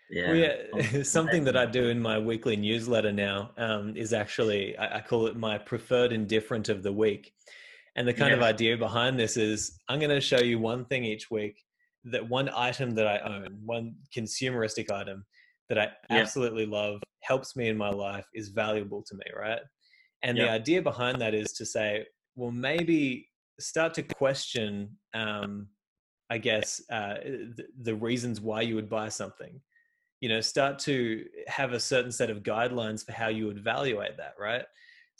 yeah. 0.09 0.27
Well, 0.27 0.83
yeah. 0.83 1.03
Something 1.03 1.45
that 1.45 1.55
I 1.55 1.65
do 1.65 1.87
in 1.87 1.99
my 1.99 2.19
weekly 2.19 2.57
newsletter 2.57 3.13
now 3.13 3.51
um, 3.57 3.95
is 3.95 4.11
actually, 4.11 4.77
I, 4.77 4.97
I, 4.97 5.01
call 5.01 5.27
it 5.27 5.37
my 5.37 5.57
preferred 5.57 6.11
indifferent 6.11 6.67
of 6.67 6.83
the 6.83 6.91
week. 6.91 7.33
And 7.95 8.07
the 8.07 8.13
kind 8.13 8.31
yes. 8.31 8.37
of 8.37 8.43
idea 8.43 8.77
behind 8.77 9.17
this 9.17 9.37
is 9.37 9.79
I'm 9.87 9.99
going 9.99 10.11
to 10.11 10.21
show 10.21 10.39
you 10.39 10.59
one 10.59 10.85
thing 10.85 11.05
each 11.05 11.31
week 11.31 11.63
that 12.05 12.27
one 12.27 12.49
item 12.55 12.91
that 12.95 13.07
I 13.07 13.19
own, 13.19 13.59
one 13.63 13.95
consumeristic 14.15 14.91
item 14.91 15.25
that 15.69 15.77
I 15.77 15.91
yeah. 16.09 16.17
absolutely 16.17 16.65
love, 16.65 17.01
helps 17.21 17.55
me 17.55 17.69
in 17.69 17.77
my 17.77 17.89
life, 17.89 18.25
is 18.33 18.49
valuable 18.49 19.03
to 19.07 19.15
me, 19.15 19.25
right? 19.37 19.61
And 20.23 20.37
the 20.37 20.49
idea 20.49 20.81
behind 20.81 21.19
that 21.21 21.33
is 21.33 21.53
to 21.53 21.65
say, 21.65 22.05
well, 22.35 22.51
maybe 22.51 23.27
start 23.59 23.93
to 23.95 24.03
question 24.03 24.97
um, 25.13 25.67
I 26.31 26.37
guess, 26.37 26.81
uh, 26.89 27.15
the, 27.25 27.65
the 27.81 27.93
reasons 27.93 28.39
why 28.39 28.61
you 28.61 28.75
would 28.75 28.89
buy 28.89 29.09
something. 29.09 29.59
You 30.21 30.29
know, 30.29 30.39
start 30.39 30.79
to 30.79 31.25
have 31.47 31.73
a 31.73 31.79
certain 31.79 32.11
set 32.11 32.29
of 32.29 32.41
guidelines 32.41 33.05
for 33.05 33.11
how 33.11 33.27
you 33.27 33.47
would 33.47 33.57
evaluate 33.57 34.15
that, 34.15 34.35
right? 34.39 34.63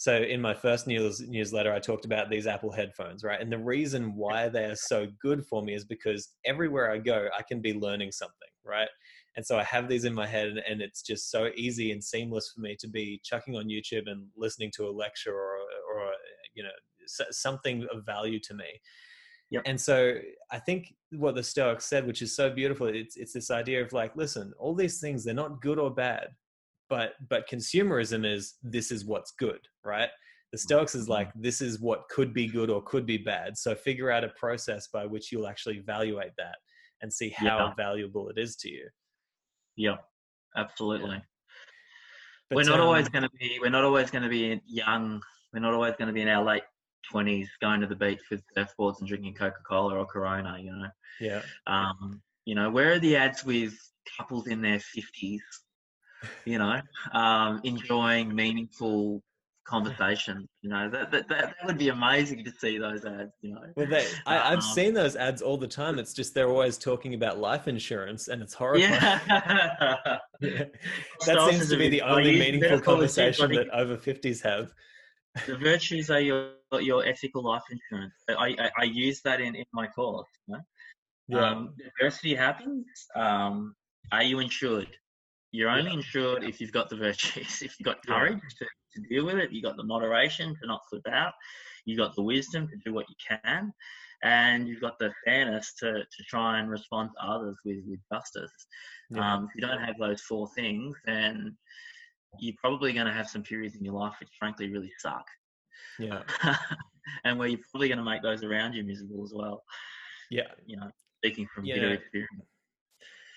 So 0.01 0.15
in 0.15 0.41
my 0.41 0.55
first 0.55 0.87
news, 0.87 1.21
newsletter, 1.29 1.71
I 1.71 1.77
talked 1.77 2.05
about 2.05 2.27
these 2.27 2.47
Apple 2.47 2.71
headphones, 2.71 3.23
right? 3.23 3.39
And 3.39 3.51
the 3.51 3.59
reason 3.59 4.15
why 4.15 4.49
they 4.49 4.63
are 4.63 4.75
so 4.75 5.05
good 5.21 5.45
for 5.45 5.61
me 5.61 5.75
is 5.75 5.85
because 5.85 6.29
everywhere 6.43 6.89
I 6.89 6.97
go, 6.97 7.27
I 7.37 7.43
can 7.43 7.61
be 7.61 7.75
learning 7.75 8.11
something, 8.11 8.49
right? 8.65 8.87
And 9.35 9.45
so 9.45 9.59
I 9.59 9.63
have 9.63 9.87
these 9.87 10.03
in 10.05 10.15
my 10.15 10.25
head, 10.25 10.55
and 10.67 10.81
it's 10.81 11.03
just 11.03 11.29
so 11.29 11.51
easy 11.55 11.91
and 11.91 12.03
seamless 12.03 12.51
for 12.51 12.61
me 12.61 12.75
to 12.79 12.87
be 12.87 13.21
chucking 13.23 13.55
on 13.55 13.65
YouTube 13.65 14.09
and 14.09 14.25
listening 14.35 14.71
to 14.77 14.87
a 14.87 14.89
lecture 14.89 15.35
or, 15.35 15.57
or 15.93 16.13
you 16.55 16.63
know, 16.63 16.69
something 17.29 17.85
of 17.93 18.03
value 18.03 18.39
to 18.39 18.55
me. 18.55 18.81
Yep. 19.51 19.61
And 19.67 19.79
so 19.79 20.15
I 20.51 20.57
think 20.57 20.95
what 21.11 21.35
the 21.35 21.43
Stoics 21.43 21.85
said, 21.85 22.07
which 22.07 22.23
is 22.23 22.35
so 22.35 22.49
beautiful, 22.49 22.87
it's 22.87 23.17
it's 23.17 23.33
this 23.33 23.51
idea 23.51 23.83
of 23.83 23.93
like, 23.93 24.15
listen, 24.15 24.51
all 24.57 24.73
these 24.73 24.99
things 24.99 25.23
they're 25.23 25.35
not 25.35 25.61
good 25.61 25.77
or 25.77 25.93
bad, 25.93 26.29
but 26.91 27.13
but 27.29 27.49
consumerism 27.49 28.25
is 28.25 28.55
this 28.61 28.91
is 28.91 29.05
what's 29.05 29.31
good, 29.31 29.61
right? 29.83 30.09
The 30.51 30.57
Stoics 30.57 30.93
is 30.93 31.07
like 31.07 31.29
mm-hmm. 31.29 31.41
this 31.41 31.61
is 31.61 31.79
what 31.79 32.09
could 32.09 32.33
be 32.33 32.47
good 32.47 32.69
or 32.69 32.83
could 32.83 33.05
be 33.05 33.17
bad. 33.17 33.57
So 33.57 33.73
figure 33.73 34.11
out 34.11 34.25
a 34.25 34.29
process 34.37 34.89
by 34.93 35.05
which 35.05 35.31
you'll 35.31 35.47
actually 35.47 35.77
evaluate 35.77 36.33
that 36.37 36.57
and 37.01 37.11
see 37.11 37.29
how 37.29 37.45
yeah. 37.45 37.73
valuable 37.75 38.27
it 38.27 38.37
is 38.37 38.57
to 38.57 38.69
you. 38.69 38.89
Yeah, 39.77 39.95
absolutely. 40.57 41.11
Yeah. 41.11 41.21
But, 42.49 42.55
we're 42.57 42.63
not 42.65 42.81
um, 42.81 42.87
always 42.87 43.07
going 43.07 43.23
to 43.23 43.29
be. 43.39 43.57
We're 43.61 43.69
not 43.69 43.85
always 43.85 44.11
going 44.11 44.23
to 44.23 44.29
be 44.29 44.59
young. 44.67 45.21
We're 45.53 45.61
not 45.61 45.73
always 45.73 45.95
going 45.97 46.07
to 46.07 46.13
be 46.13 46.21
in 46.21 46.27
our 46.27 46.43
late 46.43 46.63
20s 47.13 47.47
going 47.61 47.79
to 47.79 47.87
the 47.87 47.95
beach 47.95 48.19
with 48.29 48.43
surfboards 48.57 48.99
and 48.99 49.07
drinking 49.07 49.35
Coca-Cola 49.35 49.97
or 49.97 50.05
Corona, 50.05 50.57
you 50.59 50.73
know. 50.73 50.87
Yeah. 51.21 51.41
Um, 51.67 52.21
you 52.43 52.55
know, 52.55 52.69
where 52.69 52.91
are 52.91 52.99
the 52.99 53.15
ads 53.15 53.45
with 53.45 53.73
couples 54.17 54.47
in 54.47 54.61
their 54.61 54.79
50s, 54.79 55.39
you 56.45 56.57
know, 56.57 56.81
um, 57.13 57.61
enjoying 57.63 58.33
meaningful 58.33 59.21
conversation 59.63 60.49
you 60.63 60.69
know 60.69 60.89
that, 60.89 61.11
that 61.11 61.29
that 61.29 61.53
would 61.65 61.77
be 61.77 61.89
amazing 61.89 62.43
to 62.43 62.51
see 62.51 62.79
those 62.79 63.05
ads 63.05 63.31
you 63.41 63.53
know 63.53 63.61
well 63.75 63.85
they, 63.85 64.05
I, 64.25 64.49
have 64.49 64.55
um, 64.55 64.61
seen 64.61 64.93
those 64.93 65.15
ads 65.15 65.41
all 65.41 65.55
the 65.55 65.67
time 65.67 65.99
it's 65.99 66.13
just 66.13 66.33
they're 66.33 66.49
always 66.49 66.79
talking 66.79 67.13
about 67.13 67.37
life 67.37 67.67
insurance 67.69 68.27
and 68.27 68.41
it's 68.41 68.55
horrifying 68.55 68.91
yeah. 69.29 70.17
yeah. 70.41 70.63
that 71.25 71.49
seems 71.49 71.69
to 71.69 71.77
be 71.77 71.89
the 71.89 72.01
only 72.01 72.37
meaningful 72.37 72.81
conversation 72.81 73.53
that 73.53 73.69
over 73.69 73.95
50s 73.95 74.41
have 74.41 74.73
the 75.47 75.57
virtues 75.57 76.09
are 76.09 76.19
your 76.19 76.51
your 76.79 77.05
ethical 77.05 77.43
life 77.43 77.63
insurance. 77.69 78.13
I, 78.29 78.55
I, 78.59 78.71
I 78.79 78.83
use 78.83 79.21
that 79.23 79.41
in, 79.41 79.55
in 79.55 79.65
my 79.73 79.87
course. 79.87 80.27
You 80.47 80.55
know? 80.55 80.61
Yeah. 81.27 81.49
Um, 81.49 81.73
adversity 81.85 82.35
happens. 82.35 82.85
Um, 83.15 83.75
are 84.11 84.23
you 84.23 84.39
insured? 84.39 84.95
You're 85.51 85.69
only 85.69 85.91
yeah. 85.91 85.97
insured 85.97 86.43
if 86.43 86.61
you've 86.61 86.71
got 86.71 86.89
the 86.89 86.95
virtues. 86.95 87.61
If 87.61 87.77
you've 87.79 87.85
got 87.85 88.05
courage 88.05 88.39
to, 88.59 88.65
to 88.65 89.07
deal 89.09 89.25
with 89.25 89.37
it, 89.37 89.51
you've 89.51 89.63
got 89.63 89.77
the 89.77 89.83
moderation 89.83 90.55
to 90.61 90.67
not 90.67 90.81
flip 90.89 91.07
out, 91.09 91.33
you've 91.85 91.99
got 91.99 92.15
the 92.15 92.23
wisdom 92.23 92.67
to 92.67 92.77
do 92.85 92.93
what 92.93 93.05
you 93.09 93.15
can, 93.27 93.73
and 94.23 94.67
you've 94.67 94.81
got 94.81 94.97
the 94.99 95.11
fairness 95.25 95.73
to, 95.79 95.91
to 95.91 96.23
try 96.29 96.59
and 96.59 96.69
respond 96.69 97.09
to 97.15 97.25
others 97.27 97.57
with, 97.65 97.83
with 97.87 97.99
justice. 98.11 98.51
Yeah. 99.09 99.33
Um, 99.33 99.45
if 99.45 99.55
you 99.55 99.67
don't 99.67 99.81
have 99.81 99.97
those 99.97 100.21
four 100.21 100.47
things, 100.55 100.95
then 101.05 101.57
you're 102.39 102.55
probably 102.61 102.93
going 102.93 103.07
to 103.07 103.13
have 103.13 103.29
some 103.29 103.43
periods 103.43 103.75
in 103.75 103.83
your 103.83 103.95
life 103.95 104.13
which 104.19 104.29
frankly 104.39 104.71
really 104.71 104.91
suck. 104.99 105.25
Yeah. 105.99 106.21
and 107.25 107.37
where 107.37 107.47
you're 107.47 107.59
probably 107.71 107.87
going 107.87 107.97
to 107.97 108.03
make 108.03 108.21
those 108.21 108.43
around 108.43 108.73
you 108.73 108.83
miserable 108.83 109.23
as 109.23 109.33
well. 109.33 109.63
Yeah. 110.29 110.47
You 110.65 110.77
know, 110.77 110.89
speaking 111.17 111.47
from 111.53 111.65
yeah. 111.65 111.75
bitter 111.75 111.93
experience. 111.93 112.45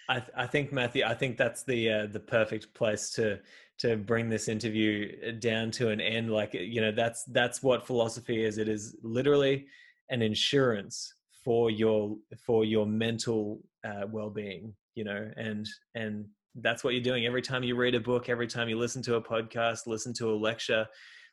I, 0.09 0.21
th- 0.21 0.33
I 0.37 0.47
think 0.47 0.73
Matthew, 0.73 1.05
I 1.05 1.15
think 1.15 1.37
that's 1.37 1.63
the 1.63 1.91
uh, 1.91 2.07
the 2.07 2.21
perfect 2.21 2.75
place 2.75 3.11
to 3.13 3.39
to 3.79 3.97
bring 3.97 4.29
this 4.29 4.49
interview 4.49 5.33
down 5.41 5.71
to 5.73 5.91
an 5.91 6.01
end. 6.01 6.31
Like 6.31 6.55
you 6.55 6.81
know, 6.81 6.93
that's 6.93 7.25
that's 7.25 7.63
what 7.63 7.87
philosophy 7.87 8.45
is. 8.45 8.59
It 8.59 8.69
is 8.69 8.97
literally 9.03 9.67
an 10.11 10.23
insurance 10.23 11.15
for 11.45 11.71
your 11.71 12.17
for 12.47 12.65
your 12.65 12.87
mental 12.87 13.61
uh, 13.85 14.07
well 14.11 14.31
being. 14.31 14.75
You 14.95 15.05
know, 15.05 15.31
and 15.37 15.67
and 15.95 16.27
that's 16.57 16.85
what 16.85 16.95
you're 16.95 17.03
doing 17.03 17.27
every 17.27 17.43
time 17.43 17.65
you 17.65 17.75
read 17.75 17.95
a 17.95 18.01
book, 18.01 18.29
every 18.29 18.47
time 18.47 18.69
you 18.69 18.79
listen 18.79 19.03
to 19.03 19.17
a 19.17 19.23
podcast, 19.23 19.87
listen 19.87 20.13
to 20.15 20.31
a 20.31 20.37
lecture, 20.37 20.87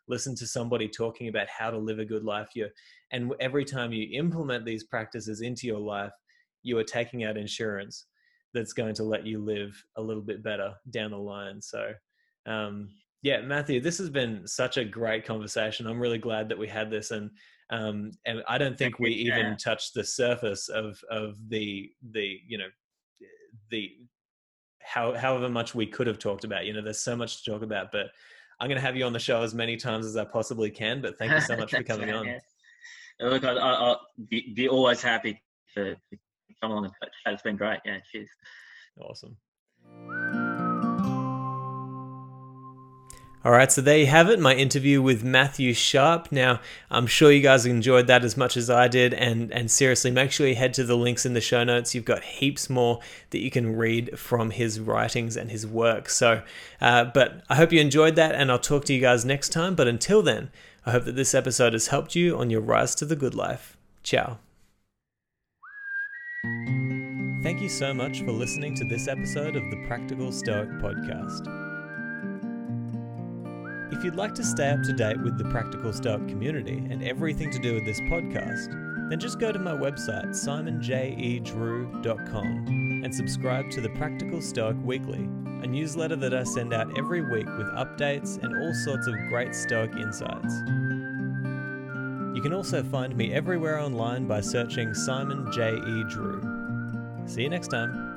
listen 0.07 0.35
to 0.35 0.47
somebody 0.47 0.87
talking 0.87 1.27
about 1.27 1.47
how 1.47 1.69
to 1.69 1.77
live 1.77 1.99
a 1.99 2.05
good 2.05 2.23
life. 2.23 2.49
You 2.55 2.69
and 3.11 3.33
every 3.39 3.65
time 3.65 3.91
you 3.91 4.17
implement 4.17 4.65
these 4.65 4.85
practices 4.85 5.41
into 5.41 5.67
your 5.67 5.79
life, 5.79 6.13
you 6.63 6.77
are 6.77 6.83
taking 6.83 7.23
out 7.23 7.37
insurance 7.37 8.05
that's 8.53 8.73
going 8.73 8.93
to 8.95 9.03
let 9.03 9.25
you 9.25 9.39
live 9.43 9.81
a 9.95 10.01
little 10.01 10.23
bit 10.23 10.43
better 10.43 10.73
down 10.89 11.11
the 11.11 11.17
line. 11.17 11.61
So, 11.61 11.93
um, 12.45 12.89
Yeah, 13.23 13.41
Matthew, 13.41 13.79
this 13.81 13.97
has 13.99 14.09
been 14.09 14.47
such 14.47 14.77
a 14.77 14.85
great 14.85 15.25
conversation. 15.25 15.87
I'm 15.87 15.99
really 15.99 16.17
glad 16.17 16.49
that 16.49 16.57
we 16.57 16.67
had 16.67 16.89
this, 16.89 17.11
and 17.11 17.29
um, 17.69 18.11
and 18.25 18.43
I 18.49 18.57
don't 18.57 18.77
think 18.77 18.99
we 18.99 19.11
Yeah. 19.13 19.37
even 19.39 19.57
touched 19.57 19.93
the 19.93 20.03
surface 20.03 20.67
of 20.69 20.99
of 21.09 21.37
the 21.49 21.89
the 22.11 22.39
you 22.47 22.57
know 22.57 22.67
the 23.69 23.91
how 24.81 25.13
however 25.13 25.47
much 25.49 25.75
we 25.75 25.85
could 25.85 26.07
have 26.07 26.19
talked 26.19 26.43
about. 26.43 26.65
You 26.65 26.73
know, 26.73 26.81
there's 26.81 26.99
so 26.99 27.15
much 27.15 27.43
to 27.43 27.51
talk 27.51 27.61
about, 27.61 27.91
but 27.91 28.07
I'm 28.59 28.67
going 28.67 28.79
to 28.81 28.85
have 28.85 28.97
you 28.97 29.05
on 29.05 29.13
the 29.13 29.19
show 29.19 29.41
as 29.41 29.53
many 29.53 29.77
times 29.77 30.05
as 30.05 30.17
I 30.17 30.25
possibly 30.25 30.69
can. 30.71 31.01
But 31.01 31.17
thank 31.17 31.31
you 31.31 31.41
so 31.41 31.55
much 31.61 31.71
for 31.71 31.83
coming 31.83 32.07
right, 32.09 32.15
on. 32.15 32.25
yeah. 32.25 32.39
Uh, 33.21 33.29
Look, 33.29 33.43
I, 33.43 33.51
I, 33.53 33.73
I'll 33.73 34.01
be, 34.29 34.51
be 34.55 34.67
always 34.67 35.01
happy 35.01 35.41
to 35.75 35.95
come 36.61 36.71
along 36.71 36.85
and 36.85 36.93
chat. 37.01 37.33
It's 37.33 37.41
been 37.41 37.57
great. 37.57 37.79
Yeah, 37.85 37.97
cheers. 38.11 38.29
Awesome. 38.99 39.37
All 43.43 43.51
right, 43.51 43.71
so 43.71 43.81
there 43.81 43.97
you 43.97 44.05
have 44.05 44.29
it, 44.29 44.39
my 44.39 44.53
interview 44.53 45.01
with 45.01 45.23
Matthew 45.23 45.73
Sharpe. 45.73 46.31
Now, 46.31 46.59
I'm 46.91 47.07
sure 47.07 47.31
you 47.31 47.41
guys 47.41 47.65
enjoyed 47.65 48.05
that 48.05 48.23
as 48.23 48.37
much 48.37 48.55
as 48.55 48.69
I 48.69 48.87
did, 48.87 49.15
and 49.15 49.51
and 49.51 49.71
seriously, 49.71 50.11
make 50.11 50.31
sure 50.31 50.45
you 50.45 50.53
head 50.53 50.75
to 50.75 50.83
the 50.83 50.95
links 50.95 51.25
in 51.25 51.33
the 51.33 51.41
show 51.41 51.63
notes. 51.63 51.95
You've 51.95 52.05
got 52.05 52.23
heaps 52.23 52.69
more 52.69 52.99
that 53.31 53.39
you 53.39 53.49
can 53.49 53.75
read 53.75 54.19
from 54.19 54.51
his 54.51 54.79
writings 54.79 55.35
and 55.35 55.49
his 55.49 55.65
work. 55.65 56.07
So, 56.07 56.43
uh, 56.79 57.05
but 57.05 57.43
I 57.49 57.55
hope 57.55 57.71
you 57.71 57.81
enjoyed 57.81 58.15
that, 58.15 58.35
and 58.35 58.51
I'll 58.51 58.59
talk 58.59 58.85
to 58.85 58.93
you 58.93 59.01
guys 59.01 59.25
next 59.25 59.49
time. 59.49 59.73
But 59.73 59.87
until 59.87 60.21
then, 60.21 60.51
I 60.85 60.91
hope 60.91 61.05
that 61.05 61.15
this 61.15 61.33
episode 61.33 61.73
has 61.73 61.87
helped 61.87 62.13
you 62.13 62.37
on 62.37 62.51
your 62.51 62.61
rise 62.61 62.93
to 62.95 63.05
the 63.05 63.15
good 63.15 63.33
life. 63.33 63.75
Ciao. 64.03 64.37
Thank 67.41 67.59
you 67.59 67.69
so 67.69 67.91
much 67.91 68.21
for 68.21 68.31
listening 68.31 68.75
to 68.75 68.83
this 68.83 69.07
episode 69.07 69.55
of 69.55 69.63
the 69.71 69.77
Practical 69.87 70.31
Stoic 70.31 70.69
Podcast. 70.79 71.47
If 73.91 74.03
you'd 74.03 74.15
like 74.15 74.35
to 74.35 74.43
stay 74.43 74.69
up 74.69 74.83
to 74.83 74.93
date 74.93 75.19
with 75.19 75.39
the 75.39 75.45
Practical 75.45 75.91
Stoic 75.91 76.27
community 76.27 76.85
and 76.91 77.03
everything 77.03 77.49
to 77.49 77.57
do 77.57 77.73
with 77.73 77.83
this 77.83 77.99
podcast, 78.01 78.69
then 79.09 79.19
just 79.19 79.39
go 79.39 79.51
to 79.51 79.57
my 79.57 79.71
website, 79.71 80.27
simonjedrew.com, 80.27 83.01
and 83.03 83.15
subscribe 83.15 83.71
to 83.71 83.81
the 83.81 83.89
Practical 83.89 84.39
Stoic 84.39 84.77
Weekly, 84.83 85.27
a 85.63 85.67
newsletter 85.67 86.17
that 86.17 86.35
I 86.35 86.43
send 86.43 86.75
out 86.75 86.95
every 86.95 87.21
week 87.21 87.47
with 87.57 87.73
updates 87.73 88.37
and 88.43 88.55
all 88.55 88.73
sorts 88.85 89.07
of 89.07 89.15
great 89.29 89.55
Stoic 89.55 89.95
insights. 89.95 90.53
You 92.33 92.41
can 92.41 92.53
also 92.53 92.81
find 92.81 93.15
me 93.15 93.33
everywhere 93.33 93.79
online 93.79 94.25
by 94.25 94.41
searching 94.41 94.93
Simon 94.93 95.51
J. 95.51 95.75
E. 95.75 96.03
Drew. 96.09 96.41
See 97.25 97.43
you 97.43 97.49
next 97.49 97.67
time. 97.67 98.10